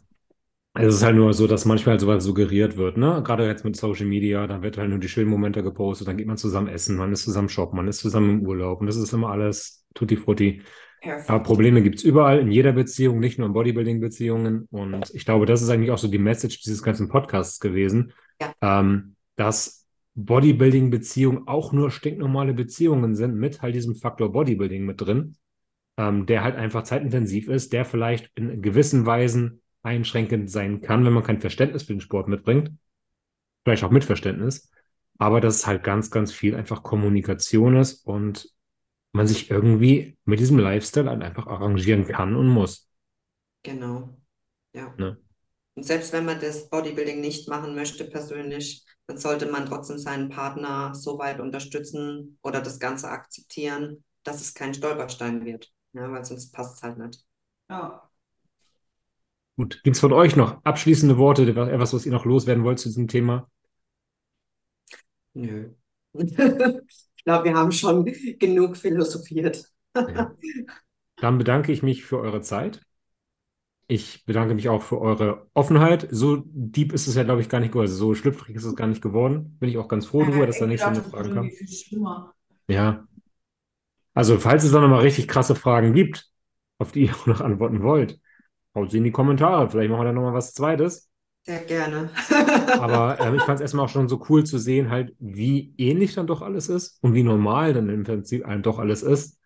Es 0.74 0.94
ist 0.94 1.02
halt 1.02 1.16
nur 1.16 1.34
so, 1.34 1.46
dass 1.46 1.66
manchmal 1.66 2.00
sowas 2.00 2.24
suggeriert 2.24 2.78
wird, 2.78 2.96
ne? 2.96 3.22
Gerade 3.24 3.46
jetzt 3.46 3.64
mit 3.64 3.76
Social 3.76 4.06
Media, 4.06 4.46
dann 4.46 4.62
wird 4.62 4.78
halt 4.78 4.88
nur 4.88 4.98
die 4.98 5.08
schönen 5.08 5.28
Momente 5.28 5.62
gepostet, 5.62 6.08
dann 6.08 6.16
geht 6.16 6.26
man 6.26 6.38
zusammen 6.38 6.68
essen, 6.68 6.96
man 6.96 7.12
ist 7.12 7.24
zusammen 7.24 7.50
shoppen, 7.50 7.76
man 7.76 7.88
ist 7.88 7.98
zusammen 7.98 8.30
im 8.40 8.46
Urlaub 8.46 8.80
und 8.80 8.86
das 8.86 8.96
ist 8.96 9.12
immer 9.12 9.28
alles 9.30 9.84
tutti 9.94 10.16
frutti. 10.16 10.62
Aber 11.26 11.38
Perfekt. 11.38 11.46
Probleme 11.46 11.82
gibt 11.82 11.96
es 11.96 12.04
überall, 12.04 12.38
in 12.40 12.50
jeder 12.50 12.72
Beziehung, 12.72 13.20
nicht 13.20 13.38
nur 13.38 13.46
in 13.48 13.52
Bodybuilding-Beziehungen. 13.52 14.68
Und 14.70 15.10
ich 15.14 15.24
glaube, 15.24 15.46
das 15.46 15.62
ist 15.62 15.68
eigentlich 15.68 15.90
auch 15.90 15.98
so 15.98 16.08
die 16.08 16.18
Message 16.18 16.60
dieses 16.62 16.82
ganzen 16.82 17.08
Podcasts 17.08 17.60
gewesen, 17.60 18.12
Ja. 18.40 18.52
ähm, 18.60 19.16
dass 19.36 19.86
Bodybuilding-Beziehungen 20.14 21.48
auch 21.48 21.72
nur 21.72 21.90
stinknormale 21.90 22.54
Beziehungen 22.54 23.14
sind 23.14 23.34
mit 23.34 23.62
halt 23.62 23.74
diesem 23.74 23.94
Faktor 23.94 24.32
Bodybuilding 24.32 24.84
mit 24.84 25.00
drin, 25.00 25.36
ähm, 25.96 26.26
der 26.26 26.44
halt 26.44 26.56
einfach 26.56 26.84
zeitintensiv 26.84 27.48
ist, 27.48 27.72
der 27.72 27.84
vielleicht 27.84 28.30
in 28.36 28.62
gewissen 28.62 29.06
Weisen 29.06 29.61
einschränkend 29.82 30.50
sein 30.50 30.80
kann, 30.80 31.04
wenn 31.04 31.12
man 31.12 31.22
kein 31.22 31.40
Verständnis 31.40 31.84
für 31.84 31.94
den 31.94 32.00
Sport 32.00 32.28
mitbringt. 32.28 32.70
Vielleicht 33.64 33.84
auch 33.84 33.90
mit 33.90 34.04
Verständnis. 34.04 34.70
Aber 35.18 35.40
dass 35.40 35.56
es 35.56 35.66
halt 35.66 35.84
ganz, 35.84 36.10
ganz 36.10 36.32
viel 36.32 36.54
einfach 36.54 36.82
Kommunikation 36.82 37.76
ist 37.76 38.06
und 38.06 38.48
man 39.12 39.26
sich 39.26 39.50
irgendwie 39.50 40.16
mit 40.24 40.40
diesem 40.40 40.58
Lifestyle 40.58 41.10
halt 41.10 41.22
einfach 41.22 41.46
arrangieren 41.46 42.06
kann 42.06 42.34
und 42.34 42.48
muss. 42.48 42.88
Genau. 43.62 44.16
Ja. 44.72 44.94
Ne? 44.96 45.18
Und 45.74 45.84
selbst 45.84 46.12
wenn 46.12 46.24
man 46.24 46.40
das 46.40 46.68
Bodybuilding 46.68 47.20
nicht 47.20 47.48
machen 47.48 47.74
möchte 47.74 48.04
persönlich, 48.04 48.84
dann 49.06 49.18
sollte 49.18 49.46
man 49.46 49.66
trotzdem 49.66 49.98
seinen 49.98 50.28
Partner 50.28 50.94
so 50.94 51.18
weit 51.18 51.40
unterstützen 51.40 52.38
oder 52.42 52.60
das 52.60 52.78
Ganze 52.78 53.08
akzeptieren, 53.08 54.04
dass 54.22 54.40
es 54.40 54.54
kein 54.54 54.74
Stolperstein 54.74 55.44
wird. 55.44 55.70
Ja, 55.92 56.10
weil 56.10 56.24
sonst 56.24 56.52
passt 56.52 56.76
es 56.76 56.82
halt 56.82 56.98
nicht. 56.98 57.22
Ja. 57.68 58.10
Gut, 59.62 59.80
gibt 59.84 59.94
es 59.94 60.00
von 60.00 60.12
euch 60.12 60.34
noch 60.34 60.64
abschließende 60.64 61.18
Worte, 61.18 61.48
etwas, 61.48 61.94
was 61.94 62.04
ihr 62.04 62.10
noch 62.10 62.24
loswerden 62.24 62.64
wollt 62.64 62.80
zu 62.80 62.88
diesem 62.88 63.06
Thema? 63.06 63.48
Nö. 65.34 65.70
Ich 67.14 67.24
glaube, 67.24 67.44
wir 67.44 67.54
haben 67.54 67.70
schon 67.70 68.04
genug 68.40 68.76
philosophiert. 68.76 69.70
Ja. 69.94 70.34
Dann 71.18 71.38
bedanke 71.38 71.70
ich 71.70 71.84
mich 71.84 72.02
für 72.02 72.18
eure 72.18 72.40
Zeit. 72.40 72.84
Ich 73.86 74.24
bedanke 74.24 74.56
mich 74.56 74.68
auch 74.68 74.82
für 74.82 75.00
eure 75.00 75.46
Offenheit. 75.54 76.08
So 76.10 76.42
deep 76.44 76.92
ist 76.92 77.06
es 77.06 77.14
ja, 77.14 77.22
glaube 77.22 77.40
ich, 77.40 77.48
gar 77.48 77.60
nicht 77.60 77.70
geworden. 77.70 77.86
Also 77.86 77.98
so 77.98 78.14
schlüpfrig 78.16 78.56
ist 78.56 78.64
es 78.64 78.74
gar 78.74 78.88
nicht 78.88 79.02
geworden. 79.02 79.56
Bin 79.60 79.68
ich 79.68 79.78
auch 79.78 79.86
ganz 79.86 80.06
froh 80.06 80.24
drüber, 80.24 80.48
dass 80.48 80.58
da 80.58 80.64
ich 80.64 80.70
nicht 80.70 80.80
so 80.80 80.86
eine 80.86 81.12
wird 81.12 81.32
kam. 81.32 81.48
Ja. 82.66 83.06
Also, 84.14 84.40
falls 84.40 84.64
es 84.64 84.72
da 84.72 84.80
nochmal 84.80 85.02
richtig 85.02 85.28
krasse 85.28 85.54
Fragen 85.54 85.94
gibt, 85.94 86.28
auf 86.78 86.90
die 86.90 87.04
ihr 87.04 87.14
noch 87.26 87.40
antworten 87.40 87.84
wollt, 87.84 88.18
haut 88.74 88.90
sie 88.90 88.98
in 88.98 89.04
die 89.04 89.10
Kommentare. 89.10 89.68
Vielleicht 89.70 89.90
machen 89.90 90.02
wir 90.02 90.06
da 90.06 90.12
nochmal 90.12 90.34
was 90.34 90.54
Zweites. 90.54 91.10
Sehr 91.44 91.60
gerne. 91.60 92.10
Aber 92.78 93.18
ähm, 93.20 93.34
ich 93.34 93.42
fand 93.42 93.56
es 93.56 93.62
erstmal 93.62 93.86
auch 93.86 93.90
schon 93.90 94.08
so 94.08 94.24
cool 94.28 94.44
zu 94.44 94.58
sehen, 94.58 94.90
halt, 94.90 95.14
wie 95.18 95.74
ähnlich 95.76 96.14
dann 96.14 96.26
doch 96.26 96.40
alles 96.42 96.68
ist 96.68 96.98
und 97.02 97.14
wie 97.14 97.24
normal 97.24 97.72
dann 97.72 97.88
im 97.88 98.04
Prinzip 98.04 98.44
einem 98.44 98.62
doch 98.62 98.78
alles 98.78 99.02
ist. 99.02 99.38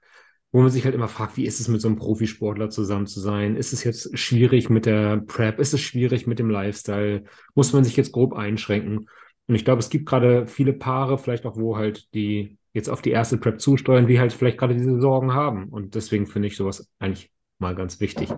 Wo 0.52 0.62
man 0.62 0.70
sich 0.70 0.84
halt 0.84 0.94
immer 0.94 1.08
fragt, 1.08 1.36
wie 1.36 1.44
ist 1.44 1.60
es 1.60 1.68
mit 1.68 1.80
so 1.80 1.88
einem 1.88 1.98
Profisportler 1.98 2.70
zusammen 2.70 3.06
zu 3.06 3.20
sein? 3.20 3.56
Ist 3.56 3.72
es 3.72 3.84
jetzt 3.84 4.16
schwierig 4.16 4.70
mit 4.70 4.86
der 4.86 5.18
Prep? 5.18 5.58
Ist 5.58 5.74
es 5.74 5.80
schwierig 5.80 6.26
mit 6.26 6.38
dem 6.38 6.48
Lifestyle? 6.48 7.24
Muss 7.54 7.72
man 7.72 7.84
sich 7.84 7.96
jetzt 7.96 8.12
grob 8.12 8.32
einschränken? 8.32 9.08
Und 9.48 9.54
ich 9.54 9.64
glaube, 9.64 9.80
es 9.80 9.90
gibt 9.90 10.06
gerade 10.06 10.46
viele 10.46 10.72
Paare, 10.72 11.18
vielleicht 11.18 11.46
auch, 11.46 11.56
wo 11.56 11.76
halt 11.76 12.12
die 12.14 12.58
jetzt 12.72 12.88
auf 12.88 13.02
die 13.02 13.10
erste 13.10 13.38
Prep 13.38 13.60
zusteuern, 13.60 14.06
die 14.06 14.20
halt 14.20 14.32
vielleicht 14.32 14.58
gerade 14.58 14.74
diese 14.74 15.00
Sorgen 15.00 15.34
haben. 15.34 15.68
Und 15.68 15.94
deswegen 15.94 16.26
finde 16.26 16.48
ich 16.48 16.56
sowas 16.56 16.88
eigentlich 16.98 17.30
mal 17.58 17.74
ganz 17.74 18.00
wichtig. 18.00 18.30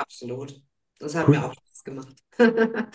Absolut. 0.00 0.60
Das 0.98 1.14
hat 1.14 1.28
Cool. 1.28 1.36
mir 1.36 1.44
auch 1.44 1.52
Spaß 1.54 1.84
gemacht. 1.84 2.16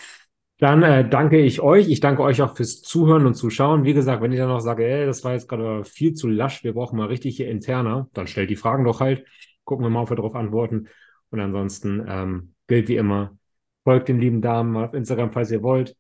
Dann 0.58 0.84
äh, 0.84 1.08
danke 1.08 1.40
ich 1.40 1.60
euch. 1.60 1.90
Ich 1.90 2.00
danke 2.00 2.24
euch 2.24 2.42
auch 2.42 2.56
fürs 2.56 2.82
Zuhören 2.82 3.26
und 3.26 3.36
Zuschauen. 3.36 3.84
Wie 3.84 3.94
gesagt, 3.94 4.22
wenn 4.22 4.32
ihr 4.32 4.40
dann 4.40 4.48
noch 4.50 4.62
sagt, 4.62 4.80
ey, 4.80 5.06
das 5.06 5.22
war 5.26 5.34
jetzt 5.34 5.50
gerade 5.50 5.84
viel 5.84 6.14
zu 6.14 6.30
lasch, 6.30 6.64
wir 6.64 6.74
brauchen 6.74 6.98
mal 6.98 7.08
richtig 7.08 7.36
hier 7.36 7.50
interner, 7.50 8.08
dann 8.14 8.28
stellt 8.28 8.50
die 8.50 8.56
Fragen 8.56 8.86
doch 8.86 9.02
halt. 9.02 9.26
Gucken 9.66 9.86
wir 9.86 9.90
mal, 9.90 10.04
ob 10.04 10.12
wir 10.12 10.16
darauf 10.16 10.34
antworten. 10.36 10.88
Und 11.30 11.42
ansonsten 11.42 12.06
ähm, 12.08 12.54
gilt 12.68 12.88
wie 12.88 12.96
immer, 12.96 13.38
folgt 13.84 14.08
den 14.08 14.22
lieben 14.22 14.42
Damen 14.42 14.72
mal 14.72 14.86
auf 14.86 14.94
Instagram, 14.94 15.34
falls 15.34 15.52
ihr 15.52 15.62
wollt. 15.62 15.98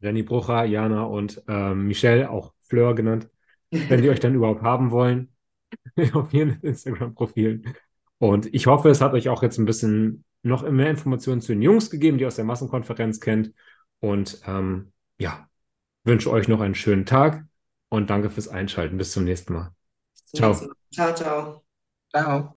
Jenny 0.00 0.24
Brucher, 0.24 0.64
Jana 0.64 1.04
und 1.04 1.40
ähm, 1.46 1.86
Michelle, 1.86 2.30
auch 2.30 2.54
Fleur 2.62 2.94
genannt, 2.96 3.28
wenn 3.70 4.02
die 4.02 4.08
euch 4.10 4.20
dann 4.20 4.34
überhaupt 4.34 4.62
haben 4.62 4.90
wollen, 4.90 5.32
auf 6.12 6.34
ihren 6.34 6.60
Instagram-Profilen. 6.60 7.72
Und 8.18 8.52
ich 8.54 8.66
hoffe, 8.66 8.88
es 8.88 9.00
hat 9.00 9.12
euch 9.12 9.28
auch 9.28 9.42
jetzt 9.42 9.58
ein 9.58 9.64
bisschen 9.64 10.24
noch 10.42 10.68
mehr 10.68 10.90
Informationen 10.90 11.40
zu 11.40 11.52
den 11.52 11.62
Jungs 11.62 11.90
gegeben, 11.90 12.18
die 12.18 12.22
ihr 12.22 12.28
aus 12.28 12.36
der 12.36 12.44
Massenkonferenz 12.44 13.20
kennt. 13.20 13.52
Und 14.00 14.40
ähm, 14.46 14.92
ja, 15.18 15.48
wünsche 16.04 16.30
euch 16.30 16.48
noch 16.48 16.60
einen 16.60 16.74
schönen 16.74 17.06
Tag 17.06 17.44
und 17.88 18.10
danke 18.10 18.30
fürs 18.30 18.48
Einschalten. 18.48 18.98
Bis 18.98 19.12
zum 19.12 19.24
nächsten 19.24 19.54
Mal. 19.54 19.72
Bis 20.12 20.26
zum 20.26 20.38
Ciao. 20.38 20.48
nächsten 20.50 20.66
Mal. 20.68 20.76
Ciao, 20.92 21.14
ciao. 21.14 21.64
Ciao. 22.10 22.52